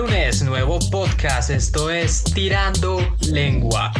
lunes, 0.00 0.42
nuevo 0.42 0.78
podcast. 0.90 1.50
Esto 1.50 1.90
es 1.90 2.24
Tirando 2.24 3.00
Lengua. 3.30 3.92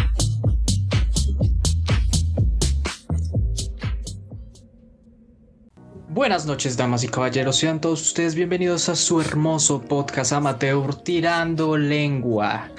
Buenas 6.08 6.46
noches, 6.46 6.78
damas 6.78 7.04
y 7.04 7.08
caballeros. 7.08 7.56
Sean 7.56 7.82
todos 7.82 8.00
ustedes 8.00 8.34
bienvenidos 8.34 8.88
a 8.88 8.96
su 8.96 9.20
hermoso 9.20 9.82
podcast 9.82 10.32
amateur 10.32 10.94
Tirando 10.94 11.76
Lengua. 11.76 12.70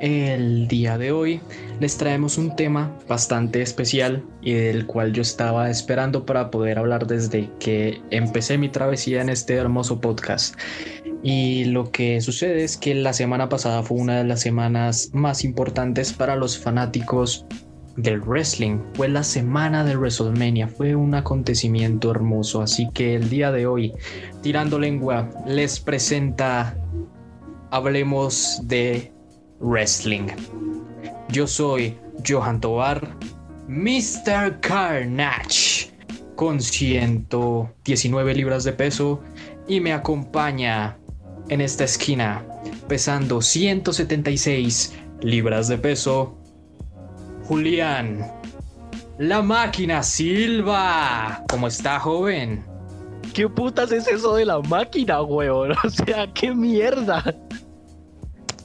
El 0.00 0.68
día 0.68 0.96
de 0.96 1.10
hoy 1.10 1.40
les 1.80 1.96
traemos 1.96 2.38
un 2.38 2.54
tema 2.54 2.96
bastante 3.08 3.60
especial 3.60 4.24
y 4.40 4.52
del 4.52 4.86
cual 4.86 5.12
yo 5.12 5.22
estaba 5.22 5.68
esperando 5.68 6.24
para 6.24 6.52
poder 6.52 6.78
hablar 6.78 7.08
desde 7.08 7.50
que 7.58 8.00
empecé 8.10 8.58
mi 8.58 8.68
travesía 8.68 9.20
en 9.20 9.28
este 9.28 9.54
hermoso 9.54 10.00
podcast. 10.00 10.54
Y 11.22 11.64
lo 11.64 11.90
que 11.90 12.20
sucede 12.20 12.64
es 12.64 12.76
que 12.76 12.94
la 12.94 13.12
semana 13.12 13.48
pasada 13.48 13.82
fue 13.82 13.98
una 13.98 14.18
de 14.18 14.24
las 14.24 14.40
semanas 14.40 15.10
más 15.12 15.44
importantes 15.44 16.12
para 16.12 16.36
los 16.36 16.58
fanáticos 16.58 17.44
del 17.96 18.20
wrestling. 18.20 18.78
Fue 18.94 19.08
la 19.08 19.24
semana 19.24 19.84
de 19.84 19.96
WrestleMania, 19.96 20.68
fue 20.68 20.94
un 20.94 21.14
acontecimiento 21.14 22.12
hermoso. 22.12 22.62
Así 22.62 22.88
que 22.94 23.16
el 23.16 23.28
día 23.28 23.50
de 23.50 23.66
hoy, 23.66 23.92
tirando 24.42 24.78
lengua, 24.78 25.28
les 25.46 25.80
presenta 25.80 26.76
Hablemos 27.70 28.60
de 28.64 29.12
Wrestling. 29.60 30.28
Yo 31.28 31.46
soy 31.46 31.96
Johan 32.26 32.60
Tovar, 32.60 33.16
Mr. 33.66 34.60
Carnage, 34.60 35.90
con 36.36 36.60
119 36.60 38.34
libras 38.34 38.62
de 38.62 38.72
peso 38.72 39.20
y 39.66 39.80
me 39.80 39.92
acompaña 39.92 40.96
en 41.48 41.60
esta 41.60 41.84
esquina, 41.84 42.44
pesando 42.88 43.40
176 43.40 44.94
libras 45.22 45.68
de 45.68 45.78
peso, 45.78 46.38
Julián. 47.44 48.30
La 49.18 49.42
máquina 49.42 50.02
Silva. 50.02 51.44
¿Cómo 51.48 51.66
está, 51.66 51.98
joven? 51.98 52.64
¿Qué 53.34 53.48
putas 53.48 53.90
es 53.90 54.06
eso 54.06 54.36
de 54.36 54.44
la 54.44 54.60
máquina, 54.60 55.22
weón? 55.22 55.72
O 55.84 55.90
sea, 55.90 56.32
qué 56.32 56.54
mierda. 56.54 57.34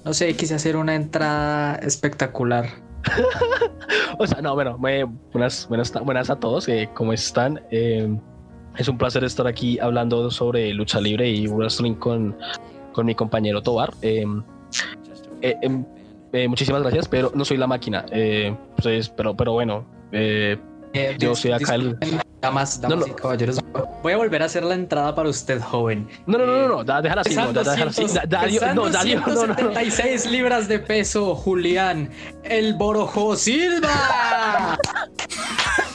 No 0.06 0.14
sé, 0.14 0.36
quise 0.36 0.56
hacer 0.56 0.76
una 0.76 0.96
entrada 0.96 1.76
espectacular. 1.76 2.70
o 4.20 4.28
sea, 4.28 4.42
no, 4.42 4.54
bueno, 4.54 4.78
buenas, 4.78 5.68
buenas, 5.68 5.94
buenas 6.04 6.30
a 6.30 6.36
todos. 6.36 6.68
Eh, 6.68 6.90
¿Cómo 6.94 7.14
están? 7.14 7.62
Eh, 7.72 8.16
es 8.78 8.88
un 8.88 8.98
placer 8.98 9.24
estar 9.24 9.48
aquí 9.48 9.80
hablando 9.80 10.30
sobre 10.32 10.74
lucha 10.74 11.00
libre 11.00 11.30
y 11.30 11.48
wrestling 11.48 11.96
con, 11.96 12.36
con 12.94 13.06
mi 13.06 13.16
compañero 13.16 13.62
Tobar. 13.62 13.94
Eh, 14.02 14.26
em, 15.42 15.86
muchísimas 16.48 16.82
gracias, 16.82 17.08
pero 17.08 17.32
no 17.36 17.44
soy 17.44 17.58
la 17.58 17.68
máquina. 17.68 18.06
pues, 18.82 19.10
pero, 19.10 19.36
pero 19.36 19.54
bueno, 19.54 19.86
yo 21.20 21.36
soy 21.36 21.52
acá 21.52 21.76
el. 21.76 21.98
Damas, 22.44 22.82
damas 22.82 23.08
y 23.08 23.12
caballeros, 23.12 23.58
voy 24.02 24.12
a 24.12 24.18
volver 24.18 24.42
a 24.44 24.48
hacer 24.48 24.66
la 24.66 24.76
entrada 24.76 25.16
para 25.16 25.30
usted, 25.30 25.62
joven. 25.62 26.10
No, 26.26 26.38
no, 26.38 26.46
no, 26.46 26.68
no, 26.68 26.84
no 26.84 27.02
déjala 27.02 27.22
así, 27.22 27.36
no, 27.36 27.54
déjala 27.54 27.90
así. 27.90 28.04
no, 28.76 28.92
176 28.92 30.30
libras 30.30 30.68
de 30.68 30.80
peso, 30.80 31.36
Julián, 31.36 32.10
el 32.44 32.74
Borojo 32.74 33.38
Silva. 33.38 34.78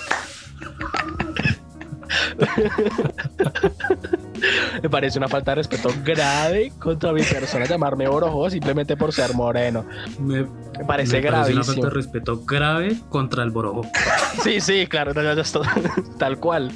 Me 4.82 4.88
parece 4.88 5.18
una 5.18 5.28
falta 5.28 5.52
de 5.52 5.56
respeto 5.56 5.90
grave 6.04 6.72
contra 6.78 7.12
mi 7.12 7.22
persona 7.22 7.66
llamarme 7.66 8.08
Borojo 8.08 8.48
simplemente 8.50 8.96
por 8.96 9.12
ser 9.12 9.34
moreno. 9.34 9.84
Me, 10.20 10.46
parece 10.86 11.20
grave. 11.20 11.52
una 11.52 11.64
falta 11.64 11.88
de 11.88 11.92
respeto 11.92 12.44
grave 12.44 12.96
contra 13.08 13.42
el 13.42 13.50
Borojo. 13.50 13.82
sí, 14.42 14.60
sí, 14.60 14.86
claro, 14.86 15.12
tal 16.18 16.38
cual. 16.38 16.72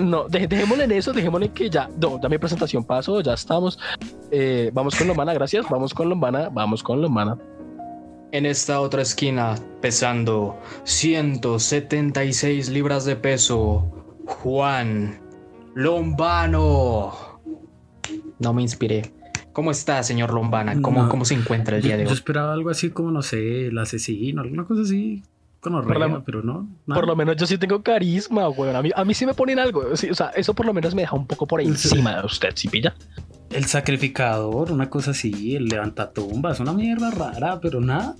No, 0.00 0.28
dejémosle 0.28 0.84
en 0.84 0.92
eso, 0.92 1.12
dejémosle 1.12 1.50
que 1.50 1.68
ya, 1.68 1.88
no, 2.00 2.20
ya 2.20 2.28
mi 2.28 2.38
presentación 2.38 2.84
pasó, 2.84 3.20
ya 3.20 3.34
estamos. 3.34 3.78
Eh, 4.30 4.70
vamos 4.72 4.94
con 4.94 5.08
Lombana, 5.08 5.34
gracias, 5.34 5.68
vamos 5.68 5.94
con 5.94 6.08
Lombana, 6.08 6.48
vamos 6.48 6.82
con 6.82 7.02
Lombana. 7.02 7.36
En 8.32 8.46
esta 8.46 8.80
otra 8.80 9.02
esquina, 9.02 9.56
pesando 9.80 10.56
176 10.84 12.68
libras 12.68 13.04
de 13.04 13.16
peso, 13.16 13.99
Juan 14.30 15.20
Lombano. 15.74 17.12
No 18.38 18.52
me 18.54 18.62
inspiré. 18.62 19.12
¿Cómo 19.52 19.70
está, 19.72 20.02
señor 20.02 20.32
Lombana? 20.32 20.80
¿Cómo, 20.80 21.08
¿cómo 21.08 21.24
se 21.24 21.34
encuentra 21.34 21.76
el 21.76 21.82
día 21.82 21.96
de 21.96 22.04
hoy? 22.04 22.08
Yo 22.08 22.14
esperaba 22.14 22.52
algo 22.52 22.70
así 22.70 22.90
como, 22.90 23.10
no 23.10 23.22
sé, 23.22 23.66
el 23.66 23.78
asesino, 23.78 24.42
alguna 24.42 24.64
cosa 24.64 24.82
así. 24.82 25.22
Con 25.58 25.74
horror, 25.74 26.22
pero 26.24 26.42
no. 26.42 26.68
Por 26.86 27.06
lo 27.06 27.14
menos 27.14 27.36
yo 27.36 27.46
sí 27.46 27.58
tengo 27.58 27.82
carisma, 27.82 28.46
güey. 28.46 28.74
A 28.74 28.80
mí, 28.80 28.90
a 28.94 29.04
mí 29.04 29.12
sí 29.12 29.26
me 29.26 29.34
ponen 29.34 29.58
algo. 29.58 29.82
o 29.90 29.96
sea, 29.96 30.30
eso 30.34 30.54
por 30.54 30.64
lo 30.64 30.72
menos 30.72 30.94
me 30.94 31.02
deja 31.02 31.16
un 31.16 31.26
poco 31.26 31.46
por 31.46 31.60
encima 31.60 32.16
de 32.16 32.26
usted, 32.26 32.50
¿sí 32.54 32.68
pilla? 32.68 32.94
El 33.50 33.66
sacrificador, 33.66 34.72
una 34.72 34.88
cosa 34.88 35.10
así, 35.10 35.56
el 35.56 35.66
levantatumbas, 35.66 36.60
una 36.60 36.72
mierda 36.72 37.10
rara, 37.10 37.60
pero 37.60 37.80
nada. 37.80 38.14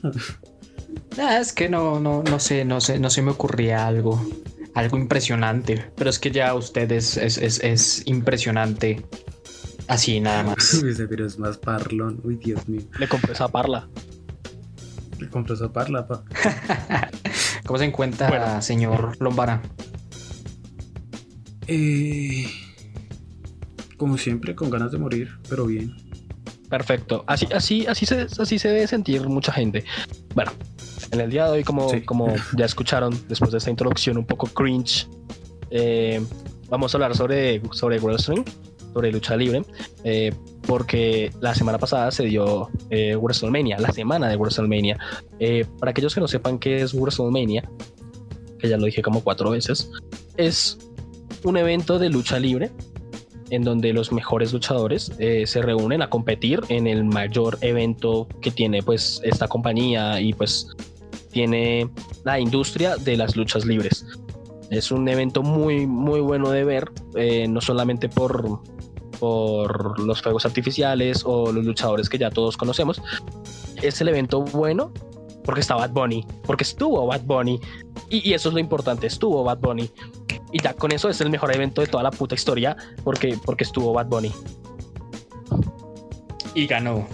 Ah, 1.18 1.38
es 1.38 1.52
que 1.52 1.68
no, 1.68 2.00
no, 2.00 2.22
no 2.24 2.40
sé, 2.40 2.64
no 2.64 2.80
sé, 2.80 2.98
no 2.98 3.08
se 3.08 3.22
me 3.22 3.30
ocurría 3.30 3.86
algo 3.86 4.20
algo 4.74 4.96
impresionante. 4.96 5.92
Pero 5.96 6.10
es 6.10 6.18
que 6.18 6.30
ya 6.30 6.54
usted 6.54 6.90
es, 6.92 7.16
es, 7.16 8.02
impresionante. 8.06 9.04
Así 9.88 10.20
nada 10.20 10.42
más. 10.44 10.82
pero 11.08 11.26
es 11.26 11.38
más 11.38 11.58
parlón. 11.58 12.20
Uy, 12.24 12.36
Dios 12.36 12.68
mío. 12.68 12.82
Le 12.98 13.08
compré 13.08 13.32
esa 13.32 13.48
parla. 13.48 13.88
Le 15.18 15.28
compré 15.28 15.54
esa 15.54 15.72
parla, 15.72 16.06
pa. 16.06 16.24
¿Cómo 17.66 17.78
se 17.78 17.84
encuentra, 17.84 18.62
señor 18.62 19.16
Lombara? 19.20 19.62
Eh, 21.66 22.46
como 23.96 24.18
siempre, 24.18 24.54
con 24.54 24.70
ganas 24.70 24.92
de 24.92 24.98
morir, 24.98 25.38
pero 25.48 25.66
bien. 25.66 25.94
Perfecto. 26.70 27.24
Así, 27.26 27.48
así, 27.52 27.86
así 27.86 28.06
se, 28.06 28.26
así 28.38 28.58
se 28.58 28.68
debe 28.68 28.86
sentir 28.86 29.28
mucha 29.28 29.52
gente. 29.52 29.84
Bueno, 30.34 30.52
en 31.10 31.20
el 31.20 31.28
día 31.28 31.46
de 31.46 31.50
hoy, 31.50 31.64
como, 31.64 31.90
como 32.06 32.32
ya 32.56 32.64
escucharon 32.64 33.12
después 33.28 33.50
de 33.50 33.58
esta 33.58 33.70
introducción 33.70 34.16
un 34.16 34.24
poco 34.24 34.46
cringe, 34.46 35.08
eh, 35.70 36.24
vamos 36.68 36.94
a 36.94 36.96
hablar 36.96 37.16
sobre, 37.16 37.60
sobre 37.72 37.98
wrestling, 37.98 38.44
sobre 38.94 39.10
lucha 39.10 39.36
libre, 39.36 39.64
eh, 40.04 40.32
porque 40.64 41.32
la 41.40 41.56
semana 41.56 41.78
pasada 41.78 42.12
se 42.12 42.24
dio 42.24 42.70
eh, 42.88 43.16
WrestleMania, 43.16 43.78
la 43.78 43.90
semana 43.92 44.28
de 44.28 44.36
WrestleMania. 44.36 44.96
para 45.80 45.90
aquellos 45.90 46.14
que 46.14 46.20
no 46.20 46.28
sepan 46.28 46.60
qué 46.60 46.82
es 46.82 46.94
WrestleMania, 46.94 47.68
que 48.60 48.68
ya 48.68 48.76
lo 48.76 48.86
dije 48.86 49.02
como 49.02 49.24
cuatro 49.24 49.50
veces, 49.50 49.90
es 50.36 50.78
un 51.42 51.56
evento 51.56 51.98
de 51.98 52.10
lucha 52.10 52.38
libre 52.38 52.70
en 53.50 53.62
donde 53.62 53.92
los 53.92 54.12
mejores 54.12 54.52
luchadores 54.52 55.12
se 55.44 55.62
reúnen 55.62 56.02
a 56.02 56.10
competir 56.10 56.60
en 56.68 56.86
el 56.86 57.04
mayor 57.04 57.58
evento 57.60 58.28
que 58.40 58.50
tiene 58.50 58.82
pues 58.82 59.20
esta 59.24 59.48
compañía 59.48 60.20
y 60.20 60.32
pues 60.32 60.68
tiene 61.30 61.88
la 62.24 62.38
industria 62.38 62.96
de 62.96 63.16
las 63.16 63.36
luchas 63.36 63.64
libres. 63.64 64.04
Es 64.70 64.90
un 64.90 65.08
evento 65.08 65.42
muy, 65.42 65.86
muy 65.86 66.20
bueno 66.20 66.50
de 66.50 66.64
ver, 66.64 66.90
eh, 67.16 67.48
no 67.48 67.60
solamente 67.60 68.08
por, 68.08 68.60
por 69.18 69.98
los 69.98 70.22
fuegos 70.22 70.44
artificiales 70.46 71.22
o 71.24 71.50
los 71.50 71.64
luchadores 71.64 72.08
que 72.08 72.18
ya 72.18 72.30
todos 72.30 72.56
conocemos. 72.56 73.02
Es 73.82 74.00
el 74.00 74.08
evento 74.08 74.42
bueno 74.42 74.92
porque 75.44 75.62
está 75.62 75.74
Bad 75.74 75.90
Bunny, 75.90 76.24
porque 76.44 76.64
estuvo 76.64 77.04
Bad 77.06 77.22
Bunny. 77.22 77.60
Y, 78.08 78.32
eso 78.32 78.50
es 78.50 78.54
lo 78.54 78.60
importante, 78.60 79.06
estuvo 79.06 79.42
Bad 79.42 79.58
Bunny. 79.58 79.90
Y 80.52 80.62
ya 80.62 80.74
con 80.74 80.92
eso 80.92 81.08
es 81.08 81.20
el 81.20 81.30
mejor 81.30 81.54
evento 81.54 81.80
de 81.80 81.86
toda 81.86 82.02
la 82.02 82.10
puta 82.10 82.34
historia 82.34 82.76
porque, 83.04 83.38
porque 83.44 83.64
estuvo 83.64 83.92
Bad 83.92 84.06
Bunny. 84.06 84.32
Y 86.54 86.66
ganó. 86.66 87.06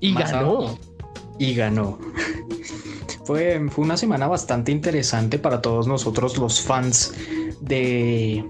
Y 0.00 0.14
ganó. 0.14 0.78
Y 1.38 1.54
ganó. 1.54 1.98
Fue, 3.24 3.58
una 3.76 3.96
semana 3.96 4.28
bastante 4.28 4.70
interesante 4.70 5.38
para 5.38 5.62
todos 5.62 5.88
nosotros 5.88 6.36
los 6.36 6.60
fans 6.60 7.14
de 7.60 8.44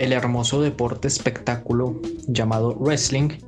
el 0.00 0.12
hermoso 0.12 0.60
deporte 0.60 1.06
espectáculo 1.06 2.00
llamado 2.26 2.74
wrestling 2.74 3.38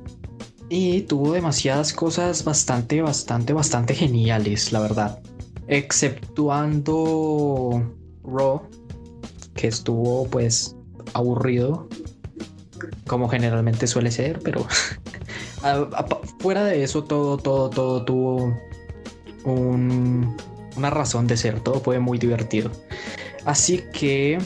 y 0.69 1.01
tuvo 1.01 1.33
demasiadas 1.33 1.91
cosas 1.91 2.45
bastante, 2.45 3.01
bastante, 3.01 3.51
bastante 3.51 3.93
geniales, 3.93 4.71
la 4.71 4.79
verdad. 4.79 5.19
Exceptuando 5.67 7.83
Raw, 8.23 8.61
que 9.57 9.67
estuvo 9.67 10.25
pues 10.27 10.77
aburrido, 11.13 11.89
como 13.07 13.27
generalmente 13.27 13.87
suele 13.87 14.11
ser, 14.11 14.39
pero 14.39 14.65
fuera 16.39 16.63
de 16.63 16.83
eso 16.83 17.03
todo, 17.03 17.37
todo, 17.37 17.69
todo 17.69 18.05
tuvo 18.05 18.57
una 19.43 20.89
razón 20.89 21.27
de 21.27 21.37
ser. 21.37 21.59
Todo 21.59 21.79
fue 21.79 21.99
muy 21.99 22.17
divertido. 22.17 22.71
Así 23.45 23.83
que, 23.93 24.37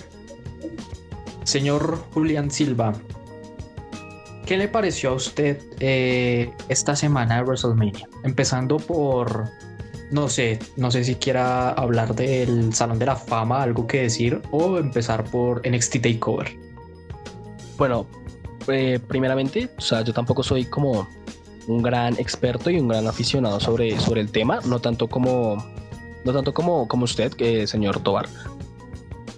señor 1.44 2.04
Julián 2.14 2.52
Silva, 2.52 2.94
¿qué 4.46 4.58
le 4.58 4.68
pareció 4.68 5.12
a 5.12 5.14
usted 5.14 5.60
eh, 5.80 6.52
esta 6.70 6.96
semana 6.96 7.38
de 7.38 7.44
WrestleMania? 7.44 8.08
Empezando 8.24 8.78
por, 8.78 9.50
no 10.12 10.28
sé, 10.28 10.60
no 10.76 10.92
sé 10.92 11.04
si 11.04 11.16
quiera 11.16 11.70
hablar 11.70 12.14
del 12.14 12.74
Salón 12.74 13.00
de 13.00 13.06
la 13.06 13.16
Fama, 13.16 13.64
algo 13.64 13.88
que 13.88 14.04
decir, 14.04 14.42
o 14.52 14.78
empezar 14.78 15.24
por 15.24 15.68
NXT 15.68 16.02
Takeover. 16.02 16.56
Bueno, 17.78 18.06
eh, 18.68 19.00
primeramente, 19.08 19.70
o 19.78 19.82
sea, 19.82 20.02
yo 20.02 20.14
tampoco 20.14 20.44
soy 20.44 20.66
como 20.66 21.08
un 21.68 21.82
gran 21.82 22.20
experto 22.20 22.70
y 22.70 22.78
un 22.78 22.90
gran 22.90 23.08
aficionado 23.08 23.60
sobre, 23.60 23.98
sobre 24.00 24.22
el 24.22 24.32
tema, 24.32 24.60
no 24.66 24.80
tanto 24.80 25.08
como, 25.08 25.64
no 26.26 26.34
tanto 26.34 26.54
como, 26.54 26.88
como 26.88 27.06
usted, 27.06 27.32
que 27.32 27.66
señor 27.66 28.00
Tobar. 28.02 28.28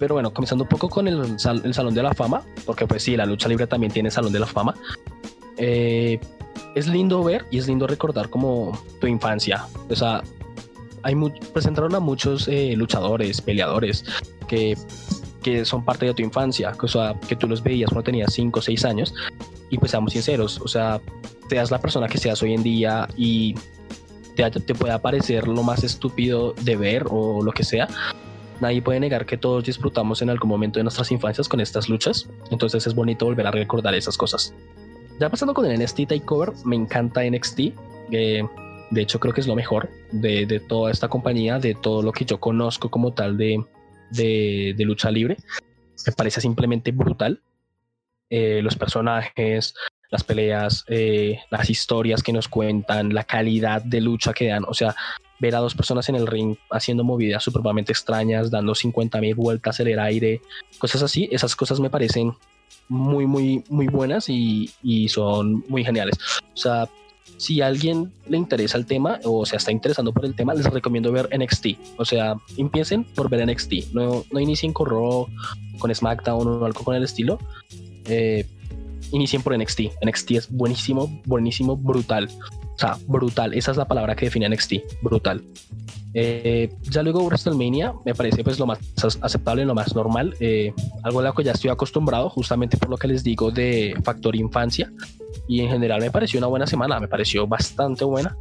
Pero 0.00 0.14
bueno, 0.14 0.34
comenzando 0.34 0.64
un 0.64 0.68
poco 0.68 0.88
con 0.88 1.06
el, 1.06 1.38
Salón 1.38 1.94
de 1.94 2.02
la 2.02 2.14
Fama, 2.14 2.42
porque 2.66 2.84
pues 2.84 3.04
sí, 3.04 3.16
la 3.16 3.26
lucha 3.26 3.48
libre 3.48 3.68
también 3.68 3.92
tiene 3.92 4.10
Salón 4.10 4.32
de 4.32 4.40
la 4.40 4.46
Fama. 4.46 4.74
Eh, 5.56 6.18
es 6.74 6.88
lindo 6.88 7.22
ver 7.22 7.46
y 7.52 7.58
es 7.58 7.68
lindo 7.68 7.86
recordar 7.86 8.28
como 8.28 8.76
tu 9.00 9.06
infancia. 9.06 9.66
O 9.88 9.94
sea, 9.94 10.22
hay 11.04 11.14
presentaron 11.52 11.94
a 11.94 12.00
muchos 12.00 12.48
eh, 12.48 12.74
luchadores, 12.76 13.40
peleadores 13.40 14.04
que, 14.48 14.76
que 15.42 15.64
son 15.64 15.84
parte 15.84 16.06
de 16.06 16.14
tu 16.14 16.22
infancia, 16.22 16.72
o 16.80 16.88
sea, 16.88 17.14
que 17.28 17.36
tú 17.36 17.46
los 17.46 17.62
veías 17.62 17.90
cuando 17.90 18.04
tenías 18.04 18.32
5 18.32 18.58
o 18.58 18.62
6 18.62 18.84
años. 18.84 19.14
Y 19.70 19.78
pues 19.78 19.90
seamos 19.90 20.12
sinceros, 20.12 20.60
o 20.60 20.68
sea, 20.68 21.00
seas 21.48 21.70
la 21.70 21.80
persona 21.80 22.08
que 22.08 22.18
seas 22.18 22.42
hoy 22.42 22.54
en 22.54 22.62
día 22.62 23.08
y 23.16 23.54
te, 24.36 24.50
te 24.50 24.74
pueda 24.74 25.00
parecer 25.00 25.46
lo 25.46 25.62
más 25.62 25.84
estúpido 25.84 26.54
de 26.62 26.76
ver 26.76 27.04
o 27.10 27.42
lo 27.42 27.52
que 27.52 27.64
sea, 27.64 27.88
nadie 28.60 28.82
puede 28.82 29.00
negar 29.00 29.26
que 29.26 29.36
todos 29.36 29.64
disfrutamos 29.64 30.22
en 30.22 30.30
algún 30.30 30.48
momento 30.48 30.78
de 30.78 30.84
nuestras 30.84 31.10
infancias 31.10 31.48
con 31.48 31.60
estas 31.60 31.88
luchas, 31.88 32.28
entonces 32.50 32.86
es 32.86 32.94
bonito 32.94 33.26
volver 33.26 33.46
a 33.46 33.50
recordar 33.50 33.94
esas 33.94 34.16
cosas. 34.16 34.54
Ya 35.20 35.30
pasando 35.30 35.54
con 35.54 35.66
el 35.66 35.78
NXT 35.80 36.08
Takeover, 36.08 36.52
me 36.64 36.76
encanta 36.76 37.22
NXT, 37.24 37.60
de 38.90 39.02
hecho 39.02 39.20
creo 39.20 39.34
que 39.34 39.40
es 39.40 39.46
lo 39.46 39.54
mejor 39.54 39.90
de, 40.12 40.60
toda 40.68 40.90
esta 40.90 41.08
compañía, 41.08 41.58
de 41.58 41.74
todo 41.74 42.02
lo 42.02 42.12
que 42.12 42.24
yo 42.24 42.38
conozco 42.40 42.90
como 42.90 43.12
tal 43.12 43.36
de, 43.36 43.64
de, 44.10 44.84
lucha 44.84 45.10
libre, 45.10 45.36
me 46.06 46.12
parece 46.12 46.40
simplemente 46.40 46.92
brutal. 46.92 47.40
Eh, 48.30 48.62
los 48.62 48.76
personajes, 48.76 49.74
las 50.10 50.24
peleas, 50.24 50.84
eh, 50.88 51.40
las 51.50 51.68
historias 51.70 52.22
que 52.22 52.32
nos 52.32 52.48
cuentan, 52.48 53.14
la 53.14 53.24
calidad 53.24 53.82
de 53.82 54.00
lucha 54.00 54.32
que 54.32 54.48
dan. 54.48 54.64
O 54.66 54.74
sea, 54.74 54.94
ver 55.40 55.54
a 55.54 55.58
dos 55.58 55.74
personas 55.74 56.08
en 56.08 56.16
el 56.16 56.26
ring 56.26 56.56
haciendo 56.70 57.04
movidas 57.04 57.42
supremamente 57.42 57.92
extrañas, 57.92 58.50
dando 58.50 58.74
50 58.74 59.20
mil 59.20 59.34
vueltas 59.34 59.80
en 59.80 59.88
el 59.88 59.98
aire, 59.98 60.40
cosas 60.78 61.02
así, 61.02 61.28
esas 61.32 61.54
cosas 61.56 61.80
me 61.80 61.90
parecen 61.90 62.32
muy, 62.88 63.26
muy, 63.26 63.64
muy 63.68 63.88
buenas 63.88 64.28
y, 64.28 64.70
y 64.82 65.08
son 65.08 65.64
muy 65.68 65.84
geniales. 65.84 66.16
O 66.54 66.56
sea, 66.56 66.88
si 67.44 67.60
alguien 67.60 68.10
le 68.26 68.38
interesa 68.38 68.78
el 68.78 68.86
tema 68.86 69.20
o 69.24 69.44
se 69.44 69.56
está 69.56 69.70
interesando 69.70 70.14
por 70.14 70.24
el 70.24 70.34
tema, 70.34 70.54
les 70.54 70.64
recomiendo 70.64 71.12
ver 71.12 71.28
NXT. 71.38 71.66
O 71.98 72.04
sea, 72.06 72.36
empiecen 72.56 73.04
por 73.04 73.28
ver 73.28 73.46
NXT. 73.46 73.92
No, 73.92 74.24
no 74.32 74.40
inicien 74.40 74.72
con 74.72 74.88
Raw, 74.88 75.28
con 75.78 75.94
SmackDown 75.94 76.46
o 76.46 76.64
algo 76.64 76.82
con 76.82 76.96
el 76.96 77.04
estilo. 77.04 77.38
Eh, 78.06 78.46
inicien 79.12 79.42
por 79.42 79.54
NXT. 79.58 79.80
NXT 80.02 80.30
es 80.30 80.50
buenísimo, 80.50 81.20
buenísimo, 81.26 81.76
brutal. 81.76 82.30
O 82.74 82.78
sea, 82.78 82.96
brutal. 83.06 83.54
Esa 83.54 83.70
es 83.70 83.76
la 83.76 83.86
palabra 83.86 84.16
que 84.16 84.26
define 84.26 84.48
NXT. 84.48 85.02
Brutal. 85.02 85.44
Eh, 86.16 86.72
ya 86.82 87.02
luego 87.02 87.24
WrestleMania 87.24 87.92
me 88.04 88.14
parece 88.14 88.44
pues 88.44 88.58
lo 88.60 88.66
más 88.66 88.78
aceptable, 89.20 89.64
lo 89.64 89.74
más 89.74 89.94
normal. 89.94 90.34
Eh, 90.40 90.72
algo 91.02 91.20
a 91.20 91.22
lo 91.22 91.34
que 91.34 91.44
ya 91.44 91.52
estoy 91.52 91.70
acostumbrado, 91.70 92.30
justamente 92.30 92.76
por 92.76 92.88
lo 92.88 92.96
que 92.96 93.08
les 93.08 93.22
digo 93.22 93.50
de 93.50 93.94
factor 94.04 94.34
infancia. 94.36 94.92
Y 95.48 95.60
en 95.60 95.68
general 95.68 96.00
me 96.00 96.10
pareció 96.10 96.38
una 96.38 96.46
buena 96.46 96.66
semana, 96.66 96.98
me 97.00 97.08
pareció 97.08 97.46
bastante 97.46 98.04
buena. 98.04 98.36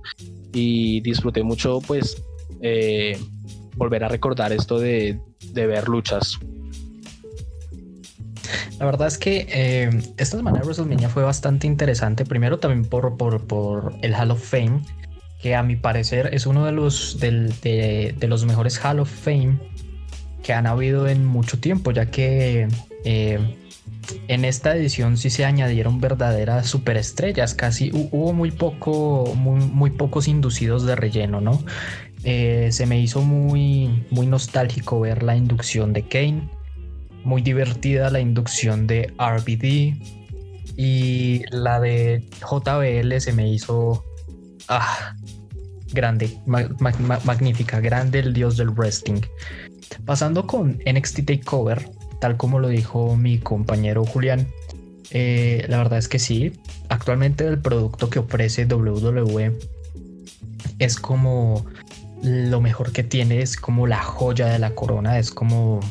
Y 0.53 1.01
disfruté 1.01 1.43
mucho 1.43 1.79
pues 1.85 2.23
eh, 2.61 3.19
volver 3.75 4.03
a 4.03 4.07
recordar 4.07 4.51
esto 4.53 4.79
de, 4.79 5.19
de 5.51 5.67
ver 5.67 5.89
luchas 5.89 6.39
la 8.79 8.85
verdad 8.85 9.07
es 9.07 9.17
que 9.17 9.47
eh, 9.49 9.89
esta 10.17 10.37
semana 10.37 10.59
de 10.59 10.65
WrestleMania 10.65 11.09
fue 11.09 11.23
bastante 11.23 11.67
interesante. 11.67 12.25
Primero 12.25 12.59
también 12.59 12.85
por, 12.85 13.15
por, 13.17 13.93
el 14.01 14.13
Hall 14.13 14.31
of 14.31 14.43
Fame, 14.43 14.81
que 15.41 15.55
a 15.55 15.63
mi 15.63 15.75
parecer 15.75 16.29
es 16.33 16.45
uno 16.45 16.65
de 16.65 16.71
los, 16.71 17.19
de, 17.19 18.15
los 18.27 18.45
mejores 18.45 18.83
Hall 18.83 18.99
of 18.99 19.09
Fame 19.09 19.59
que 20.41 20.53
han 20.53 20.67
habido 20.67 21.07
en 21.07 21.23
mucho 21.23 21.59
tiempo, 21.59 21.91
ya 21.91 22.07
que 22.07 22.67
eh, 23.05 23.39
en 24.27 24.43
esta 24.43 24.75
edición 24.75 25.15
sí 25.15 25.29
se 25.29 25.45
añadieron 25.45 26.01
verdaderas 26.01 26.67
superestrellas, 26.67 27.53
casi 27.53 27.91
hubo 27.93 28.33
muy 28.33 28.51
poco, 28.51 29.33
muy, 29.37 29.61
muy 29.61 29.91
pocos 29.91 30.27
inducidos 30.27 30.85
de 30.85 30.97
relleno, 30.97 31.39
¿no? 31.39 31.63
Eh, 32.25 32.69
se 32.71 32.85
me 32.85 32.99
hizo 32.99 33.21
muy, 33.21 34.05
muy 34.09 34.27
nostálgico 34.27 34.99
ver 34.99 35.23
la 35.23 35.37
inducción 35.37 35.93
de 35.93 36.07
Kane 36.07 36.49
muy 37.23 37.41
divertida 37.41 38.09
la 38.09 38.19
inducción 38.19 38.87
de 38.87 39.13
RBD 39.17 39.95
y 40.77 41.43
la 41.51 41.79
de 41.79 42.23
JBL 42.41 43.19
se 43.19 43.33
me 43.33 43.49
hizo 43.49 44.03
ah, 44.67 45.15
grande, 45.93 46.37
magnífica, 46.45 47.79
grande 47.79 48.19
el 48.19 48.33
dios 48.33 48.57
del 48.57 48.69
wrestling. 48.69 49.21
Pasando 50.05 50.47
con 50.47 50.79
NXT 50.85 51.25
Takeover, 51.25 51.89
tal 52.19 52.37
como 52.37 52.59
lo 52.59 52.69
dijo 52.69 53.15
mi 53.15 53.37
compañero 53.37 54.05
Julián, 54.05 54.47
eh, 55.11 55.65
la 55.69 55.77
verdad 55.77 55.99
es 55.99 56.07
que 56.07 56.17
sí, 56.17 56.53
actualmente 56.89 57.45
el 57.45 57.59
producto 57.59 58.09
que 58.09 58.19
ofrece 58.19 58.65
WWE 58.65 59.55
es 60.79 60.95
como 60.97 61.65
lo 62.23 62.61
mejor 62.61 62.91
que 62.91 63.03
tiene, 63.03 63.41
es 63.41 63.57
como 63.57 63.85
la 63.85 64.01
joya 64.01 64.47
de 64.47 64.57
la 64.57 64.73
corona, 64.73 65.19
es 65.19 65.29
como 65.29 65.81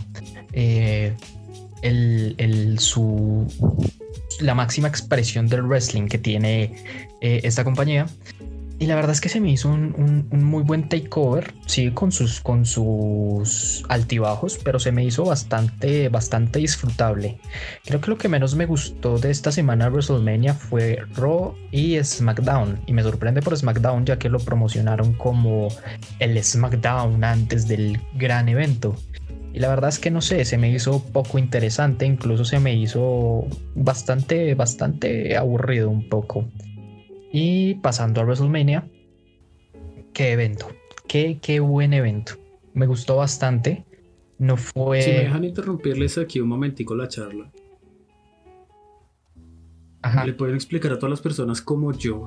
eh, 0.52 1.14
el, 1.82 2.76
su, 2.78 3.46
la 4.40 4.54
máxima 4.54 4.88
expresión 4.88 5.48
del 5.48 5.62
wrestling 5.62 6.08
que 6.08 6.18
tiene 6.18 6.74
eh, 7.20 7.40
esta 7.44 7.64
compañía. 7.64 8.06
Y 8.82 8.86
la 8.86 8.96
verdad 8.96 9.12
es 9.12 9.20
que 9.20 9.28
se 9.28 9.40
me 9.40 9.48
hizo 9.48 9.68
un, 9.68 10.26
muy 10.32 10.64
buen 10.64 10.88
takeover, 10.88 11.54
sí, 11.66 11.92
con 11.92 12.10
sus, 12.10 12.40
con 12.40 12.66
sus 12.66 13.84
altibajos, 13.88 14.58
pero 14.58 14.80
se 14.80 14.90
me 14.90 15.04
hizo 15.04 15.24
bastante, 15.24 16.08
bastante 16.08 16.58
disfrutable. 16.58 17.38
Creo 17.84 18.00
que 18.00 18.10
lo 18.10 18.18
que 18.18 18.28
menos 18.28 18.56
me 18.56 18.66
gustó 18.66 19.20
de 19.20 19.30
esta 19.30 19.52
semana 19.52 19.84
de 19.84 19.90
WrestleMania 19.92 20.54
fue 20.54 20.98
Raw 21.14 21.54
y 21.70 22.02
SmackDown. 22.02 22.80
Y 22.86 22.92
me 22.92 23.04
sorprende 23.04 23.40
por 23.40 23.56
SmackDown, 23.56 24.04
ya 24.04 24.18
que 24.18 24.28
lo 24.28 24.40
promocionaron 24.40 25.12
como 25.12 25.68
el 26.18 26.42
SmackDown 26.42 27.22
antes 27.22 27.68
del 27.68 28.00
gran 28.14 28.48
evento. 28.48 28.96
Y 29.54 29.58
la 29.58 29.68
verdad 29.68 29.90
es 29.90 29.98
que 29.98 30.10
no 30.10 30.22
sé, 30.22 30.44
se 30.46 30.56
me 30.56 30.70
hizo 30.70 31.02
poco 31.12 31.38
interesante, 31.38 32.06
incluso 32.06 32.44
se 32.44 32.58
me 32.58 32.74
hizo 32.74 33.46
bastante, 33.74 34.54
bastante 34.54 35.36
aburrido 35.36 35.90
un 35.90 36.08
poco. 36.08 36.48
Y 37.32 37.74
pasando 37.76 38.20
a 38.20 38.24
WrestleMania, 38.24 38.88
qué 40.14 40.32
evento, 40.32 40.68
qué, 41.06 41.38
qué 41.42 41.60
buen 41.60 41.92
evento. 41.92 42.34
Me 42.72 42.86
gustó 42.86 43.16
bastante. 43.16 43.84
No 44.38 44.56
fue. 44.56 45.02
Si 45.02 45.10
me 45.10 45.18
dejan 45.18 45.44
interrumpirles 45.44 46.16
aquí 46.16 46.40
un 46.40 46.48
momentico 46.48 46.94
la 46.94 47.08
charla. 47.08 47.52
Ajá. 50.00 50.24
Le 50.24 50.32
pueden 50.32 50.54
explicar 50.54 50.92
a 50.92 50.96
todas 50.96 51.10
las 51.10 51.20
personas 51.20 51.62
como 51.62 51.92
yo, 51.92 52.26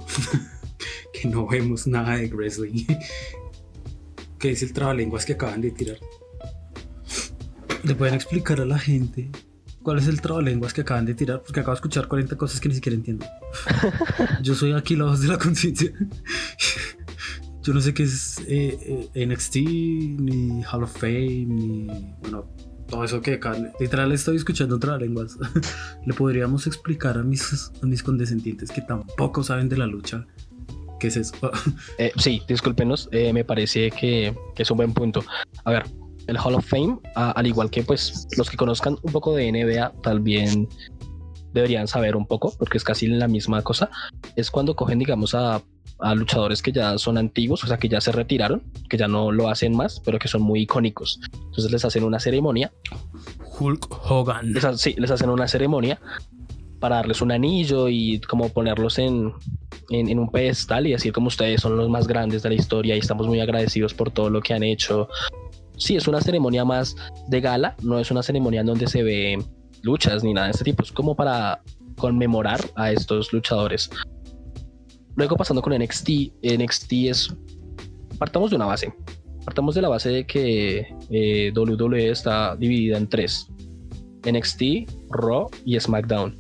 que 1.13 1.27
no 1.27 1.45
vemos 1.45 1.87
nada 1.87 2.17
de 2.17 2.27
wrestling, 2.27 2.85
que 4.39 4.51
es 4.51 4.63
el 4.63 4.71
trabalenguas 4.71 5.25
que 5.25 5.33
acaban 5.33 5.59
de 5.59 5.71
tirar. 5.71 5.97
¿Le 7.85 7.93
pueden 7.93 8.15
explicar 8.15 8.59
a 8.59 8.65
la 8.65 8.79
gente 8.79 9.29
cuál 9.83 9.99
es 9.99 10.07
el 10.07 10.19
trabalenguas 10.19 10.73
que 10.73 10.81
acaban 10.81 11.05
de 11.05 11.13
tirar? 11.13 11.43
Porque 11.43 11.59
acabo 11.59 11.73
de 11.73 11.77
escuchar 11.77 12.07
40 12.07 12.35
cosas 12.35 12.59
que 12.59 12.67
ni 12.67 12.73
siquiera 12.75 12.95
entiendo. 12.95 13.27
Yo 14.41 14.55
soy 14.55 14.71
aquí 14.71 14.95
la 14.95 15.05
voz 15.05 15.21
de 15.21 15.27
la 15.27 15.37
conciencia. 15.37 15.91
Yo 17.61 17.73
no 17.73 17.81
sé 17.81 17.93
qué 17.93 18.03
es 18.03 18.39
eh, 18.47 19.09
eh, 19.13 19.25
NXT, 19.27 19.55
ni 19.55 20.63
Hall 20.63 20.83
of 20.83 20.97
Fame, 20.97 21.45
ni. 21.45 21.87
Bueno, 22.21 22.49
todo 22.87 23.03
eso 23.03 23.21
que 23.21 23.35
acaban. 23.35 23.71
Literal, 23.79 24.11
estoy 24.11 24.37
escuchando 24.37 24.79
trabalenguas. 24.79 25.37
Le 26.07 26.13
podríamos 26.15 26.65
explicar 26.65 27.19
a 27.19 27.23
mis, 27.23 27.71
a 27.83 27.85
mis 27.85 28.01
condescendientes 28.01 28.71
que 28.71 28.81
tampoco 28.81 29.43
saben 29.43 29.69
de 29.69 29.77
la 29.77 29.85
lucha. 29.85 30.25
¿Qué 30.99 31.07
es 31.07 31.17
eso? 31.17 31.35
Eh, 31.99 32.11
sí, 32.17 32.41
discúlpenos, 32.47 33.09
me 33.11 33.43
parece 33.43 33.91
que, 33.91 34.35
que 34.55 34.63
es 34.63 34.71
un 34.71 34.77
buen 34.77 34.93
punto. 34.93 35.23
A 35.63 35.71
ver, 35.71 35.85
el 36.27 36.37
Hall 36.37 36.55
of 36.55 36.65
Fame, 36.65 36.97
al 37.15 37.47
igual 37.47 37.69
que 37.69 37.83
pues 37.83 38.27
los 38.37 38.49
que 38.49 38.57
conozcan 38.57 38.97
un 39.01 39.11
poco 39.11 39.35
de 39.35 39.51
NBA 39.51 40.01
también 40.01 40.67
deberían 41.55 41.87
saber 41.87 42.15
un 42.15 42.27
poco, 42.27 42.53
porque 42.59 42.77
es 42.77 42.83
casi 42.83 43.07
la 43.07 43.27
misma 43.27 43.61
cosa, 43.61 43.89
es 44.35 44.51
cuando 44.51 44.75
cogen, 44.75 44.99
digamos, 44.99 45.33
a, 45.33 45.61
luchadores 46.13 46.61
que 46.61 46.73
ya 46.73 46.97
son 46.97 47.17
antiguos, 47.17 47.63
o 47.63 47.67
sea, 47.67 47.77
que 47.77 47.87
ya 47.87 48.01
se 48.01 48.11
retiraron, 48.11 48.61
que 48.89 48.97
ya 48.97 49.07
no 49.07 49.31
lo 49.31 49.47
hacen 49.47 49.73
más, 49.73 50.01
pero 50.03 50.19
que 50.19 50.27
son 50.27 50.41
muy 50.41 50.63
icónicos. 50.63 51.21
Entonces 51.33 51.71
les 51.71 51.85
hacen 51.85 52.03
una 52.03 52.19
ceremonia. 52.19 52.73
Hulk 53.57 53.87
Hogan. 54.11 54.53
sí, 54.77 54.93
les 54.97 55.09
hacen 55.09 55.29
una 55.29 55.47
ceremonia 55.47 56.01
para 56.81 56.97
darles 56.97 57.21
un 57.21 57.31
anillo 57.31 57.87
y 57.87 58.19
como 58.19 58.49
ponerlos 58.49 58.99
en, 58.99 59.31
en, 59.89 60.19
un 60.19 60.29
pedestal 60.29 60.85
y 60.87 60.91
decir 60.91 61.13
como 61.13 61.27
ustedes 61.27 61.61
son 61.61 61.77
los 61.77 61.89
más 61.89 62.07
grandes 62.07 62.43
de 62.43 62.49
la 62.49 62.55
historia 62.55 62.95
y 62.95 62.99
estamos 62.99 63.27
muy 63.27 63.39
agradecidos 63.39 63.93
por 63.93 64.11
todo 64.11 64.29
lo 64.29 64.41
que 64.41 64.53
han 64.53 64.63
hecho. 64.63 65.07
Sí, 65.77 65.95
es 65.95 66.07
una 66.07 66.21
ceremonia 66.21 66.65
más 66.65 66.95
de 67.27 67.41
gala, 67.41 67.75
no 67.81 67.99
es 67.99 68.11
una 68.11 68.23
ceremonia 68.23 68.61
en 68.61 68.67
donde 68.67 68.87
se 68.87 69.03
ve 69.03 69.37
luchas 69.81 70.23
ni 70.23 70.33
nada 70.33 70.47
de 70.47 70.51
este 70.51 70.63
tipo, 70.63 70.83
es 70.83 70.91
como 70.91 71.15
para 71.15 71.61
conmemorar 71.97 72.59
a 72.75 72.91
estos 72.91 73.31
luchadores. 73.33 73.89
Luego 75.15 75.37
pasando 75.37 75.61
con 75.61 75.73
NXT, 75.73 76.09
NXT 76.43 76.93
es, 76.93 77.35
partamos 78.17 78.49
de 78.49 78.57
una 78.57 78.65
base, 78.65 78.93
partamos 79.45 79.75
de 79.75 79.81
la 79.81 79.89
base 79.89 80.09
de 80.09 80.25
que 80.25 80.87
eh, 81.09 81.53
WWE 81.55 82.09
está 82.09 82.55
dividida 82.55 82.97
en 82.97 83.07
tres, 83.07 83.47
NXT, 84.29 84.89
Raw 85.09 85.49
y 85.63 85.79
SmackDown. 85.79 86.37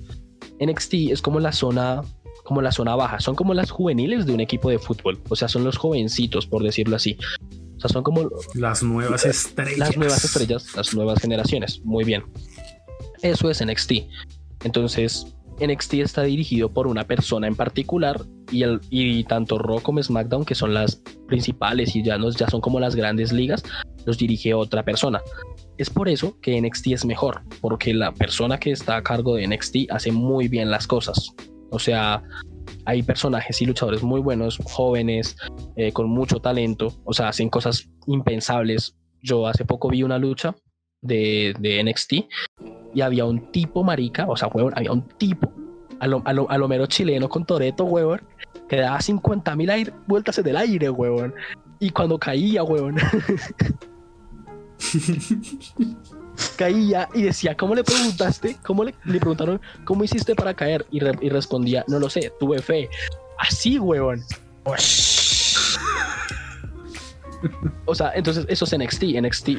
NXT 0.59 0.93
es 1.11 1.21
como 1.21 1.39
la 1.39 1.51
zona 1.51 2.01
como 2.43 2.61
la 2.61 2.71
zona 2.71 2.95
baja, 2.95 3.19
son 3.19 3.35
como 3.35 3.55
las 3.55 3.71
juveniles 3.71 4.27
de 4.27 4.33
un 4.33 4.39
equipo 4.39 4.69
de 4.69 4.77
fútbol, 4.77 5.19
o 5.29 5.35
sea, 5.35 5.47
son 5.47 5.63
los 5.63 5.77
jovencitos, 5.77 6.45
por 6.45 6.61
decirlo 6.61 6.95
así. 6.95 7.17
O 7.77 7.79
sea, 7.79 7.89
son 7.89 8.03
como 8.03 8.29
las 8.53 8.83
nuevas 8.83 9.25
estrellas. 9.25 9.77
Las 9.77 9.97
nuevas 9.97 10.23
estrellas, 10.23 10.75
las 10.75 10.93
nuevas 10.93 11.19
generaciones. 11.19 11.81
Muy 11.83 12.03
bien. 12.03 12.23
Eso 13.21 13.49
es 13.49 13.65
NXT. 13.65 13.91
Entonces, 14.63 15.35
NXT 15.59 15.95
está 15.95 16.23
dirigido 16.23 16.71
por 16.71 16.87
una 16.87 17.05
persona 17.05 17.47
en 17.47 17.55
particular 17.55 18.21
y, 18.51 18.63
el, 18.63 18.81
y 18.89 19.23
tanto 19.23 19.57
Raw 19.57 19.81
como 19.81 20.01
SmackDown, 20.01 20.45
que 20.45 20.55
son 20.55 20.73
las 20.73 21.01
principales 21.27 21.95
y 21.95 22.03
ya, 22.03 22.17
nos, 22.17 22.35
ya 22.35 22.47
son 22.49 22.61
como 22.61 22.79
las 22.79 22.95
grandes 22.95 23.31
ligas, 23.31 23.63
los 24.05 24.17
dirige 24.17 24.53
otra 24.53 24.83
persona. 24.83 25.21
Es 25.77 25.89
por 25.89 26.09
eso 26.09 26.37
que 26.41 26.61
NXT 26.61 26.87
es 26.87 27.05
mejor, 27.05 27.41
porque 27.61 27.93
la 27.93 28.13
persona 28.13 28.59
que 28.59 28.71
está 28.71 28.97
a 28.97 29.03
cargo 29.03 29.35
de 29.35 29.47
NXT 29.47 29.91
hace 29.91 30.11
muy 30.11 30.47
bien 30.47 30.69
las 30.69 30.87
cosas. 30.87 31.31
O 31.71 31.79
sea, 31.79 32.23
hay 32.85 33.03
personajes 33.03 33.61
y 33.61 33.65
luchadores 33.65 34.03
muy 34.03 34.21
buenos, 34.21 34.59
jóvenes, 34.63 35.35
eh, 35.75 35.91
con 35.91 36.09
mucho 36.09 36.39
talento, 36.39 36.93
o 37.03 37.13
sea, 37.13 37.29
hacen 37.29 37.49
cosas 37.49 37.89
impensables. 38.07 38.95
Yo 39.21 39.47
hace 39.47 39.65
poco 39.65 39.89
vi 39.89 40.03
una 40.03 40.17
lucha 40.19 40.55
de, 41.01 41.55
de 41.59 41.83
NXT 41.83 42.13
y 42.93 43.01
había 43.01 43.25
un 43.25 43.51
tipo 43.51 43.83
marica, 43.83 44.25
o 44.27 44.37
sea, 44.37 44.47
huevón, 44.47 44.73
había 44.75 44.91
un 44.91 45.07
tipo 45.07 45.51
a 45.99 46.07
lo, 46.07 46.21
a 46.25 46.57
lo, 46.57 46.67
mero 46.67 46.85
chileno 46.87 47.29
con 47.29 47.45
Toreto, 47.45 47.85
huevón, 47.85 48.21
que 48.67 48.77
daba 48.77 48.99
50 48.99 49.55
mil 49.55 49.93
vueltas 50.07 50.37
en 50.39 50.47
el 50.47 50.57
aire, 50.57 50.89
huevón. 50.89 51.33
Y 51.79 51.89
cuando 51.89 52.19
caía, 52.19 52.63
huevón. 52.63 52.97
caía 56.55 57.09
y 57.13 57.23
decía, 57.23 57.55
¿cómo 57.55 57.75
le 57.75 57.83
preguntaste? 57.83 58.57
¿Cómo 58.65 58.83
le, 58.83 58.95
le 59.05 59.19
preguntaron, 59.19 59.61
¿cómo 59.83 60.03
hiciste 60.03 60.35
para 60.35 60.53
caer? 60.53 60.85
Y, 60.91 60.99
respondía, 60.99 61.83
no 61.87 61.99
lo 61.99 62.09
sé, 62.09 62.31
tuve 62.39 62.61
fe. 62.61 62.89
Así, 63.37 63.79
huevón. 63.79 64.23
o 67.85 67.95
sea, 67.95 68.11
entonces 68.15 68.45
eso 68.47 68.65
es 68.65 68.77
NXT. 68.77 69.03
NXT 69.21 69.49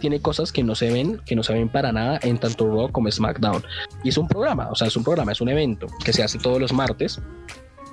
tiene 0.00 0.20
cosas 0.20 0.52
que 0.52 0.62
no 0.62 0.74
se 0.74 0.90
ven, 0.92 1.20
que 1.24 1.36
no 1.36 1.42
se 1.42 1.52
ven 1.52 1.68
para 1.68 1.92
nada 1.92 2.18
en 2.22 2.38
tanto 2.38 2.66
Raw 2.66 2.90
como 2.92 3.10
SmackDown. 3.10 3.64
Y 4.02 4.10
es 4.10 4.18
un 4.18 4.28
programa, 4.28 4.68
o 4.70 4.74
sea, 4.74 4.88
es 4.88 4.96
un 4.96 5.04
programa, 5.04 5.32
es 5.32 5.40
un 5.40 5.48
evento 5.48 5.86
que 6.04 6.12
se 6.12 6.22
hace 6.22 6.38
todos 6.38 6.60
los 6.60 6.72
martes, 6.72 7.20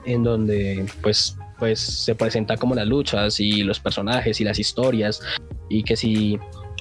en 0.06 0.24
donde 0.24 0.86
pues 1.02 1.38
pues 1.62 1.80
se 1.80 2.16
presenta 2.16 2.58
como 2.58 2.74
las 2.74 2.88
luchas 2.88 3.40
y 3.40 3.62
los 3.62 3.80
personajes 3.80 4.42
y 4.42 4.44
las 4.44 4.58
historias 4.58 5.22
y 5.70 5.84
que 5.84 5.96
si 5.96 6.40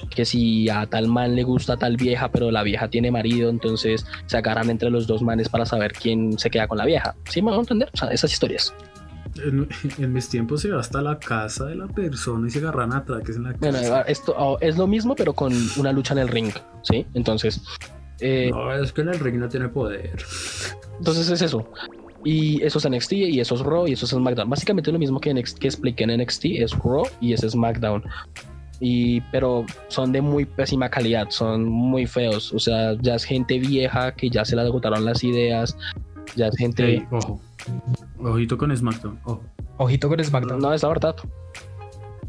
que 0.09 0.25
si 0.25 0.69
a 0.69 0.85
tal 0.85 1.07
man 1.07 1.35
le 1.35 1.43
gusta 1.43 1.73
a 1.73 1.77
tal 1.77 1.97
vieja, 1.97 2.29
pero 2.31 2.51
la 2.51 2.63
vieja 2.63 2.89
tiene 2.89 3.11
marido, 3.11 3.49
entonces 3.49 4.05
se 4.25 4.37
agarran 4.37 4.69
entre 4.69 4.89
los 4.89 5.07
dos 5.07 5.21
manes 5.21 5.49
para 5.49 5.65
saber 5.65 5.93
quién 5.93 6.37
se 6.37 6.49
queda 6.49 6.67
con 6.67 6.77
la 6.77 6.85
vieja. 6.85 7.15
¿Sí 7.29 7.41
me 7.41 7.51
van 7.51 7.59
a 7.59 7.61
entender? 7.61 7.89
O 7.93 7.97
sea, 7.97 8.09
esas 8.09 8.31
historias. 8.31 8.73
En, 9.43 10.13
mis 10.13 10.27
tiempos 10.27 10.61
se 10.61 10.67
iba 10.67 10.79
hasta 10.79 11.01
la 11.01 11.17
casa 11.17 11.65
de 11.65 11.75
la 11.75 11.87
persona 11.87 12.47
y 12.47 12.51
se 12.51 12.59
agarran 12.59 12.91
a 12.91 13.05
es 13.27 13.35
en 13.35 13.43
la 13.43 13.53
casa. 13.53 13.71
Bueno, 13.71 14.03
esto 14.07 14.35
oh, 14.37 14.57
es 14.59 14.77
lo 14.77 14.87
mismo, 14.87 15.15
pero 15.15 15.33
con 15.33 15.53
una 15.77 15.91
lucha 15.91 16.13
en 16.13 16.19
el 16.19 16.27
ring, 16.27 16.51
¿sí? 16.83 17.05
Entonces. 17.13 17.61
Eh, 18.19 18.49
no, 18.51 18.73
es 18.73 18.91
que 18.91 19.01
en 19.01 19.09
el 19.09 19.19
ring 19.19 19.37
no 19.37 19.47
tiene 19.47 19.69
poder. 19.69 20.17
Entonces 20.97 21.29
es 21.29 21.41
eso. 21.41 21.65
Y 22.23 22.61
eso 22.61 22.77
es 22.77 22.87
NXT 22.87 23.13
y 23.13 23.39
eso 23.39 23.55
es 23.55 23.61
Raw 23.61 23.87
y 23.87 23.93
eso 23.93 24.05
es 24.05 24.11
SmackDown. 24.11 24.49
Básicamente 24.49 24.91
lo 24.91 24.99
mismo 24.99 25.19
que, 25.19 25.33
NXT, 25.33 25.59
que 25.59 25.67
expliqué 25.67 26.03
en 26.03 26.21
NXT 26.21 26.45
es 26.45 26.71
Raw 26.77 27.07
y 27.19 27.33
es 27.33 27.41
SmackDown 27.41 28.03
y 28.81 29.21
pero 29.31 29.63
son 29.89 30.11
de 30.11 30.21
muy 30.21 30.43
pésima 30.43 30.89
calidad, 30.89 31.27
son 31.29 31.63
muy 31.65 32.07
feos, 32.07 32.51
o 32.51 32.59
sea, 32.59 32.95
ya 32.99 33.15
es 33.15 33.23
gente 33.23 33.59
vieja 33.59 34.13
que 34.13 34.29
ya 34.29 34.43
se 34.43 34.55
les 34.55 34.65
agotaron 34.65 35.05
las 35.05 35.23
ideas, 35.23 35.77
ya 36.35 36.47
es 36.47 36.57
gente... 36.57 37.07
ojo, 37.11 37.39
ojito 38.19 38.57
con 38.57 38.75
SmackDown, 38.75 39.19
ojo. 39.23 39.43
Ojito 39.77 40.09
con 40.09 40.23
SmackDown. 40.23 40.59
No, 40.59 40.73
es 40.73 40.81
la 40.81 40.89
verdad. 40.89 41.15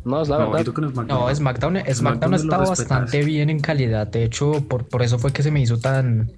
No, 0.05 0.21
es 0.21 0.29
la 0.29 0.39
verdad. 0.39 0.67
No, 1.09 1.35
SmackDown, 1.35 1.79
SmackDown, 1.91 2.35
ha 2.35 2.37
estado 2.37 2.67
bastante 2.67 3.25
bien 3.25 3.49
en 3.49 3.61
calidad, 3.61 4.07
de 4.07 4.25
hecho, 4.25 4.63
por, 4.69 4.87
por 4.87 5.03
eso 5.03 5.19
fue 5.19 5.33
que 5.33 5.43
se 5.43 5.51
me 5.51 5.61
hizo 5.61 5.79
tan 5.79 6.31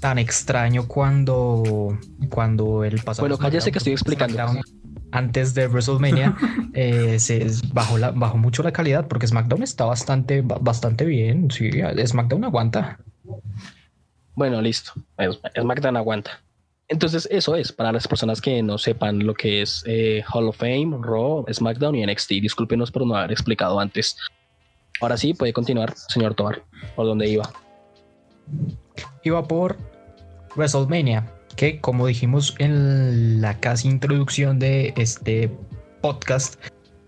tan 0.00 0.16
extraño 0.18 0.86
cuando 0.86 1.98
cuando 2.28 2.84
el 2.84 3.00
pasado 3.02 3.26
bueno 3.26 3.36
cállese 3.36 3.72
que 3.72 3.78
estoy 3.78 3.94
explicando 3.94 4.38
antes 5.12 5.54
de 5.54 5.66
WrestleMania 5.68 6.36
eh, 6.74 7.18
se 7.18 7.46
bajó, 7.72 7.98
la, 7.98 8.10
bajó 8.10 8.38
mucho 8.38 8.62
la 8.62 8.72
calidad 8.72 9.08
porque 9.08 9.26
SmackDown 9.26 9.62
está 9.62 9.84
bastante, 9.84 10.42
bastante 10.42 11.04
bien. 11.04 11.50
Sí, 11.50 11.70
SmackDown 12.06 12.44
aguanta. 12.44 12.98
Bueno, 14.34 14.60
listo. 14.60 14.92
SmackDown 15.58 15.96
aguanta. 15.96 16.42
Entonces, 16.88 17.28
eso 17.30 17.54
es 17.54 17.70
para 17.70 17.92
las 17.92 18.08
personas 18.08 18.40
que 18.40 18.62
no 18.62 18.78
sepan 18.78 19.26
lo 19.26 19.34
que 19.34 19.60
es 19.60 19.84
eh, 19.86 20.24
Hall 20.32 20.48
of 20.48 20.56
Fame, 20.56 20.96
Raw, 21.00 21.44
SmackDown 21.52 21.96
y 21.96 22.06
NXT. 22.06 22.30
Discúlpenos 22.40 22.90
por 22.90 23.06
no 23.06 23.14
haber 23.14 23.32
explicado 23.32 23.78
antes. 23.78 24.16
Ahora 25.00 25.16
sí, 25.16 25.34
puede 25.34 25.52
continuar, 25.52 25.94
señor 25.96 26.34
Tobar, 26.34 26.62
por 26.96 27.06
dónde 27.06 27.28
iba. 27.28 27.50
Iba 29.22 29.46
por 29.46 29.76
WrestleMania 30.56 31.37
que 31.58 31.80
como 31.80 32.06
dijimos 32.06 32.54
en 32.60 33.40
la 33.40 33.58
casi 33.58 33.88
introducción 33.88 34.60
de 34.60 34.94
este 34.96 35.50
podcast, 36.00 36.54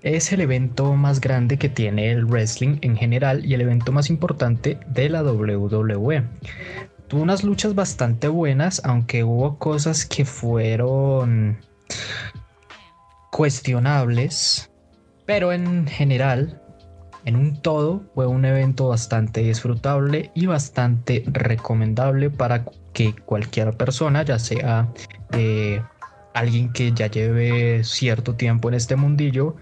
es 0.02 0.32
el 0.32 0.40
evento 0.40 0.96
más 0.96 1.20
grande 1.20 1.56
que 1.56 1.68
tiene 1.68 2.10
el 2.10 2.24
wrestling 2.24 2.78
en 2.80 2.96
general 2.96 3.46
y 3.46 3.54
el 3.54 3.60
evento 3.60 3.92
más 3.92 4.10
importante 4.10 4.80
de 4.88 5.08
la 5.08 5.22
WWE. 5.22 6.24
Tuvo 7.06 7.22
unas 7.22 7.44
luchas 7.44 7.76
bastante 7.76 8.26
buenas, 8.26 8.82
aunque 8.84 9.22
hubo 9.22 9.56
cosas 9.56 10.04
que 10.04 10.24
fueron 10.24 11.58
cuestionables, 13.30 14.68
pero 15.26 15.52
en 15.52 15.86
general, 15.86 16.60
en 17.24 17.36
un 17.36 17.60
todo, 17.60 18.02
fue 18.14 18.26
un 18.26 18.44
evento 18.44 18.88
bastante 18.88 19.42
disfrutable 19.42 20.30
y 20.34 20.46
bastante 20.46 21.24
recomendable 21.26 22.30
para 22.30 22.64
que 22.92 23.14
cualquier 23.14 23.76
persona, 23.76 24.22
ya 24.22 24.38
sea 24.38 24.88
eh, 25.32 25.82
alguien 26.34 26.72
que 26.72 26.92
ya 26.92 27.08
lleve 27.08 27.84
cierto 27.84 28.34
tiempo 28.34 28.68
en 28.68 28.74
este 28.74 28.96
mundillo, 28.96 29.56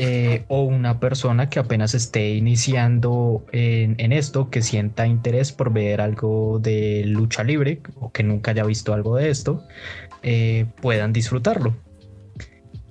eh, 0.00 0.44
o 0.46 0.62
una 0.62 1.00
persona 1.00 1.50
que 1.50 1.58
apenas 1.58 1.92
esté 1.92 2.30
iniciando 2.30 3.44
en, 3.50 4.12
esto, 4.12 4.48
que 4.48 4.62
sienta 4.62 5.08
interés 5.08 5.50
por 5.50 5.72
ver 5.72 6.00
algo 6.00 6.60
de 6.60 7.02
lucha 7.04 7.42
libre 7.42 7.82
o 7.96 8.12
que 8.12 8.22
nunca 8.22 8.52
haya 8.52 8.62
visto 8.62 8.94
algo 8.94 9.16
de 9.16 9.28
esto, 9.28 9.64
eh, 10.22 10.66
puedan 10.80 11.12
disfrutarlo. 11.12 11.74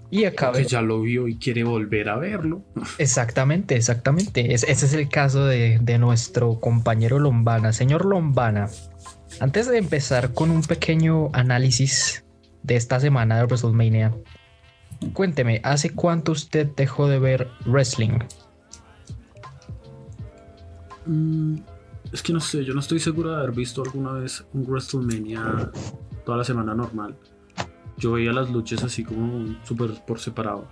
Y 0.10 0.24
acá 0.24 0.54
que 0.54 0.64
ya 0.64 0.82
lo 0.82 1.02
vio 1.02 1.28
y 1.28 1.38
quiere 1.38 1.64
volver 1.64 2.10
a 2.10 2.18
verlo. 2.18 2.64
Exactamente, 2.98 3.76
exactamente. 3.76 4.54
ese 4.54 4.72
es 4.72 4.94
el 4.94 5.10
caso 5.10 5.46
de, 5.46 5.80
de 5.82 5.98
nuestro 5.98 6.60
compañero 6.60 7.20
Lombana. 7.20 7.74
Señor 7.74 8.06
Lombana, 8.06 8.70
antes 9.40 9.68
de 9.68 9.78
empezar 9.78 10.34
con 10.34 10.50
un 10.50 10.62
pequeño 10.62 11.30
análisis 11.34 12.24
de 12.64 12.78
esta 12.78 13.00
semana 13.00 13.38
de 13.38 13.46
WrestleMania, 13.46 14.14
cuénteme, 15.14 15.60
¿hace 15.64 15.92
cuánto 15.92 16.32
usted 16.32 16.68
dejó 16.76 17.08
de 17.08 17.20
ver 17.20 17.48
wrestling? 17.66 18.20
Mm, 21.06 21.58
es 22.12 22.22
que 22.22 22.34
no 22.34 22.40
sé, 22.40 22.64
yo 22.64 22.74
no 22.74 22.80
estoy 22.80 23.00
seguro 23.00 23.32
de 23.32 23.38
haber 23.38 23.52
visto 23.52 23.84
alguna 23.84 24.14
vez 24.14 24.46
un 24.54 24.64
WrestleMania 24.66 25.72
toda 26.26 26.38
la 26.38 26.44
semana 26.44 26.74
normal. 26.74 27.18
Yo 27.98 28.12
veía 28.12 28.32
las 28.32 28.50
luchas 28.50 28.84
así 28.84 29.04
como 29.04 29.56
súper 29.64 29.92
por 30.06 30.20
separado. 30.20 30.68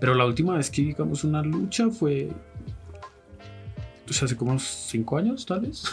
Pero 0.00 0.14
la 0.14 0.26
última 0.26 0.56
vez 0.56 0.70
que 0.70 0.82
digamos 0.82 1.24
una 1.24 1.42
lucha 1.42 1.90
fue. 1.90 2.30
Pues 4.06 4.22
hace 4.22 4.36
como 4.36 4.58
5 4.58 5.16
años, 5.16 5.46
tal 5.46 5.60
vez. 5.60 5.84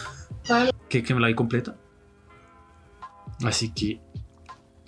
que, 0.89 1.03
que 1.03 1.13
me 1.13 1.21
la 1.21 1.27
vi 1.27 1.35
completa. 1.35 1.75
Así 3.43 3.71
que 3.71 3.99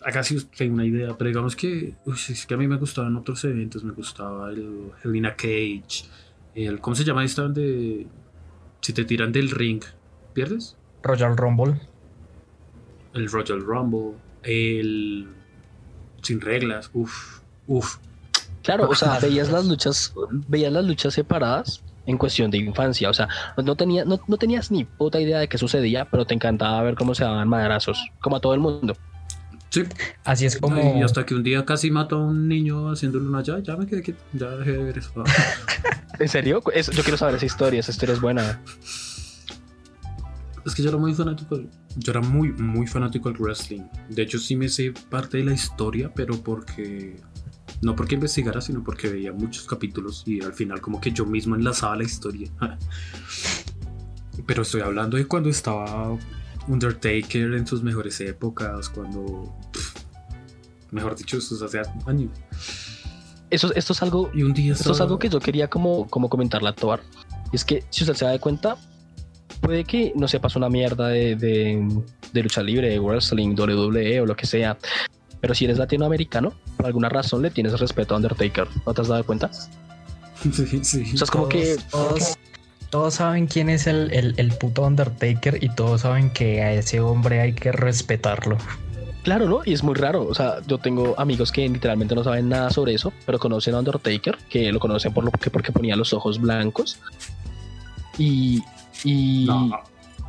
acá 0.03 0.23
sí 0.23 0.37
tengo 0.55 0.75
una 0.75 0.85
idea, 0.85 1.17
pero 1.17 1.29
digamos 1.29 1.55
que, 1.55 1.95
es 2.05 2.45
que 2.45 2.53
a 2.53 2.57
mí 2.57 2.67
me 2.67 2.77
gustaban 2.77 3.15
otros 3.15 3.43
eventos, 3.45 3.83
me 3.83 3.93
gustaba 3.93 4.49
el 4.49 4.91
Helena 5.03 5.35
Cage, 5.35 6.05
el, 6.55 6.79
¿cómo 6.79 6.95
se 6.95 7.03
llama 7.03 7.23
esta 7.23 7.47
de 7.47 8.05
si 8.81 8.93
te 8.93 9.05
tiran 9.05 9.31
del 9.31 9.49
ring, 9.49 9.81
pierdes? 10.33 10.77
Royal 11.01 11.37
Rumble. 11.37 11.79
el 13.13 13.29
Royal 13.29 13.61
Rumble, 13.61 14.17
el 14.43 15.27
sin 16.23 16.41
reglas, 16.41 16.89
uff, 16.93 17.39
uff. 17.67 17.97
Claro, 18.63 18.89
o 18.89 18.95
sea, 18.95 19.19
veías 19.21 19.51
las 19.51 19.65
luchas, 19.65 20.13
veías 20.47 20.73
las 20.73 20.85
luchas 20.85 21.13
separadas 21.13 21.83
en 22.05 22.17
cuestión 22.17 22.51
de 22.51 22.57
infancia, 22.57 23.09
o 23.09 23.13
sea, 23.13 23.27
no, 23.63 23.75
tenía, 23.75 24.03
no, 24.05 24.17
tenías 24.37 24.71
ni 24.71 24.83
puta 24.83 25.21
idea 25.21 25.39
de 25.39 25.47
qué 25.47 25.57
sucedía, 25.57 26.05
pero 26.05 26.25
te 26.25 26.33
encantaba 26.33 26.81
ver 26.81 26.95
cómo 26.95 27.15
se 27.15 27.23
daban 27.23 27.47
madrazos, 27.47 28.03
como 28.21 28.37
a 28.37 28.39
todo 28.39 28.53
el 28.53 28.59
mundo. 28.59 28.95
Sí. 29.69 29.83
Así 30.23 30.45
es 30.45 30.57
como. 30.57 30.99
Y 30.99 31.01
hasta 31.01 31.25
que 31.25 31.33
un 31.33 31.41
día 31.41 31.65
casi 31.65 31.89
mató 31.89 32.17
a 32.17 32.25
un 32.25 32.47
niño 32.47 32.91
haciéndole 32.91 33.25
una 33.25 33.41
ya, 33.41 33.57
ya 33.59 33.75
me 33.75 33.87
quedé 33.87 34.03
quieto, 34.03 34.21
ya 34.33 34.49
dejé 34.49 34.73
de 34.73 34.83
ver 34.83 34.97
eso. 34.99 35.11
¿En 36.19 36.29
serio? 36.29 36.61
yo 36.63 37.03
quiero 37.03 37.17
saber 37.17 37.35
esa 37.35 37.45
historia, 37.45 37.79
esa 37.79 37.91
historia 37.91 38.13
es 38.13 38.21
buena. 38.21 38.61
Es 40.63 40.75
que 40.75 40.83
yo 40.83 40.89
era 40.89 40.97
muy 40.97 41.13
fanático. 41.13 41.59
Yo 41.95 42.11
era 42.11 42.21
muy, 42.21 42.51
muy 42.51 42.87
fanático 42.87 43.29
del 43.29 43.39
wrestling. 43.39 43.83
De 44.09 44.23
hecho, 44.23 44.39
sí 44.39 44.55
me 44.55 44.69
sé 44.69 44.93
parte 45.09 45.37
de 45.37 45.43
la 45.43 45.53
historia, 45.53 46.11
pero 46.13 46.35
porque. 46.41 47.21
No 47.81 47.95
porque 47.95 48.15
investigara, 48.15 48.61
sino 48.61 48.83
porque 48.83 49.09
veía 49.09 49.33
muchos 49.33 49.65
capítulos 49.65 50.23
y 50.25 50.41
al 50.41 50.53
final, 50.53 50.79
como 50.81 51.01
que 51.01 51.11
yo 51.11 51.25
mismo 51.25 51.55
enlazaba 51.55 51.97
la 51.97 52.03
historia. 52.03 52.49
pero 54.47 54.61
estoy 54.63 54.81
hablando 54.81 55.17
de 55.17 55.25
cuando 55.25 55.49
estaba 55.49 56.17
Undertaker 56.67 57.53
en 57.53 57.67
sus 57.67 57.83
mejores 57.83 58.19
épocas, 58.21 58.89
cuando. 58.89 59.53
mejor 60.91 61.15
dicho, 61.15 61.37
eso 61.37 61.55
es 61.55 61.61
hace 61.61 61.81
años. 62.05 62.31
Eso, 63.49 63.73
esto 63.75 63.93
es 63.93 64.01
algo. 64.01 64.31
Y 64.33 64.43
un 64.43 64.53
día 64.53 64.73
Esto 64.73 64.93
es 64.93 65.01
algo 65.01 65.19
que 65.19 65.29
yo 65.29 65.39
quería 65.39 65.69
como, 65.69 66.07
como 66.07 66.29
comentarle 66.29 66.69
a 66.69 66.73
Tobar. 66.73 67.01
Es 67.51 67.63
que 67.63 67.83
si 67.89 68.03
usted 68.03 68.15
se 68.15 68.25
da 68.25 68.39
cuenta, 68.39 68.77
puede 69.63 69.85
que 69.85 70.11
no 70.15 70.27
sepas 70.27 70.55
una 70.55 70.69
mierda 70.69 71.07
de, 71.07 71.35
de, 71.35 72.43
lucha 72.43 72.61
libre, 72.61 72.89
de 72.89 72.99
wrestling, 72.99 73.55
WWE 73.57 74.21
o 74.21 74.25
lo 74.25 74.35
que 74.35 74.45
sea, 74.45 74.77
pero 75.39 75.55
si 75.55 75.65
eres 75.65 75.77
latinoamericano, 75.77 76.53
por 76.77 76.85
alguna 76.85 77.09
razón 77.09 77.41
le 77.41 77.49
tienes 77.49 77.79
respeto 77.79 78.13
a 78.13 78.17
Undertaker. 78.17 78.67
¿No 78.85 78.93
te 78.93 79.01
has 79.01 79.07
dado 79.07 79.23
cuenta? 79.25 79.49
Sí, 80.43 80.83
sí. 80.83 81.03
O 81.13 81.17
sea, 81.17 81.23
es 81.23 81.31
como 81.31 81.47
que. 81.47 81.77
Todos, 82.89 83.13
saben 83.13 83.47
quién 83.47 83.69
es 83.69 83.87
el, 83.87 84.11
el, 84.11 84.51
puto 84.57 84.83
Undertaker 84.83 85.63
y 85.63 85.69
todos 85.69 86.01
saben 86.01 86.29
que 86.31 86.61
a 86.61 86.73
ese 86.73 86.99
hombre 86.99 87.39
hay 87.39 87.53
que 87.53 87.71
respetarlo. 87.71 88.57
Claro, 89.23 89.47
¿no? 89.47 89.61
Y 89.63 89.71
es 89.71 89.83
muy 89.83 89.95
raro. 89.95 90.27
O 90.27 90.35
sea, 90.35 90.57
yo 90.67 90.77
tengo 90.79 91.15
amigos 91.17 91.51
que 91.51 91.67
literalmente 91.67 92.13
no 92.13 92.25
saben 92.25 92.49
nada 92.49 92.69
sobre 92.71 92.93
eso, 92.93 93.13
pero 93.25 93.39
conocen 93.39 93.73
a 93.75 93.79
Undertaker, 93.79 94.37
que 94.49 94.71
lo 94.71 94.79
conocen 94.79 95.13
por 95.13 95.23
lo 95.23 95.31
que 95.31 95.49
porque 95.49 95.71
ponía 95.71 95.95
los 95.95 96.13
ojos 96.13 96.41
blancos. 96.41 96.99
Y, 98.17 98.61
y, 99.03 99.47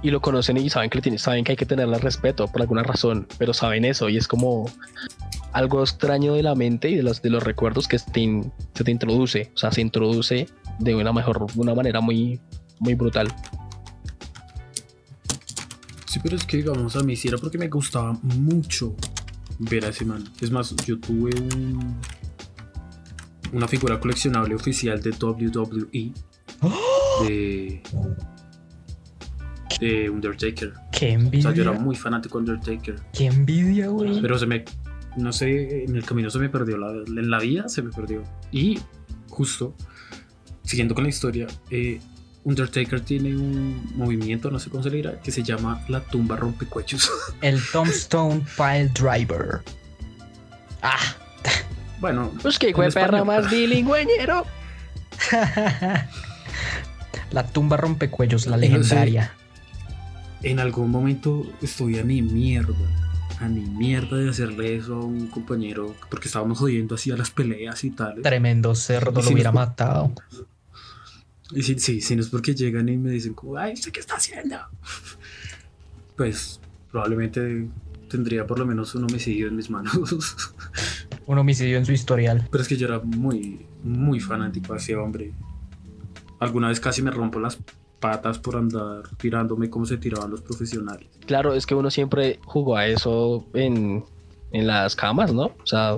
y 0.03 0.11
lo 0.11 0.21
conocen 0.21 0.57
y 0.59 0.69
saben 0.71 0.91
que, 0.91 1.01
tiene, 1.01 1.19
saben 1.19 1.45
que 1.45 1.53
hay 1.53 1.57
que 1.57 1.67
tenerle 1.67 1.99
respeto 1.99 2.47
por 2.49 2.61
alguna 2.61 2.83
razón, 2.83 3.27
pero 3.39 3.55
saben 3.55 3.85
eso 3.85 4.09
y 4.09 4.17
es 4.17 4.29
como 4.29 4.67
algo 5.53 5.83
extraño 5.83 6.35
de 6.35 6.43
la 6.43 6.55
mente 6.55 6.91
y 6.91 6.97
de 6.97 7.03
los, 7.03 7.23
de 7.23 7.31
los 7.31 7.43
recuerdos 7.43 7.89
que 7.89 7.99
se 7.99 8.11
te, 8.11 8.91
introduce. 8.91 9.53
O 9.55 9.59
sea, 9.59 9.71
se 9.71 9.81
introduce 9.81 10.49
de 10.81 10.95
una 10.95 11.13
mejor, 11.13 11.47
una 11.55 11.75
manera 11.75 12.01
muy, 12.01 12.41
muy 12.81 12.95
brutal. 12.95 13.33
Sí, 16.07 16.21
pero 16.23 16.37
es 16.37 16.45
que 16.45 16.59
digamos 16.59 16.97
a 16.97 17.03
mí 17.03 17.17
sí 17.17 17.29
era 17.29 17.39
porque 17.39 17.57
me 17.57 17.69
gustaba 17.69 18.13
mucho 18.23 18.95
ver 19.59 19.85
a 19.85 19.89
ese 19.89 20.05
man. 20.05 20.25
Es 20.41 20.51
más, 20.51 20.75
yo 20.85 20.99
tuve 20.99 21.31
un, 21.41 21.97
una 23.53 23.69
figura 23.69 23.99
coleccionable 24.01 24.55
oficial 24.55 25.01
de 25.01 25.11
WWE. 25.11 26.13
De, 27.27 27.83
de 29.81 30.11
Undertaker. 30.11 30.73
Qué 30.93 31.13
envidia. 31.13 31.39
O 31.39 31.43
sea, 31.43 31.53
yo 31.53 31.63
era 31.63 31.73
muy 31.73 31.97
fanático 31.97 32.41
de 32.41 32.53
Undertaker. 32.53 32.97
Qué 33.13 33.27
envidia, 33.27 33.89
güey. 33.89 34.21
Pero 34.21 34.39
se 34.39 34.47
me, 34.47 34.65
no 35.17 35.33
sé, 35.33 35.85
en 35.85 35.97
el 35.97 36.05
camino 36.05 36.31
se 36.31 36.39
me 36.39 36.49
perdió, 36.49 36.77
la, 36.77 36.91
en 36.91 37.31
la 37.31 37.39
vida 37.39 37.69
se 37.69 37.83
me 37.83 37.91
perdió. 37.91 38.23
Y 38.53 38.79
justo, 39.29 39.75
siguiendo 40.63 40.95
con 40.95 41.05
la 41.05 41.11
historia, 41.11 41.47
eh, 41.71 42.01
Undertaker 42.45 43.01
tiene 43.01 43.35
un 43.35 43.93
movimiento, 43.97 44.51
no 44.51 44.59
sé 44.59 44.71
cómo 44.71 44.83
se 44.83 44.91
le 44.91 44.97
dirá, 44.97 45.21
que 45.21 45.31
se 45.31 45.43
llama 45.43 45.85
la 45.89 46.01
tumba 46.01 46.37
rompecuechos. 46.37 47.11
El 47.41 47.61
Tombstone 47.73 48.45
Pile 48.57 48.89
Driver. 48.89 49.63
Ah. 50.83 50.99
Bueno. 52.01 52.31
Pues 52.43 52.59
que 52.59 52.75
fue 52.75 52.91
perra 52.91 53.25
más 53.25 53.51
bilingüeñero. 53.51 54.45
la 57.31 57.47
tumba 57.47 57.77
rompecuellos, 57.77 58.47
la 58.47 58.57
legendaria 58.59 59.33
en 60.43 60.61
algún 60.61 60.91
momento 60.91 61.47
estoy 61.63 61.99
a 61.99 62.05
ni 62.05 62.23
mierda, 62.23 62.75
a 63.41 63.49
ni 63.49 63.63
mierda 63.63 64.17
de 64.17 64.31
hacerle 64.31 64.77
eso 64.77 64.95
a 64.95 65.05
un 65.05 65.29
compañero, 65.29 65.95
porque 66.11 66.29
estábamos 66.29 66.59
jodiendo 66.59 66.95
así 66.95 67.11
a 67.11 67.17
las 67.17 67.31
peleas 67.31 67.85
y 67.85 67.91
tal. 67.91 68.23
Tremendo 68.23 68.75
cerdo, 68.75 69.23
lo 69.23 69.31
hubiera 69.31 69.53
matado. 69.53 70.13
Y 71.53 71.63
sí, 71.63 71.79
sí, 71.79 72.01
si 72.01 72.17
no 72.17 72.23
es 72.23 72.29
porque 72.29 72.55
llegan 72.55 72.89
y 72.89 72.97
me 72.97 73.11
dicen, 73.11 73.35
como, 73.35 73.57
ay, 73.57 73.75
¿usted 73.75 73.93
qué 73.93 74.01
está 74.01 74.17
haciendo? 74.17 74.57
Pues 76.17 76.61
probablemente 76.93 77.67
tendría 78.09 78.47
por 78.47 78.61
lo 78.61 78.67
menos 78.67 78.95
un 78.95 79.03
homicidio 79.03 79.49
en 79.49 79.57
mis 79.57 79.69
manos. 79.69 79.97
un 81.27 81.39
homicidio 81.39 81.77
en 81.77 81.85
su 81.85 81.91
historial. 81.91 82.47
Pero 82.53 82.63
es 82.63 82.69
que 82.69 82.77
yo 82.77 82.87
era 82.87 83.01
muy, 83.01 83.67
muy 83.83 84.21
fanático 84.21 84.75
de 84.75 84.79
ese 84.79 84.95
hombre. 84.95 85.33
Alguna 86.39 86.69
vez 86.69 86.79
casi 86.79 87.03
me 87.03 87.11
rompo 87.11 87.41
las 87.41 87.59
patas 88.05 88.39
por 88.39 88.57
andar 88.57 89.05
tirándome 89.17 89.71
como 89.71 89.87
se 89.87 89.97
tiraban 89.97 90.31
los 90.31 90.43
profesionales. 90.43 91.09
Claro, 91.25 91.55
es 91.55 91.65
que 91.65 91.75
uno 91.75 91.91
siempre 91.91 92.39
jugó 92.45 92.77
a 92.77 92.87
eso 92.87 93.47
en, 93.55 94.05
en 94.53 94.67
las 94.67 94.95
camas, 94.95 95.33
¿no? 95.33 95.45
O 95.47 95.67
sea, 95.67 95.97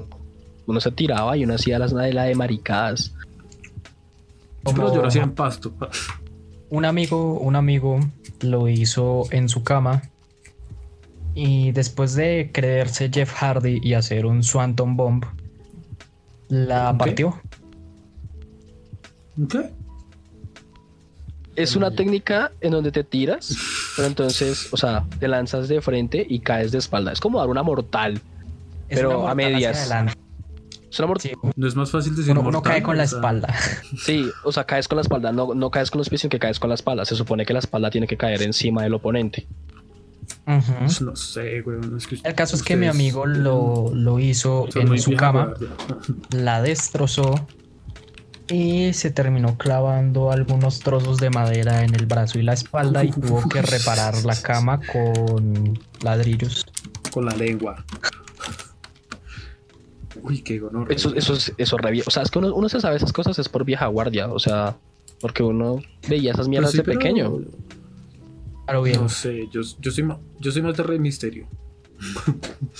uno 0.69 0.79
se 0.79 0.92
tiraba 0.92 1.37
y 1.37 1.42
uno 1.42 1.55
hacía 1.55 1.81
las 1.81 1.92
la 1.92 2.05
de 2.05 2.35
maricadas. 2.37 3.12
Pero 4.62 4.95
yo 4.95 5.03
lo 5.03 5.09
hacía 5.09 5.25
en 5.25 5.35
pasto. 5.35 5.75
Un 6.71 6.85
amigo, 6.85 7.40
un 7.40 7.57
amigo 7.57 7.99
lo 8.40 8.69
hizo 8.69 9.25
en 9.33 9.49
su 9.49 9.64
cama 9.64 10.03
y 11.35 11.73
después 11.73 12.14
de 12.14 12.51
creerse 12.53 13.11
Jeff 13.12 13.33
Hardy 13.33 13.81
y 13.83 13.95
hacer 13.95 14.27
un 14.27 14.45
Swanton 14.45 14.97
Bomb, 14.97 15.25
la 16.49 16.97
partió. 16.97 17.40
¿Qué? 19.49 19.73
Es 21.57 21.75
una 21.75 21.90
técnica 21.90 22.53
en 22.61 22.73
donde 22.73 22.92
te 22.92 23.03
tiras, 23.03 23.57
pero 23.97 24.09
entonces, 24.09 24.69
o 24.73 24.77
sea, 24.77 25.05
te 25.19 25.27
lanzas 25.27 25.69
de 25.69 25.81
frente 25.81 26.25
y 26.29 26.40
caes 26.40 26.71
de 26.71 26.79
espalda. 26.79 27.12
Es 27.12 27.21
como 27.21 27.38
dar 27.38 27.49
una 27.49 27.62
mortal, 27.62 28.21
pero 28.88 29.27
a 29.27 29.35
medias. 29.35 29.90
Es 30.90 30.99
una 31.01 31.09
mortal. 31.09 31.33
No 31.57 31.66
es 31.66 31.75
más 31.75 31.90
fácil 31.90 32.14
decir 32.14 32.33
uno, 32.33 32.49
uno 32.49 32.62
cae 32.62 32.83
con 32.83 32.97
la 32.97 33.05
espalda. 33.05 33.55
Sí, 33.99 34.31
o 34.45 34.53
sea, 34.53 34.64
caes 34.64 34.87
con 34.87 34.97
la 34.97 35.03
espalda, 35.03 35.33
no, 35.33 35.55
no 35.55 35.71
caes 35.71 35.90
con 35.90 35.99
los 35.99 36.09
pies, 36.09 36.21
sino 36.21 36.31
que 36.31 36.38
caes 36.38 36.61
con 36.61 36.69
la 36.69 36.75
espalda. 36.75 37.05
Se 37.05 37.16
supone 37.16 37.45
que 37.45 37.53
la 37.53 37.59
espalda 37.59 37.90
tiene 37.90 38.07
que 38.07 38.16
caer 38.16 38.42
encima 38.42 38.83
del 38.83 38.95
oponente. 38.95 39.47
Pues 40.45 41.01
no 41.01 41.16
sé, 41.16 41.61
güey. 41.62 41.79
el 42.23 42.35
caso 42.35 42.57
es 42.57 42.62
que 42.62 42.77
mi 42.77 42.87
amigo 42.87 43.27
lo, 43.27 43.90
lo 43.92 44.19
hizo 44.19 44.69
en 44.75 44.99
su 44.99 45.12
cama, 45.14 45.55
la 46.31 46.62
destrozó 46.62 47.47
y 48.48 48.92
se 48.92 49.11
terminó 49.11 49.59
clavando 49.59 50.30
algunos 50.30 50.80
trozos 50.80 51.18
de 51.18 51.30
madera 51.30 51.82
en 51.82 51.94
el 51.94 52.06
brazo 52.06 52.38
y 52.38 52.42
la 52.42 52.52
espalda 52.52 53.04
y 53.04 53.11
tuvo 53.11 53.48
que 53.48 53.61
reparar 53.62 54.24
la 54.24 54.40
cama 54.40 54.80
con 54.92 55.78
ladrillos. 56.02 56.64
Con 57.12 57.26
la 57.26 57.35
lengua. 57.35 57.85
Uy, 60.22 60.42
qué 60.42 60.62
honor. 60.62 60.92
Eso, 60.92 61.14
eso, 61.14 61.35
es, 61.35 61.52
eso 61.56 61.76
O 62.06 62.11
sea, 62.11 62.22
es 62.22 62.30
que 62.30 62.38
uno, 62.38 62.68
se 62.68 62.80
sabe 62.80 62.96
esas 62.96 63.12
cosas 63.12 63.38
es 63.38 63.48
por 63.48 63.64
vieja 63.64 63.87
guardia. 63.87 64.28
O 64.28 64.38
sea, 64.38 64.76
porque 65.20 65.42
uno 65.42 65.80
veía 66.09 66.32
esas 66.32 66.48
mierdas 66.48 66.72
pues 66.74 66.87
de 66.87 66.92
pequeño. 66.94 67.38
Claro, 68.64 68.82
bien. 68.82 69.02
No 69.02 69.09
sé, 69.09 69.48
yo, 69.50 69.61
yo, 69.80 69.90
soy, 69.90 70.04
más, 70.04 70.18
yo 70.40 70.50
soy 70.52 70.62
más 70.62 70.76
de 70.76 70.82
Rey 70.82 70.98
Misterio. 70.98 71.46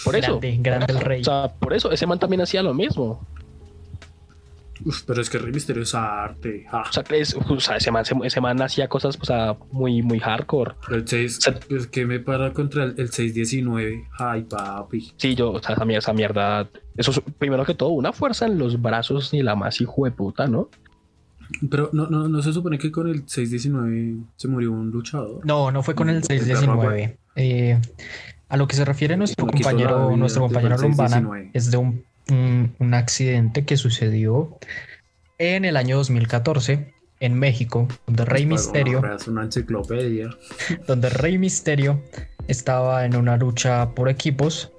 Por 0.05 0.17
eso. 0.17 0.39
Grande, 0.41 0.59
grande 0.61 0.93
el 0.93 1.01
rey. 1.01 1.21
O 1.23 1.25
sea, 1.25 1.53
por 1.59 1.73
eso, 1.73 1.91
ese 1.91 2.07
man 2.07 2.19
también 2.19 2.41
hacía 2.43 2.63
lo 2.63 2.75
mismo. 2.75 3.27
Uf, 4.85 5.03
pero 5.07 5.23
es 5.23 5.31
que 5.31 5.39
Rey 5.39 5.53
Misterio 5.53 5.83
es 5.83 5.95
arte. 5.95 6.67
O, 6.73 6.93
sea, 6.93 7.05
o, 7.49 7.61
sea, 7.61 7.77
ese 7.77 7.91
man, 7.91 8.05
ese 8.25 8.41
man 8.41 8.61
hacía 8.61 8.89
cosas 8.89 9.19
o 9.21 9.25
sea, 9.25 9.57
muy, 9.71 10.03
muy 10.03 10.19
hardcore. 10.19 10.75
El 10.91 11.07
6, 11.07 11.39
pues, 11.69 11.87
que 11.87 12.07
me 12.07 12.21
para 12.21 12.53
contra 12.53 12.85
el, 12.85 13.11
619. 13.11 14.05
Ay, 14.19 14.43
papi. 14.43 15.13
Sí, 15.17 15.35
yo, 15.35 15.53
o 15.53 15.63
sea, 15.63 15.75
esa, 15.75 15.85
esa 15.85 16.13
mierda. 16.13 16.69
Eso 16.97 17.11
es, 17.11 17.21
primero 17.39 17.65
que 17.65 17.75
todo, 17.75 17.91
una 17.91 18.13
fuerza 18.13 18.47
en 18.47 18.59
los 18.59 18.81
brazos 18.81 19.33
ni 19.33 19.43
la 19.43 19.55
más 19.55 19.81
hijo 19.81 20.05
de 20.05 20.11
puta, 20.11 20.47
¿no? 20.47 20.69
Pero 21.71 21.91
no, 21.93 22.09
no, 22.09 22.29
no 22.29 22.43
se 22.43 22.53
supone 22.53 22.79
que 22.79 22.91
con 22.91 23.09
el 23.09 23.29
619 23.29 24.17
se 24.37 24.49
murió 24.49 24.73
un 24.73 24.91
luchador. 24.91 25.47
No, 25.47 25.71
no 25.71 25.83
fue 25.83 25.95
con 25.95 26.11
el 26.11 26.23
619. 26.25 27.19
Eh, 27.37 27.81
a 28.49 28.57
lo 28.57 28.67
que 28.67 28.77
se 28.77 28.85
refiere 28.85 29.17
nuestro 29.17 29.47
compañero, 29.47 30.17
nuestro 30.17 30.43
compañero 30.43 30.77
Lombana 30.79 31.51
es 31.53 31.71
de 31.71 31.77
un 31.77 32.05
un, 32.31 32.95
accidente 32.95 33.65
que 33.65 33.77
sucedió 33.77 34.59
en 35.39 35.65
el 35.65 35.77
año 35.77 35.97
2014 35.97 36.93
en 37.21 37.39
México, 37.39 37.89
donde 38.07 38.25
Rey 38.25 38.47
Misterio. 38.47 39.03
una 39.27 39.45
enciclopedia. 39.45 40.31
Donde 40.87 41.09
Rey 41.09 41.39
Misterio 41.39 42.03
estaba 42.47 43.05
en 43.07 43.17
una 43.17 43.37
lucha 43.37 43.91
por 43.95 44.09
equipos 44.09 44.73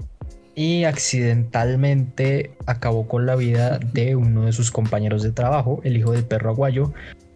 y 0.53 0.83
accidentalmente 0.85 2.51
acabó 2.65 3.07
con 3.07 3.25
la 3.25 3.35
vida 3.35 3.79
de 3.93 4.15
uno 4.15 4.45
de 4.45 4.53
sus 4.53 4.71
compañeros 4.71 5.23
de 5.23 5.31
trabajo, 5.31 5.81
el 5.83 5.97
hijo 5.97 6.11
del 6.11 6.25
perro 6.25 6.51
aguayo, 6.51 6.93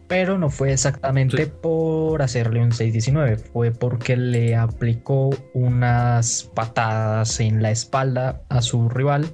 pero 0.07 0.37
no 0.37 0.49
fue 0.49 0.73
exactamente 0.73 1.47
por 1.47 2.21
hacerle 2.21 2.61
un 2.61 2.73
619, 2.73 3.37
fue 3.37 3.71
porque 3.71 4.17
le 4.17 4.55
aplicó 4.55 5.29
unas 5.53 6.49
patadas 6.53 7.39
en 7.39 7.61
la 7.61 7.71
espalda 7.71 8.41
a 8.49 8.61
su 8.61 8.89
rival 8.89 9.25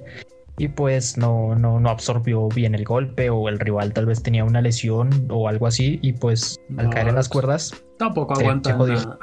y 0.58 0.68
pues 0.68 1.16
no, 1.16 1.54
no, 1.54 1.78
no 1.78 1.88
absorbió 1.88 2.48
bien 2.48 2.74
el 2.74 2.84
golpe 2.84 3.30
o 3.30 3.48
el 3.48 3.60
rival 3.60 3.92
tal 3.92 4.06
vez 4.06 4.22
tenía 4.22 4.44
una 4.44 4.60
lesión 4.60 5.28
o 5.30 5.48
algo 5.48 5.66
así 5.68 6.00
y 6.02 6.12
pues 6.12 6.58
al 6.76 6.90
caer 6.90 7.08
en 7.08 7.14
las 7.14 7.28
cuerdas 7.28 7.72
tampoco 7.96 8.34
aguanta 8.34 8.76
nada. 8.76 9.18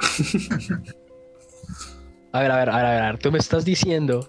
a 2.32 2.40
ver, 2.40 2.50
a 2.50 2.56
ver, 2.56 2.70
a 2.70 2.76
ver, 2.76 2.86
a 2.86 3.10
ver, 3.10 3.18
tú 3.18 3.30
me 3.30 3.38
estás 3.38 3.64
diciendo, 3.66 4.26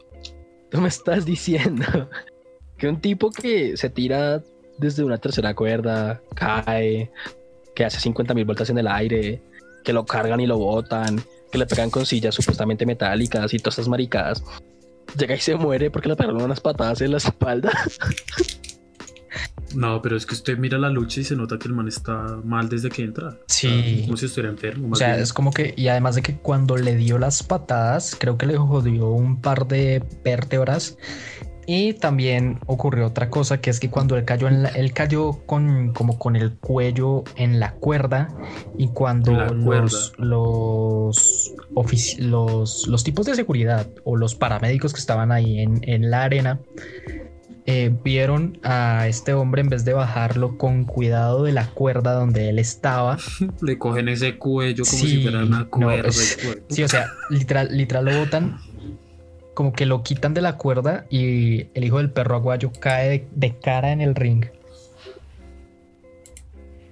tú 0.70 0.82
me 0.82 0.90
estás 0.90 1.26
diciendo 1.26 2.10
que 2.78 2.90
un 2.90 3.00
tipo 3.00 3.32
que 3.32 3.78
se 3.78 3.90
tira 3.90 4.44
desde 4.78 5.04
una 5.04 5.18
tercera 5.18 5.56
cuerda, 5.56 6.22
cae, 6.36 7.10
que 7.74 7.86
hace 7.86 8.00
50 8.00 8.34
mil 8.34 8.46
vueltas 8.46 8.70
en 8.70 8.78
el 8.78 8.88
aire, 8.88 9.42
que 9.84 9.94
lo 9.94 10.06
cargan 10.06 10.42
y 10.42 10.46
lo 10.46 10.58
botan, 10.58 11.22
que 11.52 11.58
le 11.58 11.66
pegan 11.66 11.90
con 11.90 12.06
sillas 12.06 12.36
supuestamente 12.36 12.86
metálicas 12.86 13.54
y 13.54 13.60
todas 13.60 13.76
esas 13.76 13.88
maricadas 13.88 14.44
llega 15.18 15.36
y 15.36 15.40
se 15.40 15.56
muere 15.56 15.92
porque 15.92 16.10
le 16.10 16.16
pegaron 16.16 16.42
unas 16.42 16.60
patadas 16.60 17.02
en 17.02 17.12
la 17.12 17.18
espalda. 17.18 17.72
No, 19.76 20.02
pero 20.02 20.16
es 20.16 20.26
que 20.26 20.34
usted 20.34 20.58
mira 20.58 20.78
la 20.78 20.90
lucha 20.90 21.20
y 21.22 21.24
se 21.24 21.36
nota 21.36 21.60
que 21.60 21.68
el 21.68 21.74
man 21.74 21.88
está 21.88 22.40
mal 22.44 22.70
desde 22.70 22.90
que 22.90 23.04
entra. 23.04 23.38
Sí. 23.48 24.04
como 24.06 24.18
si 24.18 24.26
estuviera 24.26 24.50
enfermo. 24.50 24.90
o 24.92 24.96
sea, 24.96 25.18
es 25.18 25.34
como 25.34 25.52
que, 25.52 25.74
y 25.76 25.90
además 25.90 26.16
de 26.16 26.22
que 26.22 26.38
cuando 26.38 26.78
le 26.78 26.96
dio 26.96 27.18
las 27.18 27.44
patadas, 27.44 28.16
creo 28.18 28.38
que 28.38 28.46
le 28.46 28.58
jodió 28.58 29.10
un 29.10 29.42
par 29.42 29.68
de 29.68 30.04
vértebras. 30.24 30.98
Y 31.70 31.94
también 31.94 32.60
ocurrió 32.66 33.08
otra 33.08 33.30
cosa, 33.30 33.60
que 33.60 33.70
es 33.70 33.82
que 33.82 33.90
cuando 33.90 34.16
él 34.16 34.24
cayó, 34.24 34.48
en 34.48 34.66
él 34.74 34.94
cayó 34.94 35.34
con, 35.46 35.92
como 35.92 36.18
con 36.18 36.38
el 36.38 36.54
cuello 36.54 37.26
en 37.36 37.60
la 37.60 37.74
cuerda 37.74 38.30
y 38.78 38.88
cuando 38.88 39.34
los, 39.34 40.14
los, 40.18 41.54
los, 42.20 42.88
los, 42.88 43.04
tipos 43.04 43.26
de 43.26 43.36
seguridad 43.36 43.86
o 44.06 44.16
los 44.16 44.34
paramédicos 44.34 44.94
que 44.94 45.00
estaban 45.02 45.34
ahí 45.34 45.60
en, 45.60 45.82
en 45.84 46.10
la 46.10 46.24
arena 46.24 46.62
eh, 47.70 47.94
vieron 48.02 48.60
a 48.64 49.10
este 49.10 49.34
hombre 49.34 49.60
en 49.60 49.68
vez 49.68 49.84
de 49.84 49.92
bajarlo 49.92 50.58
con 50.58 50.86
cuidado 50.86 51.44
de 51.44 51.52
la 51.52 51.68
cuerda 51.72 52.14
donde 52.14 52.48
él 52.48 52.60
estaba. 52.60 53.18
Le 53.62 53.78
cogen 53.78 54.08
ese 54.08 54.38
cuello 54.38 54.86
como 54.90 55.04
si 55.04 55.22
fuera 55.22 55.44
una 55.44 55.66
cuerda. 55.66 56.10
sí, 56.14 56.82
o 56.82 56.88
sea, 56.88 57.08
literal, 57.30 57.68
literal 57.76 58.06
lo 58.06 58.20
botan 58.20 58.58
como 59.58 59.74
que 59.74 59.88
lo 59.88 60.04
quitan 60.04 60.36
de 60.36 60.42
la 60.42 60.56
cuerda 60.56 61.08
y 61.10 61.72
el 61.74 61.84
hijo 61.84 61.98
del 61.98 62.12
perro 62.12 62.36
aguayo 62.36 62.72
cae 62.80 63.28
de, 63.32 63.58
cara 63.58 63.92
en 63.92 64.02
el 64.02 64.14
ring. 64.14 64.46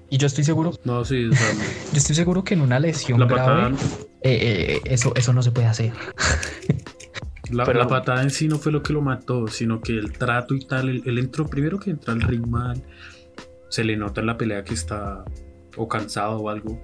Y 0.10 0.18
yo 0.18 0.26
estoy 0.26 0.46
seguro. 0.46 0.72
No, 0.84 1.06
sí, 1.06 1.30
yo 1.92 1.98
estoy 1.98 2.16
seguro 2.16 2.44
que 2.44 2.56
en 2.56 2.62
una 2.62 2.80
lesión 2.80 3.20
grave 3.20 3.76
eh, 4.24 4.80
eh, 4.82 4.82
eso, 4.86 5.14
eso 5.16 5.32
no 5.32 5.44
se 5.44 5.52
puede 5.52 5.68
hacer. 5.68 5.94
La, 7.52 7.66
la, 7.66 7.88
patada 7.88 8.24
en 8.24 8.32
sí 8.32 8.48
no 8.48 8.58
fue 8.58 8.72
lo 8.72 8.82
que 8.82 8.94
lo 8.94 9.02
mató, 9.04 9.48
sino 9.48 9.80
que 9.80 9.92
el 9.92 10.14
trato 10.14 10.56
y 10.56 10.66
tal. 10.66 10.90
Él, 10.90 11.20
entró 11.20 11.46
primero 11.46 11.78
que 11.78 11.92
entra 11.92 12.16
al 12.16 12.22
ring 12.22 12.48
mal. 12.48 12.82
Se 13.70 13.84
le 13.84 13.96
nota 13.96 14.22
en 14.22 14.26
la 14.26 14.38
pelea 14.38 14.64
que 14.64 14.74
está 14.74 15.24
o 15.78 15.88
cansado 15.88 16.40
o 16.40 16.50
algo 16.50 16.82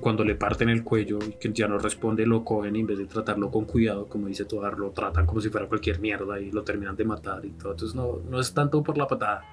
cuando 0.00 0.24
le 0.24 0.34
parten 0.34 0.68
el 0.68 0.82
cuello 0.84 1.18
y 1.26 1.32
que 1.32 1.52
ya 1.52 1.68
no 1.68 1.78
responde, 1.78 2.26
lo 2.26 2.44
cogen 2.44 2.76
y 2.76 2.80
en 2.80 2.86
vez 2.86 2.98
de 2.98 3.06
tratarlo 3.06 3.50
con 3.50 3.64
cuidado, 3.64 4.06
como 4.06 4.26
dice 4.26 4.44
Togar, 4.44 4.78
lo 4.78 4.90
tratan 4.90 5.26
como 5.26 5.40
si 5.40 5.48
fuera 5.48 5.66
cualquier 5.66 6.00
mierda 6.00 6.40
y 6.40 6.50
lo 6.50 6.62
terminan 6.62 6.96
de 6.96 7.04
matar 7.04 7.44
y 7.44 7.50
todo. 7.50 7.72
Entonces 7.72 7.94
no, 7.94 8.20
no 8.28 8.40
es 8.40 8.52
tanto 8.52 8.82
por 8.82 8.98
la 8.98 9.06
patada, 9.06 9.44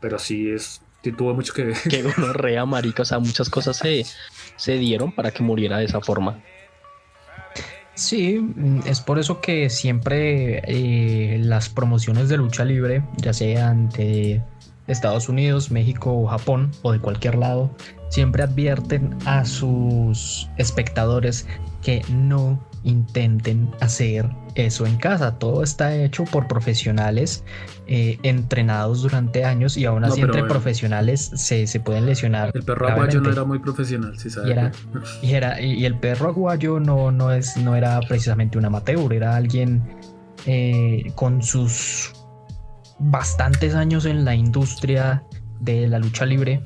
pero 0.00 0.18
sí 0.18 0.50
es, 0.50 0.82
tuvo 1.12 1.34
mucho 1.34 1.52
que 1.52 1.64
ver. 1.64 1.76
Que 1.88 2.02
rea 2.32 2.64
marica, 2.64 3.02
o 3.02 3.04
sea, 3.04 3.18
muchas 3.18 3.50
cosas 3.50 3.76
se, 3.76 4.04
se 4.56 4.78
dieron 4.78 5.12
para 5.12 5.30
que 5.30 5.42
muriera 5.42 5.78
de 5.78 5.84
esa 5.84 6.00
forma. 6.00 6.42
Sí, 7.94 8.38
mm, 8.38 8.80
es 8.86 9.00
por 9.00 9.18
eso 9.18 9.40
que 9.40 9.70
siempre 9.70 10.62
eh, 10.66 11.38
las 11.38 11.68
promociones 11.68 12.28
de 12.28 12.36
lucha 12.36 12.64
libre, 12.64 13.04
ya 13.18 13.32
sean 13.32 13.88
de 13.90 14.42
Estados 14.86 15.28
Unidos, 15.28 15.70
México 15.70 16.12
o 16.12 16.26
Japón 16.26 16.72
o 16.82 16.92
de 16.92 16.98
cualquier 16.98 17.36
lado, 17.36 17.70
siempre 18.14 18.44
advierten 18.44 19.16
a 19.26 19.44
sus 19.44 20.48
espectadores 20.56 21.48
que 21.82 22.04
no 22.12 22.64
intenten 22.84 23.68
hacer 23.80 24.30
eso 24.54 24.86
en 24.86 24.96
casa. 24.98 25.36
Todo 25.36 25.64
está 25.64 25.92
hecho 25.96 26.22
por 26.22 26.46
profesionales 26.46 27.42
eh, 27.88 28.20
entrenados 28.22 29.02
durante 29.02 29.44
años 29.44 29.76
y 29.76 29.84
aún 29.84 30.04
así 30.04 30.20
entre 30.20 30.44
profesionales 30.44 31.32
se, 31.34 31.66
pueden 31.80 32.06
lesionar. 32.06 32.52
El 32.54 32.62
perro 32.62 32.88
aguayo 32.88 33.20
no 33.20 33.32
era 33.32 33.42
muy 33.42 33.58
profesional, 33.58 34.16
si 34.16 34.30
sabes. 34.30 34.76
Y, 35.20 35.32
era, 35.32 35.60
y, 35.60 35.84
el 35.84 35.98
perro 35.98 36.28
aguayo 36.28 36.78
no, 36.78 37.10
no, 37.10 37.32
es, 37.32 37.56
no 37.56 37.74
era 37.74 37.98
precisamente 37.98 38.58
un 38.58 38.64
amateur, 38.64 39.12
era 39.12 39.34
alguien 39.34 39.82
eh, 40.46 41.10
con 41.16 41.42
sus 41.42 42.12
bastantes 43.00 43.74
años 43.74 44.06
en 44.06 44.24
la 44.24 44.36
industria 44.36 45.24
de 45.58 45.88
la 45.88 45.98
lucha 45.98 46.26
libre 46.26 46.62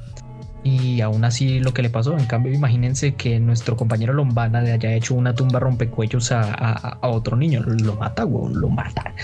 y 0.68 1.00
aún 1.00 1.24
así 1.24 1.60
lo 1.60 1.72
que 1.72 1.82
le 1.82 1.90
pasó. 1.90 2.16
En 2.16 2.26
cambio, 2.26 2.52
imagínense 2.52 3.14
que 3.14 3.40
nuestro 3.40 3.76
compañero 3.76 4.12
Lombana 4.12 4.60
le 4.60 4.72
haya 4.72 4.92
hecho 4.92 5.14
una 5.14 5.34
tumba 5.34 5.60
rompecuellos 5.60 6.32
a, 6.32 6.42
a, 6.42 7.08
otro 7.08 7.36
niño. 7.36 7.62
Lo 7.62 7.94
mata, 7.94 8.24
güey, 8.24 8.54
lo 8.54 8.68
mata. 8.68 9.14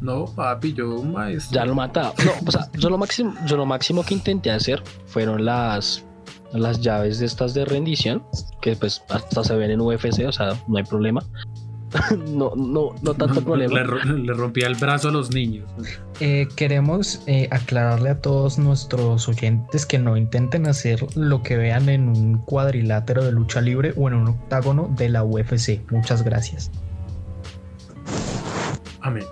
No, 0.00 0.26
papi, 0.26 0.74
yo 0.74 1.02
maestro. 1.02 1.54
Ya 1.54 1.64
lo 1.64 1.74
mata. 1.74 2.12
No, 2.24 2.32
o 2.46 2.50
sea, 2.50 2.68
yo 2.74 2.90
lo 2.90 2.98
máximo, 2.98 3.34
yo 3.46 3.56
lo 3.56 3.64
máximo 3.64 4.04
que 4.04 4.14
intenté 4.14 4.50
hacer 4.50 4.82
fueron 5.06 5.44
las 5.44 6.04
las 6.52 6.80
llaves 6.80 7.18
de 7.18 7.26
estas 7.26 7.52
de 7.54 7.64
rendición, 7.64 8.22
que 8.60 8.76
pues 8.76 9.02
hasta 9.08 9.42
se 9.42 9.56
ven 9.56 9.70
en 9.70 9.80
UFC, 9.80 10.24
o 10.26 10.32
sea, 10.32 10.56
no 10.68 10.78
hay 10.78 10.84
problema. 10.84 11.22
no, 12.28 12.52
no, 12.56 12.94
no 13.02 13.14
tanto 13.14 13.42
problema. 13.42 13.74
Le, 13.74 14.32
rompía 14.34 14.66
el 14.66 14.74
brazo 14.74 15.08
a 15.08 15.12
los 15.12 15.32
niños. 15.32 15.68
Eh, 16.20 16.48
queremos 16.56 17.22
eh, 17.26 17.48
aclararle 17.50 18.10
a 18.10 18.20
todos 18.20 18.58
nuestros 18.58 19.28
oyentes 19.28 19.86
que 19.86 19.98
no 19.98 20.16
intenten 20.16 20.66
hacer 20.66 21.06
lo 21.16 21.42
que 21.42 21.56
vean 21.56 21.88
en 21.88 22.08
un 22.08 22.38
cuadrilátero 22.38 23.24
de 23.24 23.32
lucha 23.32 23.60
libre 23.60 23.92
o 23.96 24.08
en 24.08 24.14
un 24.14 24.28
octágono 24.28 24.92
de 24.96 25.08
la 25.08 25.24
UFC. 25.24 25.80
Muchas 25.90 26.22
gracias. 26.22 26.70
Amén. 29.00 29.24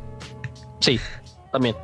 sí, 0.80 1.00
también. 1.52 1.74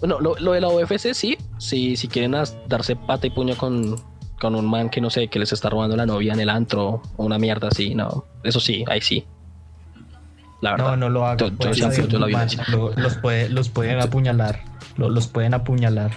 Bueno, 0.00 0.18
lo, 0.20 0.52
de 0.52 0.60
la 0.60 0.68
UFC 0.68 1.14
sí, 1.14 1.38
sí, 1.58 1.96
si 1.96 2.08
quieren 2.08 2.34
darse 2.68 2.96
pata 2.96 3.26
y 3.26 3.30
puño 3.30 3.56
con, 3.56 3.96
con 4.40 4.54
un 4.54 4.66
man 4.66 4.90
que 4.90 5.00
no 5.00 5.08
sé, 5.08 5.28
que 5.28 5.38
les 5.38 5.52
está 5.52 5.70
robando 5.70 5.96
la 5.96 6.04
novia 6.04 6.32
en 6.32 6.40
el 6.40 6.50
antro 6.50 7.00
o 7.16 7.24
una 7.24 7.38
mierda 7.38 7.68
así, 7.68 7.94
no, 7.94 8.26
eso 8.42 8.60
sí, 8.60 8.84
ahí 8.88 9.00
sí. 9.00 9.24
No, 10.72 10.96
no 10.96 11.10
lo 11.10 11.26
hagan. 11.26 11.56
los, 11.58 11.78
los 13.50 13.68
pueden 13.68 14.00
apuñalar. 14.00 14.64
los 14.96 15.28
pueden 15.28 15.54
apuñalar. 15.54 16.12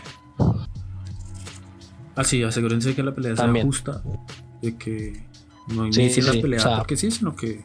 Así, 2.16 2.44
ah, 2.44 2.48
asegúrense 2.48 2.96
que 2.96 3.04
la 3.04 3.14
pelea 3.14 3.36
sea 3.36 3.54
justa. 3.62 4.02
De 4.62 4.76
que 4.76 5.24
no 5.68 5.84
hay 5.84 5.94
sí, 5.94 6.20
la 6.22 6.32
pelea 6.32 6.78
porque 6.78 6.98
sí, 6.98 7.12
sino 7.12 7.36
que. 7.36 7.64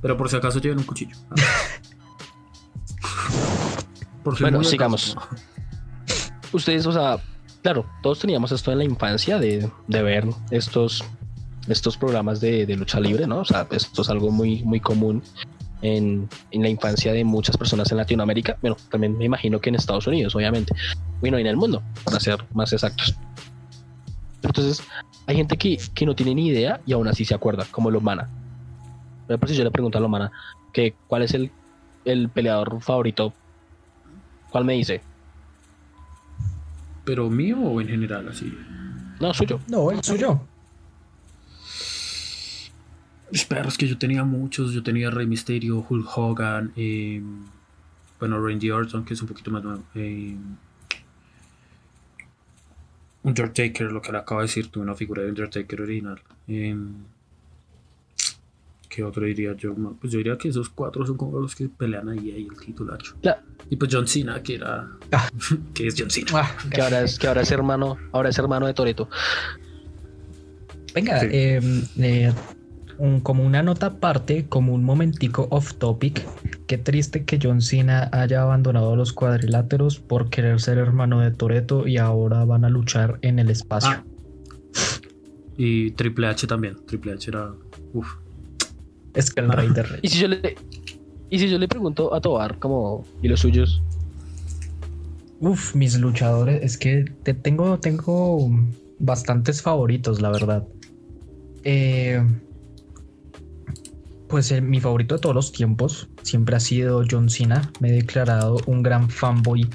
Pero 0.00 0.16
por 0.16 0.28
si 0.28 0.36
acaso 0.36 0.60
lleven 0.60 0.78
un 0.78 0.84
cuchillo. 0.84 1.16
por 4.22 4.40
bueno, 4.40 4.62
sigamos. 4.62 5.16
Ustedes, 6.52 6.86
o 6.86 6.92
sea, 6.92 7.18
claro, 7.62 7.86
todos 8.02 8.20
teníamos 8.20 8.52
esto 8.52 8.70
en 8.70 8.78
la 8.78 8.84
infancia 8.84 9.38
de, 9.38 9.68
de 9.88 10.02
ver 10.02 10.28
estos 10.50 11.04
estos 11.68 11.96
programas 11.96 12.40
de, 12.40 12.66
lucha 12.76 13.00
libre, 13.00 13.26
¿no? 13.26 13.40
O 13.40 13.44
sea, 13.44 13.66
esto 13.70 14.02
es 14.02 14.10
algo 14.10 14.30
muy, 14.30 14.62
muy 14.64 14.80
común 14.80 15.22
en, 15.82 16.28
la 16.52 16.68
infancia 16.68 17.12
de 17.12 17.24
muchas 17.24 17.56
personas 17.56 17.90
en 17.90 17.98
Latinoamérica. 17.98 18.56
Bueno, 18.60 18.76
también 18.90 19.16
me 19.16 19.24
imagino 19.24 19.60
que 19.60 19.68
en 19.68 19.76
Estados 19.76 20.06
Unidos, 20.06 20.34
obviamente. 20.34 20.74
Bueno, 21.20 21.38
y 21.38 21.42
en 21.42 21.48
el 21.48 21.56
mundo, 21.56 21.82
para 22.04 22.18
ser 22.20 22.44
más 22.52 22.72
exactos. 22.72 23.14
Entonces, 24.42 24.82
hay 25.26 25.36
gente 25.36 25.56
que, 25.56 25.78
no 26.04 26.14
tiene 26.14 26.34
ni 26.34 26.48
idea 26.48 26.80
y 26.86 26.92
aún 26.92 27.06
así 27.08 27.24
se 27.24 27.34
acuerda, 27.34 27.66
como 27.70 27.90
Lomana. 27.90 28.28
Por 29.28 29.48
si 29.48 29.54
yo 29.54 29.64
le 29.64 29.70
pregunto 29.70 29.98
a 29.98 30.00
Lomana 30.00 30.32
que 30.72 30.94
cuál 31.06 31.22
es 31.22 31.32
el, 31.34 31.50
el 32.04 32.28
peleador 32.28 32.80
favorito, 32.80 33.32
¿cuál 34.50 34.64
me 34.64 34.74
dice? 34.74 35.00
¿Pero 37.04 37.30
mío 37.30 37.58
o 37.58 37.80
en 37.80 37.88
general 37.88 38.28
así? 38.28 38.52
No, 39.20 39.32
suyo. 39.32 39.60
No, 39.68 39.90
el 39.90 40.02
suyo. 40.02 40.40
Perros 43.48 43.78
que 43.78 43.88
yo 43.88 43.96
tenía 43.98 44.24
muchos, 44.24 44.72
yo 44.72 44.82
tenía 44.82 45.10
Rey 45.10 45.26
Misterio, 45.26 45.84
Hulk 45.88 46.06
Hogan, 46.16 46.72
eh, 46.76 47.22
bueno, 48.18 48.46
Randy 48.46 48.70
Orton, 48.70 49.04
que 49.04 49.14
es 49.14 49.22
un 49.22 49.28
poquito 49.28 49.50
más 49.50 49.62
nuevo. 49.64 49.82
Eh, 49.94 50.36
un 53.24 53.30
Undertaker, 53.30 53.90
lo 53.92 54.02
que 54.02 54.12
le 54.12 54.18
acabo 54.18 54.40
de 54.40 54.46
decir, 54.48 54.68
tuve 54.68 54.82
una 54.84 54.94
figura 54.94 55.22
de 55.22 55.28
Undertaker 55.30 55.80
original. 55.80 56.20
Eh, 56.48 56.76
¿Qué 58.88 59.02
otro 59.02 59.24
diría 59.24 59.54
yo? 59.56 59.74
Pues 60.00 60.12
yo 60.12 60.18
diría 60.18 60.36
que 60.36 60.48
esos 60.48 60.68
cuatro 60.68 61.06
son 61.06 61.16
como 61.16 61.38
los 61.40 61.54
que 61.54 61.68
pelean 61.68 62.08
ahí, 62.10 62.30
ahí 62.32 62.46
el 62.50 62.56
titulacho. 62.58 63.16
La- 63.22 63.40
Y 63.70 63.76
pues 63.76 63.90
John 63.94 64.06
Cena, 64.06 64.42
que 64.42 64.56
era. 64.56 64.90
Ah. 65.12 65.30
que 65.74 65.86
es 65.86 65.94
John 65.96 66.10
Cena. 66.10 66.30
Ah, 66.34 66.56
que 66.70 66.82
ahora 66.82 67.02
es, 67.02 67.18
que 67.18 67.26
ahora 67.26 67.40
es 67.40 67.50
hermano, 67.50 67.96
ahora 68.12 68.28
es 68.28 68.38
hermano 68.38 68.66
de 68.66 68.74
Toreto. 68.74 69.08
Venga, 70.94 71.20
Sí. 71.20 71.26
eh, 71.30 71.60
eh, 71.98 72.32
un- 73.02 73.20
como 73.20 73.44
una 73.44 73.62
nota 73.64 73.86
aparte, 73.86 74.46
como 74.48 74.72
un 74.74 74.84
momentico 74.84 75.48
off 75.50 75.74
topic. 75.74 76.24
Qué 76.68 76.78
triste 76.78 77.24
que 77.24 77.38
John 77.42 77.60
Cena 77.60 78.08
haya 78.12 78.42
abandonado 78.42 78.94
los 78.94 79.12
cuadriláteros 79.12 79.98
por 79.98 80.30
querer 80.30 80.60
ser 80.60 80.78
hermano 80.78 81.18
de 81.20 81.32
Toreto 81.32 81.88
y 81.88 81.96
ahora 81.98 82.44
van 82.44 82.64
a 82.64 82.68
luchar 82.68 83.18
en 83.22 83.40
el 83.40 83.50
espacio. 83.50 83.90
Ah. 83.90 84.04
Y 85.56 85.90
Triple 85.92 86.28
H 86.28 86.46
también. 86.46 86.76
Triple 86.86 87.12
H 87.12 87.28
era. 87.30 87.50
Uf. 87.92 88.06
Es 89.14 89.30
que 89.32 89.40
el 89.40 89.50
rey 89.50 89.68
de 89.70 89.82
reyes. 89.82 90.00
Y 90.04 90.08
si 90.08 90.20
yo 90.20 90.28
le, 90.28 90.54
y 91.28 91.38
si 91.40 91.48
yo 91.50 91.58
le 91.58 91.66
pregunto 91.66 92.14
a 92.14 92.20
Tobar 92.20 92.58
como 92.60 93.04
y 93.20 93.26
los 93.28 93.40
suyos, 93.40 93.82
Uf, 95.40 95.74
mis 95.74 95.98
luchadores, 95.98 96.62
es 96.62 96.78
que 96.78 97.04
te 97.24 97.34
tengo, 97.34 97.80
tengo 97.80 98.48
bastantes 99.00 99.60
favoritos, 99.60 100.20
la 100.20 100.30
verdad. 100.30 100.64
Eh, 101.64 102.22
pues 104.32 104.50
eh, 104.50 104.62
mi 104.62 104.80
favorito 104.80 105.16
de 105.16 105.20
todos 105.20 105.34
los 105.34 105.52
tiempos 105.52 106.08
siempre 106.22 106.56
ha 106.56 106.60
sido 106.60 107.04
John 107.08 107.28
Cena. 107.28 107.70
Me 107.80 107.90
he 107.90 107.92
declarado 107.92 108.56
un 108.64 108.82
gran 108.82 109.10
fanboy 109.10 109.68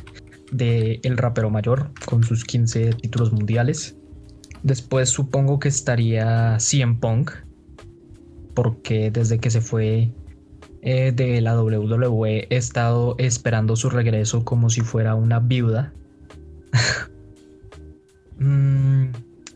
de 0.52 1.00
El 1.04 1.16
Rapero 1.16 1.52
Mayor 1.52 1.92
con 2.08 2.24
sus 2.24 2.44
15 2.44 2.94
títulos 2.94 3.32
mundiales. 3.32 3.96
Después 4.64 5.10
supongo 5.10 5.60
que 5.60 5.68
estaría 5.70 6.58
CM 6.60 6.96
Punk, 6.96 7.34
porque 8.56 9.12
desde 9.12 9.38
que 9.38 9.52
se 9.52 9.62
fue 9.62 10.12
eh, 10.82 11.12
de 11.12 11.40
la 11.40 11.62
WWE 11.62 12.48
he 12.50 12.58
estado 12.58 13.14
esperando 13.20 13.76
su 13.76 13.92
regreso 13.92 14.44
como 14.44 14.72
si 14.72 14.82
fuera 14.82 15.14
una 15.14 15.40
viuda. 15.40 15.94
Mm, 18.40 19.08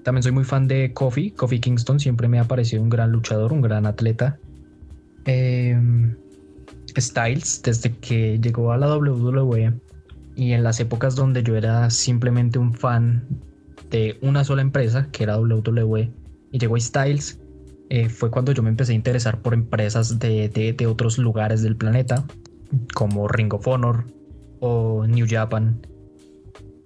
también 0.02 0.24
soy 0.24 0.32
muy 0.32 0.44
fan 0.44 0.68
de 0.68 0.92
Kofi. 0.92 1.30
Kofi 1.30 1.60
Kingston 1.60 2.00
siempre 2.00 2.28
me 2.28 2.40
ha 2.40 2.46
parecido 2.46 2.82
un 2.82 2.90
gran 2.90 3.12
luchador, 3.12 3.54
un 3.54 3.62
gran 3.62 3.86
atleta. 3.86 4.40
Em, 5.26 6.16
Styles, 6.98 7.62
desde 7.64 7.92
que 7.98 8.40
llegó 8.40 8.72
a 8.72 8.78
la 8.78 8.96
WWE 8.98 9.74
y 10.36 10.52
en 10.52 10.64
las 10.64 10.80
épocas 10.80 11.16
donde 11.16 11.44
yo 11.44 11.56
era 11.56 11.90
simplemente 11.90 12.60
un 12.60 12.74
fan 12.74 13.26
de 13.90 14.18
una 14.22 14.44
sola 14.44 14.62
empresa, 14.62 15.08
que 15.12 15.24
era 15.24 15.38
WWE, 15.40 16.12
y 16.52 16.58
llegó 16.60 16.80
Styles, 16.80 17.40
eh, 17.90 18.10
fue 18.10 18.32
cuando 18.32 18.52
yo 18.54 18.64
me 18.64 18.70
empecé 18.70 18.94
a 18.94 18.96
interesar 18.96 19.42
por 19.42 19.54
empresas 19.54 20.18
de, 20.20 20.48
de- 20.50 20.74
de 20.74 20.88
otros 20.88 21.18
lugares 21.18 21.62
del 21.62 21.76
planeta, 21.76 22.24
como 22.94 23.28
Ring 23.28 23.54
of 23.54 23.68
Honor 23.68 24.06
o 24.60 25.06
New 25.08 25.26
Japan. 25.30 25.80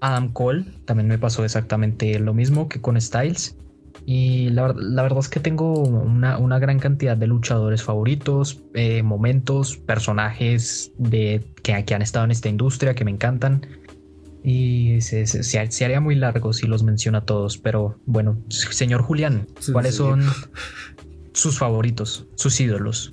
Adam 0.01 0.31
Cole 0.33 0.65
también 0.85 1.07
me 1.07 1.17
pasó 1.17 1.43
exactamente 1.45 2.19
lo 2.19 2.33
mismo 2.33 2.67
que 2.69 2.81
con 2.81 2.99
Styles. 2.99 3.55
Y 4.05 4.49
la, 4.49 4.73
la 4.77 5.01
verdad 5.03 5.19
es 5.19 5.29
que 5.29 5.39
tengo 5.39 5.73
una, 5.81 6.37
una 6.37 6.59
gran 6.59 6.79
cantidad 6.79 7.17
de 7.17 7.27
luchadores 7.27 7.83
favoritos, 7.83 8.61
eh, 8.73 9.01
momentos, 9.03 9.77
personajes 9.77 10.91
de, 10.97 11.43
que, 11.63 11.83
que 11.85 11.95
han 11.95 12.01
estado 12.01 12.25
en 12.25 12.31
esta 12.31 12.49
industria 12.49 12.93
que 12.93 13.03
me 13.05 13.11
encantan. 13.11 13.65
Y 14.43 15.01
se, 15.01 15.25
se- 15.25 15.43
se- 15.43 15.71
se 15.71 15.85
haría 15.85 15.99
muy 16.01 16.13
largo 16.15 16.53
si 16.53 16.67
los 16.67 16.83
menciono 16.83 17.17
a 17.17 17.25
todos, 17.25 17.57
pero 17.57 17.97
bueno, 18.05 18.37
señor 18.49 19.01
Julián, 19.01 19.47
Sí, 19.59 19.71
¿cuáles 19.71 19.93
sí. 19.95 19.97
son 19.97 20.21
sus 21.33 21.57
favoritos, 21.57 22.27
sus 22.35 22.59
ídolos? 22.59 23.11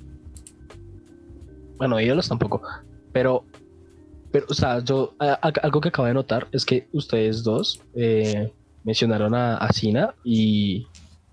bueno, 1.77 1.99
ídolos 1.99 2.29
tampoco, 2.29 2.61
pero, 3.11 3.43
pero, 4.31 4.45
o 4.47 4.53
sea, 4.53 4.79
yo, 4.83 5.15
a- 5.19 5.39
a- 5.41 5.53
algo 5.63 5.81
que 5.81 5.89
acabo 5.89 6.07
de 6.07 6.13
notar 6.13 6.47
es 6.51 6.63
que 6.65 6.87
ustedes 6.93 7.43
dos 7.43 7.81
eh, 7.95 8.53
mencionaron 8.83 9.33
a, 9.35 9.57
a 9.57 9.69
y, 10.23 10.87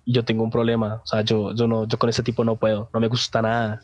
y 0.05 0.13
yo 0.13 0.25
tengo 0.25 0.43
un 0.45 0.51
problema, 0.51 1.01
o 1.03 1.07
sea, 1.07 1.23
yo, 1.23 1.55
yo 1.55 1.67
no, 1.67 1.87
yo 1.87 1.99
con 1.99 2.09
ese 2.11 2.23
tipo 2.23 2.45
no 2.45 2.57
puedo, 2.57 2.89
no 2.93 3.01
me 3.01 3.09
gusta 3.09 3.43
nada. 3.43 3.81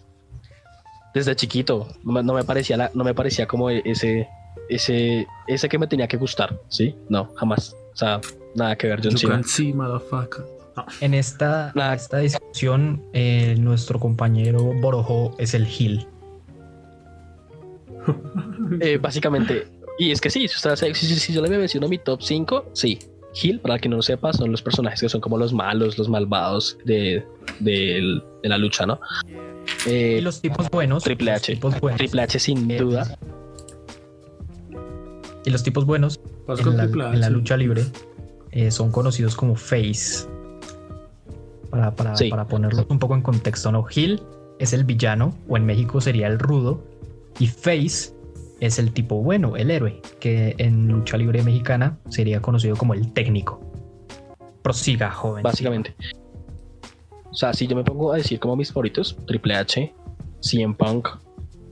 Desde 1.14 1.34
chiquito, 1.34 1.88
no 2.04 2.12
me, 2.12 2.22
no 2.22 2.34
me 2.34 2.44
parecía, 2.44 2.76
la- 2.76 2.90
no 2.94 3.02
me 3.04 3.14
parecía 3.14 3.46
como 3.46 3.70
ese, 3.70 4.28
ese, 4.68 5.26
ese 5.46 5.68
que 5.68 5.78
me 5.78 5.86
tenía 5.86 6.06
que 6.08 6.16
gustar, 6.18 6.58
¿sí? 6.68 6.94
No, 7.08 7.32
jamás. 7.36 7.74
O 7.92 7.96
sea, 7.96 8.20
nada 8.54 8.76
que 8.76 8.86
ver, 8.86 9.00
John 9.02 9.12
You 9.12 9.18
Cena. 9.18 9.34
En 11.00 11.14
esta, 11.14 11.72
La- 11.74 11.94
esta 11.94 12.18
discusión, 12.18 13.02
eh, 13.14 13.54
nuestro 13.58 13.98
compañero 13.98 14.62
Borojo 14.80 15.34
es 15.38 15.54
el 15.54 15.66
Gil. 15.66 16.06
Eh, 18.80 18.98
básicamente, 18.98 19.66
y 19.98 20.10
es 20.10 20.20
que 20.20 20.28
sí, 20.28 20.46
si, 20.48 20.56
usted, 20.56 20.74
si, 20.76 21.06
si- 21.06 21.14
si 21.20 21.32
yo 21.32 21.40
le 21.40 21.48
menciono 21.56 21.88
mi 21.88 21.98
top 21.98 22.20
5, 22.22 22.66
sí. 22.74 22.98
Hill, 23.42 23.60
para 23.60 23.74
el 23.74 23.80
que 23.80 23.88
no 23.88 23.96
lo 23.96 24.02
sepa, 24.02 24.32
son 24.32 24.50
los 24.50 24.62
personajes 24.62 25.00
que 25.00 25.08
son 25.08 25.20
como 25.20 25.36
los 25.38 25.52
malos, 25.52 25.98
los 25.98 26.08
malvados 26.08 26.78
de, 26.84 27.24
de 27.60 28.20
la 28.42 28.58
lucha, 28.58 28.86
¿no? 28.86 28.98
Eh, 29.86 30.16
Y 30.18 30.20
los 30.22 30.40
tipos 30.40 30.68
buenos. 30.70 31.02
Triple 31.04 31.32
H. 31.32 31.52
tipos 31.54 31.78
buenos, 31.80 31.98
Triple 31.98 32.22
H 32.22 32.38
sin 32.38 32.68
duda. 32.68 33.18
Y 35.44 35.50
los 35.50 35.62
tipos 35.62 35.84
buenos 35.84 36.20
en 36.48 36.64
con 36.64 36.76
la, 36.76 36.84
en 37.14 37.32
lucha 37.32 37.56
libre 37.56 37.84
eh, 38.50 38.70
son 38.70 38.90
conocidos 38.90 39.36
como 39.36 39.54
face. 39.54 40.26
Para, 41.70 41.94
para, 41.94 42.16
Sí. 42.16 42.28
para 42.30 42.46
ponerlos 42.46 42.86
un 42.88 42.98
poco 42.98 43.14
en 43.14 43.22
contexto, 43.22 43.70
¿no? 43.70 43.84
Hill 43.94 44.22
es 44.58 44.72
el 44.72 44.84
villano, 44.84 45.36
o 45.48 45.56
en 45.56 45.66
México 45.66 46.00
sería 46.00 46.26
el 46.28 46.38
rudo, 46.38 46.82
y 47.38 47.46
face 47.48 48.12
es 48.60 48.78
el 48.78 48.92
tipo 48.92 49.22
bueno, 49.22 49.56
el 49.56 49.70
héroe, 49.70 50.00
que 50.20 50.54
en 50.58 50.88
lucha 50.88 51.16
libre 51.16 51.42
mexicana 51.42 51.98
sería 52.08 52.40
conocido 52.40 52.76
como 52.76 52.94
el 52.94 53.12
técnico. 53.12 53.60
Prosiga, 54.62 55.10
joven. 55.10 55.42
Básicamente. 55.42 55.94
O 57.30 57.34
sea, 57.34 57.52
si 57.52 57.66
yo 57.66 57.76
me 57.76 57.84
pongo 57.84 58.12
a 58.12 58.16
decir 58.16 58.40
como 58.40 58.56
mis 58.56 58.72
favoritos, 58.72 59.16
Triple 59.26 59.54
H, 59.56 59.94
CM 60.40 60.74
Punk, 60.74 61.08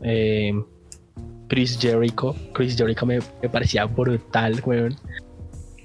eh, 0.03 0.53
Chris 1.49 1.79
Jericho. 1.81 2.35
Chris 2.53 2.77
Jericho 2.77 3.07
me, 3.07 3.18
me 3.42 3.49
parecía 3.49 3.85
brutal, 3.87 4.62
weón. 4.64 4.97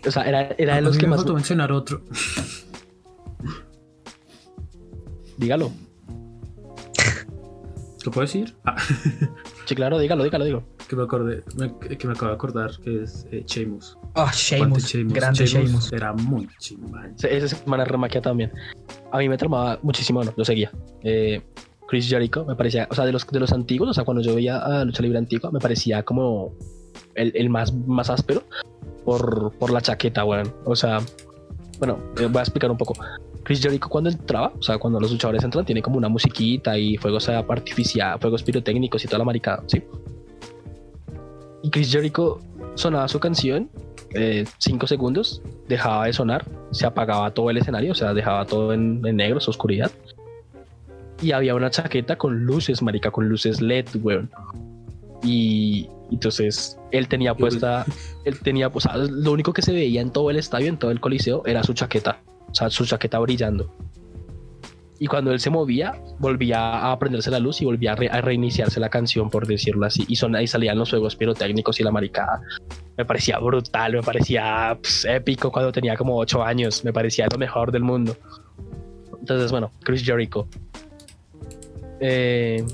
O 0.06 0.12
sea, 0.12 0.24
era, 0.24 0.56
era 0.58 0.76
de 0.76 0.82
los 0.82 0.98
que 0.98 1.08
me 1.08 1.16
más. 1.16 1.26
mencionar 1.26 1.72
otro. 1.72 2.02
Dígalo. 5.38 5.72
¿Lo 8.06 8.12
puedo 8.12 8.26
decir? 8.26 8.56
Ah, 8.66 8.76
Sí, 9.66 9.76
claro, 9.76 10.00
dígalo, 10.00 10.24
dígalo, 10.24 10.46
digo. 10.46 10.64
Que 10.90 10.96
me 10.96 11.04
acordé, 11.04 11.44
me- 11.56 11.98
que 11.98 12.08
me 12.08 12.14
acabo 12.14 12.30
de 12.30 12.36
acordar 12.36 12.72
que 12.84 13.04
es 13.04 13.28
eh, 13.32 13.44
Sheamus. 13.46 13.98
Ah, 14.16 14.32
Aguante 14.56 14.80
Sheamus, 14.82 15.14
grande 15.14 15.46
Sheamus. 15.46 15.94
Era 15.94 16.14
muy. 16.14 16.48
Ese- 17.16 17.38
Esa 17.38 17.48
semana 17.56 17.86
remaquia 17.86 18.22
también. 18.22 18.52
A 19.12 19.20
mí 19.20 19.30
me 19.30 19.38
tramaba 19.38 19.78
muchísimo, 19.84 20.20
bueno, 20.20 20.34
lo 20.36 20.44
seguía. 20.44 20.72
Eh, 21.04 21.42
Chris 21.88 22.08
Jericho 22.10 22.44
me 22.46 22.56
parecía, 22.56 22.88
o 22.92 22.96
sea, 22.96 23.06
de 23.06 23.12
los, 23.12 23.26
de 23.28 23.40
los 23.40 23.52
antiguos, 23.54 23.90
o 23.90 23.94
sea, 23.94 24.04
cuando 24.04 24.22
yo 24.24 24.36
veía 24.36 24.58
a 24.58 24.84
lucha 24.86 25.02
libre 25.04 25.18
antigua, 25.20 25.52
me 25.52 25.60
parecía 25.60 26.04
como 26.04 26.54
el, 27.16 27.32
el 27.36 27.50
más, 27.50 27.74
más 27.74 28.10
áspero 28.10 28.44
por, 29.06 29.52
por 29.60 29.72
la 29.72 29.82
chaqueta, 29.82 30.26
weón. 30.26 30.52
O 30.66 30.76
sea, 30.76 31.00
bueno, 31.80 32.00
eh, 32.20 32.26
voy 32.30 32.40
a 32.40 32.42
explicar 32.42 32.70
un 32.72 32.78
poco. 32.78 32.94
Chris 33.44 33.62
Jericho 33.62 33.90
cuando 33.90 34.10
entraba, 34.10 34.52
o 34.60 34.62
sea, 34.62 34.78
cuando 34.78 35.00
los 35.00 35.12
luchadores 35.12 35.44
entran, 35.44 35.66
tiene 35.66 35.82
como 35.82 35.98
una 35.98 36.10
musiquita 36.10 36.78
y 36.78 36.98
fuegos 36.98 37.28
artificiales, 37.30 38.22
fuegos 38.22 38.44
pirotécnicos 38.44 39.04
y 39.04 39.08
toda 39.08 39.20
la 39.20 39.26
maricada, 39.26 39.64
¿sí? 39.68 39.82
Y 41.62 41.70
Chris 41.70 41.92
Jericho 41.92 42.40
sonaba 42.76 43.08
su 43.08 43.20
canción, 43.20 43.70
5 44.58 44.88
segundos, 44.88 45.42
dejaba 45.68 46.06
de 46.06 46.14
sonar, 46.14 46.46
se 46.72 46.86
apagaba 46.86 47.32
todo 47.32 47.50
el 47.50 47.58
escenario, 47.58 47.92
o 47.92 47.96
sea, 47.96 48.14
dejaba 48.14 48.46
todo 48.46 48.74
en, 48.74 49.06
en 49.06 49.16
negro, 49.18 49.40
su 49.40 49.52
oscuridad. 49.52 49.92
Y 51.22 51.32
había 51.34 51.54
una 51.56 51.70
chaqueta 51.70 52.18
con 52.18 52.46
luces, 52.46 52.82
marica, 52.82 53.12
con 53.12 53.28
luces 53.28 53.62
LED, 53.62 53.88
weón. 54.02 54.32
Y 55.22 55.90
entonces 56.12 56.78
él 56.92 57.08
tenía 57.08 57.36
puesta, 57.36 57.86
él 58.24 58.40
tenía, 58.40 58.70
o 58.70 58.80
sea, 58.80 58.96
lo 58.98 59.32
único 59.32 59.54
que 59.54 59.62
se 59.62 59.74
veía 59.74 60.02
en 60.02 60.12
todo 60.12 60.30
el 60.30 60.38
estadio, 60.38 60.68
en 60.68 60.78
todo 60.78 60.92
el 60.92 61.00
coliseo, 61.00 61.44
era 61.46 61.64
su 61.64 61.74
chaqueta, 61.74 62.22
o 62.50 62.56
sea, 62.56 62.70
su 62.70 62.86
chaqueta 62.86 63.20
brillando. 63.20 63.74
Y 65.00 65.08
cuando 65.08 65.32
él 65.32 65.40
se 65.40 65.50
movía, 65.50 65.96
volvía 66.20 66.92
a 66.92 67.00
prenderse 67.00 67.32
la 67.32 67.40
luz 67.40 67.62
y 67.62 67.66
volvía 67.66 67.94
a, 67.94 67.96
re- 67.96 68.10
a 68.10 68.20
reiniciarse 68.20 68.80
la 68.82 68.90
canción, 68.90 69.30
por 69.30 69.48
decirlo 69.48 69.86
así. 69.86 70.04
Y, 70.10 70.18
son, 70.18 70.36
ahí 70.36 70.46
salían 70.46 70.78
los 70.78 70.90
juegos 70.90 71.16
pirotécnicos 71.16 71.80
y 71.80 71.84
la 71.84 71.92
maricada. 71.92 72.42
Me 72.98 73.06
parecía 73.06 73.40
brutal, 73.40 73.94
me 73.94 74.04
parecía 74.04 74.78
pss, 74.82 75.06
épico 75.06 75.52
cuando 75.52 75.72
tenía 75.72 75.96
como 75.96 76.18
8 76.18 76.44
años. 76.44 76.84
Me 76.84 76.92
parecía 76.92 77.28
lo 77.32 77.38
mejor 77.38 77.72
del 77.72 77.84
mundo. 77.84 78.18
Entonces, 79.20 79.52
bueno, 79.52 79.72
Chris 79.84 80.04
Jericho. 80.04 80.48
Eh, 82.02 82.66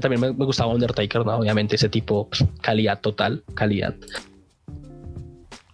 también 0.00 0.20
me, 0.20 0.30
gustaba 0.44 0.72
Undertaker, 0.72 1.24
¿no? 1.24 1.36
Obviamente 1.36 1.76
ese 1.76 1.88
tipo, 1.88 2.28
pss, 2.30 2.46
calidad 2.60 3.00
total, 3.00 3.44
calidad. 3.54 3.94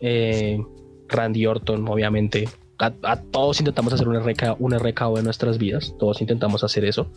Eh, 0.01 0.63
Randy 1.09 1.47
Orton, 1.47 1.89
obviamente. 1.89 2.49
A, 2.79 3.17
todos 3.31 3.59
intentamos 3.61 3.93
hacer 3.93 4.07
un, 4.07 4.17
RK, 4.17 4.57
un 4.59 4.79
RKO 4.79 5.19
en 5.19 5.25
nuestras 5.25 5.59
vidas. 5.59 5.95
Todos 5.99 6.21
intentamos 6.21 6.63
hacer 6.63 6.85
eso. 6.85 7.11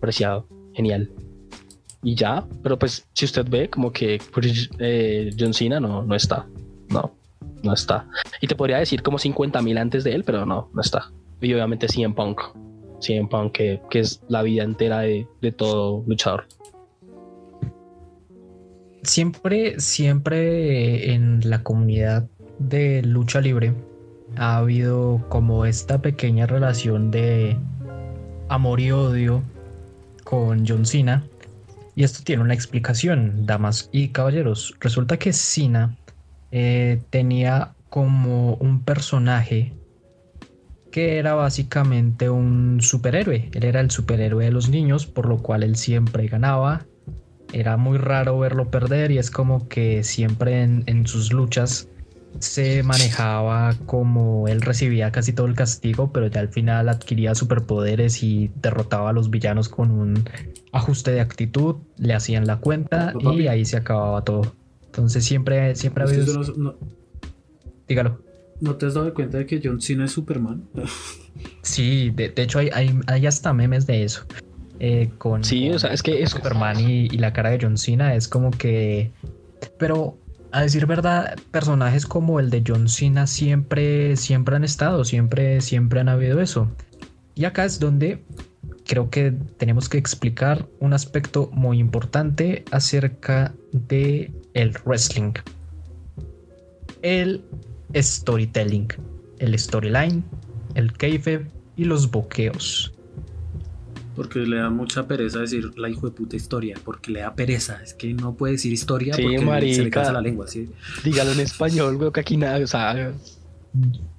preciado, 0.00 0.46
genial. 0.74 1.10
Y 2.02 2.14
ya, 2.14 2.46
pero 2.62 2.78
pues 2.78 3.06
si 3.12 3.24
usted 3.24 3.46
ve 3.48 3.68
como 3.68 3.90
que 3.90 4.20
eh, 4.78 5.30
John 5.38 5.52
Cena 5.52 5.80
no, 5.80 6.02
no 6.02 6.14
está, 6.14 6.46
no, 6.90 7.12
no 7.62 7.72
está. 7.72 8.06
Y 8.40 8.46
te 8.46 8.54
podría 8.54 8.78
decir 8.78 9.02
como 9.02 9.18
50 9.18 9.60
mil 9.62 9.78
antes 9.78 10.04
de 10.04 10.14
él, 10.14 10.22
pero 10.24 10.46
no, 10.46 10.70
no 10.72 10.80
está. 10.80 11.10
Y 11.40 11.52
obviamente 11.54 11.88
CM 11.88 12.14
Punk, 12.14 12.40
CM 13.00 13.28
Punk 13.28 13.52
que, 13.52 13.80
que 13.90 14.00
es 14.00 14.22
la 14.28 14.42
vida 14.42 14.62
entera 14.62 15.00
de, 15.00 15.26
de 15.40 15.52
todo 15.52 16.04
luchador. 16.06 16.46
Siempre, 19.02 19.80
siempre 19.80 21.14
en 21.14 21.40
la 21.48 21.62
comunidad 21.62 22.28
de 22.58 23.02
lucha 23.02 23.40
libre 23.40 23.74
ha 24.38 24.58
habido 24.58 25.24
como 25.28 25.64
esta 25.64 26.00
pequeña 26.00 26.46
relación 26.46 27.10
de 27.10 27.56
amor 28.48 28.80
y 28.80 28.92
odio 28.92 29.42
con 30.24 30.66
John 30.66 30.86
Cena. 30.86 31.24
Y 31.94 32.04
esto 32.04 32.22
tiene 32.22 32.42
una 32.42 32.54
explicación, 32.54 33.44
damas 33.44 33.88
y 33.92 34.08
caballeros. 34.08 34.76
Resulta 34.80 35.18
que 35.18 35.32
Cena 35.32 35.96
eh, 36.52 37.02
tenía 37.10 37.74
como 37.88 38.54
un 38.54 38.82
personaje 38.82 39.72
que 40.92 41.18
era 41.18 41.34
básicamente 41.34 42.30
un 42.30 42.78
superhéroe. 42.80 43.50
Él 43.52 43.64
era 43.64 43.80
el 43.80 43.90
superhéroe 43.90 44.44
de 44.44 44.52
los 44.52 44.68
niños, 44.68 45.06
por 45.06 45.26
lo 45.26 45.38
cual 45.38 45.64
él 45.64 45.76
siempre 45.76 46.28
ganaba. 46.28 46.86
Era 47.52 47.76
muy 47.76 47.98
raro 47.98 48.38
verlo 48.38 48.70
perder 48.70 49.10
y 49.10 49.18
es 49.18 49.30
como 49.30 49.68
que 49.68 50.04
siempre 50.04 50.62
en 50.62 51.06
sus 51.06 51.32
luchas 51.32 51.88
se 52.40 52.82
manejaba 52.82 53.74
como 53.86 54.48
él 54.48 54.60
recibía 54.60 55.10
casi 55.10 55.32
todo 55.32 55.46
el 55.46 55.54
castigo, 55.54 56.12
pero 56.12 56.28
ya 56.28 56.40
al 56.40 56.48
final 56.48 56.88
adquiría 56.88 57.34
superpoderes 57.34 58.22
y 58.22 58.50
derrotaba 58.62 59.10
a 59.10 59.12
los 59.12 59.30
villanos 59.30 59.68
con 59.68 59.90
un 59.90 60.24
ajuste 60.72 61.10
de 61.10 61.20
actitud, 61.20 61.76
le 61.96 62.14
hacían 62.14 62.46
la 62.46 62.58
cuenta 62.58 63.12
y 63.20 63.46
ahí 63.48 63.64
se 63.64 63.76
acababa 63.76 64.22
todo. 64.22 64.54
Entonces 64.86 65.24
siempre, 65.24 65.74
siempre 65.74 66.04
ha 66.04 66.06
habido... 66.06 66.76
Dígalo. 67.88 68.20
¿No 68.60 68.74
te 68.76 68.86
has 68.86 68.94
dado 68.94 69.12
cuenta 69.14 69.38
de 69.38 69.46
que 69.46 69.60
John 69.62 69.80
Cena 69.80 70.04
es 70.04 70.12
Superman? 70.12 70.64
sí, 71.62 72.10
de, 72.10 72.32
hecho 72.36 72.58
hay, 72.58 72.70
hay, 73.06 73.26
hasta 73.26 73.52
memes 73.52 73.86
de 73.86 74.02
eso. 74.04 74.24
Eh, 74.80 75.10
con, 75.18 75.42
sí, 75.44 75.70
o 75.70 75.78
sea, 75.78 75.92
es 75.92 76.02
que 76.02 76.22
es 76.22 76.30
Superman 76.30 76.78
y, 76.78 77.06
y 77.06 77.18
la 77.18 77.32
cara 77.32 77.50
de 77.50 77.58
John 77.60 77.78
Cena 77.78 78.14
es 78.14 78.28
como 78.28 78.50
que... 78.50 79.12
Pero 79.78 80.16
a 80.52 80.62
decir 80.62 80.86
verdad, 80.86 81.36
personajes 81.50 82.06
como 82.06 82.40
el 82.40 82.50
de 82.50 82.62
John 82.66 82.88
Cena 82.88 83.26
siempre, 83.26 84.16
siempre 84.16 84.56
han 84.56 84.64
estado, 84.64 85.04
siempre, 85.04 85.60
siempre 85.60 86.00
han 86.00 86.08
habido 86.08 86.40
eso. 86.40 86.70
Y 87.34 87.44
acá 87.44 87.64
es 87.64 87.78
donde 87.78 88.24
creo 88.86 89.10
que 89.10 89.32
tenemos 89.58 89.88
que 89.88 89.98
explicar 89.98 90.66
un 90.80 90.92
aspecto 90.94 91.50
muy 91.52 91.78
importante 91.78 92.64
acerca 92.72 93.54
de 93.72 94.32
el 94.54 94.74
wrestling. 94.84 95.34
El 97.02 97.44
storytelling, 97.94 98.88
el 99.38 99.58
storyline, 99.58 100.24
el 100.74 100.92
kayfabe 100.94 101.46
y 101.76 101.84
los 101.84 102.10
boqueos. 102.10 102.92
Porque 104.18 104.40
le 104.40 104.56
da 104.56 104.68
mucha 104.68 105.06
pereza 105.06 105.38
decir 105.38 105.78
la 105.78 105.88
hijo 105.88 106.10
de 106.10 106.16
puta 106.16 106.34
historia, 106.34 106.76
porque 106.84 107.12
le 107.12 107.20
da 107.20 107.36
pereza. 107.36 107.80
Es 107.84 107.94
que 107.94 108.12
no 108.14 108.34
puede 108.34 108.54
decir 108.54 108.72
historia 108.72 109.14
porque 109.16 109.74
se 109.74 109.84
le 109.84 109.90
cansa 109.90 110.10
la 110.10 110.20
lengua. 110.20 110.48
¿sí? 110.48 110.68
Dígalo 111.04 111.30
en 111.30 111.38
español, 111.38 111.98
güey, 111.98 112.10
que 112.10 112.18
aquí 112.18 112.36
nada, 112.36 112.58
o 112.58 112.66
sea, 112.66 113.12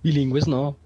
bilingües 0.02 0.48
no. 0.48 0.78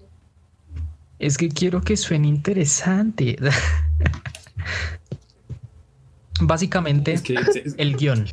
Es 1.20 1.38
que 1.38 1.48
quiero 1.48 1.80
que 1.80 1.96
suene 1.96 2.26
interesante. 2.26 3.36
Básicamente, 6.40 7.14
el 7.76 7.96
guion. 7.96 8.26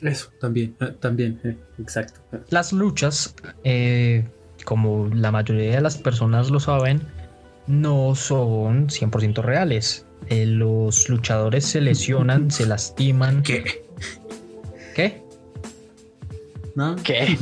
Eso, 0.00 0.28
también, 0.40 0.74
eh, 0.80 0.86
también, 0.98 1.40
eh, 1.44 1.56
exacto. 1.78 2.18
Las 2.48 2.72
luchas, 2.72 3.32
eh, 3.62 4.28
como 4.64 5.08
la 5.14 5.30
mayoría 5.30 5.76
de 5.76 5.80
las 5.80 5.98
personas 5.98 6.50
lo 6.50 6.58
saben, 6.58 7.19
no 7.70 8.14
son 8.14 8.88
100% 8.88 9.42
reales. 9.42 10.04
Eh, 10.28 10.44
los 10.44 11.08
luchadores 11.08 11.64
se 11.64 11.80
lesionan, 11.80 12.50
se 12.50 12.66
lastiman. 12.66 13.42
¿Qué? 13.42 13.84
¿Qué? 14.94 15.22
¿No? 16.74 16.96
¿Qué? 16.96 17.38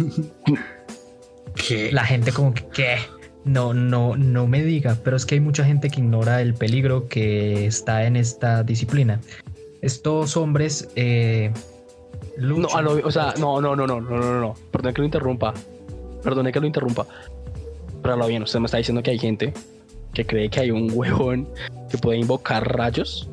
¿Qué? 1.55 1.91
La 1.93 2.05
gente 2.05 2.33
como 2.33 2.55
que, 2.55 2.67
¿qué? 2.69 2.97
No, 3.45 3.73
no, 3.73 4.17
no 4.17 4.47
me 4.47 4.63
diga, 4.63 4.99
pero 5.03 5.17
es 5.17 5.25
que 5.25 5.37
hay 5.37 5.41
mucha 5.41 5.65
gente 5.65 5.89
que 5.89 6.01
ignora 6.01 6.43
el 6.43 6.55
peligro 6.55 7.09
que 7.09 7.67
está 7.67 8.05
en 8.05 8.17
esta 8.17 8.63
disciplina. 8.63 9.21
Estos 9.81 10.37
hombres 10.37 10.89
eh, 10.97 11.53
No, 12.37 12.67
o 12.67 13.11
sea, 13.11 13.35
no, 13.39 13.61
no, 13.61 13.75
no, 13.75 13.87
no, 13.87 14.01
no, 14.01 14.19
no, 14.19 14.41
no. 14.41 14.55
Perdone 14.71 14.93
que 14.93 15.01
lo 15.01 15.07
interrumpa. 15.07 15.55
Perdone 16.23 16.53
que 16.53 16.61
lo 16.61 16.67
interrumpa. 16.67 17.07
Pero 18.03 18.17
lo 18.17 18.27
bien, 18.27 18.43
usted 18.43 18.61
me 18.61 18.67
está 18.67 18.77
diciendo 18.77 19.03
que 19.03 19.11
hay 19.11 19.19
gente 19.19 19.55
que 20.13 20.27
cree 20.27 20.49
que 20.49 20.61
hay 20.61 20.71
un 20.71 20.91
huevón 20.95 21.49
que 21.91 21.99
puede 21.99 22.19
invocar 22.19 22.77
rayos. 22.77 23.29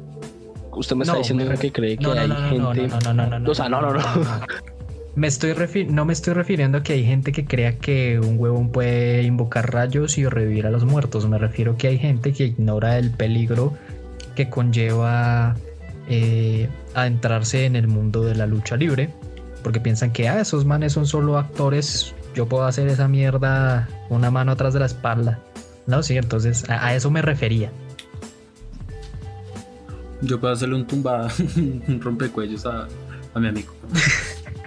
Usted 0.72 0.96
me 0.96 1.04
está 1.04 1.18
diciendo 1.18 1.48
que 1.58 1.72
cree 1.72 1.98
que 1.98 2.08
hay 2.08 2.30
gente. 2.30 2.88
No, 2.88 3.14
no, 3.14 3.14
no, 3.14 3.40
no, 3.40 3.52
O 3.52 3.56
sea, 3.56 3.70
no, 3.70 3.82
no, 3.82 3.94
no. 3.94 4.02
Me 5.16 5.28
estoy 5.28 5.56
no 5.88 6.04
me 6.04 6.12
estoy 6.12 6.34
refiriendo 6.34 6.80
a 6.80 6.84
que 6.84 6.92
hay 6.92 7.06
gente 7.06 7.32
que 7.32 7.46
crea 7.46 7.78
que 7.78 8.20
un 8.20 8.38
huevón 8.38 8.70
puede 8.70 9.24
invocar 9.24 9.72
rayos 9.72 10.18
y 10.18 10.28
revivir 10.28 10.68
a 10.68 10.72
los 10.72 10.84
muertos. 10.84 11.26
Me 11.30 11.38
refiero 11.38 11.72
a 11.74 11.78
que 11.78 11.88
hay 11.88 11.98
gente 11.98 12.34
que 12.34 12.48
ignora 12.48 12.98
el 12.98 13.12
peligro 13.12 13.74
que 14.36 14.50
conlleva 14.50 15.56
eh, 16.10 16.68
adentrarse 16.94 17.66
en 17.66 17.78
el 17.78 17.88
mundo 17.88 18.26
de 18.26 18.36
la 18.36 18.46
lucha 18.46 18.76
libre. 18.76 19.10
Porque 19.64 19.80
piensan 19.80 20.12
que 20.12 20.28
ah, 20.28 20.42
esos 20.42 20.66
manes 20.66 20.92
son 20.92 21.08
solo 21.08 21.38
actores. 21.38 22.14
Yo 22.36 22.46
puedo 22.48 22.66
hacer 22.66 22.90
esa 22.90 23.08
mierda 23.08 23.88
una 24.10 24.30
mano 24.32 24.52
atrás 24.52 24.74
de 24.74 24.82
la 24.82 24.86
espalda. 24.88 25.40
No, 25.88 26.02
sí, 26.04 26.17
entonces 26.17 26.69
a, 26.69 26.95
eso 26.95 27.12
me 27.12 27.21
refería. 27.21 27.71
Yo 30.21 30.39
puedo 30.39 30.54
hacerle 30.54 30.76
un 30.76 30.88
tumba, 30.88 31.28
un 31.58 32.00
rompecuellos 32.02 32.65
a, 32.65 32.88
a 33.34 33.39
mi 33.39 33.48
amigo. 33.48 33.74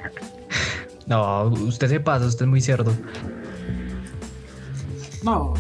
no, 1.07 1.45
usted 1.49 1.89
se 1.89 2.01
pasa, 2.01 2.27
usted 2.27 2.45
es 2.45 2.49
muy 2.49 2.61
cerdo. 2.61 2.93
No, 5.25 5.55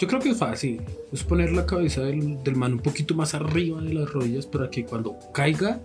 yo 0.00 0.08
creo 0.08 0.20
que 0.20 0.30
es 0.30 0.38
fácil. 0.38 0.80
Es 1.12 1.22
poner 1.24 1.52
la 1.52 1.66
cabeza 1.66 2.02
del, 2.02 2.42
del 2.42 2.56
man 2.56 2.74
un 2.74 2.78
poquito 2.78 3.14
más 3.14 3.34
arriba 3.34 3.80
de 3.82 3.94
las 3.94 4.12
rodillas 4.12 4.46
para 4.46 4.70
que 4.70 4.84
cuando 4.84 5.16
caiga, 5.32 5.80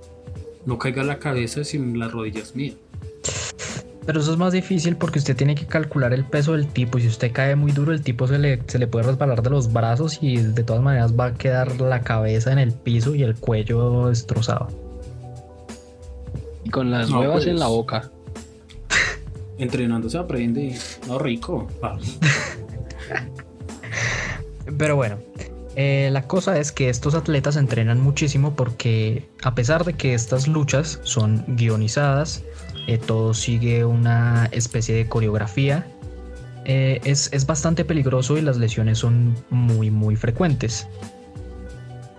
no 0.66 0.80
caiga 0.80 1.04
la 1.04 1.20
cabeza 1.20 1.64
sin 1.64 2.00
las 2.00 2.12
rodillas 2.12 2.56
mías. 2.56 2.76
Pero 4.06 4.20
eso 4.20 4.32
es 4.32 4.38
más 4.38 4.54
difícil 4.54 4.96
porque 4.96 5.20
usted 5.20 5.36
tiene 5.36 5.56
que 5.56 5.66
calcular 5.66 6.14
el 6.14 6.26
peso 6.26 6.54
del 6.54 6.68
tipo 6.68 6.98
y 6.98 7.02
si 7.02 7.08
usted 7.08 7.32
cae 7.32 7.56
muy 7.56 7.72
duro 7.72 7.92
el 7.92 8.02
tipo 8.02 8.28
se 8.28 8.38
le, 8.38 8.62
se 8.68 8.78
le 8.78 8.88
puede 8.88 9.08
resbalar 9.08 9.42
de 9.42 9.50
los 9.50 9.74
brazos 9.74 10.20
y 10.22 10.38
de 10.38 10.64
todas 10.64 10.84
maneras 10.84 11.14
va 11.20 11.26
a 11.26 11.34
quedar 11.34 11.82
la 11.82 12.02
cabeza 12.02 12.52
en 12.52 12.60
el 12.60 12.72
piso 12.72 13.16
y 13.16 13.24
el 13.24 13.36
cuello 13.36 14.10
destrozado. 14.10 14.68
Y 16.64 16.70
con 16.70 16.92
las 16.92 17.10
nuevas 17.10 17.46
en 17.48 17.60
la 17.60 17.66
pues, 17.66 17.78
boca. 17.78 18.12
Entrenando 19.58 20.10
se 20.10 20.18
aprende. 20.18 20.76
No 21.08 21.18
rico. 21.18 21.68
Pero 24.78 24.96
bueno, 24.96 25.18
eh, 25.76 26.10
la 26.12 26.28
cosa 26.28 26.60
es 26.60 26.72
que 26.72 26.90
estos 26.90 27.16
atletas 27.16 27.56
entrenan 27.56 28.02
muchísimo 28.02 28.56
porque 28.56 29.28
a 29.44 29.56
pesar 29.56 29.84
de 29.84 29.94
que 29.94 30.14
estas 30.14 30.48
luchas 30.48 31.00
son 31.04 31.44
guionizadas, 31.48 32.44
todo 33.08 33.34
sigue 33.34 33.86
una 33.86 34.48
especie 34.52 34.96
de 34.96 35.08
coreografía. 35.08 35.88
Eh, 36.66 37.00
es, 37.04 37.46
bastante 37.46 37.86
peligroso 37.86 38.38
y 38.38 38.42
las 38.42 38.58
lesiones 38.58 39.00
son 39.00 39.36
muy 39.50 39.92
muy 39.92 40.16
frecuentes. 40.16 40.88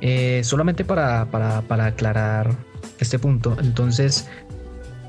Eh, 0.00 0.42
solamente 0.44 0.84
para, 0.84 1.30
para 1.30 1.86
aclarar 1.86 2.54
este 3.00 3.18
punto, 3.18 3.56
entonces 3.60 4.28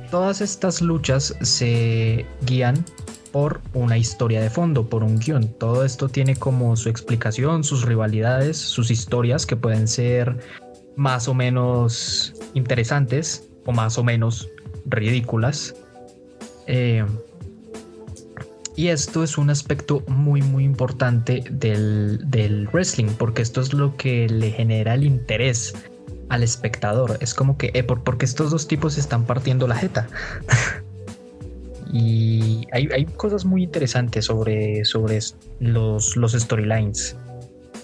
todas 0.10 0.42
estas 0.42 0.82
luchas 0.82 1.36
se 1.42 2.26
guían 2.46 2.84
por 3.32 3.62
una 3.74 3.98
historia 3.98 4.42
de 4.42 4.50
fondo, 4.50 4.90
por 4.90 5.04
un 5.04 5.20
guion. 5.20 5.48
Todo 5.60 5.86
esto 5.86 6.10
tiene 6.10 6.36
como 6.36 6.76
su 6.76 6.90
explicación, 6.90 7.64
sus 7.64 7.84
rivalidades, 7.84 8.58
sus 8.58 8.90
historias 8.90 9.46
que 9.46 9.56
pueden 9.56 9.88
ser 9.88 10.38
más 10.96 11.28
o 11.28 11.34
menos 11.34 12.34
interesantes 12.54 13.48
o 13.66 13.72
más 13.72 13.98
o 13.98 14.04
menos 14.04 14.50
ridículas. 14.88 15.76
Eh, 16.68 17.06
y 18.76 18.90
esto 18.90 19.24
es 19.24 19.40
un 19.40 19.50
aspecto 19.50 20.04
muy 20.08 20.44
muy 20.44 20.64
importante 20.64 21.44
del, 21.50 22.70
wrestling, 22.72 23.08
porque 23.18 23.42
esto 23.42 23.60
es 23.60 23.74
lo 23.74 23.98
que 23.98 24.30
le 24.30 24.52
genera 24.52 24.94
el 24.94 25.04
interés 25.04 25.74
al 26.30 26.44
espectador. 26.44 27.18
Es 27.20 27.34
como 27.34 27.58
que, 27.58 27.72
eh, 27.74 27.84
porque 27.84 28.26
estos 28.26 28.52
dos 28.52 28.68
tipos 28.68 28.98
están 29.00 29.26
partiendo 29.26 29.68
la 29.68 29.76
jeta. 29.76 30.08
y 31.92 32.68
hay, 32.72 33.06
cosas 33.06 33.46
muy 33.46 33.64
interesantes 33.64 34.26
sobre, 34.26 34.86
sobre 34.86 35.20
los, 35.60 36.16
los 36.16 36.34
storylines. 36.34 37.16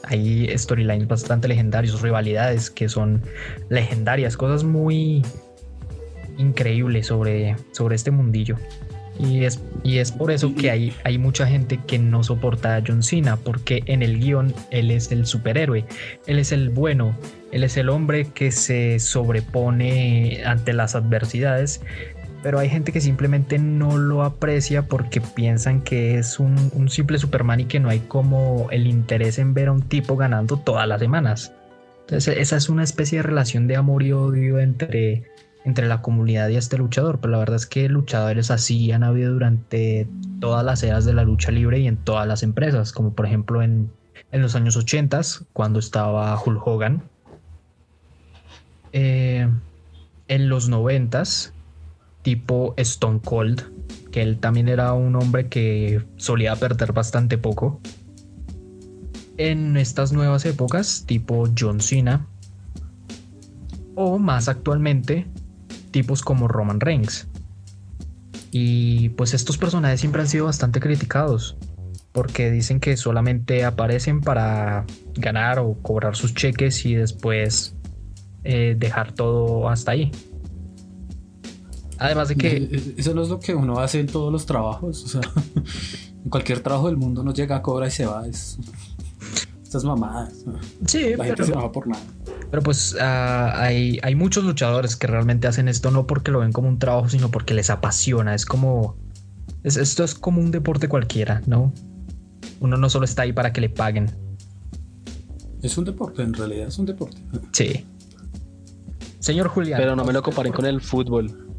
hay 0.03 0.55
storylines 0.55 1.07
bastante 1.07 1.47
legendarios, 1.47 2.01
rivalidades 2.01 2.69
que 2.69 2.87
son 2.87 3.23
legendarias, 3.69 4.37
cosas 4.37 4.63
muy 4.63 5.23
increíbles 6.37 7.07
sobre, 7.07 7.55
sobre 7.71 7.95
este 7.95 8.11
mundillo. 8.11 8.57
Y 9.19 9.43
es, 9.43 9.61
y 9.83 9.99
es 9.99 10.11
por 10.11 10.31
eso 10.31 10.55
que 10.55 10.71
hay, 10.71 10.93
hay 11.03 11.19
mucha 11.19 11.45
gente 11.45 11.79
que 11.85 11.99
no 11.99 12.23
soporta 12.23 12.75
a 12.75 12.83
John 12.85 13.03
Cena, 13.03 13.37
porque 13.37 13.83
en 13.85 14.01
el 14.01 14.19
guion 14.19 14.53
él 14.71 14.89
es 14.89 15.11
el 15.11 15.27
superhéroe, 15.27 15.85
él 16.25 16.39
es 16.39 16.51
el 16.51 16.69
bueno, 16.69 17.15
él 17.51 17.63
es 17.63 17.77
el 17.77 17.89
hombre 17.89 18.25
que 18.33 18.51
se 18.51 18.97
sobrepone 18.99 20.41
ante 20.45 20.73
las 20.73 20.95
adversidades, 20.95 21.81
pero 22.43 22.59
hay 22.59 22.69
gente 22.69 22.91
que 22.91 22.99
simplemente 22.99 23.57
no 23.57 23.97
lo 23.97 24.23
aprecia 24.23 24.81
porque 24.83 25.21
piensan 25.21 25.81
que 25.81 26.17
es 26.17 26.39
un, 26.39 26.89
simple 26.89 27.17
Superman 27.17 27.61
y 27.61 27.65
que 27.65 27.79
no 27.79 27.89
hay 27.89 27.99
como 27.99 28.67
el 28.69 28.85
interés 28.85 29.39
en 29.39 29.53
ver 29.53 29.69
a 29.69 29.71
un 29.71 29.81
tipo 29.81 30.17
ganando 30.17 30.57
todas 30.57 30.85
las 30.87 30.99
semanas. 30.99 31.53
Entonces 32.01 32.37
esa 32.37 32.57
es 32.57 32.67
una 32.67 32.83
especie 32.83 33.19
de 33.19 33.23
relación 33.23 33.67
de 33.67 33.77
amor 33.77 34.03
y 34.03 34.11
odio 34.11 34.59
entre 34.59 35.23
entre 35.65 35.87
la 35.87 36.01
comunidad 36.01 36.49
y 36.49 36.57
este 36.57 36.77
luchador, 36.77 37.19
pero 37.19 37.31
la 37.31 37.37
verdad 37.39 37.55
es 37.55 37.65
que 37.65 37.87
luchadores 37.87 38.51
así 38.51 38.91
han 38.91 39.03
habido 39.03 39.33
durante 39.33 40.07
todas 40.39 40.65
las 40.65 40.83
eras 40.83 41.05
de 41.05 41.13
la 41.13 41.23
lucha 41.23 41.51
libre 41.51 41.79
y 41.79 41.87
en 41.87 41.97
todas 41.97 42.27
las 42.27 42.43
empresas, 42.43 42.91
como 42.91 43.13
por 43.13 43.25
ejemplo 43.25 43.61
en, 43.61 43.91
los 44.31 44.55
años 44.55 44.75
80 44.75 45.21
cuando 45.53 45.79
estaba 45.79 46.37
Hulk 46.43 46.67
Hogan, 46.67 47.03
eh, 48.91 49.47
en 50.27 50.49
los 50.49 50.69
90 50.69 51.23
tipo 52.23 52.73
Stone 52.77 53.19
Cold, 53.23 53.61
que 54.11 54.21
él 54.21 54.39
también 54.39 54.67
era 54.69 54.93
un 54.93 55.15
hombre 55.15 55.49
que 55.49 56.03
solía 56.17 56.55
perder 56.55 56.93
bastante 56.93 57.37
poco. 57.37 57.79
En 59.37 59.77
estas 59.77 60.13
nuevas 60.13 60.45
épocas, 60.45 61.03
tipo 61.05 61.47
John 61.57 61.81
Cena, 61.81 62.27
o 63.95 64.17
más 64.17 64.47
actualmente, 64.47 65.27
tipos 65.93 66.21
como 66.21 66.49
Roman 66.49 66.81
Reigns. 66.81 67.27
Y 68.51 69.09
pues 69.09 69.33
estos 69.33 69.57
personajes 69.57 70.01
siempre 70.01 70.21
han 70.21 70.27
sido 70.27 70.45
bastante 70.45 70.81
criticados 70.81 71.55
porque 72.13 72.51
dicen 72.51 72.79
que 72.79 72.95
solamente 72.95 73.65
aparecen 73.65 74.21
para 74.21 74.85
ganar 75.15 75.59
o 75.59 75.73
cobrar 75.81 76.15
sus 76.15 76.33
cheques 76.33 76.85
y 76.85 76.93
después 76.93 77.75
eh, 78.43 78.75
dejar 78.77 79.13
todo 79.13 79.67
hasta 79.67 79.91
ahí. 79.93 80.11
Además 81.97 82.29
de 82.29 82.35
que... 82.35 82.57
Eh, 82.57 82.93
eso 82.97 83.15
no 83.15 83.23
es 83.23 83.29
lo 83.29 83.39
que 83.39 83.55
uno 83.55 83.79
hace 83.79 83.99
en 83.99 84.07
todos 84.07 84.31
los 84.31 84.45
trabajos. 84.45 85.03
O 85.03 85.07
sea, 85.07 85.21
en 86.23 86.29
cualquier 86.29 86.59
trabajo 86.59 86.87
del 86.87 86.97
mundo 86.97 87.23
no 87.23 87.33
llega, 87.33 87.55
a 87.55 87.61
cobrar 87.63 87.87
y 87.87 87.91
se 87.91 88.05
va. 88.05 88.27
Es... 88.27 88.59
Estas 89.63 89.83
mamadas. 89.83 90.45
Sí, 90.85 91.15
La 91.15 91.25
gente 91.25 91.45
se 91.45 91.51
va 91.51 91.71
por 91.71 91.87
nada. 91.87 92.03
Pero 92.53 92.61
pues 92.61 92.95
ah, 93.01 93.51
hay, 93.55 93.99
hay 94.03 94.13
muchos 94.13 94.43
luchadores 94.43 94.95
que 94.95 95.07
realmente 95.07 95.47
hacen 95.47 95.67
esto 95.67 95.89
no 95.89 96.05
porque 96.05 96.29
lo 96.29 96.41
ven 96.41 96.51
como 96.51 96.67
un 96.67 96.77
trabajo, 96.77 97.09
sino 97.09 97.31
porque 97.31 97.55
les 97.55 97.71
apasiona. 97.71 98.35
Es 98.35 98.45
como... 98.45 98.95
esto 99.63 100.03
es 100.03 100.13
como 100.13 100.39
un 100.39 100.51
deporte 100.51 100.87
cualquiera, 100.87 101.41
¿no? 101.47 101.73
Uno 102.59 102.77
no 102.77 102.91
solo 102.91 103.05
está 103.05 103.23
ahí 103.23 103.33
para 103.33 103.51
que 103.53 103.59
le 103.59 103.69
paguen. 103.69 104.11
Es 105.63 105.79
un 105.79 105.85
deporte, 105.85 106.21
en 106.21 106.35
realidad 106.35 106.67
es 106.67 106.77
un 106.77 106.85
deporte. 106.85 107.17
Sí. 107.53 107.87
Señor 109.17 109.47
Julián. 109.47 109.79
Pero 109.79 109.95
no 109.95 110.05
me 110.05 110.13
lo 110.13 110.21
comparen 110.21 110.53
con 110.53 110.67
el 110.67 110.79
fútbol. 110.79 111.55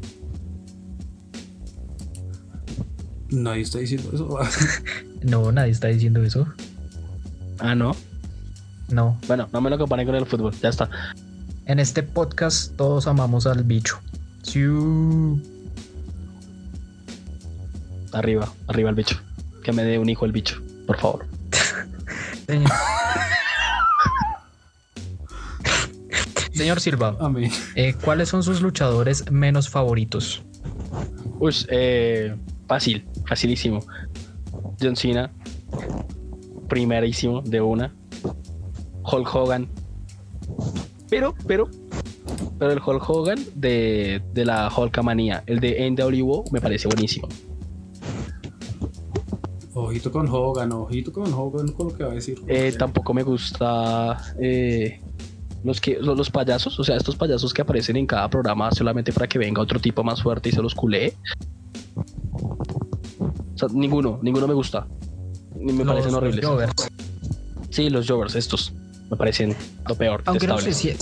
Nadie 3.31 3.63
está 3.63 3.79
diciendo 3.79 4.11
eso. 4.13 4.39
no, 5.23 5.51
nadie 5.51 5.71
está 5.71 5.89
diciendo 5.89 6.23
eso. 6.23 6.47
Ah, 7.59 7.75
no. 7.75 7.97
No. 8.89 9.17
Bueno, 9.27 9.47
no 9.51 9.61
me 9.61 9.69
lo 9.69 9.77
comparen 9.77 10.05
con 10.05 10.15
el 10.15 10.25
fútbol, 10.25 10.53
ya 10.61 10.69
está. 10.69 10.89
En 11.65 11.79
este 11.79 12.03
podcast 12.03 12.75
todos 12.75 13.07
amamos 13.07 13.47
al 13.47 13.63
bicho. 13.63 13.99
Arriba, 18.13 18.51
arriba 18.67 18.89
el 18.89 18.95
bicho. 18.95 19.19
Que 19.63 19.71
me 19.71 19.83
dé 19.83 19.97
un 19.97 20.09
hijo 20.09 20.25
el 20.25 20.31
bicho, 20.31 20.61
por 20.85 20.97
favor. 20.97 21.25
Señor. 26.55 26.79
Silva, 26.79 27.17
eh, 27.75 27.95
¿cuáles 28.01 28.29
son 28.29 28.41
sus 28.41 28.61
luchadores 28.61 29.29
menos 29.29 29.69
favoritos? 29.69 30.41
Pues 31.37 31.67
eh, 31.69 32.33
fácil, 32.67 33.05
facilísimo. 33.27 33.81
John 34.79 34.95
Cena, 34.95 35.31
primerísimo 36.69 37.41
de 37.41 37.59
una. 37.59 37.93
Hulk 39.11 39.35
Hogan. 39.35 39.69
Pero, 41.09 41.35
pero, 41.47 41.69
pero 42.57 42.71
el 42.71 42.79
Hulk 42.85 43.09
Hogan 43.09 43.39
de, 43.55 44.21
de 44.33 44.45
la 44.45 44.71
Hulkamanía, 44.75 45.43
el 45.45 45.59
de 45.59 45.89
NWO, 45.91 46.45
me 46.51 46.59
parece 46.59 46.87
buenísimo. 46.87 47.27
Ojito 49.73 50.09
con 50.09 50.27
Hogan, 50.29 50.71
ojito 50.71 51.11
con 51.11 51.31
Hogan 51.33 51.73
con 51.73 51.87
lo 51.87 51.93
que 51.93 52.03
va 52.05 52.11
a 52.11 52.15
decir. 52.15 52.41
Eh, 52.47 52.73
tampoco 52.77 53.13
me 53.13 53.23
gusta 53.23 54.17
eh, 54.39 55.01
los 55.65 55.81
que 55.81 55.99
los, 55.99 56.29
payasos, 56.29 56.79
o 56.79 56.83
sea, 56.83 56.95
estos 56.95 57.17
payasos 57.17 57.53
que 57.53 57.61
aparecen 57.61 57.97
en 57.97 58.07
cada 58.07 58.29
programa 58.29 58.71
solamente 58.71 59.11
para 59.11 59.27
que 59.27 59.37
venga 59.37 59.61
otro 59.61 59.79
tipo 59.79 60.01
más 60.01 60.23
fuerte 60.23 60.49
y 60.49 60.51
se 60.53 60.61
los 60.61 60.73
culee. 60.73 61.13
O 61.97 63.57
sea, 63.57 63.67
ninguno, 63.73 64.19
ninguno 64.21 64.47
me 64.47 64.53
gusta. 64.53 64.87
Me 65.55 65.83
parecen 65.83 66.15
horribles. 66.15 66.45
Sí, 67.69 67.89
los 67.89 68.07
Jovers, 68.07 68.35
estos 68.35 68.73
me 69.09 69.17
parecen 69.17 69.55
lo 69.87 69.95
peor. 69.95 70.23
Aunque 70.25 70.47
no 70.47 70.57
sé, 70.59 70.95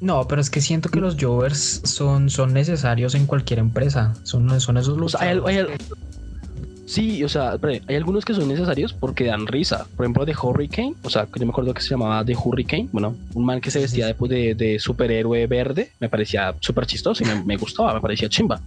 no, 0.00 0.28
pero 0.28 0.40
es 0.40 0.50
que 0.50 0.60
siento 0.60 0.90
que 0.90 1.00
los 1.00 1.16
Jovers 1.18 1.80
son, 1.84 2.28
son 2.28 2.52
necesarios 2.52 3.14
en 3.14 3.26
cualquier 3.26 3.58
empresa. 3.60 4.14
Son, 4.24 4.60
son 4.60 4.76
esos 4.76 4.98
los. 4.98 5.16
sí, 6.84 7.24
o 7.24 7.28
sea, 7.28 7.58
hay 7.62 7.96
algunos 7.96 8.24
que 8.24 8.34
son 8.34 8.46
necesarios 8.46 8.92
porque 8.92 9.24
dan 9.24 9.46
risa. 9.46 9.86
Por 9.96 10.04
ejemplo, 10.04 10.26
de 10.26 10.34
Hurricane, 10.34 10.94
o 11.02 11.08
sea, 11.08 11.26
yo 11.34 11.46
me 11.46 11.50
acuerdo 11.50 11.72
que 11.72 11.80
se 11.80 11.90
llamaba 11.90 12.22
The 12.24 12.36
Hurricane. 12.36 12.88
Bueno, 12.92 13.16
un 13.32 13.44
man 13.46 13.60
que 13.60 13.70
se 13.70 13.80
vestía 13.80 14.06
después 14.06 14.30
de, 14.30 14.54
de 14.54 14.78
superhéroe 14.78 15.46
verde. 15.46 15.92
Me 15.98 16.10
parecía 16.10 16.54
súper 16.60 16.86
chistoso 16.86 17.24
y 17.24 17.26
me, 17.26 17.42
me 17.42 17.56
gustaba, 17.56 17.94
me 17.94 18.00
parecía 18.00 18.28
chimba. 18.28 18.60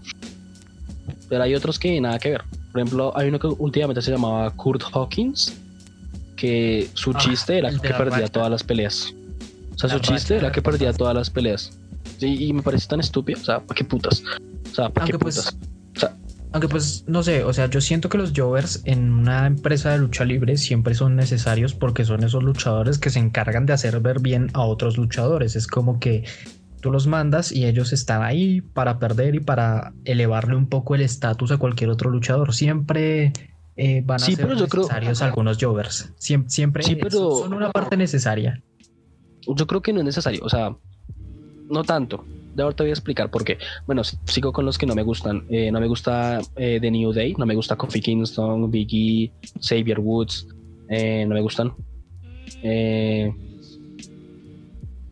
Pero 1.29 1.43
hay 1.43 1.53
otros 1.53 1.77
que 1.77 2.01
nada 2.01 2.17
que 2.17 2.31
ver. 2.31 2.41
Por 2.71 2.81
ejemplo, 2.81 3.13
hay 3.15 3.29
uno 3.29 3.37
que 3.37 3.47
últimamente 3.47 4.01
se 4.01 4.11
llamaba 4.11 4.49
Kurt 4.51 4.81
Hawkins, 4.91 5.55
que 6.39 6.89
su 6.93 7.11
ah, 7.11 7.17
chiste 7.17 7.57
era 7.57 7.69
que 7.69 7.89
perdía 7.89 8.27
todas 8.29 8.49
las 8.49 8.63
peleas. 8.63 9.13
O 9.75 9.77
sea, 9.77 9.89
su 9.89 9.99
chiste 9.99 10.37
era 10.37 10.51
que 10.51 10.61
perdía 10.61 10.93
todas 10.93 11.13
las 11.13 11.29
peleas. 11.29 11.77
Y, 12.19 12.51
me 12.53 12.61
parece 12.61 12.87
tan 12.87 12.99
estúpido. 12.99 13.39
O 13.39 13.43
sea, 13.43 13.59
¿para 13.59 13.77
qué 13.77 13.83
putas? 13.83 14.23
O 14.71 14.75
sea, 14.75 14.89
¿para 14.89 15.05
qué 15.05 15.17
pues, 15.17 15.37
putas? 15.37 15.57
o 15.95 15.99
sea, 15.99 16.15
aunque 16.51 16.67
pues 16.67 17.03
no 17.07 17.23
sé, 17.23 17.43
o 17.43 17.53
sea, 17.53 17.69
yo 17.69 17.81
siento 17.81 18.09
que 18.09 18.17
los 18.17 18.33
Jovers 18.35 18.81
en 18.85 19.11
una 19.11 19.45
empresa 19.45 19.91
de 19.91 19.99
lucha 19.99 20.25
libre 20.25 20.57
siempre 20.57 20.95
son 20.95 21.15
necesarios 21.15 21.73
porque 21.73 22.05
son 22.05 22.23
esos 22.23 22.43
luchadores 22.43 22.97
que 22.97 23.09
se 23.09 23.19
encargan 23.19 23.65
de 23.65 23.73
hacer 23.73 23.99
ver 23.99 24.19
bien 24.19 24.49
a 24.53 24.61
otros 24.61 24.97
luchadores. 24.97 25.55
Es 25.55 25.67
como 25.67 25.99
que 25.99 26.23
tú 26.81 26.91
los 26.91 27.07
mandas 27.07 27.51
y 27.51 27.65
ellos 27.65 27.91
están 27.93 28.23
ahí 28.23 28.61
para 28.61 28.97
perder 28.97 29.35
y 29.35 29.39
para 29.41 29.93
elevarle 30.05 30.55
un 30.55 30.67
poco 30.67 30.95
el 30.95 31.01
estatus 31.01 31.51
a 31.51 31.57
cualquier 31.57 31.89
otro 31.89 32.09
luchador. 32.09 32.53
Siempre 32.53 33.33
eh, 33.81 34.03
van 34.05 34.17
a 34.17 34.19
ser 34.19 34.45
necesarios 34.45 35.21
algunos 35.21 35.57
jovers. 35.57 36.11
Siempre, 36.17 36.51
siempre 36.51 36.83
sí, 36.83 36.97
pero... 36.97 37.37
son 37.37 37.53
una 37.53 37.71
parte 37.71 37.95
necesaria. 37.95 38.61
Yo 39.47 39.67
creo 39.67 39.81
que 39.81 39.93
no 39.93 39.99
es 39.99 40.05
necesario, 40.05 40.41
o 40.43 40.49
sea, 40.49 40.75
no 41.69 41.83
tanto. 41.85 42.25
De 42.55 42.61
ahora 42.61 42.75
te 42.75 42.83
voy 42.83 42.89
a 42.89 42.93
explicar 42.93 43.31
por 43.31 43.45
qué. 43.45 43.57
Bueno, 43.87 44.01
sigo 44.03 44.51
con 44.51 44.65
los 44.65 44.77
que 44.77 44.85
no 44.85 44.95
me 44.95 45.03
gustan. 45.03 45.45
Eh, 45.49 45.71
no 45.71 45.79
me 45.79 45.87
gusta 45.87 46.41
eh, 46.57 46.79
The 46.81 46.91
New 46.91 47.13
Day, 47.13 47.35
no 47.37 47.45
me 47.45 47.55
gusta 47.55 47.77
Kofi 47.77 48.01
Kingston, 48.01 48.69
Biggie, 48.69 49.31
Xavier 49.61 50.01
Woods, 50.01 50.45
no 50.89 51.33
me 51.33 51.41
gustan. 51.41 51.73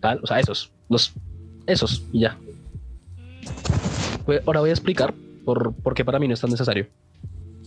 tal, 0.02 0.20
o 0.22 0.28
sea, 0.28 0.42
esos, 0.42 0.74
los 0.90 1.14
esos, 1.68 2.04
y 2.12 2.20
ya. 2.20 2.38
Pues, 4.26 4.42
ahora 4.46 4.60
voy 4.60 4.72
a 4.72 4.74
explicar 4.74 5.14
por, 5.46 5.74
por 5.74 5.94
qué 5.94 6.04
para 6.04 6.20
mí 6.20 6.28
no 6.28 6.34
es 6.34 6.42
tan 6.42 6.50
necesario. 6.50 6.88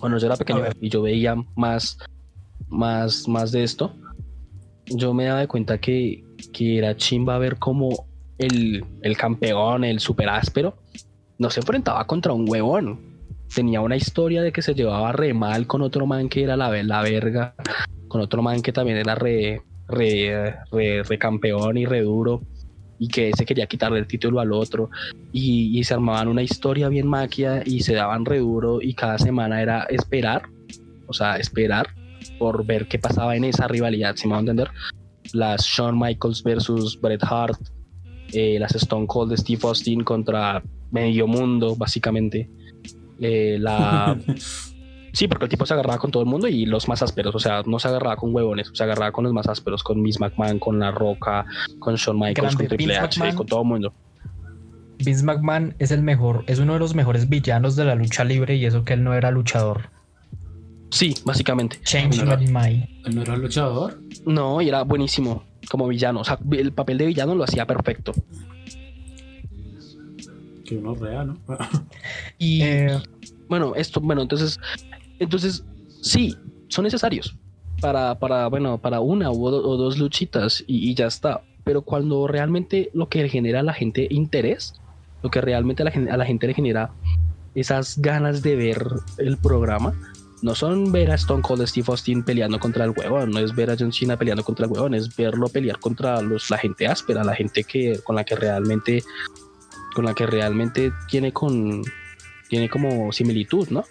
Cuando 0.00 0.18
yo 0.18 0.26
era 0.26 0.36
pequeño 0.36 0.64
y 0.80 0.88
yo 0.88 1.02
veía 1.02 1.36
más, 1.54 1.98
más, 2.68 3.28
más 3.28 3.52
de 3.52 3.62
esto, 3.62 3.94
yo 4.86 5.14
me 5.14 5.26
daba 5.26 5.46
cuenta 5.46 5.78
que, 5.78 6.24
que 6.52 6.78
era 6.78 6.96
chimba 6.96 7.38
ver 7.38 7.58
cómo 7.58 8.06
el, 8.38 8.84
el 9.02 9.16
campeón, 9.16 9.84
el 9.84 10.00
super 10.00 10.28
áspero, 10.28 10.78
no 11.38 11.50
se 11.50 11.60
enfrentaba 11.60 12.06
contra 12.06 12.32
un 12.32 12.48
huevón. 12.48 12.98
Tenía 13.54 13.80
una 13.80 13.96
historia 13.96 14.42
de 14.42 14.52
que 14.52 14.62
se 14.62 14.74
llevaba 14.74 15.12
re 15.12 15.34
mal 15.34 15.66
con 15.66 15.82
otro 15.82 16.06
man 16.06 16.28
que 16.28 16.42
era 16.42 16.56
la, 16.56 16.70
la 16.82 17.02
verga, 17.02 17.54
con 18.08 18.20
otro 18.20 18.42
man 18.42 18.62
que 18.62 18.72
también 18.72 18.96
era 18.96 19.14
re, 19.14 19.62
re, 19.88 20.54
re, 20.70 21.02
re 21.02 21.18
campeón 21.18 21.76
y 21.76 21.84
re 21.84 22.02
duro 22.02 22.42
y 23.00 23.08
que 23.08 23.32
se 23.34 23.46
quería 23.46 23.66
quitarle 23.66 23.98
el 23.98 24.06
título 24.06 24.38
al 24.40 24.52
otro 24.52 24.90
y, 25.32 25.82
se 25.82 25.94
armaban 25.94 26.28
una 26.28 26.42
historia 26.42 26.88
bien 26.88 27.08
maquia 27.08 27.62
y 27.64 27.80
se 27.80 27.94
daban 27.94 28.26
re 28.26 28.38
duro 28.38 28.80
y 28.82 28.92
cada 28.92 29.18
semana 29.18 29.62
era 29.62 29.84
esperar, 29.84 30.42
o 31.06 31.12
sea, 31.14 31.36
esperar 31.36 31.88
por 32.38 32.64
ver 32.66 32.86
qué 32.86 32.98
pasaba 32.98 33.34
en 33.34 33.44
esa 33.44 33.66
rivalidad, 33.66 34.14
si 34.16 34.28
me 34.28 34.32
va 34.32 34.36
a 34.36 34.40
entender. 34.40 34.68
las 35.32 35.62
Shawn 35.64 35.98
Michaels 35.98 36.42
versus 36.42 37.00
Bret 37.00 37.22
Hart, 37.24 37.58
eh, 38.32 38.58
las 38.60 38.74
Stone 38.74 39.06
Cold 39.06 39.30
de 39.30 39.38
Steve 39.38 39.60
Austin 39.64 40.04
contra 40.04 40.62
medio 40.90 41.26
mundo, 41.26 41.74
básicamente. 41.76 42.50
Eh, 43.18 43.56
la 43.58 44.18
Sí, 45.12 45.28
porque 45.28 45.44
el 45.44 45.50
tipo 45.50 45.66
se 45.66 45.74
agarraba 45.74 45.98
con 45.98 46.10
todo 46.10 46.22
el 46.22 46.28
mundo 46.28 46.48
y 46.48 46.66
los 46.66 46.88
más 46.88 47.02
ásperos, 47.02 47.34
o 47.34 47.38
sea, 47.38 47.62
no 47.66 47.78
se 47.78 47.88
agarraba 47.88 48.16
con 48.16 48.34
huevones, 48.34 48.70
se 48.72 48.82
agarraba 48.82 49.12
con 49.12 49.24
los 49.24 49.32
más 49.32 49.48
ásperos, 49.48 49.82
con 49.82 50.00
Miss 50.00 50.20
McMahon, 50.20 50.58
con 50.58 50.78
La 50.78 50.90
Roca, 50.90 51.44
con 51.78 51.96
Shawn 51.96 52.18
Michaels, 52.18 52.56
con 52.56 52.66
Triple 52.68 52.96
H, 52.96 53.34
con 53.34 53.46
todo 53.46 53.62
el 53.62 53.66
mundo. 53.66 53.92
Vince 55.04 55.24
McMahon 55.24 55.74
es 55.78 55.90
el 55.90 56.02
mejor, 56.02 56.44
es 56.46 56.58
uno 56.58 56.74
de 56.74 56.78
los 56.78 56.94
mejores 56.94 57.28
villanos 57.28 57.74
de 57.76 57.84
la 57.84 57.94
lucha 57.94 58.24
libre 58.24 58.56
y 58.56 58.66
eso 58.66 58.84
que 58.84 58.92
él 58.92 59.02
no 59.02 59.14
era 59.14 59.30
luchador. 59.30 59.90
Sí, 60.90 61.14
básicamente. 61.24 61.78
Change 61.84 62.24
my 62.24 62.46
mind. 62.46 62.88
¿Él 63.06 63.14
no 63.14 63.22
era 63.22 63.36
luchador? 63.36 63.98
No, 64.26 64.60
y 64.60 64.68
era 64.68 64.82
buenísimo 64.82 65.44
como 65.70 65.86
villano. 65.86 66.20
O 66.20 66.24
sea, 66.24 66.38
el 66.52 66.72
papel 66.72 66.98
de 66.98 67.06
villano 67.06 67.34
lo 67.34 67.44
hacía 67.44 67.66
perfecto. 67.66 68.12
Que 70.64 70.76
uno 70.76 70.94
real, 70.94 71.28
¿no? 71.28 71.58
y 72.38 72.62
eh, 72.62 72.98
bueno, 73.48 73.74
esto, 73.76 74.00
bueno, 74.00 74.22
entonces 74.22 74.58
entonces, 75.20 75.64
sí, 76.00 76.36
son 76.68 76.84
necesarios 76.84 77.36
para, 77.80 78.18
para 78.18 78.48
bueno, 78.48 78.78
para 78.78 79.00
una 79.00 79.30
o, 79.30 79.76
dos 79.76 79.98
luchitas 79.98 80.64
y, 80.66 80.94
ya 80.94 81.06
está. 81.06 81.42
Pero 81.64 81.82
cuando 81.82 82.26
realmente 82.26 82.90
lo 82.94 83.08
que 83.08 83.28
genera 83.28 83.60
a 83.60 83.62
la 83.62 83.74
gente 83.74 84.08
interés, 84.10 84.74
lo 85.22 85.30
que 85.30 85.40
realmente 85.40 85.82
a 85.82 85.84
la, 85.84 86.12
a 86.12 86.16
la 86.16 86.24
gente 86.24 86.46
le 86.46 86.54
genera 86.54 86.90
esas 87.54 88.00
ganas 88.00 88.42
de 88.42 88.56
ver 88.56 88.86
el 89.18 89.36
programa, 89.36 89.94
no 90.42 90.54
son 90.54 90.90
ver 90.90 91.10
a 91.10 91.14
Stone 91.16 91.42
Cold 91.42 91.66
Steve 91.66 91.86
Austin 91.88 92.22
peleando 92.22 92.58
contra 92.58 92.84
el 92.84 92.94
huevón, 92.96 93.30
no 93.30 93.40
es 93.40 93.54
ver 93.54 93.70
a 93.70 93.76
John 93.78 93.92
Cena 93.92 94.16
peleando 94.16 94.42
contra 94.42 94.66
el 94.66 94.72
huevón, 94.72 94.94
es 94.94 95.14
verlo 95.14 95.48
pelear 95.48 95.78
contra 95.78 96.22
los, 96.22 96.50
la 96.50 96.56
gente 96.56 96.86
áspera, 96.86 97.24
la 97.24 97.34
gente 97.34 97.64
que, 97.64 98.00
con 98.04 98.16
la 98.16 98.24
que 98.24 98.36
realmente, 98.36 99.02
con 99.94 100.06
la 100.06 100.14
que 100.14 100.26
realmente 100.26 100.92
tiene 101.10 101.32
con, 101.32 101.82
tiene 102.48 102.70
como 102.70 103.12
similitud, 103.12 103.68
¿no? 103.68 103.84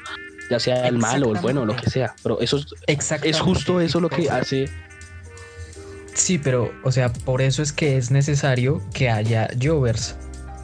Ya 0.49 0.59
sea 0.59 0.87
el 0.87 0.97
malo 0.97 1.29
o 1.29 1.35
el 1.35 1.41
bueno, 1.41 1.65
lo 1.65 1.75
que 1.75 1.89
sea. 1.89 2.15
Pero 2.23 2.39
eso 2.41 2.57
es, 2.87 3.11
es 3.23 3.39
justo 3.39 3.79
eso 3.81 3.99
lo 3.99 4.09
que 4.09 4.29
hace. 4.29 4.69
Sí, 6.13 6.37
pero, 6.37 6.71
o 6.83 6.91
sea, 6.91 7.13
por 7.13 7.41
eso 7.41 7.61
es 7.61 7.71
que 7.71 7.97
es 7.97 8.11
necesario 8.11 8.81
que 8.93 9.09
haya 9.09 9.47
Jovers, 9.61 10.15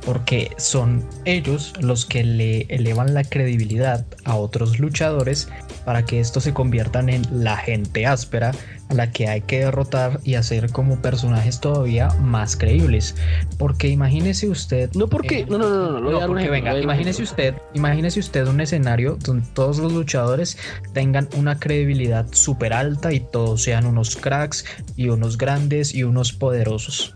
porque 0.05 0.51
son 0.57 1.07
ellos 1.23 1.73
los 1.79 2.05
que 2.05 2.23
le 2.23 2.61
elevan 2.63 3.13
la 3.13 3.23
credibilidad 3.23 4.05
a 4.25 4.35
otros 4.35 4.79
luchadores 4.79 5.47
para 5.85 6.03
que 6.03 6.19
estos 6.19 6.43
se 6.43 6.53
conviertan 6.53 7.09
en 7.09 7.43
la 7.43 7.57
gente 7.57 8.05
áspera 8.05 8.51
a 8.89 8.93
la 8.93 9.11
que 9.11 9.27
hay 9.27 9.41
que 9.41 9.59
derrotar 9.59 10.19
y 10.23 10.35
hacer 10.35 10.71
como 10.71 11.01
personajes 11.01 11.59
todavía 11.59 12.09
más 12.21 12.55
creíbles. 12.55 13.15
Porque 13.57 13.87
imagínese 13.87 14.49
usted. 14.49 14.91
No 14.93 15.07
porque. 15.07 15.39
Eh, 15.39 15.45
no, 15.47 15.57
no, 15.57 15.69
no, 15.69 15.99
no, 15.99 16.11
no 16.11 16.27
porque 16.27 16.49
venga, 16.49 16.77
imagínese 16.77 17.23
usted, 17.23 17.55
imagínese 17.73 18.19
usted 18.19 18.47
un 18.47 18.61
escenario 18.61 19.17
donde 19.23 19.47
todos 19.53 19.77
los 19.79 19.93
luchadores 19.93 20.57
tengan 20.93 21.29
una 21.37 21.59
credibilidad 21.59 22.25
súper 22.31 22.73
alta 22.73 23.13
y 23.13 23.19
todos 23.19 23.63
sean 23.63 23.85
unos 23.85 24.15
cracks 24.15 24.65
y 24.95 25.09
unos 25.09 25.37
grandes 25.37 25.93
y 25.93 26.03
unos 26.03 26.33
poderosos. 26.33 27.15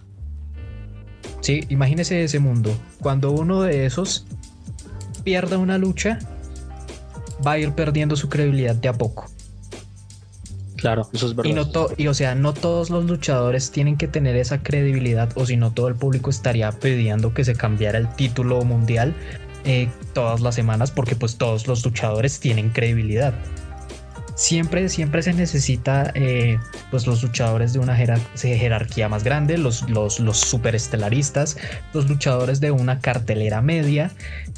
Sí, 1.41 1.63
imagínese 1.70 2.24
ese 2.24 2.39
mundo. 2.39 2.76
Cuando 3.01 3.32
uno 3.32 3.61
de 3.61 3.86
esos 3.86 4.26
pierda 5.24 5.57
una 5.57 5.78
lucha, 5.78 6.20
va 7.46 7.54
a 7.54 7.60
ir 7.60 7.74
perdiendo 7.74 8.16
su 8.16 8.30
credibilidad 8.30 8.76
de 8.76 8.90
a 8.90 8.94
poco. 8.94 9.26
Claro, 10.76 11.10
eso 11.12 11.28
es 11.28 11.36
verdad. 11.36 11.52
Y, 11.52 11.54
no 11.54 11.68
y 11.98 12.08
o 12.08 12.14
sea, 12.14 12.36
no 12.36 12.54
todos 12.54 12.90
los 12.90 13.06
luchadores 13.06 13.72
tienen 13.72 13.98
que 13.98 14.08
tener 14.08 14.38
esa 14.38 14.64
credibilidad, 14.64 15.30
o 15.36 15.46
si 15.46 15.58
no, 15.58 15.72
todo 15.72 15.90
el 15.90 15.96
público 15.96 16.30
estaría 16.30 16.72
pidiendo 16.72 17.34
que 17.34 17.44
se 17.44 17.56
cambiara 17.56 17.98
el 17.98 18.08
título 18.16 18.62
mundial 18.64 19.14
eh, 19.66 19.90
todas 20.14 20.40
las 20.40 20.56
semanas, 20.56 20.92
porque 20.92 21.16
pues 21.16 21.38
todos 21.38 21.68
los 21.68 21.84
luchadores 21.84 22.40
tienen 22.40 22.70
credibilidad. 22.70 23.34
Siempre, 24.40 24.88
siempre 24.88 25.22
se 25.22 25.34
necesita 25.34 26.14
eh, 26.16 26.60
pues 26.92 27.06
los 27.06 27.22
luchadores 27.22 27.74
de 27.74 27.80
una 27.80 27.94
jerarquía 27.98 29.10
más 29.10 29.26
grande, 29.26 29.58
los, 29.58 29.90
los, 29.90 30.16
superestelaristas, 30.38 31.58
los 31.94 32.08
luchadores 32.08 32.62
de 32.62 32.72
una 32.72 33.00
cartelera 33.02 33.62
media, 33.62 34.12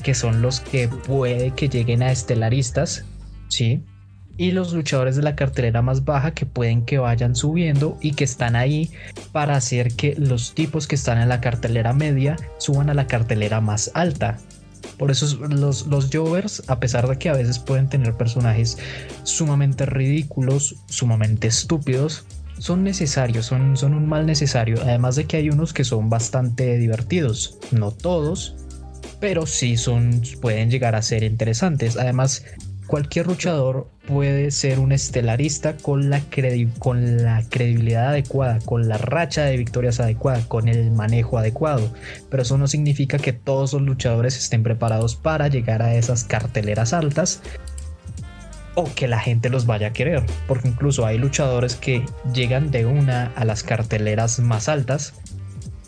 que 0.03 0.13
son 0.13 0.43
los 0.43 0.59
que 0.59 0.87
puede 0.87 1.55
que 1.55 1.67
lleguen 1.67 2.03
a 2.03 2.11
estelaristas, 2.11 3.05
¿sí? 3.47 3.83
y 4.37 4.51
los 4.51 4.71
luchadores 4.71 5.15
de 5.15 5.23
la 5.23 5.35
cartelera 5.35 5.81
más 5.81 6.05
baja 6.05 6.35
que 6.35 6.45
pueden 6.45 6.85
que 6.85 6.99
vayan 6.99 7.35
subiendo 7.35 7.97
y 8.01 8.13
que 8.13 8.23
están 8.23 8.55
ahí 8.55 8.91
para 9.31 9.55
hacer 9.55 9.95
que 9.95 10.13
los 10.15 10.53
tipos 10.53 10.85
que 10.85 10.93
están 10.93 11.19
en 11.19 11.27
la 11.27 11.41
cartelera 11.41 11.91
media 11.91 12.35
suban 12.59 12.91
a 12.91 12.93
la 12.93 13.07
cartelera 13.07 13.61
más 13.61 13.89
alta. 13.95 14.37
Por 15.01 15.09
eso 15.09 15.25
los, 15.47 15.87
los 15.87 16.09
Jovers, 16.13 16.61
a 16.67 16.79
pesar 16.79 17.09
de 17.09 17.17
que 17.17 17.27
a 17.27 17.33
veces 17.33 17.57
pueden 17.57 17.89
tener 17.89 18.13
personajes 18.13 18.77
sumamente 19.23 19.87
ridículos, 19.87 20.75
sumamente 20.89 21.47
estúpidos, 21.47 22.23
son 22.59 22.83
necesarios, 22.83 23.47
son, 23.47 23.75
son 23.77 23.95
un 23.95 24.07
mal 24.07 24.27
necesario. 24.27 24.79
Además 24.79 25.15
de 25.15 25.25
que 25.25 25.37
hay 25.37 25.49
unos 25.49 25.73
que 25.73 25.85
son 25.85 26.11
bastante 26.11 26.77
divertidos, 26.77 27.57
no 27.71 27.89
todos, 27.89 28.55
pero 29.19 29.47
sí 29.47 29.75
son, 29.75 30.21
pueden 30.39 30.69
llegar 30.69 30.93
a 30.93 31.01
ser 31.01 31.23
interesantes. 31.23 31.97
Además, 31.97 32.45
cualquier 32.87 33.27
luchador 33.27 33.87
puede 34.07 34.51
ser 34.51 34.79
un 34.79 34.91
estelarista 34.91 35.77
con 35.77 36.09
la, 36.09 36.21
con 36.79 37.23
la 37.23 37.43
credibilidad 37.49 38.09
adecuada, 38.09 38.59
con 38.65 38.87
la 38.87 38.97
racha 38.97 39.45
de 39.45 39.57
victorias 39.57 39.99
adecuada, 39.99 40.47
con 40.47 40.67
el 40.67 40.91
manejo 40.91 41.37
adecuado. 41.37 41.93
Pero 42.29 42.43
eso 42.43 42.57
no 42.57 42.67
significa 42.67 43.17
que 43.17 43.33
todos 43.33 43.73
los 43.73 43.81
luchadores 43.83 44.37
estén 44.37 44.63
preparados 44.63 45.15
para 45.15 45.47
llegar 45.47 45.81
a 45.81 45.95
esas 45.95 46.23
carteleras 46.23 46.93
altas 46.93 47.41
o 48.75 48.85
que 48.95 49.07
la 49.07 49.19
gente 49.19 49.49
los 49.49 49.65
vaya 49.65 49.87
a 49.87 49.93
querer. 49.93 50.23
Porque 50.47 50.67
incluso 50.67 51.05
hay 51.05 51.17
luchadores 51.17 51.75
que 51.75 52.05
llegan 52.33 52.71
de 52.71 52.85
una 52.85 53.31
a 53.35 53.45
las 53.45 53.63
carteleras 53.63 54.39
más 54.39 54.67
altas, 54.67 55.13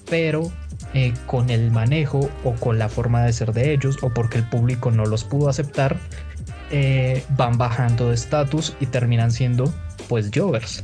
pero 0.10 0.52
eh, 0.94 1.14
con 1.26 1.50
el 1.50 1.72
manejo 1.72 2.30
o 2.44 2.54
con 2.54 2.78
la 2.78 2.88
forma 2.88 3.24
de 3.24 3.34
ser 3.34 3.52
de 3.54 3.74
ellos 3.74 3.98
o 4.02 4.10
porque 4.14 4.38
el 4.38 4.48
público 4.48 4.92
no 4.92 5.06
los 5.06 5.24
pudo 5.24 5.50
aceptar, 5.50 5.98
eh, 6.76 7.24
van 7.38 7.56
bajando 7.56 8.08
de 8.08 8.16
estatus 8.16 8.74
y 8.80 8.88
terminan 8.88 9.30
siendo 9.30 9.72
pues 10.10 10.32
Jovers. 10.34 10.84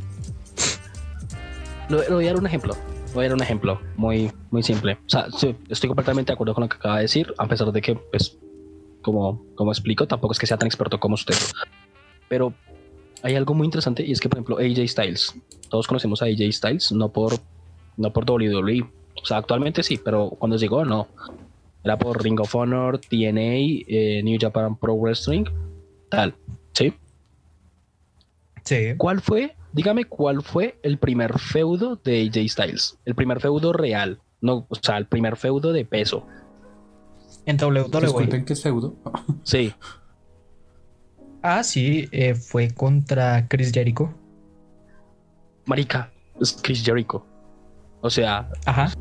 Lo, 1.89 2.03
voy 2.11 2.25
a 2.25 2.27
dar 2.27 2.39
un 2.39 2.45
ejemplo. 2.45 2.75
Voy 3.15 3.25
a 3.25 3.29
dar 3.29 3.35
un 3.35 3.41
ejemplo 3.41 3.81
muy, 3.95 4.31
muy 4.51 4.61
simple. 4.61 4.99
O 5.07 5.09
sea, 5.09 5.25
estoy 5.67 5.87
completamente 5.87 6.31
de 6.31 6.33
acuerdo 6.35 6.53
con 6.53 6.61
lo 6.61 6.69
que 6.69 6.75
acaba 6.75 6.97
de 6.97 7.01
decir, 7.01 7.33
a 7.39 7.47
pesar 7.47 7.71
de 7.71 7.81
que, 7.81 7.95
pues, 7.95 8.37
como, 9.01 9.43
como 9.55 9.71
explico, 9.71 10.05
tampoco 10.05 10.33
es 10.33 10.37
que 10.37 10.45
sea 10.45 10.57
tan 10.57 10.67
experto 10.67 10.99
como 10.99 11.15
usted. 11.15 11.33
Pero 12.27 12.53
hay 13.23 13.33
algo 13.33 13.55
muy 13.55 13.65
interesante 13.65 14.05
y 14.05 14.11
es 14.11 14.19
que, 14.19 14.29
por 14.29 14.37
ejemplo, 14.37 14.57
AJ 14.59 14.87
Styles. 14.87 15.33
Todos 15.69 15.87
conocemos 15.87 16.21
a 16.21 16.25
AJ 16.25 16.51
Styles, 16.51 16.91
no 16.91 17.09
por, 17.09 17.33
no 17.97 18.13
por 18.13 18.29
WWE. 18.29 18.87
O 19.19 19.25
sea, 19.25 19.37
actualmente 19.37 19.81
sí, 19.81 19.97
pero 19.97 20.29
cuando 20.37 20.55
llegó, 20.57 20.85
no. 20.85 21.07
Era 21.83 21.97
por 21.97 22.21
Ring 22.21 22.39
of 22.39 22.53
Honor, 22.53 22.99
TNA, 22.99 23.85
eh, 23.87 24.21
New 24.23 24.37
Japan 24.39 24.75
Pro 24.75 24.93
Wrestling 24.93 25.45
tal. 26.10 26.36
¿Sí? 26.74 26.93
Sí. 28.64 28.93
¿Cuál 28.97 29.22
fue? 29.22 29.55
Dígame 29.74 30.05
cuál 30.05 30.41
fue 30.41 30.80
el 30.84 30.97
primer 30.97 31.38
feudo 31.39 31.95
de 31.95 32.22
AJ 32.22 32.49
Styles. 32.49 32.99
El 33.05 33.16
primer 33.16 33.39
feudo 33.39 33.74
real. 33.74 34.20
No, 34.41 34.66
o 34.70 34.76
sea, 34.76 34.97
el 34.97 35.05
primer 35.05 35.38
feudo 35.38 35.74
de 35.74 35.86
peso. 35.86 36.26
En 37.45 37.57
WWE. 37.57 38.01
Disculpen 38.01 38.45
que 38.45 38.53
es 38.53 38.64
feudo. 38.64 38.95
sí. 39.43 39.74
Ah, 41.41 41.64
sí, 41.64 42.10
eh, 42.12 42.36
fue 42.36 42.70
contra 42.70 43.47
Chris 43.47 43.72
Jericho. 43.72 44.14
Marica, 45.66 46.12
es 46.41 46.60
Chris 46.62 46.84
Jericho. 46.84 47.26
O 48.01 48.10
sea, 48.10 48.49
Ajá 48.66 48.91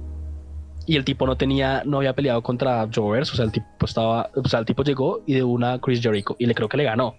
y 0.88 0.96
el 0.96 1.04
tipo 1.04 1.26
no 1.26 1.36
tenía, 1.36 1.82
no 1.84 1.98
había 1.98 2.14
peleado 2.14 2.42
contra 2.42 2.88
Joe 2.92 3.20
o 3.20 3.24
sea, 3.26 3.44
el 3.44 3.52
tipo 3.52 3.84
estaba, 3.84 4.30
o 4.34 4.48
sea, 4.48 4.60
el 4.60 4.64
tipo 4.64 4.82
llegó 4.82 5.22
y 5.26 5.34
de 5.34 5.44
una 5.44 5.78
Chris 5.80 6.00
Jericho 6.00 6.34
y 6.38 6.46
le 6.46 6.54
creo 6.54 6.66
que 6.66 6.78
le 6.78 6.84
ganó. 6.84 7.14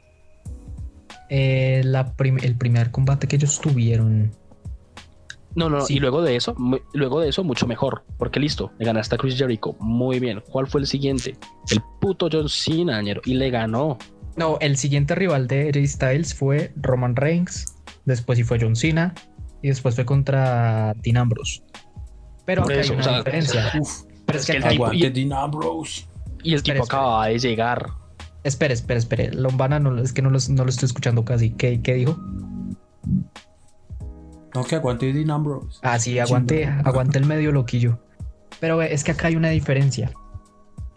Eh, 1.29 1.83
la 1.85 2.11
el 2.41 2.57
primer 2.57 2.89
combate 2.89 3.27
que 3.27 3.35
ellos 3.35 3.61
tuvieron. 3.61 4.31
No, 5.53 5.69
no, 5.69 5.85
y 5.87 5.99
luego 5.99 6.23
de 6.23 6.35
eso, 6.35 6.55
luego 6.93 7.21
de 7.21 7.29
eso 7.29 7.43
mucho 7.43 7.67
mejor, 7.67 8.03
porque 8.17 8.39
listo, 8.39 8.71
le 8.79 8.85
ganaste 8.87 9.13
a 9.13 9.17
Chris 9.19 9.37
Jericho, 9.37 9.75
muy 9.79 10.19
bien. 10.19 10.41
¿Cuál 10.49 10.65
fue 10.65 10.81
el 10.81 10.87
siguiente? 10.87 11.37
El 11.69 11.79
puto 12.01 12.27
John 12.31 12.49
Cena, 12.49 13.03
y 13.03 13.33
le 13.35 13.51
ganó. 13.51 13.99
No, 14.35 14.57
el 14.61 14.77
siguiente 14.77 15.13
rival 15.13 15.47
de 15.47 15.69
AJ 15.69 15.87
Styles 15.87 16.33
fue 16.33 16.73
Roman 16.75 17.15
Reigns, 17.15 17.75
después 18.05 18.39
sí 18.39 18.43
fue 18.43 18.57
John 18.59 18.75
Cena 18.75 19.13
y 19.61 19.67
después 19.67 19.93
fue 19.93 20.05
contra 20.05 20.95
Dean 21.03 21.17
Ambrose. 21.17 21.61
Pero 22.49 22.65
hay 22.67 22.89
una 22.89 23.17
diferencia. 23.17 23.71
pero 24.25 24.39
es 24.39 24.45
que 24.47 24.53
el 24.53 24.67
tipo, 24.67 24.91
y, 24.91 25.03
y 25.03 26.53
el 26.53 26.63
tipo 26.63 26.83
acaba 26.83 27.27
de 27.27 27.37
llegar. 27.37 27.91
Espere, 28.43 28.73
espere, 28.73 28.97
espere. 28.99 29.31
Lombana 29.33 29.79
no, 29.79 30.01
es 30.01 30.13
que 30.13 30.23
no, 30.23 30.31
no 30.31 30.63
lo 30.63 30.69
estoy 30.69 30.87
escuchando 30.87 31.23
casi. 31.23 31.51
¿Qué, 31.51 31.79
qué 31.81 31.93
dijo? 31.93 32.17
Aunque 34.53 34.75
aguante 34.75 35.13
Dean 35.13 35.29
Ambrose. 35.29 35.77
Ah, 35.83 35.99
sí, 35.99 36.17
aguante, 36.17 36.65
aguante 36.65 37.19
el 37.19 37.25
medio 37.25 37.51
loquillo. 37.51 37.99
Pero 38.59 38.81
es 38.81 39.03
que 39.03 39.11
acá 39.11 39.27
hay 39.27 39.35
una 39.35 39.49
diferencia. 39.49 40.11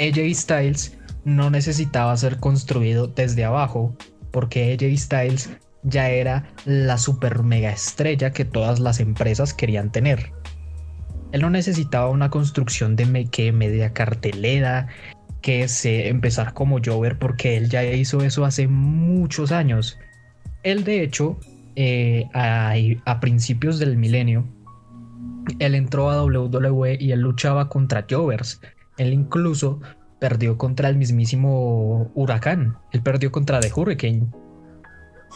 AJ 0.01 0.35
Styles 0.35 0.97
no 1.25 1.51
necesitaba 1.51 2.17
ser 2.17 2.39
construido 2.39 3.09
desde 3.09 3.45
abajo, 3.45 3.95
porque 4.31 4.73
AJ 4.73 4.99
Styles 4.99 5.51
ya 5.83 6.09
era 6.09 6.49
la 6.65 6.97
super 6.97 7.43
mega 7.43 7.71
estrella 7.73 8.31
que 8.31 8.47
todas 8.47 8.81
las 8.81 9.01
empresas 9.01 9.53
querían 9.53 9.93
tener. 9.93 10.33
Él 11.33 11.41
no 11.41 11.51
necesitaba 11.51 12.09
una 12.11 12.31
construcción 12.31 12.95
de 12.95 13.27
que 13.31 13.53
media 13.53 13.93
cartelera, 13.93 14.89
que 15.41 15.67
se 15.67 16.09
empezar 16.09 16.55
como 16.55 16.79
Jover, 16.83 17.19
porque 17.19 17.57
él 17.57 17.69
ya 17.69 17.85
hizo 17.85 18.21
eso 18.23 18.45
hace 18.45 18.69
muchos 18.69 19.51
años. 19.51 19.99
Él 20.63 20.85
de 20.85 21.03
hecho, 21.03 21.39
eh, 21.75 22.29
a, 22.35 23.21
principios 23.21 23.79
del 23.79 23.97
milenio, 23.97 24.47
él 25.59 25.75
entró 25.75 26.11
a 26.11 26.23
WWE 26.25 26.99
y 27.01 27.13
él 27.13 27.21
luchaba 27.21 27.69
contra 27.69 28.07
Jovers. 28.09 28.61
Él 28.99 29.13
incluso 29.13 29.81
perdió 30.21 30.57
contra 30.57 30.89
el 30.89 30.97
mismísimo 30.97 32.11
Huracán. 32.15 32.77
Él 32.93 33.03
perdió 33.03 33.33
contra 33.33 33.59
The 33.59 33.73
Hurricane. 33.75 34.27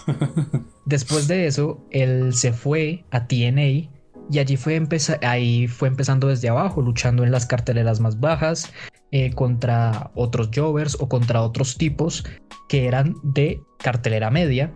Después 0.84 1.26
de 1.26 1.46
eso, 1.46 1.84
él 1.90 2.34
se 2.34 2.52
fue 2.52 3.04
a 3.10 3.26
TNA 3.26 3.95
y 4.30 4.38
allí 4.38 4.56
fue, 4.56 4.80
ahí 5.22 5.68
fue 5.68 5.88
empezando 5.88 6.28
desde 6.28 6.48
abajo, 6.48 6.82
luchando 6.82 7.24
en 7.24 7.30
las 7.30 7.46
carteleras 7.46 8.00
más 8.00 8.18
bajas, 8.18 8.72
eh, 9.12 9.32
contra 9.32 10.10
otros 10.14 10.50
Jovers 10.54 10.96
o 11.00 11.08
contra 11.08 11.42
otros 11.42 11.76
tipos 11.76 12.24
que 12.68 12.86
eran 12.86 13.14
de 13.22 13.60
cartelera 13.78 14.30
media. 14.30 14.72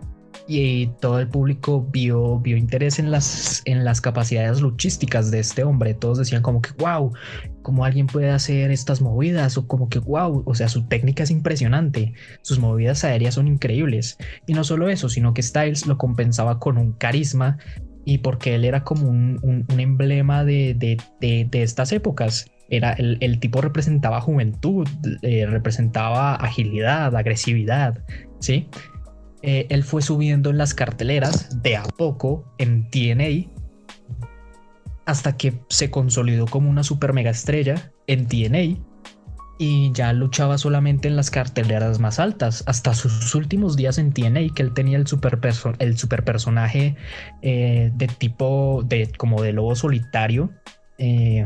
Y 0.47 0.87
todo 1.01 1.19
el 1.19 1.27
público 1.27 1.87
vio, 1.91 2.39
vio 2.39 2.57
interés 2.57 2.99
en 2.99 3.11
las, 3.11 3.61
en 3.65 3.85
las 3.85 4.01
capacidades 4.01 4.61
luchísticas 4.61 5.29
de 5.29 5.39
este 5.39 5.63
hombre. 5.63 5.93
Todos 5.93 6.17
decían 6.17 6.41
como 6.41 6.61
que, 6.61 6.71
wow, 6.79 7.13
cómo 7.61 7.85
alguien 7.85 8.07
puede 8.07 8.31
hacer 8.31 8.71
estas 8.71 9.01
movidas 9.01 9.57
o 9.57 9.67
como 9.67 9.87
que, 9.89 9.99
wow, 9.99 10.43
o 10.45 10.55
sea, 10.55 10.67
su 10.67 10.87
técnica 10.87 11.23
es 11.23 11.31
impresionante. 11.31 12.13
Sus 12.41 12.59
movidas 12.59 13.03
aéreas 13.03 13.35
son 13.35 13.47
increíbles. 13.47 14.17
Y 14.47 14.53
no 14.53 14.63
solo 14.63 14.89
eso, 14.89 15.09
sino 15.09 15.33
que 15.33 15.43
Styles 15.43 15.85
lo 15.85 15.97
compensaba 15.97 16.59
con 16.59 16.77
un 16.77 16.93
carisma 16.93 17.57
y 18.05 18.19
porque 18.19 18.55
él 18.55 18.65
era 18.65 18.83
como 18.83 19.09
un, 19.09 19.65
emblema 19.77 20.43
de, 20.43 20.97
estas 21.51 21.91
épocas. 21.91 22.51
Era, 22.69 22.93
el, 22.93 23.39
tipo 23.39 23.61
representaba 23.61 24.21
juventud, 24.21 24.87
eh, 25.23 25.45
representaba 25.45 26.35
agilidad, 26.35 27.15
agresividad, 27.15 28.03
¿sí? 28.39 28.69
Eh, 29.41 29.65
él 29.69 29.83
fue 29.83 30.01
subiendo 30.01 30.51
en 30.51 30.57
las 30.57 30.73
carteleras 30.73 31.61
de 31.63 31.75
a 31.75 31.83
poco 31.83 32.45
en 32.59 32.89
TNA 32.89 33.49
hasta 35.05 35.35
que 35.35 35.59
se 35.67 35.89
consolidó 35.89 36.45
como 36.45 36.69
una 36.69 36.83
super 36.83 37.11
mega 37.11 37.31
estrella 37.31 37.91
en 38.07 38.27
TNA 38.27 38.90
y 39.61 39.91
ya 39.91 40.11
luchaba 40.11 40.57
solamente 40.57 41.07
en 41.07 41.15
las 41.15 41.29
carteleras 41.29 41.99
más 41.99 42.17
altas. 42.17 42.63
Hasta 42.65 42.95
sus 42.95 43.35
últimos 43.35 43.75
días 43.75 43.99
en 43.99 44.11
TNA, 44.11 44.55
que 44.55 44.63
él 44.63 44.73
tenía 44.73 44.97
el 44.97 45.05
super, 45.05 45.39
el 45.77 45.95
personaje 46.23 46.95
eh, 47.43 47.91
de 47.93 48.07
tipo 48.07 48.81
de 48.83 49.11
como 49.15 49.39
de 49.43 49.53
lobo 49.53 49.75
solitario. 49.75 50.49
Eh, 50.97 51.45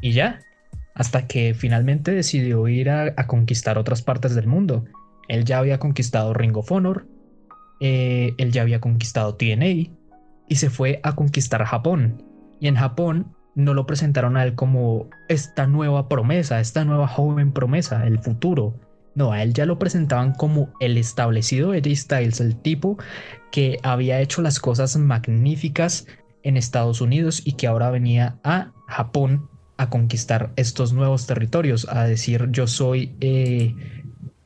y 0.00 0.12
ya, 0.12 0.40
hasta 0.94 1.26
que 1.26 1.52
finalmente 1.52 2.12
decidió 2.12 2.66
ir 2.68 2.88
a, 2.88 3.14
conquistar 3.26 3.76
otras 3.76 4.00
partes 4.00 4.34
del 4.34 4.46
mundo. 4.46 4.86
Él 5.28 5.44
ya 5.44 5.58
había 5.58 5.78
conquistado 5.78 6.32
Ring 6.32 6.56
of 6.56 6.72
Honor, 6.72 7.06
eh, 7.82 8.32
él 8.38 8.50
ya 8.50 8.62
había 8.62 8.80
conquistado 8.80 9.34
TNA 9.34 9.90
y 10.48 10.54
se 10.54 10.70
fue 10.70 11.00
a 11.02 11.14
conquistar 11.14 11.62
Japón. 11.66 12.22
Y 12.60 12.68
en 12.68 12.76
Japón 12.76 13.35
no 13.56 13.72
lo 13.74 13.86
presentaron 13.86 14.36
a 14.36 14.44
él 14.44 14.54
como 14.54 15.08
esta 15.28 15.66
nueva 15.66 16.08
promesa, 16.08 16.60
esta 16.60 16.84
nueva 16.84 17.08
joven 17.08 17.52
promesa, 17.52 18.06
el 18.06 18.20
futuro. 18.20 18.78
No, 19.14 19.32
a 19.32 19.42
él 19.42 19.54
ya 19.54 19.64
lo 19.64 19.78
presentaban 19.78 20.34
como 20.34 20.74
el 20.78 20.98
establecido 20.98 21.72
Eddie 21.72 21.96
Styles, 21.96 22.38
el 22.40 22.54
tipo 22.60 22.98
que 23.50 23.78
había 23.82 24.20
hecho 24.20 24.42
las 24.42 24.60
cosas 24.60 24.96
magníficas 24.98 26.06
en 26.42 26.58
Estados 26.58 27.00
Unidos 27.00 27.40
y 27.44 27.52
que 27.52 27.66
ahora 27.66 27.90
venía 27.90 28.38
a 28.44 28.72
Japón 28.88 29.48
a 29.78 29.88
conquistar 29.88 30.52
estos 30.56 30.92
nuevos 30.92 31.26
territorios, 31.26 31.88
a 31.88 32.04
decir 32.04 32.48
yo 32.50 32.66
soy 32.66 33.16
eh, 33.20 33.74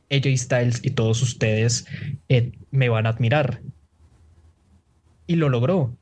AJ 0.09 0.37
Styles 0.37 0.79
y 0.83 0.91
todos 0.91 1.21
ustedes 1.21 1.85
eh, 2.29 2.53
me 2.71 2.87
van 2.87 3.07
a 3.07 3.09
admirar. 3.09 3.61
Y 5.27 5.35
lo 5.35 5.49
logró. 5.49 5.97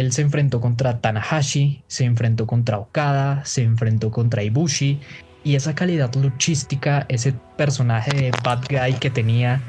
Él 0.00 0.12
se 0.12 0.22
enfrentó 0.22 0.62
contra 0.62 0.98
Tanahashi, 1.02 1.82
se 1.86 2.06
enfrentó 2.06 2.46
contra 2.46 2.78
Okada, 2.78 3.44
se 3.44 3.64
enfrentó 3.64 4.10
contra 4.10 4.42
Ibushi. 4.42 4.98
Y 5.44 5.56
esa 5.56 5.74
calidad 5.74 6.14
luchística, 6.14 7.04
ese 7.10 7.34
personaje 7.58 8.10
de 8.16 8.32
bad 8.42 8.64
guy 8.70 8.94
que 8.94 9.10
tenía, 9.10 9.60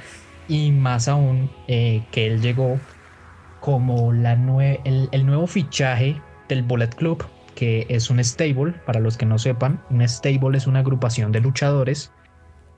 y 0.48 0.72
más 0.72 1.10
aún 1.10 1.52
eh, 1.68 2.02
que 2.14 2.28
él 2.28 2.42
llegó 2.42 2.80
como 3.60 4.14
la 4.14 4.32
el, 4.86 5.26
nuevo 5.26 5.48
fichaje 5.48 6.16
del 6.48 6.64
Bullet 6.64 6.96
Club, 6.96 7.26
que 7.54 7.86
es 7.90 8.10
un 8.10 8.24
stable, 8.24 8.72
para 8.86 9.02
los 9.02 9.18
que 9.18 9.26
no 9.26 9.38
sepan, 9.38 9.82
un 9.90 10.02
stable 10.08 10.58
es 10.58 10.66
una 10.66 10.80
agrupación 10.80 11.34
de 11.34 11.42
luchadores, 11.42 12.14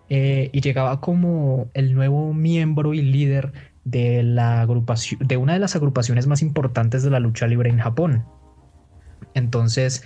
eh, 0.09 0.49
y 0.51 0.61
llegaba 0.61 0.99
como 1.01 1.69
el 1.75 1.93
nuevo 1.93 2.33
miembro 2.33 2.95
y 2.95 3.03
líder 3.03 3.72
de 3.85 4.23
la 4.23 4.61
agrupación, 4.61 5.19
de 5.25 5.37
una 5.37 5.53
de 5.53 5.59
las 5.59 5.75
agrupaciones 5.75 6.27
más 6.27 6.41
importantes 6.41 7.03
de 7.03 7.09
la 7.09 7.19
lucha 7.19 7.47
libre 7.47 7.69
en 7.69 7.79
Japón. 7.79 8.25
Entonces, 9.33 10.03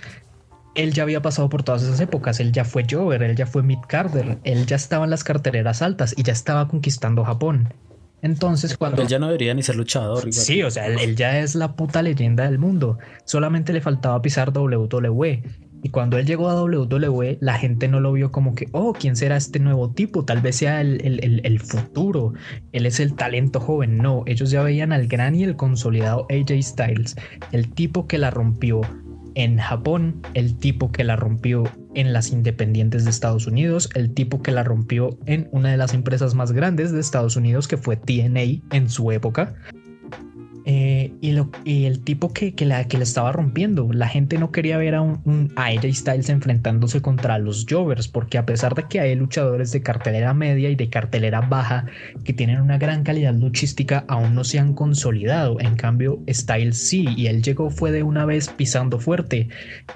él 0.75 0.93
ya 0.93 1.03
había 1.03 1.21
pasado 1.21 1.49
por 1.49 1.63
todas 1.63 1.83
esas 1.83 1.99
épocas, 1.99 2.39
él 2.39 2.51
ya 2.51 2.63
fue 2.63 2.85
Jover, 2.89 3.23
él 3.23 3.35
ya 3.35 3.45
fue 3.45 3.63
Mid 3.63 3.79
Carter, 3.87 4.37
él 4.43 4.65
ya 4.65 4.75
estaba 4.75 5.05
en 5.05 5.11
las 5.11 5.23
carteleras 5.23 5.81
altas 5.81 6.13
y 6.17 6.23
ya 6.23 6.33
estaba 6.33 6.67
conquistando 6.67 7.23
Japón. 7.23 7.73
Entonces, 8.21 8.77
cuando. 8.77 9.01
Él 9.01 9.07
ya 9.07 9.19
no 9.19 9.27
debería 9.27 9.53
ni 9.53 9.61
ser 9.61 9.75
luchador. 9.75 10.33
Sí, 10.33 10.63
o 10.63 10.71
sea, 10.71 10.87
él, 10.87 11.15
ya 11.15 11.39
es 11.39 11.55
la 11.55 11.75
puta 11.75 12.01
leyenda 12.01 12.45
del 12.45 12.57
mundo. 12.57 12.97
Solamente 13.25 13.73
le 13.73 13.81
faltaba 13.81 14.21
pisar 14.21 14.51
WWE. 14.57 15.43
Y 15.83 15.89
cuando 15.89 16.17
él 16.17 16.25
llegó 16.25 16.49
a 16.49 16.61
WWE, 16.61 17.37
la 17.41 17.53
gente 17.53 17.87
no 17.87 17.99
lo 17.99 18.11
vio 18.13 18.31
como 18.31 18.55
que, 18.55 18.67
oh, 18.71 18.93
¿quién 18.93 19.15
será 19.15 19.37
este 19.37 19.59
nuevo 19.59 19.91
tipo? 19.91 20.25
Tal 20.25 20.41
vez 20.41 20.57
sea 20.57 20.81
el, 20.81 21.59
futuro. 21.59 22.33
Él 22.71 22.85
es 22.85 22.99
el 22.99 23.13
talento 23.13 23.59
joven. 23.59 23.97
No, 23.97 24.23
ellos 24.25 24.51
ya 24.51 24.63
veían 24.63 24.91
al 24.91 25.07
gran 25.07 25.35
y 25.35 25.43
el 25.43 25.55
consolidado 25.55 26.27
AJ 26.29 26.61
Styles, 26.61 27.15
el 27.51 27.69
tipo 27.73 28.07
que 28.07 28.17
la 28.17 28.31
rompió 28.31 28.81
en 29.35 29.59
Japón, 29.59 30.19
el 30.33 30.57
tipo 30.57 30.91
que 30.91 31.03
la 31.03 31.15
rompió 31.15 31.63
en 31.93 32.11
las 32.11 32.31
independientes 32.31 33.03
de 33.03 33.11
Estados 33.11 33.45
Unidos, 33.45 33.87
el 33.93 34.11
tipo 34.13 34.41
que 34.41 34.51
la 34.51 34.63
rompió 34.63 35.17
en 35.27 35.47
una 35.51 35.69
de 35.69 35.77
las 35.77 35.93
empresas 35.93 36.33
más 36.33 36.53
grandes 36.53 36.91
de 36.91 36.99
Estados 36.99 37.35
Unidos, 37.35 37.67
que 37.67 37.77
fue 37.77 37.97
TNA 37.97 38.63
en 38.75 38.89
su 38.89 39.11
época. 39.11 39.53
Eh, 40.69 41.13
y, 41.21 41.85
el 41.85 41.99
tipo 42.01 42.33
que, 42.33 42.53
que, 42.53 42.65
la, 42.65 42.89
que 42.89 42.97
estaba 42.97 43.31
rompiendo, 43.31 43.87
la 43.93 44.09
gente 44.09 44.37
no 44.37 44.51
quería 44.51 44.77
ver 44.77 44.95
a, 44.95 45.01
un, 45.01 45.53
AJ 45.55 45.93
Styles 45.93 46.27
enfrentándose 46.27 47.01
contra 47.01 47.39
los 47.39 47.65
Jovers, 47.69 48.09
porque 48.09 48.37
a 48.37 48.45
pesar 48.45 48.75
de 48.75 48.83
que 48.83 48.99
hay 48.99 49.15
luchadores 49.15 49.71
de 49.71 49.81
cartelera 49.81 50.33
media 50.33 50.69
y 50.69 50.75
de 50.75 50.89
cartelera 50.89 51.39
baja 51.39 51.85
que 52.25 52.33
tienen 52.33 52.59
una 52.59 52.77
gran 52.77 53.03
calidad 53.03 53.33
luchística, 53.33 54.03
aún 54.09 54.35
no 54.35 54.43
se 54.43 54.59
han 54.59 54.73
consolidado. 54.73 55.57
En 55.61 55.77
cambio, 55.77 56.19
Styles 56.29 56.77
sí, 56.77 57.07
y 57.15 57.27
él 57.27 57.43
llegó 57.43 57.69
fue 57.69 57.93
de 57.93 58.03
una 58.03 58.25
vez 58.25 58.49
pisando 58.49 58.99
fuerte, 58.99 59.47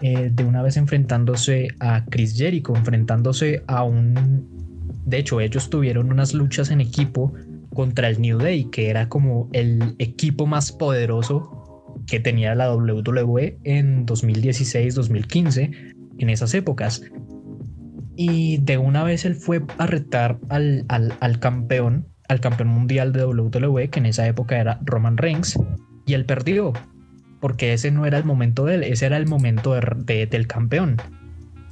eh, 0.02 0.30
de 0.32 0.44
una 0.46 0.62
vez 0.62 0.78
enfrentándose 0.78 1.68
a 1.82 2.06
Chris 2.06 2.38
Jericho, 2.38 2.78
enfrentándose 2.78 3.62
a 3.68 3.84
un... 3.84 4.48
De 5.06 5.18
hecho, 5.18 5.42
ellos 5.42 5.70
tuvieron 5.70 6.14
unas 6.14 6.34
luchas 6.34 6.72
en 6.72 6.80
equipo 6.80 7.34
contra 7.74 8.08
el 8.10 8.22
New 8.22 8.38
Day, 8.38 8.66
que 8.66 8.90
era 8.90 9.08
como 9.10 9.50
el 9.54 9.96
equipo 10.00 10.46
más 10.46 10.72
poderoso 10.72 11.96
que 12.08 12.20
tenía 12.20 12.56
la 12.56 12.74
WWE 12.74 13.58
en 13.64 14.06
2016-2015, 14.06 15.94
en 16.18 16.30
esas 16.30 16.54
épocas. 16.54 17.02
Y 18.16 18.58
de 18.58 18.78
una 18.78 19.04
vez 19.04 19.26
él 19.26 19.36
fue 19.36 19.62
a 19.78 19.88
retar 19.88 20.40
al, 20.50 20.86
al, 20.90 21.40
campeón, 21.40 22.08
al 22.28 22.40
campeón 22.40 22.70
mundial 22.70 23.14
de 23.14 23.26
WWE, 23.26 23.90
que 23.90 24.00
en 24.00 24.06
esa 24.06 24.28
época 24.28 24.60
era 24.60 24.80
Roman 24.84 25.18
Reigns, 25.18 25.58
y 26.06 26.14
él 26.14 26.26
perdió, 26.26 26.74
porque 27.40 27.74
ese 27.74 27.92
no 27.92 28.06
era 28.06 28.18
el 28.18 28.26
momento 28.26 28.66
de 28.66 28.76
él, 28.76 28.84
ese 28.84 29.06
era 29.06 29.18
el 29.18 29.28
momento 29.28 29.74
del 29.74 30.48
campeón. 30.48 30.98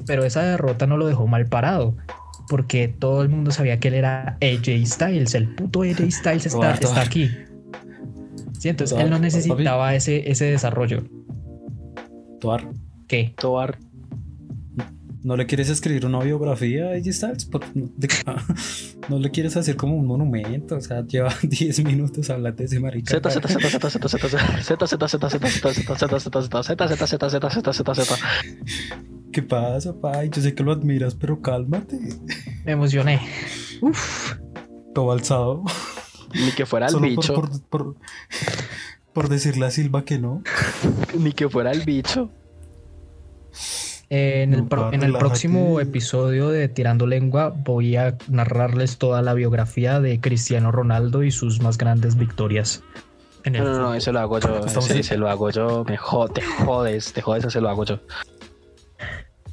Pero 0.06 0.24
esa 0.24 0.43
derrota 0.43 0.88
no 0.88 0.95
lo 0.97 1.08
dejó 1.08 1.28
mal 1.28 1.47
parado 1.47 1.97
porque 2.50 2.88
todo 2.88 3.22
el 3.22 3.30
mundo 3.30 3.52
sabía 3.52 3.80
que 3.80 3.89
él 3.89 3.93
era 3.93 4.38
AJ 4.41 4.86
Styles, 4.86 5.36
el 5.36 5.54
puto 5.56 5.84
AJ 5.84 6.12
Styles 6.12 6.47
está, 6.47 6.74
está 6.74 7.02
aquí. 7.02 7.30
Sí, 8.58 8.70
entonces 8.70 8.97
él 9.00 9.10
no 9.10 9.20
necesitaba 9.20 9.95
ese, 9.95 10.30
ese 10.30 10.45
desarrollo. 10.45 11.04
Toar. 12.41 12.68
¿Qué? 13.08 13.34
Toar. 13.38 13.78
¿No 15.22 15.36
le 15.36 15.45
quieres 15.45 15.70
escribir 15.70 16.05
una 16.05 16.20
biografía 16.20 16.91
Ahí 16.91 17.01
está 17.05 17.34
¿No 19.09 19.20
le 19.20 19.32
quieres 19.32 19.57
hacer 19.57 19.76
como 19.76 19.95
un 19.97 20.05
monumento? 20.05 20.78
O 20.78 20.82
sea, 20.82 21.05
lleva 21.05 21.34
10 21.43 21.84
minutos 21.84 22.30
hablando 22.30 22.57
de 22.57 22.65
ese 22.65 22.80
marica. 22.80 23.11
Z, 23.11 23.30
Z, 23.30 23.47
Z, 23.47 23.59
Z, 23.59 23.89
Z, 23.89 23.99
Z, 23.99 24.07
Z, 24.07 24.88
Z, 24.88 24.88
Z, 24.88 25.07
Z, 25.07 25.07
Z, 25.07 25.20
Z, 25.20 25.39
Z, 25.39 26.20
Z, 26.20 27.30
Z, 27.30 27.49
Z, 27.49 27.74
Z, 27.74 27.93
Z, 27.95 28.15
¿Qué 29.32 29.43
pasa, 29.43 29.93
pai? 29.99 30.30
Yo 30.30 30.41
sé 30.41 30.55
que 30.55 30.63
lo 30.63 30.72
admiras, 30.72 31.15
pero 31.15 31.41
cálmate. 31.41 31.99
Me 32.65 32.72
emocioné. 32.72 33.22
Uf. 33.82 34.36
Todo 34.95 35.11
alzado. 35.11 35.63
Ni 36.34 36.51
que 36.51 36.65
fuera 36.65 36.88
el 36.88 36.99
bicho. 36.99 37.34
Por, 37.34 37.61
por, 37.70 37.95
por, 39.13 39.30
decirle 39.30 39.65
a 39.65 39.72
Silva 39.72 40.03
que 40.03 40.17
no. 40.17 40.43
Ni 41.17 41.32
que 41.32 41.49
fuera 41.49 41.72
el 41.72 41.84
bicho. 41.84 42.32
En 44.10 44.53
el, 44.53 44.68
en 44.91 45.03
el 45.03 45.14
próximo 45.14 45.80
episodio 45.80 46.49
de 46.49 46.68
Tirando 46.68 47.05
Lengua 47.05 47.53
voy 47.55 47.95
a 47.95 48.18
narrarles 48.28 48.97
toda 48.97 49.22
la 49.22 49.34
biografía 49.36 49.99
de 49.99 50.20
Cristiano 50.20 50.72
Ronaldo 50.72 51.24
y 51.24 51.32
sus 51.32 51.62
más 51.62 51.78
grandes 51.78 52.16
victorias. 52.16 52.84
En 53.43 53.55
el 53.55 53.64
no, 53.64 53.74
no, 53.74 53.80
no, 53.80 53.93
eso 53.93 54.12
lo 54.12 54.20
hago 54.20 54.39
yo. 54.39 54.66
Ese, 54.66 55.18
lo 55.18 55.30
hago 55.30 55.49
yo. 55.51 55.86
Me 55.88 55.95
jodes, 55.95 56.34
te 56.34 56.41
jodes, 56.41 57.14
te 57.14 57.22
jodes, 57.22 57.45
eso 57.45 57.62
lo 57.62 57.70
hago 57.70 57.86
yo. 57.86 57.99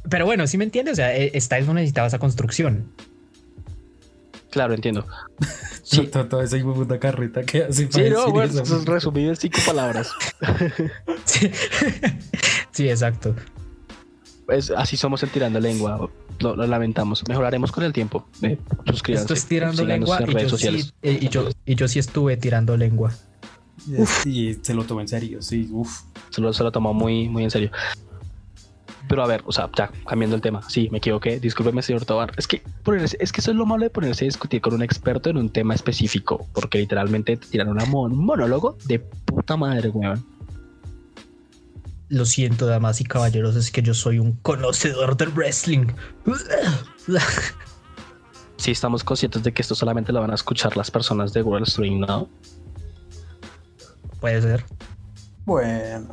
Pero 0.08 0.24
bueno, 0.24 0.46
si 0.46 0.58
me 0.58 0.64
entiendes, 0.64 0.94
o 0.94 0.96
sea, 0.96 1.16
e, 1.16 1.38
Styles 1.40 1.66
no 1.66 1.74
necesitaba 1.74 2.06
esa 2.06 2.18
construcción. 2.18 2.92
Claro, 4.50 4.74
entiendo. 4.74 5.06
Sí. 5.82 6.06
Toda 6.06 6.42
esa 6.42 6.58
puta 6.58 6.98
carreta 6.98 7.42
que 7.42 7.64
así 7.64 7.86
Sí, 7.90 8.10
no, 8.10 8.30
bueno, 8.30 8.60
eso 8.60 8.78
es 8.78 8.84
resumido 8.86 9.30
en 9.30 9.36
cinco 9.36 9.58
palabras. 9.66 10.10
sí. 12.72 12.88
exacto. 12.88 13.34
Pues 14.46 14.70
así 14.70 14.96
somos 14.96 15.22
el 15.22 15.30
tirando 15.30 15.58
lengua. 15.60 16.08
Lo, 16.38 16.54
lamentamos. 16.54 17.24
Mejoraremos 17.28 17.72
con 17.72 17.84
el 17.84 17.92
tiempo. 17.92 18.26
Eh, 18.42 18.58
suscríbanse. 18.86 19.24
Esto 19.24 19.34
es 19.34 19.46
tirando 19.46 19.84
lengua 19.84 20.20
y 20.26 20.32
yo, 20.32 20.56
sí, 20.56 20.92
eh, 21.02 21.18
y, 21.20 21.28
yo, 21.28 21.48
y 21.64 21.74
yo 21.74 21.88
sí 21.88 21.98
estuve 21.98 22.36
tirando 22.36 22.76
lengua. 22.76 23.12
Y 24.24 24.54
se 24.54 24.74
lo 24.74 24.84
tomó 24.84 25.00
en 25.00 25.08
serio, 25.08 25.42
sí, 25.42 25.68
uf. 25.70 26.02
Se 26.30 26.40
lo, 26.40 26.52
se 26.52 26.62
lo 26.62 26.72
tomó 26.72 26.94
muy, 26.94 27.28
muy 27.28 27.44
en 27.44 27.50
serio. 27.50 27.70
Pero 29.08 29.22
a 29.22 29.26
ver, 29.26 29.42
o 29.46 29.52
sea, 29.52 29.70
ya 29.76 29.90
cambiando 30.06 30.34
el 30.34 30.42
tema, 30.42 30.62
sí, 30.68 30.88
me 30.90 30.98
equivoqué, 30.98 31.38
discúlpeme, 31.38 31.82
señor 31.82 32.04
Tobar. 32.04 32.32
Es 32.36 32.48
que, 32.48 32.62
es 33.20 33.32
que 33.32 33.40
eso 33.40 33.50
es 33.50 33.56
lo 33.56 33.66
malo 33.66 33.84
de 33.84 33.90
ponerse 33.90 34.24
a 34.24 34.26
discutir 34.26 34.60
con 34.60 34.74
un 34.74 34.82
experto 34.82 35.30
en 35.30 35.36
un 35.36 35.50
tema 35.50 35.74
específico, 35.74 36.46
porque 36.52 36.78
literalmente 36.78 37.36
te 37.36 37.46
tiran 37.46 37.68
un 37.68 38.18
monólogo 38.18 38.76
de 38.86 38.98
puta 38.98 39.56
madre, 39.56 39.90
weón. 39.90 40.35
Lo 42.08 42.24
siento, 42.24 42.66
damas 42.66 43.00
y 43.00 43.04
caballeros, 43.04 43.56
es 43.56 43.70
que 43.70 43.82
yo 43.82 43.92
soy 43.92 44.18
un 44.18 44.32
conocedor 44.32 45.16
del 45.16 45.30
wrestling. 45.30 45.86
Sí, 48.56 48.70
estamos 48.70 49.04
conscientes 49.04 49.42
de 49.42 49.52
que 49.52 49.62
esto 49.62 49.74
solamente 49.74 50.12
lo 50.12 50.20
van 50.20 50.30
a 50.30 50.34
escuchar 50.34 50.76
las 50.76 50.90
personas 50.90 51.32
de 51.32 51.42
World 51.42 51.66
Stream, 51.66 52.00
¿no? 52.00 52.28
Puede 54.20 54.40
ser. 54.40 54.64
Bueno. 55.44 56.08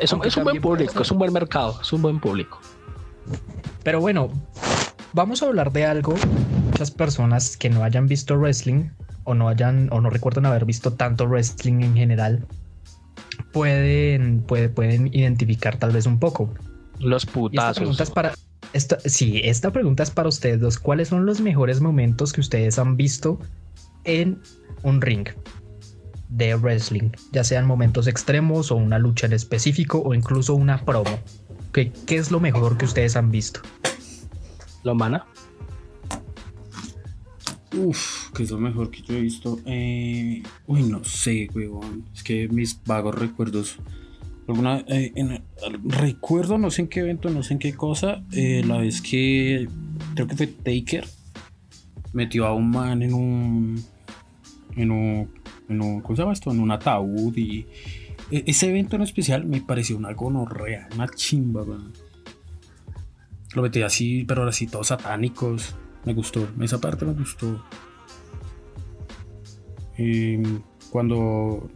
Es 0.00 0.12
un, 0.12 0.20
buen 0.44 0.60
público, 0.60 1.00
es 1.00 1.10
un 1.10 1.18
buen 1.18 1.32
mercado, 1.32 1.78
es 1.80 1.92
un 1.92 2.02
buen 2.02 2.20
público. 2.20 2.60
Pero 3.82 4.00
bueno, 4.00 4.28
vamos 5.12 5.42
a 5.42 5.46
hablar 5.46 5.72
de 5.72 5.86
algo. 5.86 6.14
Muchas 6.66 6.90
personas 6.90 7.56
que 7.56 7.70
no 7.70 7.84
hayan 7.84 8.06
visto 8.08 8.36
wrestling 8.36 8.90
o 9.24 9.34
no 9.34 9.48
hayan 9.48 9.88
o 9.92 10.00
no 10.00 10.10
recuerdan 10.10 10.46
haber 10.46 10.64
visto 10.64 10.92
tanto 10.92 11.26
wrestling 11.26 11.80
en 11.82 11.94
general 11.94 12.46
pueden, 13.54 14.42
pueden 14.42 15.06
identificar 15.14 15.78
tal 15.78 15.92
vez 15.92 16.04
un 16.04 16.18
poco. 16.18 16.52
Los 16.98 17.24
putazos. 17.24 17.98
Esta 17.98 18.12
para, 18.12 18.34
esta, 18.72 18.98
sí, 19.00 19.40
esta 19.44 19.72
pregunta 19.72 20.02
es 20.02 20.10
para 20.10 20.28
ustedes 20.28 20.60
dos. 20.60 20.78
¿Cuáles 20.78 21.08
son 21.08 21.24
los 21.24 21.40
mejores 21.40 21.80
momentos 21.80 22.32
que 22.32 22.40
ustedes 22.40 22.78
han 22.78 22.96
visto 22.96 23.38
en 24.04 24.42
un 24.82 25.00
ring? 25.00 25.28
de 26.30 26.56
wrestling, 26.56 27.10
ya 27.30 27.44
sean 27.44 27.64
momentos 27.64 28.08
extremos 28.08 28.72
o 28.72 28.76
una 28.76 28.98
lucha 28.98 29.26
en 29.26 29.34
específico 29.34 30.02
o 30.04 30.14
incluso 30.14 30.54
una 30.54 30.84
promo. 30.84 31.20
¿Qué, 31.72 31.92
qué 32.06 32.16
es 32.16 32.32
lo 32.32 32.40
mejor 32.40 32.76
que 32.76 32.86
ustedes 32.86 33.14
han 33.14 33.30
visto? 33.30 33.60
¿Lo 34.82 34.96
mana? 34.96 35.26
Uf, 37.76 38.30
¿qué 38.32 38.44
es 38.44 38.50
lo 38.50 38.58
mejor 38.58 38.90
que 38.90 39.02
yo 39.02 39.14
he 39.14 39.20
visto? 39.20 39.58
Eh, 39.66 40.42
uy, 40.66 40.82
no 40.84 41.02
sé, 41.04 41.48
weón. 41.54 42.04
Es 42.14 42.22
que 42.22 42.48
mis 42.48 42.80
vagos 42.84 43.14
recuerdos. 43.14 43.78
Alguna, 44.46 44.84
eh, 44.88 45.40
recuerdo, 45.84 46.58
no 46.58 46.70
sé 46.70 46.82
en 46.82 46.88
qué 46.88 47.00
evento, 47.00 47.30
no 47.30 47.42
sé 47.42 47.54
en 47.54 47.58
qué 47.58 47.72
cosa, 47.72 48.22
eh, 48.32 48.62
la 48.66 48.76
vez 48.76 49.00
que 49.00 49.66
creo 50.14 50.26
que 50.26 50.36
fue 50.36 50.46
Taker 50.48 51.06
metió 52.12 52.46
a 52.46 52.52
un 52.52 52.70
man 52.70 53.02
en 53.02 53.14
un 53.14 53.82
en 54.76 54.90
un 54.90 55.30
en 55.68 55.80
un, 55.80 56.00
¿cómo 56.02 56.14
se 56.14 56.22
llama 56.22 56.34
esto? 56.34 56.50
En 56.50 56.60
un 56.60 56.70
ataúd 56.70 57.34
y 57.36 57.66
e, 58.30 58.44
ese 58.46 58.68
evento 58.68 58.96
en 58.96 59.02
especial 59.02 59.46
me 59.46 59.62
pareció 59.62 59.96
una 59.96 60.12
gonorrea, 60.12 60.88
una 60.94 61.08
chimba, 61.08 61.64
Lo 63.54 63.62
metí 63.62 63.80
así, 63.80 64.24
pero 64.26 64.46
así 64.46 64.66
todos 64.66 64.88
satánicos. 64.88 65.74
Me 66.04 66.12
gustó, 66.12 66.48
esa 66.60 66.80
parte 66.80 67.04
me 67.04 67.14
gustó. 67.14 67.64
Em, 69.96 70.62
cuando, 70.90 71.70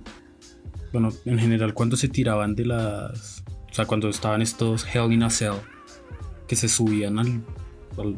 bueno, 0.93 1.11
en 1.24 1.39
general 1.39 1.72
cuando 1.72 1.97
se 1.97 2.09
tiraban 2.09 2.55
de 2.55 2.66
las, 2.66 3.43
o 3.70 3.74
sea, 3.74 3.87
cuando 3.87 4.09
estaban 4.09 4.43
estos 4.43 4.87
Hell 4.93 5.12
in 5.12 5.22
a 5.22 5.31
Cell, 5.31 5.55
que 6.47 6.57
se 6.57 6.68
subían 6.68 7.18
al, 7.18 7.43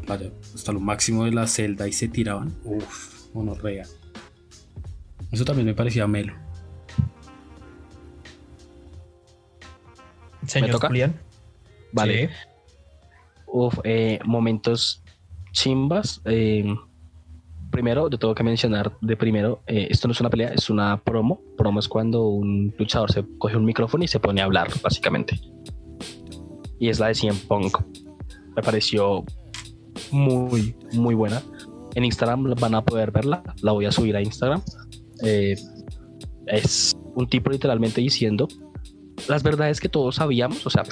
vaya, 0.07 0.31
hasta 0.53 0.71
lo 0.71 0.79
máximo 0.79 1.25
de 1.25 1.31
la 1.31 1.47
celda 1.47 1.87
y 1.87 1.93
se 1.93 2.07
tiraban, 2.07 2.55
uff, 2.63 3.31
gonorrea. 3.33 3.85
Eso 5.31 5.45
también 5.45 5.65
me 5.65 5.73
parecía 5.73 6.07
melo. 6.07 6.33
Señor 10.45 10.85
Julián. 10.85 11.19
Vale. 11.93 12.29
Uf, 13.47 13.79
eh, 13.83 14.19
momentos 14.25 15.00
chimbas. 15.51 16.21
Eh, 16.25 16.75
primero, 17.71 18.09
yo 18.09 18.17
tengo 18.17 18.35
que 18.35 18.43
mencionar 18.43 18.97
de 19.01 19.15
primero, 19.15 19.61
eh, 19.67 19.87
esto 19.89 20.07
no 20.07 20.13
es 20.13 20.19
una 20.19 20.29
pelea, 20.29 20.49
es 20.49 20.69
una 20.69 21.01
promo. 21.01 21.41
Promo 21.57 21.79
es 21.79 21.87
cuando 21.87 22.27
un 22.27 22.73
luchador 22.77 23.11
se 23.11 23.23
coge 23.37 23.57
un 23.57 23.65
micrófono 23.65 24.03
y 24.03 24.07
se 24.07 24.19
pone 24.19 24.41
a 24.41 24.45
hablar, 24.45 24.69
básicamente. 24.81 25.39
Y 26.79 26.89
es 26.89 26.99
la 26.99 27.07
de 27.07 27.15
CM 27.15 27.39
Punk. 27.47 27.77
Me 28.55 28.61
pareció 28.61 29.23
muy, 30.11 30.75
muy 30.93 31.15
buena. 31.15 31.41
En 31.95 32.05
Instagram 32.05 32.55
van 32.59 32.75
a 32.75 32.83
poder 32.83 33.11
verla. 33.11 33.43
La 33.61 33.71
voy 33.71 33.85
a 33.85 33.91
subir 33.91 34.15
a 34.15 34.21
Instagram. 34.21 34.61
Eh, 35.23 35.55
es 36.47 36.95
un 37.15 37.27
tipo 37.27 37.49
literalmente 37.49 38.01
diciendo 38.01 38.47
las 39.27 39.43
verdades 39.43 39.79
que 39.79 39.89
todos 39.89 40.15
sabíamos, 40.15 40.65
o 40.65 40.69
sea, 40.69 40.83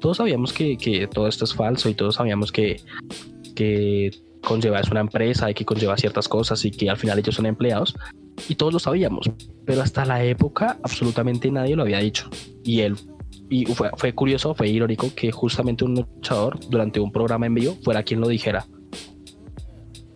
todos 0.00 0.16
sabíamos 0.16 0.52
que, 0.52 1.08
todo 1.12 1.28
esto 1.28 1.44
es 1.44 1.54
falso 1.54 1.88
y 1.88 1.94
todos 1.94 2.16
sabíamos 2.16 2.52
que, 2.52 2.80
que 3.56 4.12
conlleva 4.44 4.78
es 4.78 4.88
una 4.90 5.00
empresa 5.00 5.50
y 5.50 5.54
que 5.54 5.64
conlleva 5.64 5.96
ciertas 5.96 6.28
cosas 6.28 6.64
y 6.64 6.70
que 6.70 6.88
al 6.88 6.96
final 6.96 7.18
ellos 7.18 7.34
son 7.34 7.46
empleados 7.46 7.96
y 8.48 8.54
todos 8.54 8.72
lo 8.72 8.78
sabíamos, 8.78 9.28
pero 9.64 9.82
hasta 9.82 10.04
la 10.04 10.22
época 10.22 10.78
absolutamente 10.84 11.50
nadie 11.50 11.74
lo 11.74 11.82
había 11.82 11.98
dicho. 11.98 12.30
Y 12.62 12.82
él 12.82 12.96
y 13.48 13.66
fue, 13.66 13.90
fue 13.96 14.12
curioso, 14.12 14.54
fue 14.54 14.68
irónico 14.68 15.08
que 15.14 15.30
justamente 15.30 15.84
un 15.84 15.94
luchador 15.94 16.58
durante 16.68 17.00
un 17.00 17.12
programa 17.12 17.46
en 17.46 17.54
vivo 17.54 17.76
fuera 17.82 18.02
quien 18.02 18.20
lo 18.20 18.28
dijera. 18.28 18.66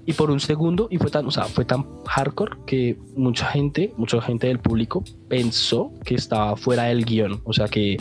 Y 0.07 0.13
por 0.15 0.31
un 0.31 0.41
segundo 0.41 0.89
y 0.91 0.99
fue 0.99 1.11
tan, 1.11 1.27
o 1.27 1.31
sea, 1.31 1.45
fue 1.45 1.65
tan 1.65 1.87
hardcore 2.07 2.59
que 2.67 2.99
mucha 3.17 3.47
gente, 3.47 3.93
mucha 3.97 4.21
gente 4.21 4.49
del 4.49 4.59
público 4.59 5.05
pensó 5.29 5.93
que 6.05 6.15
estaba 6.15 6.57
fuera 6.57 6.85
del 6.85 7.05
guion, 7.05 7.41
o 7.45 7.53
sea, 7.53 7.69
que, 7.69 7.97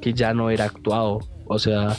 que 0.00 0.12
ya 0.12 0.32
no 0.34 0.50
era 0.50 0.66
actuado, 0.66 1.20
o 1.46 1.58
sea, 1.58 1.96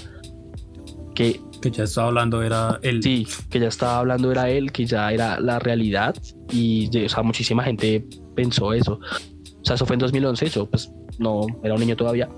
que 1.15 1.41
que 1.71 1.77
ya 1.77 1.83
estaba 1.85 2.07
hablando 2.07 2.43
era 2.43 2.79
él. 2.83 3.01
Sí, 3.01 3.27
que 3.49 3.59
ya 3.59 3.67
estaba 3.67 3.99
hablando 3.99 4.31
era 4.31 4.49
él, 4.49 4.71
que 4.71 4.85
ya 4.85 5.11
era 5.11 5.39
la 5.39 5.59
realidad 5.59 6.15
y 6.51 6.89
o 7.05 7.09
sea, 7.09 7.23
muchísima 7.23 7.63
gente 7.63 8.05
pensó 8.35 8.73
eso. 8.73 8.99
O 8.99 9.65
sea, 9.65 9.75
eso 9.75 9.85
fue 9.85 9.95
en 9.95 10.01
2011, 10.01 10.49
yo 10.49 10.69
pues 10.69 10.91
no 11.17 11.47
era 11.63 11.73
un 11.73 11.79
niño 11.79 11.95
todavía. 11.95 12.29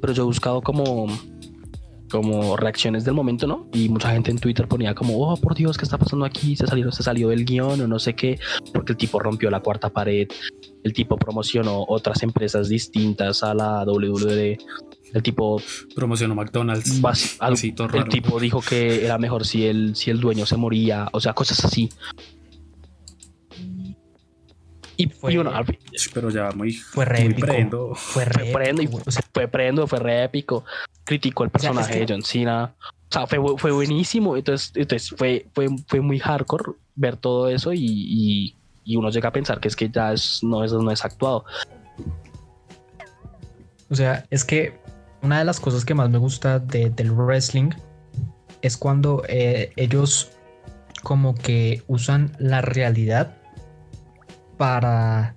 Pero 0.00 0.12
yo 0.12 0.22
he 0.22 0.26
buscado 0.26 0.60
como 0.62 1.06
como 2.10 2.56
reacciones 2.56 3.04
del 3.04 3.14
momento, 3.14 3.46
¿no? 3.48 3.68
Y 3.72 3.88
mucha 3.88 4.10
gente 4.12 4.30
en 4.30 4.38
Twitter 4.38 4.68
ponía 4.68 4.94
como, 4.94 5.18
oh, 5.18 5.36
por 5.36 5.56
Dios, 5.56 5.76
¿qué 5.76 5.84
está 5.84 5.98
pasando 5.98 6.24
aquí? 6.24 6.54
Se 6.54 6.64
salió, 6.64 6.92
se 6.92 7.02
salió 7.02 7.30
del 7.30 7.44
guion 7.44 7.80
o 7.80 7.88
no 7.88 7.98
sé 7.98 8.14
qué, 8.14 8.38
porque 8.72 8.92
el 8.92 8.98
tipo 8.98 9.18
rompió 9.18 9.50
la 9.50 9.58
cuarta 9.58 9.90
pared, 9.90 10.28
el 10.84 10.92
tipo 10.92 11.16
promocionó 11.16 11.84
otras 11.88 12.22
empresas 12.22 12.68
distintas 12.68 13.42
a 13.42 13.52
la 13.52 13.82
WWE, 13.84 14.58
el 15.12 15.22
tipo 15.22 15.60
promocionó 15.94 16.34
McDonald's, 16.34 17.00
el 17.42 18.08
tipo 18.08 18.40
dijo 18.40 18.60
que 18.60 19.04
era 19.04 19.18
mejor 19.18 19.46
si 19.46 19.66
el, 19.66 19.94
si 19.94 20.10
el 20.10 20.20
dueño 20.20 20.46
se 20.46 20.56
moría, 20.56 21.08
o 21.12 21.20
sea, 21.20 21.32
cosas 21.32 21.64
así. 21.64 21.90
Y 24.96 25.08
fue, 25.08 25.36
bueno, 25.36 25.52
pero 26.12 26.30
ya 26.30 26.52
muy 26.52 26.72
fue 26.72 27.04
re 27.04 27.24
épico. 27.26 27.94
Fue 27.96 28.24
re 28.24 28.44
fue 28.44 28.52
prendo, 28.52 28.86
fue, 28.86 29.22
fue 29.32 29.48
prendo, 29.48 29.86
fue 29.86 29.98
re 29.98 30.24
épico 30.24 30.64
criticó 31.04 31.44
el 31.44 31.50
personaje 31.50 32.00
de 32.00 32.06
John 32.08 32.22
Cena. 32.22 32.74
O 32.80 33.12
sea, 33.12 33.26
fue, 33.26 33.38
fue 33.58 33.70
buenísimo. 33.70 34.36
Entonces, 34.36 34.72
entonces 34.74 35.10
fue, 35.10 35.46
fue, 35.54 35.68
fue 35.86 36.00
muy 36.00 36.18
hardcore 36.18 36.72
ver 36.96 37.16
todo 37.16 37.48
eso 37.48 37.72
y, 37.72 38.54
y, 38.84 38.96
uno 38.96 39.10
llega 39.10 39.28
a 39.28 39.32
pensar 39.32 39.60
que 39.60 39.68
es 39.68 39.76
que 39.76 39.88
ya 39.88 40.12
es, 40.12 40.42
no, 40.42 40.64
es, 40.64 40.72
no 40.72 40.90
es 40.90 41.04
actuado. 41.04 41.44
O 43.90 43.94
sea, 43.94 44.26
es 44.30 44.44
que 44.44 44.78
una 45.24 45.38
de 45.38 45.44
las 45.44 45.58
cosas 45.58 45.84
que 45.84 45.94
más 45.94 46.10
me 46.10 46.18
gusta 46.18 46.58
de, 46.58 46.90
del 46.90 47.10
wrestling 47.10 47.70
es 48.62 48.76
cuando 48.76 49.22
eh, 49.28 49.72
ellos 49.76 50.30
como 51.02 51.34
que 51.34 51.82
usan 51.86 52.32
la 52.38 52.60
realidad 52.60 53.36
para 54.56 55.34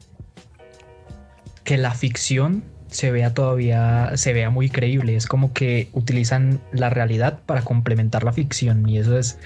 que 1.64 1.78
la 1.78 1.92
ficción 1.92 2.64
se 2.88 3.12
vea 3.12 3.34
todavía, 3.34 4.12
se 4.16 4.34
vea 4.34 4.50
muy 4.50 4.70
creíble. 4.70 5.16
Es 5.16 5.26
como 5.26 5.54
que 5.54 5.90
utilizan 5.94 6.62
la 6.72 6.90
realidad 6.90 7.40
para 7.46 7.62
complementar 7.62 8.24
la 8.24 8.32
ficción 8.32 8.88
y 8.88 8.98
eso 8.98 9.18
es, 9.18 9.38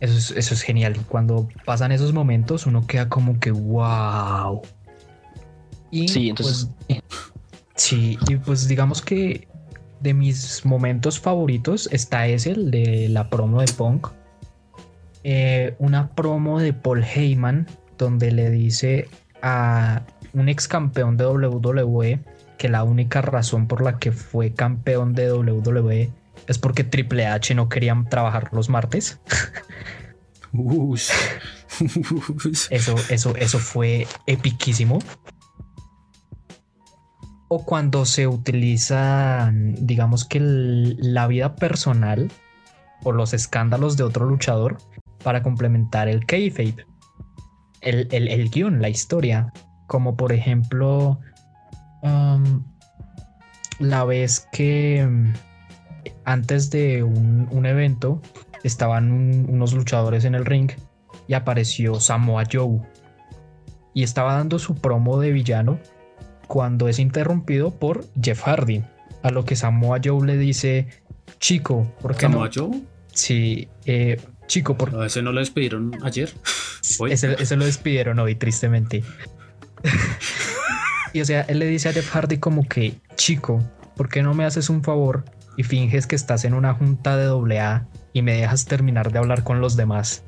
eso 0.00 0.54
es, 0.54 0.62
genial. 0.62 0.96
Y 0.96 1.04
cuando 1.04 1.48
pasan 1.64 1.92
esos 1.92 2.12
momentos 2.12 2.66
uno 2.66 2.86
queda 2.86 3.08
como 3.08 3.38
que 3.38 3.52
wow. 3.52 4.62
Y 5.90 6.08
sí, 6.08 6.30
entonces... 6.30 6.68
Pues, 6.88 7.02
sí, 7.76 8.18
y 8.28 8.36
pues 8.36 8.66
digamos 8.66 9.00
que 9.00 9.46
de 10.06 10.14
mis 10.14 10.64
momentos 10.64 11.18
favoritos 11.18 11.88
está 11.90 12.28
ese, 12.28 12.52
el 12.52 12.70
de 12.70 13.08
la 13.08 13.28
promo 13.28 13.60
de 13.60 13.66
Punk. 13.72 14.06
Eh, 15.24 15.74
una 15.80 16.10
promo 16.14 16.60
de 16.60 16.72
Paul 16.72 17.02
Heyman 17.02 17.66
donde 17.98 18.30
le 18.30 18.50
dice 18.50 19.08
a 19.42 20.02
un 20.32 20.48
ex 20.48 20.68
campeón 20.68 21.16
de 21.16 21.26
WWE 21.26 22.20
que 22.56 22.68
la 22.68 22.84
única 22.84 23.20
razón 23.20 23.66
por 23.66 23.82
la 23.82 23.98
que 23.98 24.12
fue 24.12 24.52
campeón 24.52 25.12
de 25.12 25.32
WWE 25.32 26.12
es 26.46 26.58
porque 26.58 26.84
Triple 26.84 27.26
H 27.26 27.52
no 27.56 27.68
querían 27.68 28.08
trabajar 28.08 28.50
los 28.52 28.68
martes. 28.68 29.18
eso, 32.70 32.94
eso, 33.08 33.34
eso 33.36 33.58
fue 33.58 34.06
epiquísimo. 34.28 35.00
O 37.48 37.64
cuando 37.64 38.04
se 38.04 38.26
utiliza, 38.26 39.52
digamos 39.52 40.24
que 40.24 40.40
la 40.40 41.26
vida 41.26 41.54
personal 41.54 42.30
o 43.04 43.12
los 43.12 43.34
escándalos 43.34 43.96
de 43.96 44.02
otro 44.04 44.26
luchador 44.26 44.78
para 45.22 45.42
complementar 45.42 46.08
el 46.08 46.26
kayfabe, 46.26 46.86
el, 47.80 48.08
el, 48.10 48.50
guion, 48.50 48.82
la 48.82 48.88
historia. 48.88 49.52
Como 49.86 50.16
por 50.16 50.32
ejemplo, 50.32 51.20
la 53.78 54.04
vez 54.04 54.48
que 54.52 55.06
mm, 55.06 55.32
antes 56.24 56.70
de 56.70 57.02
un, 57.02 57.66
evento 57.66 58.20
estaban 58.62 59.10
unos 59.48 59.72
luchadores 59.72 60.24
en 60.24 60.34
el 60.34 60.44
ring 60.44 60.70
y 61.28 61.34
apareció 61.34 62.00
Samoa 62.00 62.44
Joe 62.50 62.80
y 63.94 64.02
estaba 64.02 64.34
dando 64.34 64.58
su 64.58 64.74
promo 64.74 65.20
de 65.20 65.32
villano 65.32 65.78
cuando 66.46 66.88
es 66.88 66.98
interrumpido 66.98 67.70
por 67.70 68.04
Jeff 68.20 68.42
Hardy. 68.42 68.82
A 69.22 69.30
lo 69.30 69.44
que 69.44 69.56
Samoa 69.56 69.98
Joe 70.02 70.24
le 70.24 70.36
dice, 70.36 70.88
chico, 71.40 71.92
¿por 72.00 72.14
qué 72.14 72.22
¿Samoa 72.22 72.50
Joe? 72.54 72.82
Sí, 73.12 73.68
eh, 73.86 74.20
chico, 74.46 74.76
¿por 74.76 75.04
ese 75.04 75.22
no 75.22 75.32
lo 75.32 75.40
despidieron 75.40 75.92
ayer? 76.02 76.32
Ese, 77.10 77.34
ese, 77.42 77.56
lo 77.56 77.64
despidieron 77.64 78.20
hoy, 78.20 78.36
tristemente. 78.36 79.02
Y 81.12 81.22
o 81.22 81.24
sea, 81.24 81.40
él 81.48 81.60
le 81.60 81.66
dice 81.66 81.88
a 81.88 81.94
Jeff 81.94 82.10
Hardy 82.10 82.36
como 82.36 82.68
que, 82.68 83.00
chico, 83.14 83.62
¿por 83.96 84.10
qué 84.10 84.22
no 84.22 84.34
me 84.34 84.44
haces 84.44 84.68
un 84.68 84.82
favor 84.82 85.24
y 85.56 85.62
finges 85.62 86.06
que 86.06 86.14
estás 86.14 86.44
en 86.44 86.52
una 86.52 86.74
junta 86.74 87.16
de 87.16 87.58
AA 87.58 87.86
y 88.12 88.20
me 88.20 88.34
dejas 88.34 88.66
terminar 88.66 89.10
de 89.10 89.18
hablar 89.18 89.42
con 89.42 89.62
los 89.62 89.76
demás? 89.76 90.24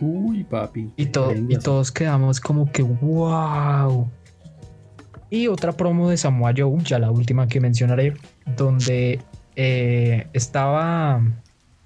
Uy, 0.00 0.42
papi. 0.42 0.92
Y, 0.96 1.02
y 1.04 1.58
todos 1.58 1.92
quedamos 1.92 2.40
como 2.40 2.72
que, 2.72 2.82
wow. 2.82 4.10
Y 5.34 5.48
otra 5.48 5.72
promo 5.72 6.10
de 6.10 6.16
Samoa 6.16 6.52
Joe, 6.56 6.80
ya 6.84 7.00
la 7.00 7.10
última 7.10 7.48
que 7.48 7.60
mencionaré, 7.60 8.14
donde 8.56 9.20
eh, 9.56 10.28
estaba 10.32 11.20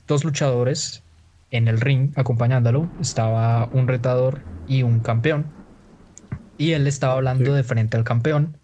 dos 0.06 0.22
luchadores 0.22 1.02
en 1.50 1.66
el 1.66 1.80
ring 1.80 2.10
acompañándolo. 2.16 2.90
Estaba 3.00 3.70
un 3.72 3.88
retador 3.88 4.42
y 4.66 4.82
un 4.82 5.00
campeón 5.00 5.46
y 6.58 6.72
él 6.72 6.86
estaba 6.86 7.14
hablando 7.14 7.54
de 7.54 7.62
frente 7.62 7.96
al 7.96 8.04
campeón, 8.04 8.58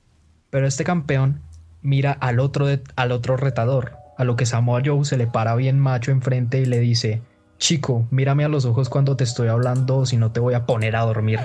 pero 0.51 0.67
este 0.67 0.85
campeón 0.85 1.41
mira 1.81 2.13
al 2.13 2.39
otro, 2.39 2.67
al 2.95 3.13
otro 3.13 3.39
retador, 3.39 3.93
a 4.19 4.25
lo 4.25 4.37
que 4.37 4.45
Samoa 4.45 4.83
Joe 4.85 5.07
se 5.07 5.17
le 5.17 5.27
para 5.27 5.57
bien 5.57 5.81
macho 5.81 6.11
enfrente 6.11 6.59
y 6.59 6.67
le 6.67 6.81
dice, 6.81 7.23
chico, 7.57 8.07
mírame 8.11 8.45
a 8.45 8.49
los 8.49 8.67
ojos 8.67 8.91
cuando 8.91 9.17
te 9.17 9.25
estoy 9.25 9.49
hablando, 9.49 10.05
si 10.05 10.19
no 10.19 10.31
te 10.31 10.41
voy 10.41 10.53
a 10.53 10.67
poner 10.67 10.95
a 10.95 11.05
dormir. 11.05 11.41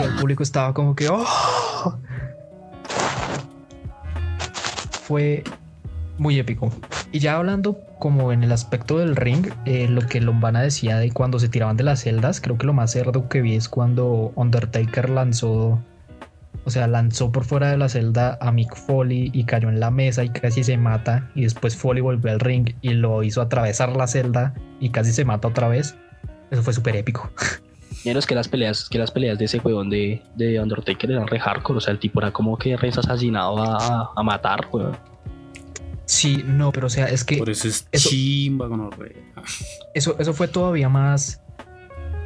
Y 0.00 0.02
el 0.02 0.16
público 0.16 0.42
estaba 0.42 0.74
como 0.74 0.96
que, 0.96 1.08
oh". 1.08 1.24
Fue 5.12 5.44
muy 6.16 6.38
épico. 6.38 6.72
Y 7.12 7.18
ya 7.18 7.36
hablando 7.36 7.78
como 7.98 8.32
en 8.32 8.42
el 8.42 8.50
aspecto 8.50 8.96
del 8.96 9.14
ring, 9.14 9.46
eh, 9.66 9.86
lo 9.86 10.00
que 10.06 10.22
Lombana 10.22 10.62
decía 10.62 10.96
de 10.96 11.10
cuando 11.10 11.38
se 11.38 11.50
tiraban 11.50 11.76
de 11.76 11.84
las 11.84 12.00
celdas, 12.00 12.40
creo 12.40 12.56
que 12.56 12.64
lo 12.64 12.72
más 12.72 12.92
cerdo 12.92 13.28
que 13.28 13.42
vi 13.42 13.54
es 13.54 13.68
cuando 13.68 14.32
Undertaker 14.36 15.10
lanzó, 15.10 15.78
o 16.64 16.70
sea, 16.70 16.86
lanzó 16.86 17.30
por 17.30 17.44
fuera 17.44 17.70
de 17.70 17.76
la 17.76 17.90
celda 17.90 18.38
a 18.40 18.52
Mick 18.52 18.74
Foley 18.74 19.30
y 19.34 19.44
cayó 19.44 19.68
en 19.68 19.80
la 19.80 19.90
mesa 19.90 20.24
y 20.24 20.30
casi 20.30 20.64
se 20.64 20.78
mata. 20.78 21.30
Y 21.34 21.42
después 21.42 21.76
Foley 21.76 22.00
volvió 22.00 22.32
al 22.32 22.40
ring 22.40 22.70
y 22.80 22.94
lo 22.94 23.22
hizo 23.22 23.42
atravesar 23.42 23.94
la 23.94 24.06
celda 24.06 24.54
y 24.80 24.88
casi 24.88 25.12
se 25.12 25.26
mata 25.26 25.48
otra 25.48 25.68
vez. 25.68 25.94
Eso 26.50 26.62
fue 26.62 26.72
súper 26.72 26.96
épico. 26.96 27.30
es 28.04 28.26
que 28.26 28.34
las 28.34 28.48
peleas, 28.48 28.88
que 28.88 28.98
las 28.98 29.10
peleas 29.10 29.38
de 29.38 29.44
ese 29.44 29.58
juego 29.58 29.84
de, 29.84 30.22
de 30.34 30.60
Undertaker 30.60 31.10
eran 31.10 31.26
re 31.26 31.38
hardcore, 31.38 31.78
o 31.78 31.80
sea, 31.80 31.92
el 31.92 31.98
tipo 31.98 32.20
era 32.20 32.32
como 32.32 32.56
que 32.56 32.76
re 32.76 32.88
asesinado 32.88 33.58
a, 33.58 34.12
a 34.14 34.22
matar, 34.22 34.68
weón. 34.72 34.96
Sí, 36.04 36.42
no, 36.44 36.72
pero 36.72 36.88
o 36.88 36.90
sea, 36.90 37.06
es 37.06 37.24
que. 37.24 37.38
Por 37.38 37.50
eso 37.50 37.68
es 37.68 37.86
chimba 37.92 38.68
con 38.68 38.90
Eso, 39.94 40.16
eso 40.18 40.34
fue 40.34 40.48
todavía 40.48 40.88
más. 40.88 41.40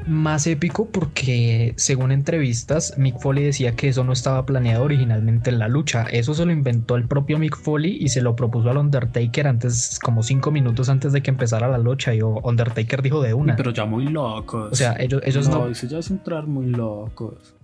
Más 0.07 0.46
épico 0.46 0.86
porque, 0.86 1.74
según 1.76 2.12
entrevistas, 2.12 2.94
Mick 2.96 3.18
Foley 3.18 3.44
decía 3.44 3.74
que 3.74 3.88
eso 3.88 4.04
no 4.04 4.12
estaba 4.12 4.46
planeado 4.46 4.84
originalmente 4.84 5.50
en 5.50 5.59
la 5.59 5.66
lucha. 5.66 6.04
Eso 6.04 6.32
se 6.32 6.46
lo 6.46 6.52
inventó 6.52 6.94
el 6.94 7.09
propio 7.09 7.38
Mick 7.38 7.57
Foley 7.57 7.98
y 8.00 8.09
se 8.09 8.22
lo 8.22 8.36
propuso 8.36 8.70
al 8.70 8.76
Undertaker 8.76 9.48
antes, 9.48 9.98
como 10.00 10.22
cinco 10.22 10.52
minutos 10.52 10.88
antes 10.88 11.12
de 11.12 11.22
que 11.22 11.30
empezara 11.30 11.68
la 11.68 11.78
lucha. 11.78 12.14
Y 12.14 12.22
Undertaker 12.22 13.02
dijo 13.02 13.20
de 13.20 13.34
una. 13.34 13.57
Pero 13.57 13.72
ya 13.72 13.84
muy 13.84 14.07
locos. 14.07 14.72
O 14.72 14.74
sea, 14.76 14.94
ellos, 14.98 15.20
ellos 15.24 15.48
no. 15.48 15.66
no... 15.66 15.72
ya 15.72 15.98
es 15.98 16.11
entrar 16.11 16.46
muy 16.46 16.66
locos. 16.66 17.54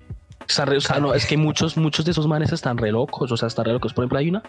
O 0.40 0.80
sea, 0.80 0.98
no, 0.98 1.14
es 1.14 1.26
que 1.26 1.36
muchos, 1.36 1.76
muchos 1.76 2.04
de 2.04 2.10
esos 2.10 2.26
manes 2.26 2.52
están 2.52 2.76
re 2.76 2.90
locos. 2.90 3.30
O 3.30 3.36
sea, 3.36 3.46
están 3.46 3.66
re 3.66 3.72
locos. 3.72 3.94
Por 3.94 4.02
ejemplo, 4.02 4.18
hay 4.18 4.28
una 4.28 4.42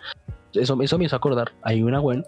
eso, 0.54 0.80
eso 0.82 0.98
me 0.98 1.06
hizo 1.06 1.16
acordar. 1.16 1.52
Hay 1.62 1.82
una 1.82 2.00
web 2.00 2.26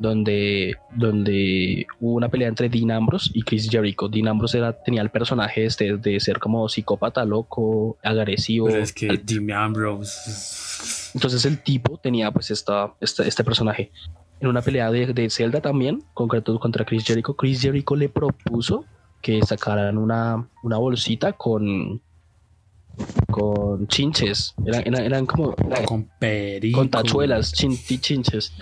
donde, 0.00 0.76
donde 0.94 1.86
hubo 2.00 2.14
una 2.14 2.30
pelea 2.30 2.48
entre 2.48 2.70
Dean 2.70 2.90
Ambrose 2.90 3.30
y 3.34 3.42
Chris 3.42 3.68
Jericho. 3.70 4.08
Dean 4.08 4.28
Ambrose 4.28 4.56
era, 4.56 4.72
tenía 4.72 5.02
el 5.02 5.10
personaje 5.10 5.66
este 5.66 5.98
de 5.98 6.18
ser 6.20 6.38
como 6.38 6.68
psicópata, 6.70 7.24
loco, 7.26 7.98
agresivo. 8.02 8.66
Pero 8.66 8.82
es 8.82 8.94
que 8.94 9.20
Dean 9.22 9.50
Ambrose. 9.52 11.10
Entonces 11.14 11.44
el 11.44 11.62
tipo 11.62 11.98
tenía 11.98 12.30
pues 12.30 12.50
esta, 12.50 12.94
este, 13.00 13.44
personaje. 13.44 13.92
En 14.40 14.48
una 14.48 14.62
pelea 14.62 14.90
de, 14.90 15.12
de 15.12 15.28
Zelda 15.28 15.60
también, 15.60 16.02
concreto 16.14 16.58
contra 16.58 16.86
Chris 16.86 17.04
Jericho, 17.04 17.36
Chris 17.36 17.60
Jericho 17.60 17.94
le 17.94 18.08
propuso 18.08 18.86
que 19.20 19.42
sacaran 19.42 19.98
una, 19.98 20.48
una 20.62 20.78
bolsita 20.78 21.34
con, 21.34 22.00
con 23.30 23.86
chinches. 23.86 24.54
Eran, 24.64 24.94
eran, 24.94 25.26
como. 25.26 25.54
con 25.84 26.08
Con 26.72 26.88
tachuelas, 26.88 27.52
chinches. 27.52 28.54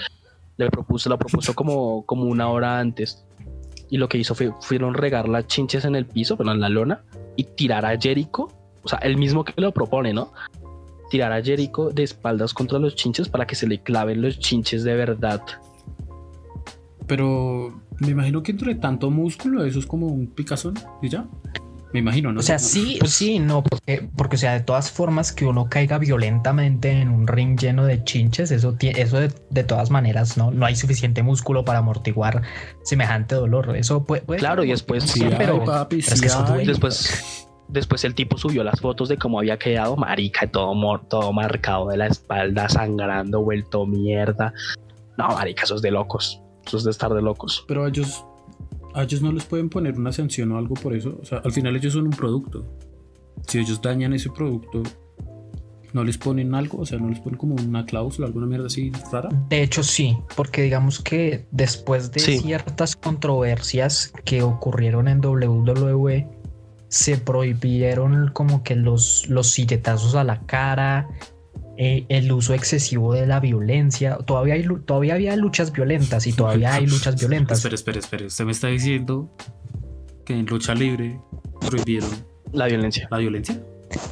Le 0.59 0.71
propuso, 0.71 1.09
la 1.09 1.17
propuso 1.17 1.55
como, 1.55 2.05
como 2.05 2.25
una 2.25 2.49
hora 2.49 2.79
antes. 2.79 3.25
Y 3.89 3.97
lo 3.97 4.09
que 4.09 4.19
hizo 4.19 4.35
fue 4.35 4.53
fueron 4.61 4.93
regar 4.93 5.29
las 5.29 5.47
chinches 5.47 5.85
en 5.87 5.97
el 5.97 6.05
piso, 6.05 6.37
pero 6.37 6.53
en 6.53 6.61
la 6.61 6.69
lona, 6.69 7.03
y 7.37 7.45
tirar 7.45 7.87
a 7.87 7.99
Jericho. 7.99 8.49
O 8.83 8.89
sea, 8.89 8.99
el 8.99 9.17
mismo 9.17 9.45
que 9.45 9.55
lo 9.57 9.73
propone, 9.73 10.13
¿no? 10.13 10.33
Tirar 11.11 11.33
a 11.33 11.43
Jericho 11.43 11.89
de 11.91 12.03
espaldas 12.03 12.53
contra 12.53 12.79
los 12.79 12.95
chinches 12.95 13.29
para 13.29 13.47
que 13.47 13.55
se 13.55 13.67
le 13.67 13.81
claven 13.81 14.21
los 14.21 14.39
chinches 14.39 14.85
de 14.85 14.95
verdad. 14.95 15.43
Pero 17.07 17.81
me 18.01 18.11
imagino 18.11 18.43
que 18.43 18.53
entre 18.53 18.75
tanto 18.75 19.11
músculo, 19.11 19.65
eso 19.65 19.79
es 19.79 19.87
como 19.87 20.07
un 20.07 20.27
picazón 20.27 20.75
y 21.01 21.09
ya. 21.09 21.27
Me 21.93 22.01
imagino, 22.01 22.33
¿no? 22.33 22.41
O 22.41 22.43
sea, 22.43 22.59
sí, 22.59 22.97
pues 23.01 23.13
sí, 23.13 23.39
no, 23.39 23.63
porque, 23.63 24.07
porque, 24.17 24.37
o 24.37 24.39
sea, 24.39 24.53
de 24.53 24.61
todas 24.61 24.91
formas 24.91 25.33
que 25.33 25.47
uno 25.47 25.69
caiga 25.71 25.97
violentamente 25.99 26.91
en 26.91 27.09
un 27.09 27.27
ring 27.27 27.59
lleno 27.59 27.87
de 27.87 28.05
chinches, 28.05 28.51
eso, 28.51 28.77
eso 28.79 29.21
de, 29.21 29.65
todas 29.65 29.91
maneras, 29.91 30.37
¿no? 30.37 30.51
No 30.51 30.67
hay 30.67 30.77
suficiente 30.77 31.23
músculo 31.23 31.65
para 31.65 31.79
amortiguar 31.79 32.43
semejante 32.83 33.37
dolor. 33.37 33.75
Eso 33.77 34.05
puede. 34.05 34.23
claro, 34.37 34.65
y 34.65 34.69
después 34.69 35.05
sí, 35.05 35.25
pero, 35.37 35.65
después. 36.65 37.47
Después 37.69 38.03
el 38.05 38.15
tipo 38.15 38.39
subió 38.39 38.65
las 38.65 38.81
fotos 38.81 39.11
de 39.11 39.19
cómo 39.19 39.39
había 39.39 39.59
quedado 39.59 39.95
marica, 39.95 40.47
todo, 40.47 41.01
todo 41.01 41.35
marcado 41.35 41.89
de 41.89 41.99
la 41.99 42.07
espalda, 42.07 42.67
sangrando, 42.67 43.43
vuelto 43.43 43.85
mierda. 43.85 44.55
No, 45.19 45.29
marica, 45.29 45.65
eso 45.65 45.75
es 45.75 45.83
de 45.83 45.91
locos. 45.91 46.41
Eso 46.67 46.79
es 46.79 46.85
de 46.85 46.91
estar 46.91 47.13
de 47.13 47.21
locos. 47.21 47.65
Pero 47.69 47.87
ellos, 47.87 48.25
a 48.99 49.03
ellos 49.05 49.23
no 49.23 49.33
les 49.33 49.45
pueden 49.45 49.69
poner 49.69 49.97
una 49.99 50.13
sanción 50.13 50.51
o 50.53 50.59
algo 50.59 50.75
por 50.75 50.95
eso. 50.95 51.19
O 51.23 51.25
sea, 51.25 51.39
al 51.39 51.53
final 51.53 51.77
ellos 51.77 51.93
son 51.93 52.05
un 52.07 52.11
producto. 52.13 52.65
Si 53.47 53.59
ellos 53.59 53.81
dañan 53.81 54.13
ese 54.13 54.29
producto, 54.31 54.83
no 55.93 56.05
les 56.05 56.19
ponen 56.19 56.55
algo, 56.55 56.79
o 56.79 56.87
sea, 56.87 56.99
no 56.99 57.09
les 57.09 57.21
ponen 57.21 57.39
como 57.39 57.55
una 57.55 57.87
cláusula, 57.87 58.27
alguna 58.27 58.47
mierda 58.47 58.67
así 58.67 58.91
rara. 59.13 59.29
De 59.49 59.63
hecho, 59.63 59.83
sí, 59.83 60.17
porque 60.37 60.63
digamos 60.63 61.01
que 61.01 61.47
después 61.51 62.11
de 62.13 62.21
Sí. 62.21 62.39
ciertas 62.41 62.97
controversias 62.97 64.13
que 64.25 64.43
ocurrieron 64.43 65.09
en 65.09 65.21
WWE, 65.25 66.27
se 66.89 67.19
prohibieron 67.19 68.31
como 68.33 68.63
que 68.63 68.75
los, 68.75 69.29
los 69.29 69.47
silletazos 69.49 70.15
a 70.15 70.25
la 70.25 70.41
cara, 70.47 71.09
eh, 71.81 72.05
el 72.09 72.31
uso 72.33 72.53
excesivo 72.55 73.15
de 73.15 73.27
la 73.27 73.39
violencia. 73.41 74.17
Todavía, 74.19 74.55
hay, 74.55 74.67
todavía 74.85 75.15
había 75.15 75.37
luchas 75.37 75.73
violentas 75.73 76.27
y 76.27 76.33
todavía 76.33 76.75
hay 76.75 76.87
luchas 76.87 77.17
violentas. 77.21 77.59
Espera, 77.59 77.75
espera, 77.77 77.99
espera. 78.01 78.27
Usted 78.27 78.45
me 78.45 78.53
está 78.53 78.67
diciendo 78.67 79.31
que 80.27 80.35
en 80.35 80.47
lucha 80.47 80.75
libre 80.75 81.19
prohibieron 81.61 82.11
La 82.53 82.67
violencia. 82.67 83.07
la 83.11 83.19
violencia. 83.19 83.61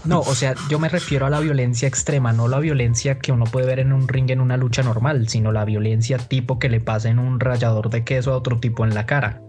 No, 0.07 0.21
o 0.21 0.35
sea, 0.35 0.55
yo 0.71 0.79
me 0.79 0.89
refiero 0.89 1.27
a 1.27 1.31
la 1.31 1.41
violencia 1.41 1.87
extrema, 1.87 2.33
no 2.33 2.49
la 2.49 2.61
violencia 2.61 3.19
que 3.19 3.31
uno 3.33 3.45
puede 3.45 3.67
ver 3.67 3.79
en 3.81 3.93
un 3.93 4.09
ring 4.09 4.31
en 4.31 4.41
una 4.41 4.57
lucha 4.57 4.83
normal, 4.83 5.29
sino 5.29 5.53
la 5.53 5.65
violencia 5.67 6.17
tipo 6.17 6.59
que 6.59 6.71
le 6.71 6.81
pasa 6.81 7.11
en 7.11 7.19
un 7.19 7.41
rallador 7.41 7.91
de 7.91 8.03
queso 8.05 8.33
a 8.33 8.37
otro 8.39 8.59
tipo 8.59 8.85
en 8.85 8.95
la 8.95 9.05
cara. 9.05 9.43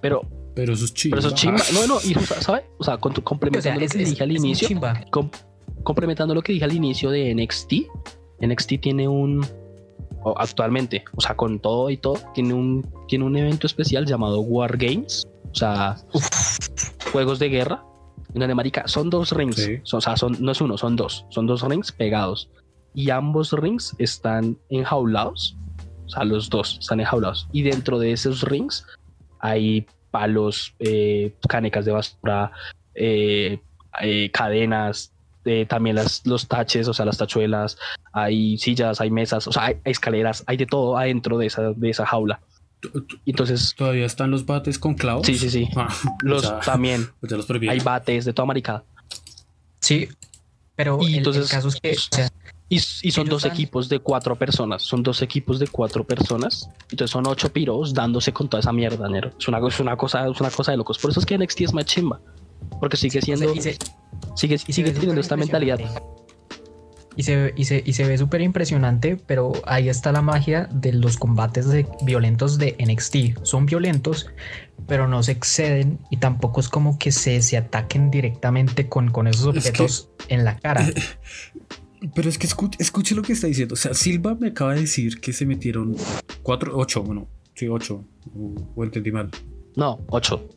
Pero, 0.00 0.22
Pero 0.54 0.72
eso 0.72 0.84
es 0.86 0.94
chido. 0.94 1.16
pero 1.16 1.26
eso 1.26 1.34
es 1.34 1.40
chimba. 1.40 1.60
No, 1.74 1.86
no, 1.86 2.00
y 2.02 2.14
¿sabes? 2.40 2.64
O 2.78 2.84
sea, 2.84 2.96
con 2.98 3.12
tu- 3.12 3.20
O 3.20 3.22
sea, 3.22 3.24
complementando 3.24 3.80
es, 3.84 3.92
lo 3.94 3.98
que 3.98 4.02
es- 4.04 4.10
dije 4.10 4.22
al 4.22 4.32
inicio, 4.32 4.68
chimba. 4.68 5.00
com- 5.10 5.30
complementando 5.82 6.34
lo 6.34 6.42
que 6.42 6.52
dije 6.52 6.64
al 6.64 6.72
inicio 6.72 7.10
de 7.10 7.34
NXT, 7.34 7.72
NXT 8.40 8.80
tiene 8.80 9.08
un 9.08 9.46
actualmente, 10.36 11.04
o 11.16 11.20
sea, 11.20 11.34
con 11.34 11.58
todo 11.60 11.88
y 11.90 11.96
todo, 11.96 12.18
tiene 12.34 12.52
un 12.54 12.86
tiene 13.08 13.24
un 13.24 13.36
evento 13.36 13.66
especial 13.66 14.04
llamado 14.06 14.40
War 14.40 14.76
Games, 14.76 15.26
o 15.50 15.54
sea, 15.54 15.96
juegos 17.12 17.38
de 17.38 17.48
guerra. 17.48 17.82
En 18.32 18.38
donde, 18.40 18.54
marica, 18.54 18.86
son 18.86 19.10
dos 19.10 19.32
rings, 19.32 19.56
Sí. 19.56 19.78
son- 19.82 19.98
o 19.98 20.00
sea, 20.00 20.16
son, 20.16 20.36
no 20.38 20.52
es 20.52 20.60
uno, 20.60 20.78
son 20.78 20.94
dos, 20.94 21.26
son 21.30 21.46
dos 21.48 21.62
rings 21.62 21.90
pegados 21.90 22.48
y 22.94 23.10
ambos 23.10 23.52
rings 23.52 23.96
están 23.98 24.56
enjaulados, 24.68 25.56
o 26.06 26.08
sea, 26.10 26.22
los 26.24 26.48
dos 26.48 26.78
están 26.80 27.00
enjaulados 27.00 27.48
y 27.50 27.62
dentro 27.62 27.98
de 27.98 28.12
esos 28.12 28.42
rings 28.42 28.86
hay 29.40 29.84
palos, 30.12 30.74
eh, 30.78 31.34
canecas 31.48 31.84
de 31.86 31.90
basura, 31.92 32.52
eh, 32.94 33.58
eh, 34.00 34.30
cadenas, 34.32 35.12
eh, 35.44 35.66
también 35.66 35.96
las, 35.96 36.26
los 36.26 36.46
taches, 36.48 36.86
o 36.88 36.94
sea, 36.94 37.04
las 37.06 37.18
tachuelas, 37.18 37.78
hay 38.12 38.58
sillas, 38.58 39.00
hay 39.00 39.10
mesas, 39.10 39.46
o 39.48 39.52
sea, 39.52 39.66
hay, 39.66 39.74
hay 39.84 39.92
escaleras, 39.92 40.44
hay 40.46 40.56
de 40.56 40.66
todo 40.66 40.96
adentro 40.98 41.38
de 41.38 41.46
esa, 41.46 41.72
de 41.74 41.90
esa 41.90 42.06
jaula. 42.06 42.40
Entonces, 43.26 43.74
¿Todavía 43.76 44.06
están 44.06 44.30
los 44.30 44.46
bates 44.46 44.78
con 44.78 44.94
clavos? 44.94 45.26
sí, 45.26 45.36
sí, 45.36 45.50
sí. 45.50 45.68
Ah, 45.76 45.88
Los 46.22 46.44
o 46.44 46.48
sea, 46.48 46.60
también, 46.60 47.08
pues 47.20 47.30
ya 47.30 47.36
los 47.36 47.50
hay 47.50 47.80
bates 47.80 48.24
de 48.24 48.32
toda 48.32 48.46
maricada. 48.46 48.84
Sí, 49.80 50.08
pero 50.76 50.98
Y 51.00 51.06
el, 51.06 51.10
el 51.12 51.18
entonces- 51.18 51.48
caso 51.50 51.68
es 51.68 51.76
que, 51.80 51.90
o 51.92 51.94
sea, 52.16 52.28
Y, 52.68 52.76
y 52.76 53.10
son 53.10 53.26
dos 53.28 53.42
dan- 53.42 53.52
equipos 53.52 53.88
de 53.88 53.98
cuatro 53.98 54.36
personas. 54.36 54.82
Son 54.82 55.02
dos 55.02 55.22
equipos 55.22 55.58
de 55.58 55.66
cuatro 55.66 56.04
personas. 56.04 56.68
Entonces 56.90 57.10
son 57.10 57.26
ocho 57.26 57.52
piros 57.52 57.92
dándose 57.92 58.32
con 58.32 58.48
toda 58.48 58.60
esa 58.60 58.72
mierda, 58.72 59.08
Nero. 59.08 59.32
Es 59.38 59.48
una, 59.48 59.58
es 59.66 59.80
una 59.80 59.96
cosa, 59.96 60.26
es 60.28 60.40
una 60.40 60.50
cosa 60.50 60.70
de 60.70 60.78
locos. 60.78 60.98
Por 60.98 61.10
eso 61.10 61.20
es 61.20 61.26
que 61.26 61.36
NXT 61.36 61.60
es 61.62 61.74
más 61.74 61.84
chimba. 61.84 62.20
Porque 62.78 62.96
sigue 62.96 63.20
siendo, 63.20 63.52
se- 63.56 63.76
sigue, 64.36 64.56
y 64.66 64.72
sigue 64.72 64.92
teniendo 64.92 65.20
esta 65.20 65.36
mentalidad. 65.36 65.78
Y 67.16 67.24
se, 67.24 67.36
ve- 67.36 67.54
y 67.56 67.64
se, 67.64 67.82
y 67.84 67.92
se 67.92 68.06
ve 68.06 68.16
súper 68.16 68.40
impresionante, 68.40 69.16
pero 69.16 69.52
ahí 69.66 69.88
está 69.88 70.12
la 70.12 70.22
magia 70.22 70.68
de 70.72 70.92
los 70.92 71.16
combates 71.16 71.68
de, 71.68 71.86
violentos 72.04 72.56
de 72.56 72.76
NXT. 72.78 73.42
Son 73.44 73.66
violentos, 73.66 74.28
pero 74.86 75.08
no 75.08 75.22
se 75.22 75.32
exceden 75.32 75.98
y 76.10 76.18
tampoco 76.18 76.60
es 76.60 76.68
como 76.68 76.98
que 76.98 77.10
se, 77.12 77.42
se 77.42 77.56
ataquen 77.56 78.10
directamente 78.10 78.88
con, 78.88 79.10
con 79.10 79.26
esos 79.26 79.54
Es 79.56 79.64
que- 79.64 79.70
objetos 79.70 80.10
en 80.28 80.44
la 80.44 80.56
cara. 80.58 80.86
Pero 82.14 82.30
es 82.30 82.38
que 82.38 82.46
escuche, 82.46 82.78
escuche 82.80 83.14
lo 83.14 83.20
que 83.20 83.34
está 83.34 83.46
diciendo. 83.46 83.74
O 83.74 83.76
sea, 83.76 83.92
Silva 83.92 84.34
me 84.34 84.48
acaba 84.48 84.72
de 84.72 84.80
decir 84.80 85.20
que 85.20 85.34
se 85.34 85.44
metieron 85.44 85.94
cuatro, 86.42 86.74
ocho, 86.78 87.02
bueno, 87.02 87.28
sí, 87.54 87.68
ocho. 87.68 88.06
O, 88.34 88.54
o 88.74 88.84
entendí 88.84 89.12
mal. 89.12 89.28
No, 89.76 90.00
ocho. 90.08 90.48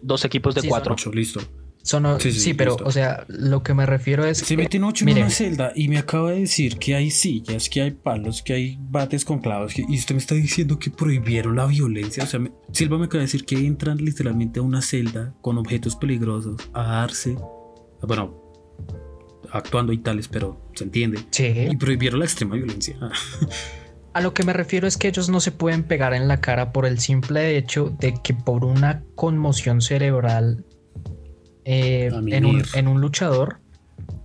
Dos 0.00 0.24
equipos 0.24 0.54
de 0.54 0.60
Sí, 0.60 0.68
cuatro. 0.68 0.92
Ocho, 0.92 1.10
listo. 1.10 1.40
Son, 1.84 2.20
Sí, 2.20 2.30
sí, 2.32 2.38
sí, 2.40 2.54
pero, 2.54 2.76
o 2.84 2.92
sea, 2.92 3.24
lo 3.28 3.64
que 3.64 3.74
me 3.74 3.84
refiero 3.86 4.24
es. 4.24 4.38
Se 4.38 4.56
meten 4.56 4.84
ocho 4.84 5.04
en 5.04 5.16
una 5.18 5.30
celda 5.30 5.72
y 5.74 5.88
me 5.88 5.98
acaba 5.98 6.30
de 6.30 6.40
decir 6.40 6.78
que 6.78 6.94
hay 6.94 7.10
sillas, 7.10 7.68
que 7.68 7.82
hay 7.82 7.90
palos, 7.90 8.40
que 8.42 8.52
hay 8.52 8.78
bates 8.80 9.24
con 9.24 9.40
clavos. 9.40 9.74
que- 9.74 9.84
y 9.88 9.98
usted 9.98 10.14
me 10.14 10.20
está 10.20 10.36
diciendo 10.36 10.78
que 10.78 10.90
prohibieron 10.90 11.56
la 11.56 11.66
violencia. 11.66 12.22
O 12.22 12.26
sea, 12.26 12.38
me- 12.38 12.52
Silva 12.70 12.98
me 12.98 13.06
acaba 13.06 13.18
de 13.18 13.26
decir 13.26 13.44
que 13.44 13.56
entran 13.66 13.98
literalmente 13.98 14.60
a 14.60 14.62
una 14.62 14.80
celda 14.80 15.34
con 15.40 15.58
objetos 15.58 15.96
peligrosos 15.96 16.56
a 16.72 16.82
darse. 16.84 17.36
Bueno, 18.06 18.40
actuando 19.50 19.92
y 19.92 19.98
tales, 19.98 20.28
pero 20.28 20.60
se 20.74 20.84
entiende. 20.84 21.18
Sí. 21.30 21.52
Y 21.70 21.76
prohibieron 21.76 22.20
la 22.20 22.26
extrema 22.26 22.54
violencia. 22.54 22.96
A 24.14 24.20
lo 24.20 24.34
que 24.34 24.44
me 24.44 24.52
refiero 24.52 24.86
es 24.86 24.96
que 24.98 25.08
ellos 25.08 25.28
no 25.30 25.40
se 25.40 25.52
pueden 25.52 25.82
pegar 25.84 26.12
en 26.14 26.28
la 26.28 26.40
cara 26.40 26.72
por 26.72 26.84
el 26.86 26.98
simple 27.00 27.56
hecho 27.56 27.94
de 27.98 28.14
que 28.22 28.34
por 28.34 28.64
una 28.64 29.04
conmoción 29.14 29.80
cerebral 29.80 30.64
eh, 31.64 32.06
en, 32.06 32.14
un, 32.14 32.24
mimir. 32.24 32.66
en 32.74 32.88
un 32.88 33.00
luchador 33.00 33.58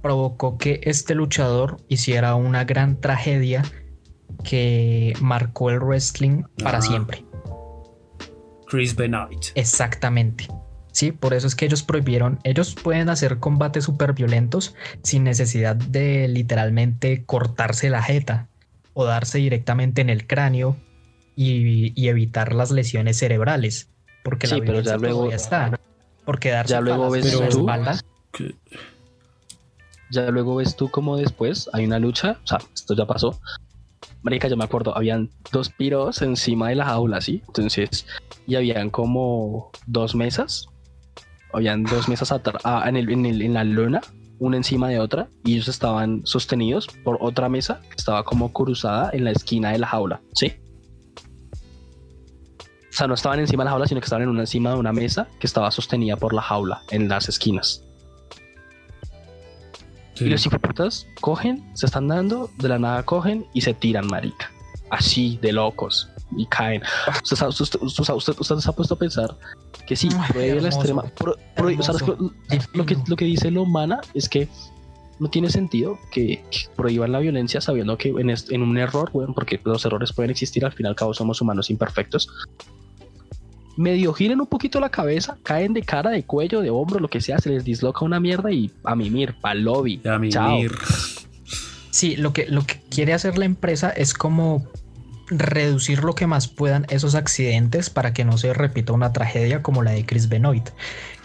provocó 0.02 0.58
que 0.58 0.80
este 0.84 1.16
luchador 1.16 1.78
hiciera 1.88 2.36
una 2.36 2.64
gran 2.66 3.00
tragedia 3.00 3.64
que 4.44 5.14
marcó 5.22 5.70
el 5.70 5.80
wrestling 5.80 6.44
para 6.64 6.78
Ah. 6.80 6.82
siempre. 6.82 7.24
Chris 8.68 8.96
Benoit. 8.96 9.40
Exactamente. 9.56 10.48
Sí, 10.92 11.12
por 11.12 11.34
eso 11.34 11.46
es 11.48 11.56
que 11.56 11.66
ellos 11.66 11.84
prohibieron, 11.84 12.40
ellos 12.44 12.74
pueden 12.76 13.10
hacer 13.10 13.38
combates 13.40 13.84
súper 13.84 14.14
violentos 14.14 14.76
sin 15.04 15.24
necesidad 15.24 15.76
de 15.76 16.28
literalmente 16.28 17.24
cortarse 17.24 17.90
la 17.90 18.02
jeta 18.02 18.48
o 18.94 19.06
darse 19.06 19.38
directamente 19.38 20.02
en 20.02 20.10
el 20.10 20.26
cráneo 20.26 20.76
y, 21.36 21.94
y 22.00 22.08
evitar 22.08 22.54
las 22.54 22.72
lesiones 22.72 23.18
cerebrales. 23.18 23.90
Porque 24.24 24.48
Sí, 24.48 24.54
la 24.56 24.60
pero 24.62 24.72
violencia 24.74 24.94
ya 24.94 24.98
luego- 24.98 25.32
está. 25.32 25.77
Porque 26.28 26.52
darse 26.52 26.74
ya 26.74 26.82
luego 26.82 27.10
ves 27.10 27.26
la 27.26 27.50
tú-. 27.50 27.66
Que- 28.34 28.56
Ya 30.12 30.30
luego 30.30 30.58
ves 30.58 30.76
tú 30.76 30.90
como 30.92 31.18
después 31.18 31.70
hay 31.74 31.86
una 31.86 31.98
lucha. 31.98 32.38
O 32.44 32.48
sea, 32.48 32.60
esto 32.76 32.94
ya 32.94 33.06
pasó. 33.08 33.40
Marica, 34.22 34.48
yo 34.48 34.56
me 34.58 34.64
acuerdo, 34.66 34.96
habían 34.96 35.30
dos 35.52 35.70
piros 35.70 36.22
encima 36.22 36.70
de 36.70 36.76
la 36.76 36.86
jaula, 36.86 37.20
¿sí? 37.22 37.42
Entonces, 37.48 38.06
y 38.46 38.56
habían 38.56 38.90
como 38.90 39.72
dos 39.86 40.14
mesas. 40.16 40.68
Habían 41.54 41.84
dos 41.84 42.08
mesas 42.10 42.32
ah, 42.64 42.84
en, 42.88 42.98
el- 42.98 43.10
en 43.10 43.26
el- 43.26 43.42
en 43.42 43.54
la 43.54 43.64
luna, 43.64 44.02
una 44.40 44.58
encima 44.58 44.90
de 44.90 45.00
otra, 45.00 45.30
y 45.46 45.54
ellos 45.56 45.68
estaban 45.70 46.22
sostenidos 46.26 46.88
por 47.04 47.18
otra 47.22 47.48
mesa 47.50 47.80
que 47.90 47.96
estaba 47.96 48.24
como 48.24 48.52
cruzada 48.54 49.10
en 49.14 49.24
la 49.24 49.32
esquina 49.32 49.72
de 49.72 49.80
la 49.80 49.88
jaula, 49.88 50.22
¿sí? 50.34 50.54
O 52.98 53.00
sea, 53.00 53.06
no 53.06 53.14
estaban 53.14 53.38
encima 53.40 53.62
de 53.62 53.66
la 53.66 53.72
jaula, 53.74 53.86
sino 53.86 54.02
que 54.02 54.06
estaban 54.06 54.24
en 54.24 54.30
una 54.30 54.40
encima 54.40 54.72
de 54.72 54.78
una 54.78 54.92
mesa 54.92 55.28
que 55.40 55.46
estaba 55.46 55.70
sostenida 55.70 56.16
por 56.16 56.34
la 56.34 56.42
jaula 56.42 56.82
en 56.90 57.08
las 57.08 57.30
esquinas. 57.30 57.84
sí. 60.16 60.26
Y 60.26 60.30
los 60.30 60.44
hipoputas 60.48 61.06
cogen, 61.22 61.64
se 61.76 61.86
están 61.86 62.08
dando, 62.08 62.50
de 62.58 62.70
la 62.70 62.80
nada 62.80 63.04
cogen 63.04 63.46
y 63.54 63.62
se 63.62 63.76
tiran, 63.76 64.08
marica. 64.08 64.52
Así, 64.90 65.38
de 65.44 65.52
locos. 65.52 66.10
Y 66.36 66.48
caen. 66.48 66.82
Usted, 67.24 67.46
usted, 67.48 67.80
usted- 67.82 68.36
usted- 68.40 68.56
se 68.58 68.70
ha 68.70 68.74
puesto 68.74 68.96
a 68.96 68.98
pensar 68.98 69.36
que 69.86 69.96
sí, 69.96 70.10
prohíbe 70.30 70.60
la 70.60 70.70
extrema. 70.70 71.04
pro- 71.04 71.36
prohíbe- 71.56 71.82
o 71.82 71.84
sea, 71.84 71.94
lo, 72.08 72.32
lo 72.74 72.86
que, 72.88 72.98
lo 73.08 73.16
que 73.16 73.26
dice 73.26 73.52
lo 73.52 73.62
humana 73.62 74.02
es 74.16 74.28
que 74.28 74.48
no 75.20 75.30
tiene 75.30 75.50
sentido 75.52 76.00
que, 76.12 76.44
que 76.50 76.62
prohíban 76.76 77.12
la 77.12 77.20
violencia 77.20 77.62
sabiendo 77.62 77.96
que 77.98 78.10
en, 78.10 78.32
es- 78.32 78.50
en 78.50 78.64
un 78.64 78.76
error, 78.80 79.12
bueno, 79.12 79.34
porque 79.36 79.62
los 79.64 79.86
errores 79.86 80.14
pueden 80.14 80.32
existir, 80.32 80.66
al 80.66 80.72
fin 80.74 80.88
y 80.88 80.90
al 80.90 80.96
cabo 80.96 81.14
somos 81.14 81.40
humanos 81.42 81.70
imperfectos. 81.70 82.28
Medio 83.78 84.12
giren 84.14 84.42
un 84.42 84.48
poquito 84.48 84.80
la 84.80 84.90
cabeza, 84.90 85.38
caen 85.44 85.74
de 85.74 85.84
cara, 85.84 86.10
de 86.10 86.24
cuello, 86.24 86.62
de 86.62 86.72
hombro, 86.72 87.00
lo 87.00 87.10
que 87.10 87.22
sea, 87.22 87.38
se 87.38 87.50
les 87.50 87.64
disloca 87.64 88.04
una 88.04 88.20
mierda 88.20 88.52
y 88.52 88.72
a 88.84 88.96
mimir, 88.96 89.36
pa'l 89.40 89.62
lobby. 89.64 90.02
Ya, 90.04 90.18
mi 90.18 90.30
Chao. 90.30 90.58
mir. 90.58 90.72
Sí, 91.92 92.16
lo 92.16 92.34
que, 92.34 92.48
lo 92.48 92.66
que 92.66 92.82
quiere 92.90 93.14
hacer 93.14 93.38
la 93.38 93.46
empresa 93.46 93.90
es 93.90 94.14
como 94.14 94.68
reducir 95.30 96.04
lo 96.04 96.16
que 96.16 96.26
más 96.26 96.48
puedan 96.48 96.86
esos 96.90 97.14
accidentes 97.16 97.90
para 97.90 98.14
que 98.14 98.24
no 98.26 98.38
se 98.38 98.54
repita 98.54 98.94
una 98.94 99.14
tragedia 99.14 99.62
como 99.62 99.84
la 99.84 99.92
de 99.92 100.06
Chris 100.06 100.30
Benoit. 100.30 100.70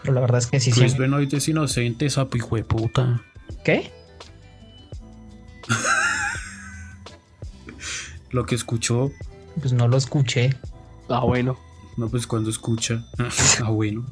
Pero 0.02 0.14
la 0.14 0.20
verdad 0.20 0.38
es 0.38 0.46
que 0.46 0.60
sí, 0.60 0.72
Chris 0.72 0.92
sí. 0.92 0.98
Benoit 0.98 1.32
es 1.32 1.48
inocente, 1.48 2.08
sapo 2.10 2.36
hijo 2.36 2.56
de 2.56 2.64
puta. 2.64 3.22
¿Qué? 3.64 3.90
Lo 8.30 8.46
que 8.46 8.54
escuchó, 8.54 9.10
Pues 9.60 9.72
no 9.72 9.88
lo 9.88 9.96
escuché. 9.98 10.56
Ah, 11.08 11.20
bueno. 11.20 11.58
No 11.96 12.08
pues 12.08 12.26
cuando 12.26 12.50
escucha. 12.50 13.04
ah, 13.62 13.70
bueno. 13.70 14.04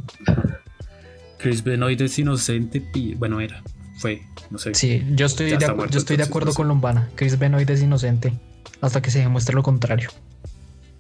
Chris 1.38 1.62
Benoit 1.64 2.00
es 2.00 2.18
inocente, 2.18 2.80
pi- 2.80 3.14
bueno, 3.14 3.40
era, 3.40 3.62
fue, 3.98 4.22
no 4.50 4.58
sé. 4.58 4.74
Sí, 4.74 5.02
yo 5.14 5.26
estoy, 5.26 5.50
de, 5.50 5.58
muerto, 5.74 5.94
yo 5.94 5.98
estoy 5.98 6.16
de 6.18 6.24
acuerdo 6.24 6.46
no 6.46 6.52
sé. 6.52 6.56
con 6.56 6.68
Lombana. 6.68 7.08
Chris 7.14 7.38
Benoit 7.38 7.68
es 7.70 7.82
inocente. 7.82 8.32
hasta 8.80 9.00
que 9.00 9.10
se 9.10 9.20
demuestre 9.20 9.54
lo 9.54 9.62
contrario. 9.62 10.10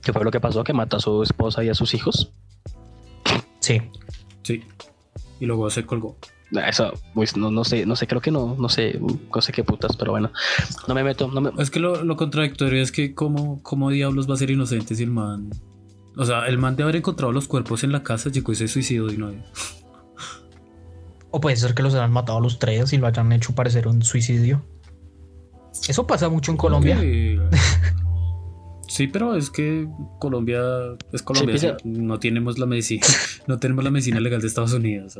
¿Qué 0.02 0.12
fue 0.14 0.24
lo 0.24 0.30
que 0.30 0.40
pasó? 0.40 0.64
¿Que 0.64 0.72
mató 0.72 0.96
a 0.96 1.00
su 1.00 1.22
esposa 1.22 1.62
y 1.62 1.68
a 1.68 1.74
sus 1.74 1.92
hijos? 1.92 2.32
Sí. 3.60 3.82
Sí. 4.42 4.64
Y 5.40 5.46
luego 5.46 5.68
se 5.68 5.84
colgó. 5.84 6.16
Eso, 6.66 6.92
pues 7.14 7.36
no, 7.36 7.50
no 7.50 7.62
sé, 7.64 7.84
no 7.86 7.94
sé, 7.94 8.06
creo 8.08 8.20
que 8.20 8.30
no, 8.30 8.56
no 8.58 8.68
sé, 8.68 8.98
no 9.32 9.40
sé 9.42 9.52
qué 9.52 9.62
putas, 9.62 9.96
pero 9.96 10.10
bueno, 10.12 10.32
no 10.88 10.94
me 10.94 11.04
meto. 11.04 11.28
No 11.28 11.40
me... 11.42 11.50
Es 11.62 11.70
que 11.70 11.78
lo, 11.78 12.02
lo 12.02 12.16
contradictorio 12.16 12.82
es 12.82 12.90
que, 12.90 13.14
¿cómo, 13.14 13.62
¿cómo 13.62 13.90
diablos 13.90 14.28
va 14.28 14.34
a 14.34 14.38
ser 14.38 14.50
inocente 14.50 14.94
si 14.96 15.02
el 15.04 15.10
man. 15.10 15.50
O 16.16 16.24
sea, 16.24 16.46
el 16.46 16.58
man 16.58 16.76
de 16.76 16.82
haber 16.82 16.96
encontrado 16.96 17.32
los 17.32 17.46
cuerpos 17.48 17.84
en 17.84 17.92
la 17.92 18.02
casa 18.02 18.30
llegó 18.30 18.52
ese 18.52 18.68
suicidio 18.68 19.06
de 19.06 19.16
una 19.16 19.26
vez. 19.30 19.44
O 21.30 21.40
puede 21.40 21.56
ser 21.56 21.74
que 21.74 21.82
los 21.82 21.94
hayan 21.94 22.10
matado 22.12 22.38
a 22.38 22.40
los 22.40 22.58
tres 22.58 22.92
y 22.92 22.98
lo 22.98 23.06
hayan 23.06 23.30
hecho 23.32 23.54
parecer 23.54 23.86
un 23.86 24.02
suicidio. 24.02 24.64
Eso 25.88 26.06
pasa 26.06 26.28
mucho 26.28 26.50
en 26.50 26.56
Colombia. 26.56 26.98
Que- 27.00 27.40
Sí, 28.88 29.06
pero 29.06 29.36
es 29.36 29.50
que 29.50 29.86
Colombia 30.18 30.60
es 31.12 31.22
Colombia. 31.22 31.56
Sí, 31.56 31.68
sí, 31.68 31.88
no 31.88 32.18
tenemos 32.18 32.58
la 32.58 32.66
medicina, 32.66 33.06
no 33.46 33.56
tenemos 33.60 33.84
la 33.84 33.90
medicina 33.92 34.18
legal 34.18 34.40
de 34.40 34.48
Estados 34.48 34.72
Unidos. 34.72 35.16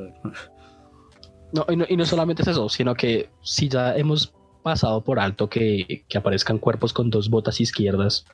y 1.71 1.77
no, 1.77 1.85
y 1.89 1.97
no 1.97 2.05
solamente 2.05 2.43
es 2.43 2.49
eso, 2.49 2.69
sino 2.69 2.97
que 2.97 3.31
si 3.43 3.69
ya 3.69 3.97
hemos 3.97 4.35
pasado 4.65 5.05
por 5.05 5.21
alto 5.21 5.49
que, 5.49 6.05
que 6.09 6.19
aparezcan 6.19 6.59
cuerpos 6.59 6.93
con 6.93 7.11
dos 7.11 7.31
botas 7.31 7.61
izquierdas, 7.61 8.25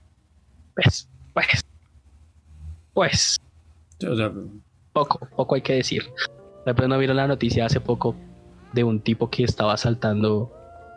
pues, 0.75 1.11
pues, 1.35 1.63
pues, 2.97 3.37
O 4.11 4.17
sea, 4.17 4.33
poco, 4.95 5.21
poco 5.37 5.55
hay 5.55 5.61
que 5.61 5.75
decir. 5.75 6.03
De 6.65 6.75
pronto 6.75 6.89
no 6.89 6.99
vieron 6.99 7.17
la 7.19 7.27
noticia 7.29 7.67
hace 7.67 7.79
poco 7.79 8.17
de 8.73 8.83
un 8.85 9.01
tipo 9.01 9.29
que 9.31 9.45
estaba 9.45 9.75
asaltando, 9.75 10.51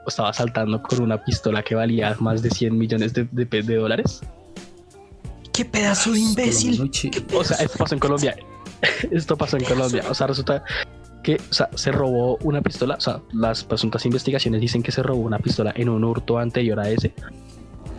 estaba 0.08 0.30
asaltando 0.30 0.82
con 0.82 1.02
una 1.02 1.24
pistola 1.24 1.62
que 1.62 1.76
valía 1.76 2.16
más 2.22 2.42
de 2.42 2.50
100 2.52 2.78
millones 2.78 3.14
de, 3.14 3.28
de- 3.32 3.46
de 3.46 3.76
dólares. 3.76 4.22
¡Qué 5.54 5.66
pedazo 5.66 6.14
de 6.14 6.20
imbécil! 6.22 6.90
O 7.34 7.44
sea, 7.44 7.58
esto 7.58 7.78
pasó 7.78 7.94
en 7.96 8.00
Colombia. 8.00 8.36
esto 9.12 9.36
pasó 9.38 9.58
en 9.58 9.66
Colombia. 9.66 10.04
O 10.10 10.14
sea, 10.14 10.28
resulta 10.28 10.64
que 11.22 11.36
o 11.36 11.54
sea, 11.54 11.70
se 11.76 11.92
robó 11.92 12.38
una 12.44 12.62
pistola. 12.62 12.96
O 12.96 13.02
sea, 13.02 13.20
las 13.34 13.66
presuntas 13.66 14.06
investigaciones 14.06 14.62
dicen 14.62 14.82
que 14.82 14.94
se 14.94 15.04
robó 15.04 15.20
una 15.20 15.38
pistola 15.40 15.74
en 15.76 15.90
un 15.90 16.06
hurto 16.06 16.40
anterior 16.40 16.80
a 16.80 16.90
ese. 16.90 17.14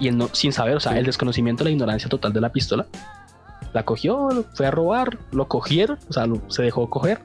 Y 0.00 0.08
él 0.08 0.16
no, 0.16 0.30
sin 0.32 0.52
saber, 0.54 0.76
o 0.76 0.80
sea, 0.80 0.98
el 0.98 1.04
desconocimiento, 1.04 1.62
la 1.62 1.70
ignorancia 1.70 2.08
total 2.08 2.32
de 2.32 2.40
la 2.40 2.50
pistola. 2.50 2.86
La 3.72 3.84
cogió, 3.84 4.28
fue 4.54 4.66
a 4.66 4.70
robar, 4.70 5.18
lo 5.32 5.46
cogieron, 5.48 5.98
o 6.08 6.12
sea, 6.12 6.26
lo- 6.26 6.42
se 6.48 6.62
dejó 6.62 6.88
coger. 6.90 7.20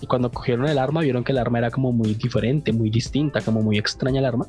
Y 0.00 0.06
cuando 0.06 0.30
cogieron 0.30 0.66
el 0.68 0.78
arma, 0.78 1.00
vieron 1.00 1.24
que 1.24 1.32
el 1.32 1.38
arma 1.38 1.58
era 1.58 1.70
como 1.72 1.90
muy 1.92 2.14
diferente, 2.14 2.72
muy 2.72 2.88
distinta, 2.90 3.40
como 3.40 3.62
muy 3.62 3.78
extraña 3.78 4.20
el 4.20 4.26
arma. 4.26 4.46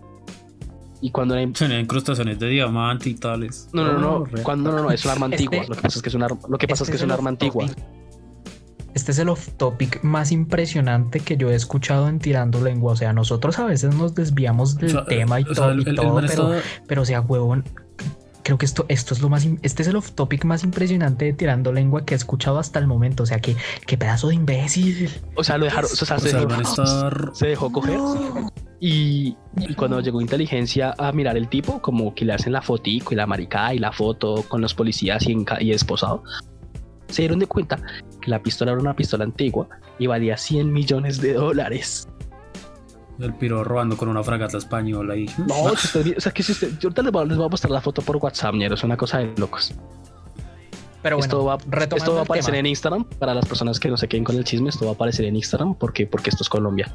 Y 1.01 1.11
cuando 1.11 1.33
la 1.35 1.47
Tenía 1.53 1.79
incrustaciones 1.79 2.37
de 2.39 2.47
diamante 2.49 3.09
y 3.09 3.15
tales. 3.15 3.69
no, 3.73 3.83
no, 3.85 3.93
no, 3.99 4.15
Oh, 4.17 4.27
no, 4.29 4.43
cuando, 4.43 4.71
no, 4.73 4.83
no, 4.83 4.91
es 4.91 5.03
un 5.05 5.11
arma 5.11 5.25
Este- 5.27 5.43
antigua. 5.45 5.65
Lo 5.69 5.75
que 5.75 5.81
pasa 5.81 5.97
es 5.97 6.01
que 6.03 6.09
es 6.09 6.15
un 6.15 6.23
arma, 6.23 6.39
lo 6.47 6.57
que 6.57 6.67
pasa 6.67 6.83
es 6.83 6.89
Este 6.89 6.91
que 6.91 6.95
es 6.97 7.01
el 7.03 7.07
un 7.07 7.11
arma 7.13 7.29
antigua. 7.29 7.63
off-topic. 7.65 7.85
Este 8.93 9.11
es 9.11 9.19
el 9.19 9.29
off 9.29 9.47
topic 9.57 10.03
más 10.03 10.31
impresionante 10.31 11.19
que 11.21 11.37
yo 11.37 11.49
he 11.51 11.55
escuchado 11.55 12.09
en 12.09 12.19
Tirando 12.19 12.61
Lengua. 12.61 12.93
O 12.93 12.95
sea, 12.95 13.13
nosotros 13.13 13.57
a 13.59 13.65
veces 13.65 13.95
nos 13.95 14.13
desviamos 14.13 14.75
del 14.75 14.89
o 14.89 14.91
sea, 14.91 15.05
tema 15.05 15.39
y, 15.39 15.43
o 15.43 15.47
to- 15.47 15.55
sea, 15.55 15.67
y 15.67 15.71
el- 15.81 15.87
el 15.87 15.95
todo, 15.95 16.05
man 16.13 16.15
pero, 16.15 16.27
estaba- 16.27 16.55
pero 16.87 17.01
o 17.03 17.05
sea, 17.05 17.21
huevón, 17.21 17.63
creo 18.43 18.57
que 18.57 18.65
esto, 18.65 18.85
esto 18.87 19.13
es 19.13 19.21
lo 19.21 19.29
más, 19.29 19.47
este 19.61 19.81
es 19.81 19.87
el 19.87 19.95
off 19.95 20.11
topic 20.11 20.45
más 20.45 20.63
impresionante 20.63 21.25
de 21.25 21.33
Tirando 21.33 21.71
Lengua 21.71 22.05
que 22.05 22.13
he 22.13 22.17
escuchado 22.17 22.59
hasta 22.59 22.79
el 22.79 22.87
momento. 22.87 23.23
O 23.23 23.25
sea, 23.25 23.39
que 23.39 23.55
qué 23.85 23.97
pedazo 23.97 24.29
de 24.29 24.35
imbécil. 24.35 25.09
O 25.35 25.43
sea, 25.43 25.57
lo 25.57 25.65
dejaron, 25.65 25.89
o 25.91 25.95
sea, 25.95 26.17
o 26.17 26.19
se, 26.19 26.29
sea, 26.29 26.45
dejó, 26.45 27.35
se 27.35 27.47
dejó 27.47 27.71
coger. 27.71 27.99
Y, 28.79 29.35
y 29.57 29.73
cuando 29.75 29.99
llegó 29.99 30.21
inteligencia 30.21 30.93
a 30.97 31.11
mirar 31.11 31.35
el 31.35 31.49
tipo, 31.49 31.81
como 31.81 32.15
que 32.15 32.25
le 32.25 32.33
hacen 32.33 32.53
la 32.53 32.61
fotico 32.61 33.13
y 33.13 33.17
la 33.17 33.27
maricada 33.27 33.73
y 33.73 33.79
la 33.79 33.91
foto 33.91 34.43
con 34.47 34.61
los 34.61 34.73
policías 34.73 35.25
y 35.27 35.71
esposado, 35.71 36.23
se 37.09 37.23
dieron 37.23 37.39
de 37.39 37.47
cuenta 37.47 37.77
que 38.21 38.31
la 38.31 38.41
pistola 38.41 38.71
era 38.71 38.79
una 38.79 38.95
pistola 38.95 39.25
antigua 39.25 39.67
y 39.97 40.07
valía 40.07 40.37
100 40.37 40.71
millones 40.71 41.19
de 41.19 41.33
dólares. 41.33 42.07
El 43.19 43.33
piro 43.33 43.63
robando 43.63 43.97
con 43.97 44.07
una 44.07 44.23
fragata 44.23 44.57
española 44.57 45.15
y. 45.15 45.25
No, 45.47 45.69
si 45.77 45.97
usted- 45.99 46.17
o 46.17 46.21
sea, 46.21 46.31
que 46.31 46.41
si 46.43 46.53
usted, 46.53 46.69
yo 46.79 46.87
ahorita 46.87 47.01
les 47.01 47.11
voy, 47.11 47.23
a- 47.23 47.25
les 47.25 47.37
voy 47.37 47.45
a 47.45 47.49
mostrar 47.49 47.71
la 47.71 47.81
foto 47.81 48.01
por 48.01 48.17
WhatsApp, 48.17 48.55
ñero, 48.55 48.75
es 48.75 48.83
una 48.83 48.95
cosa 48.97 49.19
de 49.19 49.33
locos. 49.37 49.73
Pero 51.01 51.15
bueno, 51.17 51.25
esto 51.25 51.45
va, 51.45 51.57
esto 51.95 52.13
va 52.13 52.19
a 52.19 52.23
aparecer 52.23 52.51
tema. 52.51 52.59
en 52.59 52.65
Instagram 52.65 53.03
para 53.05 53.33
las 53.33 53.45
personas 53.45 53.79
que 53.79 53.89
no 53.89 53.95
se 53.97 54.07
queden 54.09 54.23
con 54.25 54.35
el 54.35 54.43
chisme. 54.43 54.69
Esto 54.69 54.85
va 54.85 54.91
a 54.91 54.93
aparecer 54.95 55.25
en 55.25 55.35
Instagram 55.37 55.75
porque, 55.75 56.05
porque 56.05 56.29
esto 56.29 56.43
es 56.43 56.49
Colombia. 56.49 56.93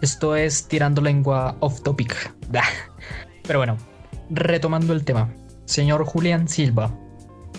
Esto 0.00 0.34
es 0.34 0.66
tirando 0.66 1.02
lengua 1.02 1.56
off 1.60 1.82
topic. 1.82 2.34
Pero 3.46 3.58
bueno, 3.58 3.76
retomando 4.30 4.92
el 4.94 5.04
tema. 5.04 5.28
Señor 5.66 6.04
Julián 6.04 6.48
Silva, 6.48 6.90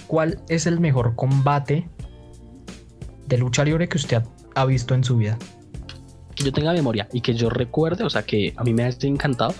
¿cuál 0.07 0.41
es 0.49 0.65
el 0.65 0.79
mejor 0.79 1.15
combate 1.15 1.87
de 3.27 3.37
lucha 3.37 3.63
libre 3.63 3.87
que 3.87 3.97
usted 3.97 4.23
ha 4.55 4.65
visto 4.65 4.95
en 4.95 5.03
su 5.03 5.17
vida? 5.17 5.37
Que 6.35 6.43
yo 6.43 6.51
tenga 6.51 6.73
memoria 6.73 7.07
y 7.11 7.21
que 7.21 7.33
yo 7.33 7.49
recuerde, 7.49 8.03
o 8.03 8.09
sea, 8.09 8.23
que 8.23 8.53
a 8.57 8.63
mí 8.63 8.73
me 8.73 8.83
haya 8.83 8.97
encantado. 9.07 9.53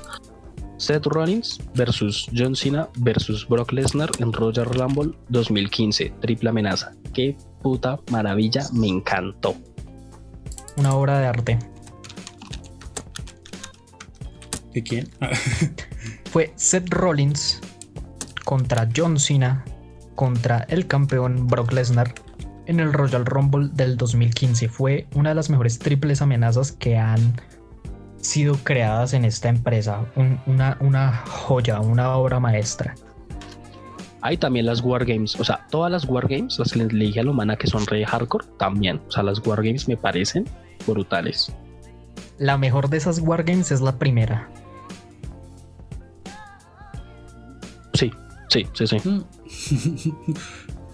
Seth 0.78 1.06
Rollins 1.06 1.60
versus 1.76 2.28
John 2.36 2.56
Cena 2.56 2.90
versus 2.98 3.48
Brock 3.48 3.72
Lesnar 3.72 4.10
en 4.18 4.34
Royal 4.34 4.66
Rumble 4.66 5.14
2015, 5.30 6.14
triple 6.22 6.50
amenaza. 6.50 6.94
Qué 7.14 7.38
puta 7.62 8.00
maravilla, 8.10 8.64
me 8.74 8.88
encantó. 8.88 9.56
Una 10.78 10.96
obra 10.96 11.20
de 11.20 11.26
arte. 11.28 11.60
¿De 14.74 14.82
quién? 14.82 15.10
Fue 16.32 16.52
Seth 16.56 16.90
Rollins 16.90 17.62
contra 18.44 18.90
John 18.96 19.20
Cena 19.20 19.64
contra 20.16 20.66
el 20.70 20.88
campeón 20.88 21.48
Brock 21.48 21.72
Lesnar 21.74 22.14
en 22.72 22.80
el 22.80 22.92
Royal 22.94 23.26
Rumble 23.26 23.70
del 23.74 23.98
2015. 23.98 24.68
Fue 24.70 25.08
una 25.16 25.30
de 25.30 25.36
las 25.36 25.50
mejores 25.50 25.78
triples 25.80 26.22
amenazas 26.22 26.72
que 26.72 26.98
han 26.98 27.36
sido 28.20 28.56
creadas 28.64 29.14
en 29.14 29.26
esta 29.26 29.50
empresa. 29.50 30.06
Un- 30.16 30.40
una, 30.48 30.78
una 30.80 31.24
joya, 31.28 31.80
una 31.80 32.16
obra 32.16 32.40
maestra. 32.40 32.96
Hay 34.24 34.38
también 34.38 34.68
las 34.68 34.82
Wargames, 34.82 35.40
o 35.40 35.44
sea, 35.44 35.66
todas 35.72 35.92
las 35.92 36.06
Wargames, 36.06 36.60
las 36.60 36.72
que 36.74 36.80
les 36.80 36.90
dije 36.90 37.20
a 37.20 37.24
la 37.24 37.32
humana 37.32 37.56
que 37.56 37.66
son 37.68 37.86
re 37.88 38.06
hardcore, 38.06 38.46
también. 38.60 39.02
O 39.08 39.12
sea, 39.12 39.24
las 39.24 39.46
Wargames 39.46 39.88
me 39.88 39.98
parecen 39.98 40.46
brutales. 40.86 41.52
La 42.38 42.58
mejor 42.58 42.90
de 42.90 42.98
esas 42.98 43.20
Wargames 43.20 43.72
es 43.72 43.82
la 43.82 43.98
primera. 43.98 44.48
Sí, 47.94 48.12
sí, 48.50 48.68
sí, 48.74 48.88
sí. 48.88 49.24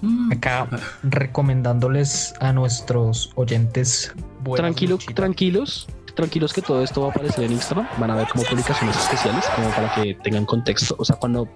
Mm. 0.02 0.32
Acá 0.32 0.68
recomendándoles 1.04 2.34
a 2.40 2.54
nuestros 2.54 3.32
oyentes. 3.36 4.14
Tranquilo, 4.56 4.96
luchitas. 4.96 5.16
tranquilos, 5.16 5.88
tranquilos 6.16 6.54
que 6.54 6.62
todo 6.62 6.84
esto 6.84 7.02
va 7.02 7.08
a 7.08 7.12
aparecer 7.12 7.46
en 7.46 7.54
Instagram. 7.54 7.88
Van 8.00 8.12
a 8.12 8.16
ver 8.16 8.28
como 8.28 8.44
publicaciones 8.44 8.98
especiales, 8.98 9.46
como 9.56 9.70
para 9.70 9.94
que 9.96 10.14
tengan 10.16 10.46
contexto. 10.46 10.96
O 10.98 11.06
sea, 11.06 11.16
cuando 11.16 11.48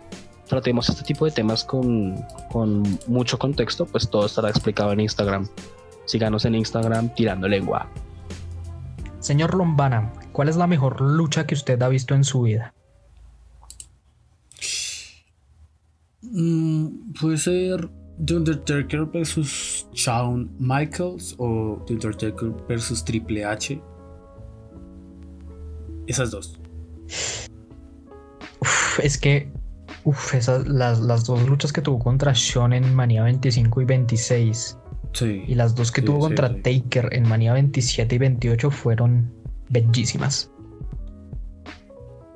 tratemos 0.48 0.90
este 0.90 1.04
tipo 1.04 1.26
de 1.26 1.32
temas 1.32 1.64
con, 1.64 2.16
con 2.52 2.84
mucho 3.08 3.38
contexto, 3.40 3.86
pues 3.86 4.10
todo 4.10 4.26
estará 4.26 4.50
explicado 4.50 4.92
en 4.92 5.02
Instagram. 5.02 5.48
Síganos 6.06 6.46
en 6.46 6.56
Instagram 6.56 7.14
tirando 7.16 7.48
lengua. 7.48 7.88
Señor 9.20 9.54
Lombana, 9.54 10.12
¿cuál 10.32 10.50
es 10.50 10.56
la 10.56 10.66
mejor 10.66 11.00
lucha 11.00 11.46
que 11.46 11.54
usted 11.54 11.82
ha 11.82 11.88
visto 11.88 12.16
en 12.16 12.24
su 12.24 12.42
vida? 12.42 12.74
Mm, 16.22 17.14
puede 17.20 17.38
ser 17.38 17.90
The 18.26 18.36
Undertaker 18.36 19.06
versus 19.06 19.88
Shawn 19.94 20.50
Michaels 20.60 21.36
o 21.38 21.82
The 21.88 21.94
Undertaker 21.94 22.50
versus 22.68 23.04
Triple 23.04 23.44
H. 23.46 23.82
Esas 26.08 26.32
dos. 26.32 26.60
Uf, 28.60 29.00
es 29.02 29.18
que 29.18 29.52
uf, 30.04 30.34
esas, 30.34 30.68
las, 30.68 31.00
las 31.00 31.26
dos 31.26 31.48
luchas 31.48 31.72
que 31.74 31.82
tuvo 31.82 32.00
contra 32.00 32.36
Sean 32.36 32.74
en 32.74 32.94
Manía 32.94 33.24
25 33.24 33.82
y 33.82 33.86
26 33.86 34.78
Sí. 35.14 35.44
y 35.48 35.56
las 35.56 35.76
dos 35.76 35.92
que 35.92 36.02
Sí, 36.02 36.08
tuvo 36.08 36.18
sí, 36.18 36.22
contra. 36.36 36.50
Taker 36.62 37.10
en 37.12 37.28
Manía 37.28 37.54
27 37.54 38.16
y 38.16 38.18
28 38.18 38.72
fueron 38.72 39.32
bellísimas. 39.70 40.52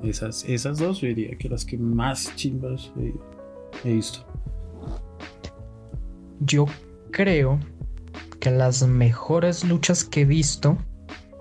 Esas, 0.02 0.44
esas 0.44 0.78
dos 0.78 1.00
yo 1.00 1.08
diría 1.08 1.36
que 1.38 1.48
las 1.48 1.64
que 1.64 1.78
más 1.78 2.34
chimbas 2.36 2.92
he, 2.98 3.14
he 3.88 3.94
visto. 3.94 4.26
Yo 6.40 6.66
creo 7.10 7.58
que 8.40 8.50
las 8.50 8.86
mejores 8.86 9.64
luchas 9.64 10.04
que 10.04 10.22
he 10.22 10.24
visto, 10.24 10.76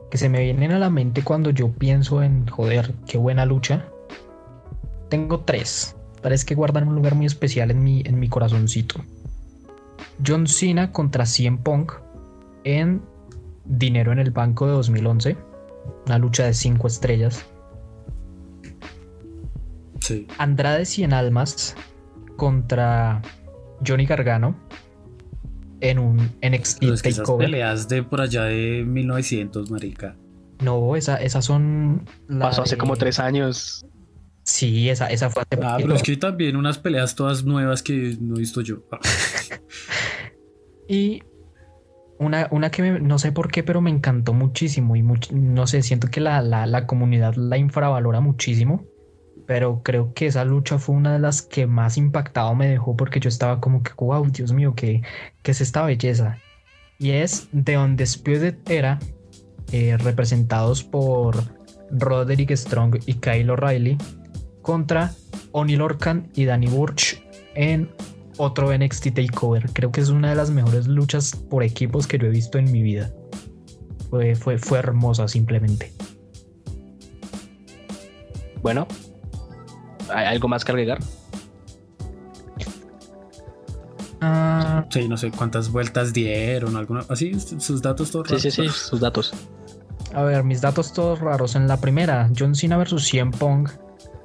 que 0.09 0.17
se 0.17 0.30
me 0.30 0.41
vienen 0.41 0.72
a 0.72 0.80
la 0.80 0.89
mente 0.89 1.23
cuando 1.23 1.49
yo 1.49 1.72
pienso 1.72 2.23
en, 2.23 2.47
joder, 2.47 2.93
qué 3.07 3.17
buena 3.17 3.45
lucha, 3.45 3.85
tengo 5.09 5.41
tres. 5.41 5.95
Tres 6.22 6.43
que 6.45 6.55
guardan 6.55 6.88
un 6.88 6.95
lugar 6.95 7.15
muy 7.15 7.26
especial 7.26 7.69
en 7.72 7.84
mi, 7.84 8.01
en 8.05 8.19
mi 8.19 8.30
corazoncito. 8.30 9.03
John 10.26 10.47
Cena 10.47 10.91
contra 10.91 11.26
CM 11.26 11.57
Punk 11.57 11.93
en 12.63 13.01
Dinero 13.65 14.11
en 14.11 14.19
el 14.19 14.31
Banco 14.31 14.65
de 14.65 14.73
2011. 14.73 15.38
Una 16.07 16.17
lucha 16.17 16.45
de 16.45 16.53
cinco 16.53 16.88
estrellas. 16.88 17.45
Sí. 19.99 20.27
Andrade 20.38 20.85
Cien 20.85 21.13
Almas 21.13 21.76
contra 22.38 23.22
Johnny 23.85 24.05
Gargano 24.05 24.55
en 25.90 25.99
un 25.99 26.18
NXT 26.41 26.80
Pero 26.80 26.94
es 26.94 27.02
que 27.02 27.10
esas 27.10 27.30
peleas 27.32 27.88
de 27.90 28.03
por 28.03 28.22
allá 28.22 28.44
de 28.45 28.84
1900, 28.86 29.70
marica. 29.72 30.16
No, 30.62 30.95
esa, 30.95 31.18
esas 31.18 31.44
son. 31.45 32.06
Pasó 32.40 32.62
hace 32.64 32.76
de- 32.76 32.80
como 32.80 32.95
tres 32.95 33.20
años. 33.20 33.86
Sí, 34.44 34.90
esa, 34.90 35.07
esa 35.07 35.30
fue 35.30 35.41
hace 35.41 35.56
Ah, 35.64 35.72
poquito. 35.72 35.88
pero 35.88 35.95
es 35.95 36.03
que 36.03 36.12
hay 36.12 36.18
también 36.18 36.56
unas 36.56 36.78
peleas 36.78 37.16
todas 37.16 37.44
nuevas 37.45 37.82
que 37.82 38.16
no 38.22 38.36
he 38.36 38.40
visto 38.40 38.62
yo. 38.62 38.78
Ah, 38.91 38.99
Y 40.88 41.24
una, 42.20 42.48
una 42.52 42.70
que 42.70 42.82
me- 42.84 42.99
no 42.99 43.18
sé 43.20 43.32
por 43.32 43.52
qué, 43.52 43.64
pero 43.64 43.82
me 43.82 43.90
encantó 43.90 44.34
muchísimo. 44.34 44.95
Y 44.95 45.02
much- 45.03 45.32
no 45.32 45.66
sé, 45.68 45.82
siento 45.82 46.07
que 46.10 46.22
la, 46.22 46.41
la, 46.41 46.66
la 46.68 46.86
comunidad 46.88 47.36
la 47.36 47.57
infravalora 47.57 48.20
muchísimo. 48.22 48.86
Pero 49.45 49.81
creo 49.84 50.13
que 50.13 50.27
esa 50.27 50.43
lucha 50.43 50.80
fue 50.80 50.95
una 50.95 51.13
de 51.13 51.19
las 51.19 51.41
que 51.41 51.67
más 51.67 51.97
impactado 51.97 52.55
me 52.55 52.67
dejó 52.67 52.95
porque 52.95 53.19
yo 53.19 53.30
estaba 53.30 53.61
como 53.61 53.84
que, 53.84 53.91
wow, 53.97 54.26
Dios 54.26 54.51
mío, 54.51 54.73
¿qué, 54.76 55.01
es 55.43 55.61
esta 55.61 55.85
belleza? 55.85 56.38
Y 56.97 57.11
es 57.11 57.47
The 57.63 57.77
Undisputed 57.77 58.55
Era, 58.67 58.99
eh, 59.72 59.97
representados 59.97 60.84
por 60.84 61.35
Roderick 61.91 62.51
Strong 62.55 62.99
y 63.05 63.15
Kyle 63.15 63.49
O'Reilly, 63.49 63.97
contra 64.61 65.11
Oni 65.51 65.76
Lorcan 65.76 66.27
y 66.34 66.45
Danny 66.45 66.67
Burch 66.67 67.22
en 67.53 67.89
otro 68.38 68.76
NXT 68.76 69.13
Takeover. 69.13 69.69
Creo 69.73 69.91
que 69.91 70.01
es 70.01 70.09
una 70.09 70.30
de 70.30 70.35
las 70.35 70.49
mejores 70.49 70.88
luchas 70.88 71.35
por 71.35 71.63
equipos 71.63 72.07
que 72.07 72.17
yo 72.17 72.26
he 72.26 72.31
visto 72.31 72.57
en 72.57 72.72
mi 72.72 72.81
vida. 72.81 73.11
Fue, 74.09 74.35
fue, 74.35 74.57
fue 74.57 74.80
hermosa 74.80 75.27
simplemente. 75.27 75.93
Bueno, 78.61 78.88
¿hay 80.10 80.26
algo 80.27 80.48
más 80.48 80.64
que 80.65 80.72
agregar? 80.72 80.99
Ah, 84.22 84.86
Sí, 84.90 85.07
no 85.07 85.18
sé 85.18 85.32
cuántas 85.32 85.72
vueltas 85.72 86.14
dieron, 86.14 86.76
alguna, 86.76 87.06
así, 87.10 87.38
sus 87.40 87.82
datos 87.82 88.11
todos 88.11 88.27
Sí, 88.30 88.40
sí, 88.40 88.61
raros. 88.61 88.76
sí, 88.76 88.90
sus 88.90 88.99
datos. 88.99 89.34
a 90.14 90.23
ver, 90.23 90.44
mis 90.44 90.61
datos 90.61 90.94
todos 90.94 91.19
raros. 91.19 91.56
En 91.56 91.68
la 91.68 91.77
primera, 91.82 92.30
John 92.38 92.56
Cena 92.56 92.77
vs. 92.77 93.03
CM 93.10 93.32
Punk 93.32 93.72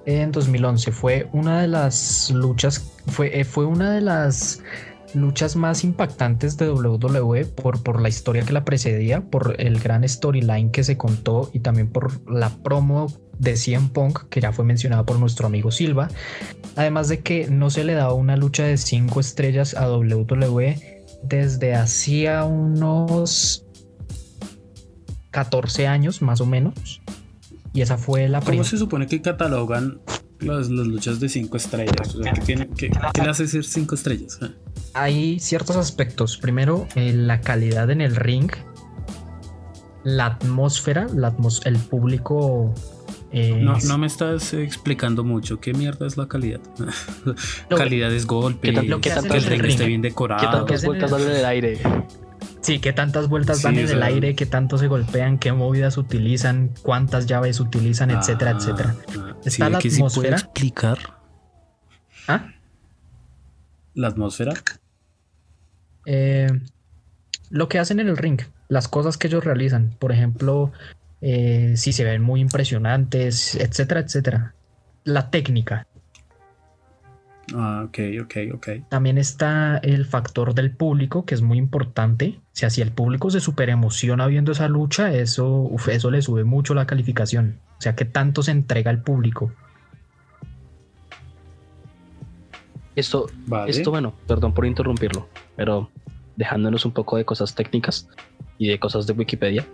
en 0.07 0.31
2011 0.33 0.93
fue 0.93 1.29
una 1.33 1.61
de 1.61 1.69
las 1.69 2.31
luchas, 2.31 2.93
fue, 3.09 3.41
eh, 3.41 3.45
fue 3.45 3.65
una 3.67 3.93
de 3.93 4.01
las 4.01 4.63
luchas 5.15 5.57
más 5.57 5.83
impactantes 5.83 6.57
de 6.57 6.71
WWE 6.71 7.45
por, 7.47 7.83
por 7.83 8.01
la 8.01 8.09
historia 8.09 8.45
que 8.45 8.53
la 8.53 8.65
precedía, 8.65 9.23
por 9.23 9.57
el 9.59 9.81
gran 9.81 10.09
storyline 10.09 10.71
que 10.71 10.85
se 10.85 10.97
contó 10.97 11.51
y 11.53 11.61
también 11.61 11.91
por 11.91 12.31
la 12.31 12.51
promo 12.51 13.09
de 13.41 13.57
CM 13.57 13.89
Punk 13.89 14.29
que 14.29 14.41
ya 14.41 14.53
fue 14.53 14.65
mencionada 14.65 15.05
por 15.05 15.19
nuestro 15.19 15.47
amigo 15.47 15.71
Silva. 15.73 16.09
Además 16.77 17.09
de 17.09 17.21
que 17.21 17.49
no 17.49 17.71
se 17.71 17.83
le 17.85 17.95
daba 17.95 18.13
una 18.15 18.37
lucha 18.37 18.65
de 18.65 18.77
5 18.77 19.19
estrellas 19.19 19.75
a 19.75 19.91
WWE 19.91 21.03
desde 21.25 21.75
hacía 21.75 22.45
unos 22.45 23.65
14 25.31 25.87
años 25.87 26.23
más 26.23 26.41
o 26.41 26.47
menos. 26.47 27.01
Y 27.73 27.83
esa 27.83 27.97
fue 27.99 28.29
la 28.29 28.39
¿Cómo 28.41 28.49
primera. 28.49 28.69
se 28.69 28.79
supone 28.79 29.07
que 29.07 29.23
catalogan 29.23 30.01
las, 30.41 30.69
las 30.71 30.87
luchas 30.87 31.21
de 31.21 31.29
5 31.29 31.57
estrellas? 31.57 32.15
O 32.17 32.23
sea, 32.23 32.33
¿qué, 32.33 32.41
tiene, 32.43 32.69
qué, 32.77 32.91
qué 33.15 33.23
le 33.23 33.29
hace 33.31 33.47
ser 33.47 33.65
5 33.65 33.95
estrellas? 33.95 34.39
Ah, 34.43 34.51
Hay 34.95 35.39
ciertos 35.41 35.77
aspectos. 35.77 36.37
Primero, 36.37 36.87
eh, 36.97 37.13
la 37.13 37.41
calidad 37.41 37.91
en 37.91 38.01
el 38.01 38.17
ring, 38.17 38.51
la 40.03 40.27
atmósfera, 40.27 41.07
la 41.15 41.35
atmos- 41.37 41.65
el 41.65 41.77
público. 41.79 42.75
Eh, 43.33 43.57
No, 43.63 43.77
no 43.79 43.99
me 43.99 44.07
estás 44.07 44.53
explicando 44.55 45.23
mucho. 45.25 45.61
¿Qué 45.61 45.73
mierda 45.75 46.07
es 46.07 46.17
la 46.17 46.27
calidad? 46.29 46.61
Lo- 47.71 47.77
calidad 47.77 48.13
es 48.13 48.27
golpe, 48.27 48.69
¿Qué 48.69 48.75
tan- 48.75 48.89
lo 48.89 49.01
que 49.01 49.11
el 49.47 49.53
en 49.55 49.61
ring 49.61 49.71
esté 49.73 49.87
bien 49.87 50.03
¿Qué 50.03 50.09
decorado. 50.09 50.51
tantas 50.51 50.77
hacen 50.77 50.87
vueltas 50.89 51.11
en 51.13 51.17
el- 51.19 51.23
dan 51.25 51.31
en 51.33 51.39
el 51.39 51.45
aire? 51.45 51.79
Sí, 52.63 52.79
qué 52.79 52.93
tantas 52.93 53.29
vueltas 53.29 53.63
dan 53.63 53.75
Sí, 53.75 53.81
en 53.81 53.87
o 53.87 53.93
el 53.93 54.03
aire, 54.03 54.35
qué 54.35 54.45
tanto 54.47 54.77
se 54.77 54.87
golpean, 54.87 55.39
qué 55.39 55.53
movidas 55.53 55.97
utilizan, 55.97 56.71
cuántas 56.83 57.27
llaves 57.27 57.59
utilizan, 57.61 58.11
etcétera, 58.11 58.51
Ah, 58.53 58.57
etcétera. 58.59 58.97
ah, 59.19 59.37
Está 59.45 59.51
sí, 59.67 59.73
la 59.73 59.79
que 59.79 59.91
sí 59.91 59.99
puede 60.01 60.07
atmósfera. 60.09 60.37
explicar 60.37 60.99
¿Ah? 62.29 62.49
la 63.95 64.09
atmósfera. 64.09 64.53
Eh, 66.07 66.49
lo 67.51 67.69
que 67.69 67.79
hacen 67.79 68.01
en 68.01 68.09
el 68.09 68.17
ring, 68.17 68.41
las 68.69 68.89
cosas 68.89 69.17
que 69.17 69.27
ellos 69.29 69.43
realizan, 69.45 69.97
por 69.99 70.13
ejemplo, 70.13 70.73
eh, 71.21 71.75
si 71.77 71.93
se 71.93 72.05
ven 72.05 72.23
muy 72.23 72.41
impresionantes, 72.41 73.55
etcétera, 73.55 74.01
etcétera. 74.01 74.55
La 75.05 75.31
técnica. 75.31 75.87
Ah, 77.55 77.85
ok, 77.87 77.99
ok, 78.23 78.35
ok. 78.55 78.69
También 78.89 79.19
está 79.19 79.79
el 79.79 80.07
factor 80.07 80.55
del 80.55 80.71
público, 80.71 81.25
que 81.25 81.35
es 81.35 81.43
muy 81.43 81.59
importante. 81.59 82.39
O 82.39 82.51
sea, 82.53 82.71
si 82.71 82.81
el 82.81 82.93
público 82.93 83.31
se 83.31 83.41
super 83.41 83.69
emociona 83.71 84.27
viendo 84.27 84.53
esa 84.53 84.69
lucha, 84.69 85.13
eso, 85.13 85.49
uf, 85.49 85.89
eso 85.89 86.11
le 86.11 86.23
sube 86.23 86.45
mucho 86.45 86.75
la 86.75 86.87
calificación. 86.87 87.59
O 87.79 87.81
sea, 87.81 87.97
que 87.97 88.05
tanto 88.05 88.43
se 88.43 88.53
entrega 88.53 88.91
al 88.91 89.03
público. 89.03 89.53
Esto, 92.95 93.27
Vale. 93.47 93.71
esto, 93.71 93.91
bueno, 93.91 94.15
perdón 94.27 94.53
por 94.53 94.67
interrumpirlo, 94.67 95.29
pero 95.57 95.91
dejándonos 96.37 96.85
un 96.85 96.93
poco 96.93 97.17
de 97.17 97.25
cosas 97.25 97.55
técnicas 97.55 98.09
y 98.59 98.69
de 98.69 98.79
cosas 98.79 99.07
de 99.07 99.15
Wikipedia. 99.15 99.67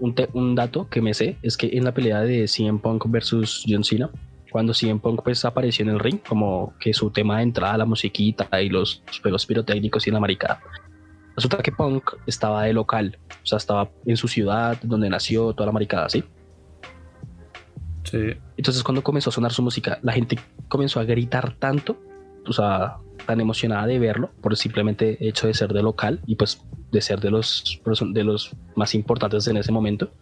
Un, 0.00 0.54
dato 0.54 0.88
que 0.88 1.02
me 1.02 1.12
sé 1.12 1.36
es 1.42 1.56
que 1.56 1.70
en 1.72 1.84
la 1.84 1.92
pelea 1.92 2.22
de 2.22 2.48
CM 2.48 2.78
Punk 2.78 3.04
versus 3.08 3.64
John 3.68 3.84
Cena, 3.84 4.10
cuando 4.50 4.72
CM 4.72 4.98
Punk 4.98 5.22
pues 5.22 5.44
apareció 5.44 5.84
en 5.84 5.90
el 5.90 6.00
ring, 6.00 6.20
como 6.26 6.72
que 6.80 6.92
su 6.94 7.10
tema 7.10 7.36
de 7.36 7.44
entrada, 7.44 7.78
la 7.78 7.84
musiquita 7.84 8.48
y 8.60 8.70
los 8.70 9.02
juegos 9.22 9.46
pirotécnicos 9.46 10.06
y 10.06 10.10
la 10.10 10.18
maricada. 10.18 10.60
Resulta 11.36 11.58
que 11.58 11.72
Punk 11.72 12.14
estaba 12.26 12.64
de 12.64 12.72
local, 12.72 13.18
o 13.30 13.46
sea, 13.46 13.58
estaba 13.58 13.90
en 14.04 14.16
su 14.16 14.26
ciudad, 14.26 14.78
donde 14.82 15.08
nació, 15.08 15.52
toda 15.52 15.66
la 15.66 15.72
maricada, 15.72 16.08
¿sí? 16.08 16.24
Sí. 18.04 18.34
Entonces 18.56 18.82
cuando 18.82 19.02
comenzó 19.02 19.30
a 19.30 19.32
sonar 19.32 19.52
su 19.52 19.62
música, 19.62 19.98
la 20.02 20.12
gente 20.12 20.38
comenzó 20.68 20.98
a 21.00 21.04
gritar 21.04 21.54
tanto, 21.54 21.96
o 22.50 22.52
sea, 22.52 22.96
tan 23.26 23.40
emocionada 23.40 23.86
de 23.86 23.98
verlo, 23.98 24.30
por 24.40 24.56
simplemente 24.56 25.16
hecho 25.26 25.46
de 25.46 25.54
ser 25.54 25.72
de 25.72 25.82
local 25.82 26.20
y 26.26 26.34
pues 26.36 26.62
de 26.92 27.00
ser 27.00 27.20
de 27.20 27.30
los, 27.30 27.80
de 28.12 28.24
los 28.24 28.50
más 28.76 28.94
importantes 28.94 29.46
en 29.48 29.56
ese 29.56 29.72
momento, 29.72 30.12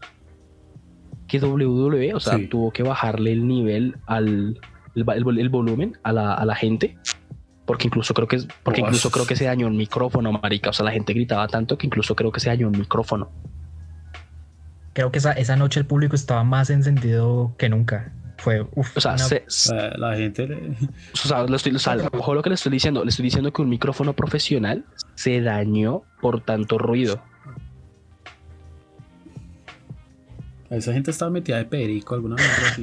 que 1.27 1.39
WWE, 1.41 2.15
o 2.15 2.21
sea, 2.21 2.37
Sí. 2.39 2.47
tuvo 2.47 2.71
que 2.73 2.83
bajarle 2.83 3.33
el 3.33 3.47
nivel 3.47 3.97
al 4.07 4.59
el, 4.95 5.05
el 5.15 5.25
vol- 5.25 5.39
el 5.41 5.49
volumen 5.49 5.97
a 6.03 6.13
la, 6.13 6.35
a 6.35 6.45
la 6.45 6.55
gente. 6.55 6.97
Porque 7.67 7.87
incluso 7.87 8.15
creo 8.15 8.27
que 8.27 8.37
es- 8.37 8.49
porque 8.63 8.81
Uf. 8.81 8.89
incluso 8.89 9.11
creo 9.11 9.27
que 9.27 9.37
se 9.37 9.45
dañó 9.45 9.67
un 9.67 9.77
micrófono, 9.77 10.33
marica. 10.33 10.71
O 10.71 10.73
sea, 10.73 10.85
la 10.87 10.91
gente 10.93 11.13
gritaba 11.13 11.47
tanto 11.49 11.77
que 11.77 11.87
incluso 11.87 12.17
creo 12.17 12.33
que 12.33 12.41
se 12.41 12.49
dañó 12.49 12.67
un 12.67 12.79
micrófono. 12.79 13.31
Creo 14.95 15.13
que 15.13 15.19
esa, 15.19 15.33
esa 15.33 15.55
noche 15.57 15.79
el 15.81 15.87
público 15.87 16.17
estaba 16.17 16.43
más 16.45 16.71
encendido 16.71 17.55
que 17.59 17.69
nunca. 17.69 18.13
Fue, 18.39 18.62
uf, 18.74 18.97
O 18.97 19.01
sea, 19.01 19.12
una- 19.15 19.19
se- 19.19 19.44
La 19.98 20.15
gente 20.16 20.47
le- 20.47 20.56
O 21.12 21.16
sea, 21.16 21.43
lo 21.44 21.56
estoy, 21.56 21.74
o 21.74 21.78
sea, 21.78 21.97
ojo 22.12 22.35
lo 22.35 22.43
que 22.43 22.48
le 22.51 22.55
estoy 22.55 22.70
diciendo. 22.73 23.02
Le 23.05 23.10
estoy 23.10 23.24
diciendo 23.24 23.52
que 23.52 23.62
un 23.62 23.69
micrófono 23.69 24.12
profesional 24.15 24.85
se 25.16 25.40
dañó 25.40 26.02
por 26.20 26.40
tanto 26.40 26.78
ruido. 26.78 27.20
esa 30.70 30.93
gente 30.93 31.10
estaba 31.10 31.31
metida 31.31 31.56
de 31.56 31.65
perico, 31.65 32.15
alguna 32.15 32.36
mierda 32.36 32.69
así. 32.70 32.82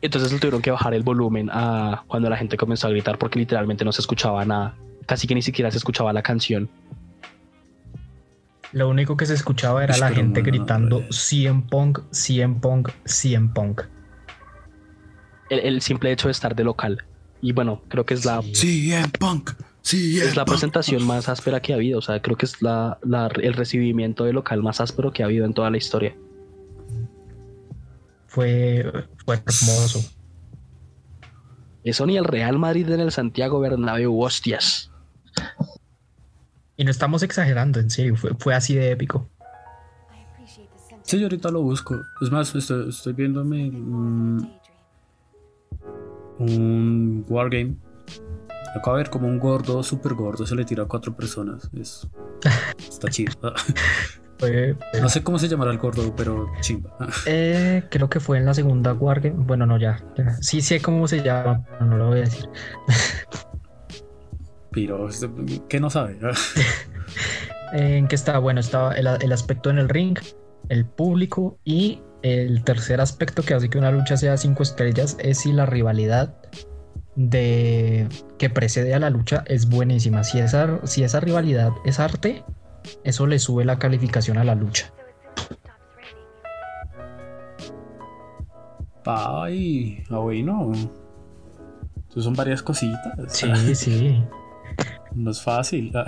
Entonces 0.00 0.32
le 0.32 0.38
tuvieron 0.38 0.62
que 0.62 0.70
bajar 0.70 0.94
el 0.94 1.02
volumen 1.02 1.48
a 1.52 2.04
cuando 2.06 2.30
la 2.30 2.36
gente 2.36 2.56
comenzó 2.56 2.86
a 2.86 2.90
gritar 2.90 3.18
porque 3.18 3.38
literalmente 3.38 3.84
no 3.84 3.92
se 3.92 4.00
escuchaba 4.00 4.44
nada. 4.44 4.76
Casi 5.06 5.26
que 5.26 5.34
ni 5.34 5.42
siquiera 5.42 5.70
se 5.70 5.78
escuchaba 5.78 6.12
la 6.12 6.22
canción. 6.22 6.68
lo 8.72 8.88
único 8.88 9.16
que 9.16 9.24
se 9.26 9.34
escuchaba 9.34 9.84
era 9.84 9.96
la 9.98 10.10
gente 10.10 10.42
gritando 10.42 11.00
pues. 11.02 11.16
CM 11.16 11.62
Punk, 11.70 12.00
CM 12.10 12.56
Punk, 12.60 12.90
CM 13.04 13.50
Punk. 13.54 13.82
El, 15.50 15.58
el 15.60 15.80
simple 15.82 16.10
hecho 16.12 16.28
de 16.28 16.32
estar 16.32 16.54
de 16.54 16.64
local. 16.64 17.04
Y 17.40 17.52
bueno, 17.52 17.82
creo 17.88 18.06
que 18.06 18.14
es 18.14 18.24
la, 18.24 18.40
Sí, 18.54 18.92
en 18.92 19.10
punk. 19.10 19.50
Sí, 19.82 20.18
es 20.18 20.34
la 20.34 20.46
presentación 20.46 21.06
más 21.06 21.28
áspera 21.28 21.60
que 21.60 21.72
ha 21.74 21.76
habido. 21.76 21.98
O 21.98 22.02
sea, 22.02 22.22
creo 22.22 22.36
que 22.38 22.46
es 22.46 22.62
la, 22.62 22.98
la- 23.02 23.26
el 23.26 23.52
recibimiento 23.52 24.24
de 24.24 24.32
local 24.32 24.62
más 24.62 24.80
áspero 24.80 25.12
que 25.12 25.22
ha 25.22 25.26
habido 25.26 25.44
en 25.44 25.52
toda 25.52 25.70
la 25.70 25.76
historia. 25.76 26.16
Fue, 28.26 28.90
fue 29.24 29.36
hermoso. 29.36 30.00
Eso 31.84 32.06
ni 32.06 32.16
el 32.16 32.24
Real 32.24 32.58
Madrid 32.58 32.88
en 32.90 33.00
el 33.00 33.12
Santiago 33.12 33.60
Bernabéu, 33.60 34.18
hostias. 34.20 34.90
Y 36.76 36.84
no 36.84 36.90
estamos 36.90 37.22
exagerando, 37.22 37.78
en 37.78 37.90
serio, 37.90 38.16
fue, 38.16 38.30
fue 38.38 38.54
así 38.54 38.74
de 38.74 38.90
épico. 38.92 39.28
Sí, 41.02 41.18
yo 41.18 41.26
ahorita 41.26 41.50
lo 41.50 41.60
busco. 41.62 42.00
Es 42.22 42.30
más, 42.30 42.54
estoy, 42.54 42.88
estoy 42.88 43.12
viéndome 43.12 43.70
un 46.38 47.24
wargame. 47.28 47.76
Acabo 48.76 48.96
de 48.96 49.04
ver 49.04 49.10
como 49.10 49.28
un 49.28 49.38
gordo, 49.38 49.82
súper 49.82 50.14
gordo, 50.14 50.46
se 50.46 50.56
le 50.56 50.64
tira 50.64 50.82
a 50.82 50.86
cuatro 50.86 51.14
personas. 51.16 51.70
Es, 51.74 52.08
está 52.78 53.08
chido. 53.08 53.32
No 55.00 55.08
sé 55.08 55.22
cómo 55.22 55.38
se 55.38 55.48
llamará 55.48 55.70
el 55.70 55.78
gordo, 55.78 56.14
pero 56.14 56.50
chimba. 56.60 56.90
Eh, 57.26 57.82
creo 57.90 58.08
que 58.08 58.20
fue 58.20 58.38
en 58.38 58.44
la 58.44 58.54
segunda 58.54 58.92
guardia. 58.92 59.32
Bueno, 59.34 59.64
no, 59.64 59.78
ya, 59.78 60.04
Sí 60.40 60.60
sé 60.60 60.80
cómo 60.80 61.08
se 61.08 61.22
llama, 61.22 61.64
pero 61.64 61.86
no 61.86 61.96
lo 61.96 62.06
voy 62.08 62.18
a 62.18 62.22
decir. 62.22 62.48
Pero, 64.70 65.08
¿qué 65.68 65.80
no 65.80 65.88
sabe? 65.88 66.18
¿En 67.72 68.08
qué 68.08 68.14
estaba? 68.14 68.38
Bueno, 68.38 68.60
estaba 68.60 68.92
el, 68.94 69.06
el 69.06 69.32
aspecto 69.32 69.70
en 69.70 69.78
el 69.78 69.88
ring, 69.88 70.18
el 70.68 70.84
público 70.84 71.58
y 71.64 72.02
el 72.24 72.64
tercer 72.64 73.02
aspecto 73.02 73.42
que 73.42 73.52
hace 73.52 73.68
que 73.68 73.76
una 73.76 73.90
lucha 73.90 74.16
sea 74.16 74.38
cinco 74.38 74.62
estrellas 74.62 75.18
es 75.20 75.40
si 75.40 75.52
la 75.52 75.66
rivalidad 75.66 76.34
de 77.16 78.08
que 78.38 78.48
precede 78.48 78.94
a 78.94 78.98
la 78.98 79.10
lucha 79.10 79.44
es 79.46 79.68
buenísima. 79.68 80.24
Si 80.24 80.38
esa, 80.38 80.80
si 80.86 81.04
esa 81.04 81.20
rivalidad 81.20 81.72
es 81.84 82.00
arte, 82.00 82.42
eso 83.04 83.26
le 83.26 83.38
sube 83.38 83.66
la 83.66 83.78
calificación 83.78 84.38
a 84.38 84.44
la 84.44 84.54
lucha. 84.54 84.90
Ay, 89.04 90.02
ah, 90.08 90.16
bueno. 90.16 90.72
Son 92.08 92.34
varias 92.34 92.62
cositas. 92.62 93.14
Sí, 93.28 93.74
sí. 93.74 94.24
No 95.14 95.30
es 95.30 95.42
fácil. 95.42 95.92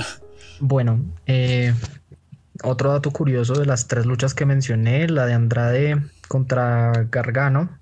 Bueno, 0.60 1.04
eh, 1.26 1.74
otro 2.62 2.92
dato 2.92 3.10
curioso 3.10 3.54
de 3.54 3.66
las 3.66 3.88
tres 3.88 4.06
luchas 4.06 4.34
que 4.34 4.46
mencioné, 4.46 5.08
la 5.08 5.26
de 5.26 5.34
Andrade 5.34 6.02
contra 6.28 6.92
Gargano. 7.10 7.78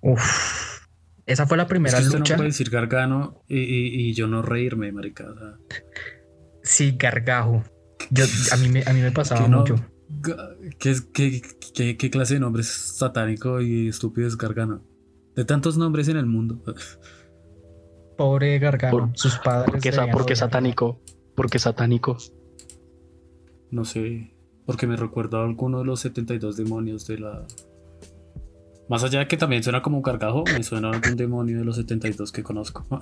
Uf. 0.00 0.82
Esa 1.26 1.46
fue 1.46 1.56
la 1.56 1.66
primera 1.66 1.98
es 1.98 2.08
que 2.08 2.18
lucha. 2.18 2.34
no 2.34 2.38
puede 2.38 2.48
decir 2.48 2.68
Gargano 2.70 3.42
y, 3.48 4.12
yo 4.14 4.26
no 4.26 4.42
reírme, 4.42 4.90
maricada. 4.92 5.58
Sí, 6.62 6.96
Gargajo. 6.98 7.64
Yo, 8.10 8.24
a, 8.50 8.56
mí 8.56 8.68
me, 8.68 8.82
a 8.84 8.92
mí 8.92 9.00
me 9.00 9.12
pasaba 9.12 9.46
mucho. 9.46 9.76
¿Qué, 10.78 10.96
qué, 11.12 11.96
qué, 11.96 12.10
clase 12.10 12.34
de 12.34 12.40
nombre 12.40 12.62
es 12.62 12.68
satánico 12.68 13.60
y 13.60 13.88
estúpido 13.88 14.26
es 14.26 14.36
Gargano? 14.36 14.82
De 15.34 15.44
tantos 15.44 15.78
nombres 15.78 16.08
en 16.08 16.16
el 16.16 16.26
mundo. 16.26 16.62
Pobre 18.18 18.58
Gargano. 18.58 19.12
sus 19.14 19.38
padres. 19.38 19.72
¿Por 19.72 20.26
qué, 20.26 20.36
satánico? 20.36 21.00
¿Por 21.34 21.48
qué 21.48 21.58
satánico? 21.58 22.18
No 23.72 23.84
sé, 23.86 24.30
porque 24.66 24.86
me 24.86 24.96
recuerda 24.96 25.40
a 25.40 25.44
alguno 25.44 25.78
de 25.78 25.86
los 25.86 26.00
72 26.00 26.58
demonios 26.58 27.06
de 27.06 27.18
la... 27.18 27.46
Más 28.90 29.02
allá 29.02 29.20
de 29.20 29.28
que 29.28 29.38
también 29.38 29.62
suena 29.62 29.80
como 29.80 29.96
un 29.96 30.02
cargajo, 30.02 30.44
me 30.44 30.62
suena 30.62 30.90
a 30.90 30.92
algún 30.92 31.16
demonio 31.16 31.58
de 31.58 31.64
los 31.64 31.76
72 31.76 32.32
que 32.32 32.42
conozco. 32.42 32.86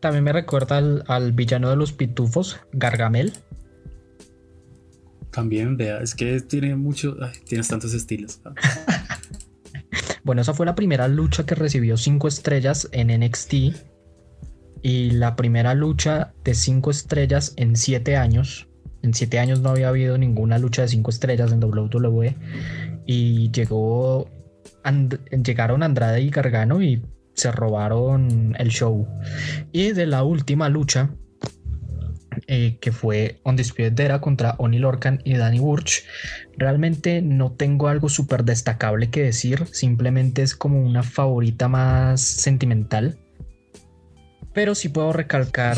también 0.00 0.24
me 0.24 0.32
recuerda 0.32 0.78
al, 1.06 1.32
villano 1.32 1.70
de 1.70 1.76
los 1.76 1.92
pitufos, 1.92 2.58
Gargamel. 2.72 3.32
También, 5.30 5.76
vea, 5.76 6.00
es 6.00 6.16
que 6.16 6.40
tiene 6.40 6.74
mucho... 6.74 7.16
tienes 7.46 7.68
tantos 7.68 7.94
estilos. 7.94 8.40
bueno, 10.24 10.42
esa 10.42 10.54
fue 10.54 10.66
la 10.66 10.74
primera 10.74 11.06
lucha 11.06 11.46
que 11.46 11.54
recibió 11.54 11.96
5 11.96 12.26
estrellas 12.26 12.88
en 12.90 13.16
NXT 13.16 13.94
y 14.86 15.10
la 15.10 15.34
primera 15.34 15.74
lucha 15.74 16.32
de 16.44 16.54
cinco 16.54 16.92
estrellas 16.92 17.54
en 17.56 17.74
siete 17.74 18.16
años. 18.16 18.68
En 19.02 19.14
siete 19.14 19.40
años 19.40 19.60
no 19.60 19.70
había 19.70 19.88
habido 19.88 20.16
ninguna 20.16 20.60
lucha 20.60 20.82
de 20.82 20.88
cinco 20.88 21.10
estrellas 21.10 21.50
en 21.50 21.64
WWE. 21.64 22.36
Y 23.04 23.50
llegó. 23.50 24.30
llegaron 25.44 25.82
Andrade 25.82 26.20
y 26.20 26.30
Gargano 26.30 26.80
y 26.82 27.02
se 27.34 27.50
robaron 27.50 28.54
el 28.60 28.68
show. 28.68 29.08
Y 29.72 29.90
de 29.90 30.06
la 30.06 30.22
última 30.22 30.68
lucha, 30.68 31.10
eh, 32.46 32.78
que 32.80 32.92
fue 32.92 33.40
Undisputed 33.42 33.98
Era 33.98 34.20
contra 34.20 34.54
Oni 34.58 34.78
Lorcan 34.78 35.20
y 35.24 35.34
Danny 35.34 35.58
Burch, 35.58 36.04
realmente 36.56 37.22
no 37.22 37.50
tengo 37.50 37.88
algo 37.88 38.08
súper 38.08 38.44
destacable 38.44 39.10
que 39.10 39.24
decir, 39.24 39.66
simplemente 39.66 40.42
es 40.42 40.54
como 40.54 40.80
una 40.80 41.02
favorita 41.02 41.66
más 41.66 42.20
sentimental. 42.20 43.18
Pero 44.56 44.74
sí 44.74 44.88
puedo 44.88 45.12
recalcar 45.12 45.76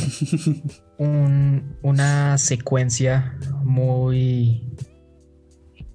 una 0.99 2.39
secuencia 2.39 3.37
muy 3.65 4.73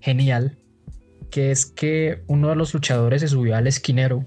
genial, 0.02 0.58
que 1.32 1.52
es 1.52 1.66
que 1.66 2.26
uno 2.28 2.50
de 2.50 2.58
los 2.58 2.74
luchadores 2.74 3.22
se 3.22 3.30
subió 3.30 3.56
al 3.56 3.68
esquinero 3.68 4.26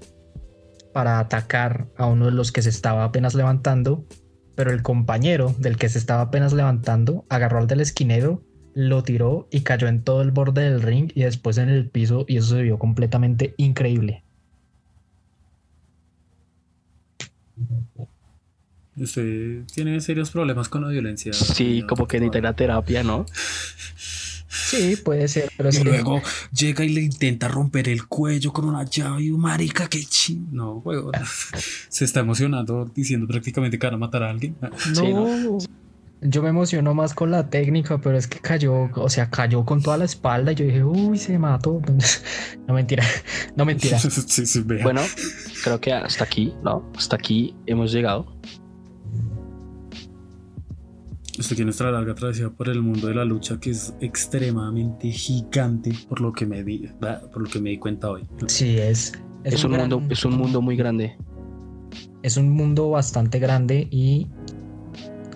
para 0.94 1.18
atacar 1.18 1.88
a 1.98 2.06
uno 2.06 2.24
de 2.24 2.32
los 2.32 2.50
que 2.50 2.62
se 2.62 2.70
estaba 2.70 3.04
apenas 3.04 3.34
levantando, 3.34 4.06
pero 4.54 4.70
el 4.70 4.80
compañero 4.80 5.54
del 5.58 5.76
que 5.76 5.90
se 5.90 5.98
estaba 5.98 6.22
apenas 6.22 6.54
levantando 6.54 7.26
agarró 7.28 7.58
al 7.58 7.66
del 7.66 7.82
esquinero, 7.82 8.42
lo 8.72 9.02
tiró 9.02 9.48
y 9.50 9.60
cayó 9.60 9.86
en 9.86 10.02
todo 10.02 10.22
el 10.22 10.30
borde 10.30 10.62
del 10.62 10.80
ring 10.80 11.12
y 11.14 11.24
después 11.24 11.58
en 11.58 11.68
el 11.68 11.90
piso 11.90 12.24
y 12.26 12.38
eso 12.38 12.56
se 12.56 12.62
vio 12.62 12.78
completamente 12.78 13.54
increíble. 13.58 14.25
Usted 18.96 19.64
tiene 19.74 20.00
serios 20.00 20.30
problemas 20.30 20.68
con 20.68 20.82
la 20.82 20.88
violencia. 20.88 21.32
Sí, 21.32 21.84
como 21.86 22.06
que 22.06 22.18
necesita 22.18 22.54
terapia, 22.54 23.02
¿no? 23.02 23.26
Sí, 24.48 24.96
puede 24.96 25.28
ser. 25.28 25.50
Pero 25.56 25.70
y 25.70 25.84
luego 25.84 26.22
llega 26.52 26.84
y 26.84 26.88
le 26.88 27.02
intenta 27.02 27.48
romper 27.48 27.88
el 27.88 28.06
cuello 28.06 28.52
con 28.52 28.64
una 28.64 28.84
llave 28.84 29.24
y 29.24 29.30
un 29.30 29.40
marica, 29.40 29.88
que 29.88 30.02
ching. 30.04 30.48
No, 30.52 30.80
juego. 30.80 31.12
Se 31.88 32.04
está 32.04 32.20
emocionando 32.20 32.90
diciendo 32.94 33.26
prácticamente 33.26 33.78
que 33.78 33.86
van 33.86 33.94
a 33.94 33.98
matar 33.98 34.22
a 34.22 34.30
alguien. 34.30 34.56
No. 34.94 35.58
Yo 36.22 36.42
me 36.42 36.48
emociono 36.48 36.94
más 36.94 37.12
con 37.12 37.30
la 37.30 37.50
técnica, 37.50 37.98
pero 37.98 38.16
es 38.16 38.26
que 38.26 38.38
cayó, 38.38 38.88
o 38.94 39.10
sea, 39.10 39.28
cayó 39.28 39.66
con 39.66 39.82
toda 39.82 39.98
la 39.98 40.06
espalda 40.06 40.52
y 40.52 40.54
yo 40.54 40.64
dije, 40.64 40.82
uy, 40.82 41.18
se 41.18 41.38
mató. 41.38 41.82
No 42.66 42.74
mentira, 42.74 43.04
no 43.54 43.64
mentira. 43.64 43.96
bueno, 44.82 45.00
creo 45.62 45.80
que 45.80 45.92
hasta 45.92 46.24
aquí, 46.24 46.52
¿no? 46.64 46.90
Hasta 46.96 47.14
aquí 47.14 47.54
hemos 47.66 47.92
llegado. 47.92 48.26
Esto 51.38 51.54
tiene 51.54 51.66
nuestra 51.66 51.90
larga 51.90 52.14
travesía 52.14 52.48
por 52.48 52.68
el 52.68 52.80
mundo 52.82 53.08
de 53.08 53.14
la 53.14 53.24
lucha 53.24 53.60
que 53.60 53.70
es 53.70 53.94
extremadamente 54.00 55.10
gigante 55.10 55.92
por 56.08 56.20
lo 56.20 56.32
que 56.32 56.46
me 56.46 56.64
di, 56.64 56.88
por 57.32 57.42
lo 57.42 57.48
que 57.48 57.60
me 57.60 57.70
di 57.70 57.78
cuenta 57.78 58.10
hoy. 58.10 58.26
Sí, 58.46 58.78
es. 58.78 59.12
Es, 59.44 59.62
un, 59.62 59.72
mundo, 59.72 60.02
es 60.08 60.24
un 60.24 60.36
mundo 60.36 60.62
muy 60.62 60.76
grande. 60.76 61.16
Es 62.22 62.36
un 62.36 62.50
mundo 62.50 62.90
bastante 62.90 63.38
grande 63.38 63.86
y 63.90 64.26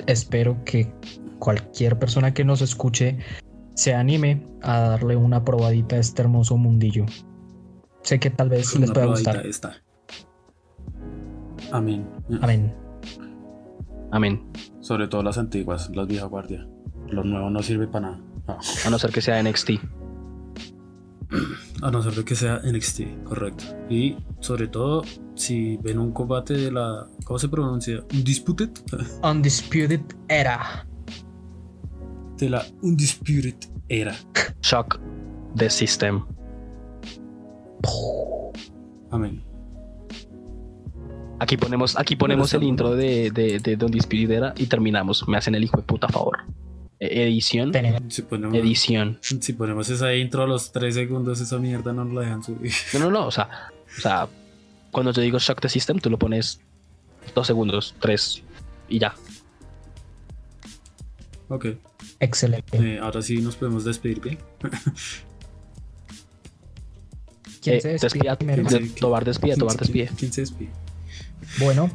espero 0.06 0.56
que 0.64 0.92
cualquier 1.38 1.98
persona 1.98 2.32
que 2.34 2.44
nos 2.44 2.60
escuche 2.60 3.18
se 3.74 3.94
anime 3.94 4.44
a 4.62 4.80
darle 4.80 5.16
una 5.16 5.44
probadita 5.44 5.96
a 5.96 5.98
este 6.00 6.22
hermoso 6.22 6.56
mundillo. 6.56 7.06
Sé 8.02 8.18
que 8.18 8.30
tal 8.30 8.48
vez 8.48 8.78
les 8.78 8.90
pueda 8.90 9.06
gustar. 9.06 9.42
Amén. 11.72 12.06
Amén. 12.40 12.74
Amén. 14.12 14.42
Sobre 14.80 15.08
todo 15.08 15.22
las 15.22 15.38
antiguas, 15.38 15.90
las 15.94 16.06
viejas 16.06 16.28
guardia. 16.28 16.66
Lo 17.08 17.24
nuevo 17.24 17.50
no 17.50 17.62
sirve 17.62 17.86
para 17.86 18.10
nada. 18.10 18.20
A 18.86 18.90
no 18.90 18.98
ser 18.98 19.10
que 19.12 19.20
sea 19.20 19.42
NXT. 19.42 19.70
A 21.82 21.90
no 21.90 22.02
ser 22.02 22.24
que 22.24 22.34
sea 22.34 22.60
NXT, 22.64 23.24
correcto. 23.24 23.64
Y 23.88 24.16
sobre 24.40 24.68
todo, 24.68 25.02
si 25.34 25.76
ven 25.78 25.98
un 25.98 26.12
combate 26.12 26.54
de 26.54 26.72
la. 26.72 27.06
¿Cómo 27.24 27.38
se 27.38 27.48
pronuncia? 27.48 28.04
¿Undisputed? 28.12 28.70
Undisputed 29.22 30.00
Era. 30.28 30.86
De 32.36 32.50
la 32.50 32.64
Undisputed 32.82 33.54
Era. 33.88 34.14
Shock 34.62 35.00
the 35.56 35.70
System. 35.70 36.24
Amén. 39.10 39.49
Aquí 41.40 41.56
ponemos, 41.56 41.98
aquí 41.98 42.16
ponemos 42.16 42.52
el 42.52 42.62
intro 42.64 42.94
de, 42.94 43.30
de, 43.30 43.58
de 43.60 43.76
Don 43.76 43.90
Dispidera 43.90 44.52
y 44.58 44.66
terminamos. 44.66 45.26
Me 45.26 45.38
hacen 45.38 45.54
el 45.54 45.64
hijo 45.64 45.78
de 45.78 45.82
puta 45.84 46.06
favor. 46.06 46.40
E, 47.00 47.22
edición. 47.22 47.72
Si 48.08 48.20
ponemos, 48.20 48.54
edición. 48.54 49.18
Si 49.22 49.54
ponemos 49.54 49.88
esa 49.88 50.14
intro 50.14 50.42
a 50.42 50.46
los 50.46 50.70
3 50.70 50.94
segundos, 50.94 51.40
esa 51.40 51.58
mierda 51.58 51.94
no 51.94 52.04
nos 52.04 52.14
la 52.14 52.20
dejan 52.20 52.44
subir. 52.44 52.72
No, 52.92 52.98
no, 53.00 53.10
no. 53.10 53.26
O 53.26 53.30
sea, 53.30 53.70
o 53.96 54.00
sea, 54.00 54.28
cuando 54.90 55.14
te 55.14 55.22
digo 55.22 55.38
Shock 55.38 55.62
the 55.62 55.70
System, 55.70 55.98
tú 55.98 56.10
lo 56.10 56.18
pones 56.18 56.60
2 57.34 57.46
segundos, 57.46 57.94
3 58.00 58.42
y 58.90 58.98
ya. 58.98 59.14
Ok. 61.48 61.68
Excelente. 62.20 62.76
Eh, 62.76 62.98
ahora 62.98 63.22
sí 63.22 63.40
nos 63.40 63.56
podemos 63.56 63.84
despedir 63.84 64.20
bien. 64.20 64.38
¿Quién 67.62 67.76
eh, 67.76 67.80
se 67.80 67.88
despide? 67.88 68.36
Despide, 68.38 68.88
Tobar 69.00 69.24
despide, 69.24 69.56
Tobar 69.56 69.76
despide. 69.78 70.10
¿Quién 70.18 70.32
se 70.32 70.42
despide? 70.42 70.70
Bueno, 71.58 71.90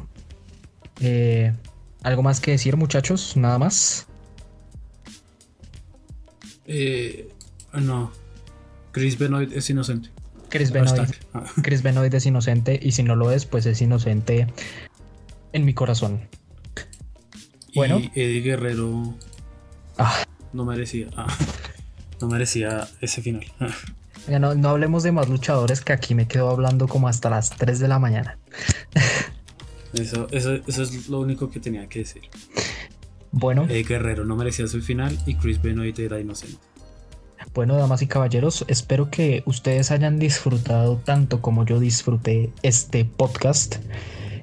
eh, 1.00 1.52
¿algo 2.02 2.22
más 2.22 2.40
que 2.40 2.52
decir, 2.52 2.76
muchachos? 2.76 3.36
Nada 3.36 3.58
más. 3.58 4.06
Eh, 6.66 7.28
no. 7.74 8.12
Chris 8.92 9.18
Benoit 9.18 9.52
es 9.52 9.68
inocente. 9.70 10.10
Chris 10.48 10.70
Benoit. 10.70 11.10
Ah. 11.34 11.44
Chris 11.62 11.82
Benoit 11.82 12.12
es 12.14 12.26
inocente 12.26 12.78
y 12.82 12.92
si 12.92 13.02
no 13.02 13.16
lo 13.16 13.30
es, 13.30 13.46
pues 13.46 13.66
es 13.66 13.80
inocente 13.82 14.46
en 15.52 15.64
mi 15.64 15.74
corazón. 15.74 16.20
Bueno. 17.74 17.98
Y 17.98 18.10
Eddie 18.14 18.40
Guerrero 18.40 19.14
ah. 19.98 20.24
no 20.52 20.64
merecía. 20.64 21.08
Ah, 21.16 21.26
no 22.20 22.28
merecía 22.28 22.88
ese 23.00 23.20
final. 23.20 23.44
No, 24.28 24.54
no, 24.54 24.68
hablemos 24.70 25.02
de 25.02 25.12
más 25.12 25.28
luchadores 25.28 25.82
que 25.82 25.92
aquí 25.92 26.14
me 26.14 26.26
quedo 26.26 26.48
hablando 26.48 26.88
como 26.88 27.08
hasta 27.08 27.30
las 27.30 27.50
3 27.50 27.78
de 27.78 27.88
la 27.88 27.98
mañana. 27.98 28.38
Eso, 30.00 30.28
eso, 30.30 30.54
eso 30.54 30.82
es 30.82 31.08
lo 31.08 31.20
único 31.20 31.50
que 31.50 31.60
tenía 31.60 31.88
que 31.88 32.00
decir. 32.00 32.22
Bueno. 33.32 33.64
Eddie 33.64 33.84
Guerrero 33.84 34.24
no 34.24 34.36
merecía 34.36 34.66
su 34.66 34.80
final 34.80 35.18
y 35.26 35.34
Chris 35.34 35.60
Benoit 35.60 35.98
era 35.98 36.18
inocente. 36.20 36.58
Bueno, 37.52 37.76
damas 37.76 38.02
y 38.02 38.06
caballeros, 38.06 38.64
espero 38.68 39.10
que 39.10 39.42
ustedes 39.46 39.90
hayan 39.90 40.18
disfrutado 40.18 40.96
tanto 40.98 41.40
como 41.40 41.64
yo 41.64 41.80
disfruté 41.80 42.52
este 42.62 43.04
podcast. 43.04 43.76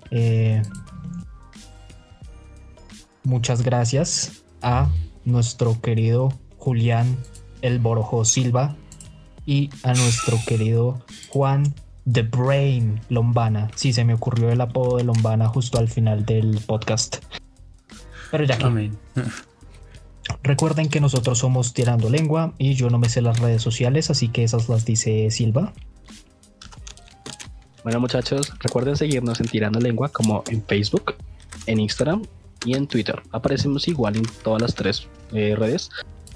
Eh, 0.09 0.61
muchas 3.23 3.61
gracias 3.61 4.43
a 4.61 4.89
nuestro 5.25 5.79
querido 5.81 6.33
Julián 6.57 7.17
El 7.61 7.79
Borojo 7.79 8.25
Silva 8.25 8.75
y 9.45 9.69
a 9.83 9.93
nuestro 9.93 10.37
querido 10.47 11.05
Juan 11.29 11.73
The 12.11 12.23
Brain 12.23 12.99
Lombana. 13.09 13.69
Sí, 13.75 13.93
se 13.93 14.03
me 14.03 14.13
ocurrió 14.13 14.49
el 14.49 14.61
apodo 14.61 14.97
de 14.97 15.03
Lombana 15.03 15.47
justo 15.47 15.77
al 15.77 15.87
final 15.87 16.25
del 16.25 16.59
podcast. 16.65 17.17
Pero 18.31 18.43
ya 18.43 18.57
que. 18.57 18.91
Recuerden 20.41 20.89
que 20.89 20.99
nosotros 20.99 21.39
somos 21.39 21.73
Tirando 21.73 22.09
Lengua 22.09 22.53
y 22.57 22.73
yo 22.75 22.89
no 22.89 22.97
me 22.97 23.09
sé 23.09 23.21
las 23.21 23.39
redes 23.39 23.61
sociales, 23.61 24.09
así 24.09 24.29
que 24.29 24.43
esas 24.43 24.69
las 24.69 24.85
dice 24.85 25.29
Silva. 25.31 25.73
Bueno 27.83 27.99
muchachos, 27.99 28.53
recuerden 28.59 28.95
seguirnos 28.95 29.39
en 29.41 29.47
Tirando 29.47 29.79
Lengua 29.79 30.09
como 30.09 30.43
en 30.49 30.63
Facebook, 30.63 31.15
en 31.65 31.79
Instagram 31.79 32.23
y 32.65 32.75
en 32.75 32.87
Twitter. 32.87 33.21
Aparecemos 33.31 33.87
igual 33.87 34.15
en 34.15 34.23
todas 34.43 34.61
las 34.61 34.75
tres 34.75 35.07
eh, 35.33 35.55
redes. 35.57 35.89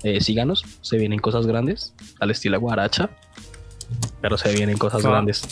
Eh, 0.04 0.22
síganos, 0.22 0.64
se 0.82 0.98
vienen 0.98 1.20
cosas 1.20 1.48
grandes, 1.48 1.94
al 2.20 2.32
estilo 2.32 2.60
guaracha, 2.60 3.10
pero 4.28 4.38
se 4.38 4.52
vienen 4.52 4.78
cosas 4.78 5.02
grandes. 5.04 5.48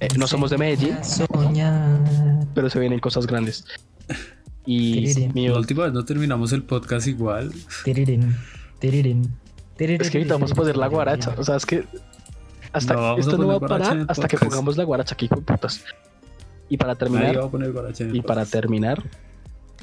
Eh, 0.00 0.08
no 0.16 0.26
somos 0.26 0.48
de 0.48 0.56
Medellín, 0.56 0.96
pero 2.54 2.70
se 2.70 2.80
vienen 2.80 3.00
cosas 3.00 3.26
grandes. 3.26 3.66
Y 4.64 5.28
mi 5.34 5.50
última 5.50 5.84
vez 5.84 5.92
no 5.92 6.06
terminamos 6.06 6.54
el 6.54 6.62
podcast 6.62 7.06
igual. 7.06 7.52
Es 9.78 10.10
que 10.10 10.18
ahorita 10.18 10.34
vamos 10.34 10.52
a 10.52 10.54
poner 10.54 10.78
la 10.78 10.86
guaracha. 10.86 11.34
O 11.36 11.44
sea, 11.44 11.56
es 11.56 11.66
que 11.66 11.84
hasta 12.72 13.14
esto 13.16 13.36
no 13.36 13.46
va 13.48 13.56
a 13.56 13.60
parar 13.60 14.06
hasta 14.08 14.26
que 14.26 14.38
pongamos 14.38 14.78
la 14.78 14.84
guaracha 14.84 15.12
aquí 15.12 15.28
con 15.28 15.44
putas. 15.44 15.84
Y 16.70 16.78
para 16.78 16.94
terminar, 16.94 17.38
y 18.10 18.22
para 18.22 18.46
terminar, 18.46 19.02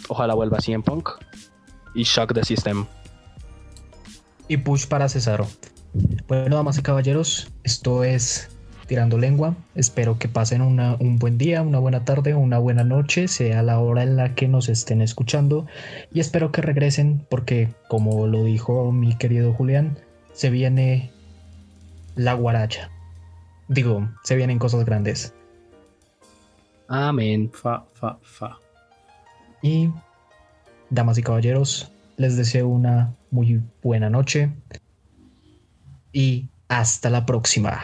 ojalá 0.10 0.34
vuelva 0.34 0.58
en 0.66 0.82
Punk 0.82 1.10
y 1.94 2.02
Shock 2.04 2.34
the 2.34 2.44
System. 2.44 2.88
Y 4.48 4.58
push 4.58 4.88
para 4.88 5.08
Cesaro. 5.08 5.48
Bueno, 6.28 6.56
damas 6.56 6.80
y 6.80 6.82
caballeros, 6.82 7.52
esto 7.64 8.04
es 8.04 8.50
Tirando 8.88 9.20
Lengua. 9.20 9.56
Espero 9.76 10.18
que 10.18 10.28
pasen 10.28 10.62
un 10.62 11.18
buen 11.20 11.38
día, 11.38 11.62
una 11.62 11.78
buena 11.78 12.04
tarde, 12.04 12.34
una 12.34 12.58
buena 12.58 12.84
noche, 12.84 13.28
sea 13.28 13.62
la 13.62 13.80
hora 13.80 14.02
en 14.02 14.16
la 14.16 14.34
que 14.34 14.48
nos 14.48 14.70
estén 14.70 15.02
escuchando. 15.02 15.68
Y 16.12 16.20
espero 16.20 16.52
que 16.52 16.64
regresen 16.64 17.26
porque, 17.30 17.70
como 17.90 18.26
lo 18.26 18.44
dijo 18.44 18.92
mi 18.92 19.16
querido 19.16 19.54
Julián, 19.54 20.00
se 20.32 20.50
viene 20.50 21.12
la 22.16 22.34
guaracha. 22.34 22.90
Digo, 23.68 24.10
se 24.24 24.36
vienen 24.36 24.58
cosas 24.58 24.86
grandes. 24.86 25.36
Amén. 26.88 27.52
Fa, 27.54 27.86
fa, 27.94 28.18
fa. 28.24 28.58
Y, 29.62 29.92
damas 30.90 31.20
y 31.20 31.24
caballeros, 31.24 31.92
les 32.18 32.36
deseo 32.36 32.68
una 32.68 33.14
muy 33.30 33.62
buena 33.84 34.10
noche. 34.10 34.52
Y 36.14 36.48
hasta 36.70 37.10
la 37.10 37.26
próxima. 37.26 37.82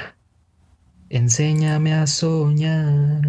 Enséñame 1.10 1.93
a 1.93 2.07
soñar. 2.07 3.27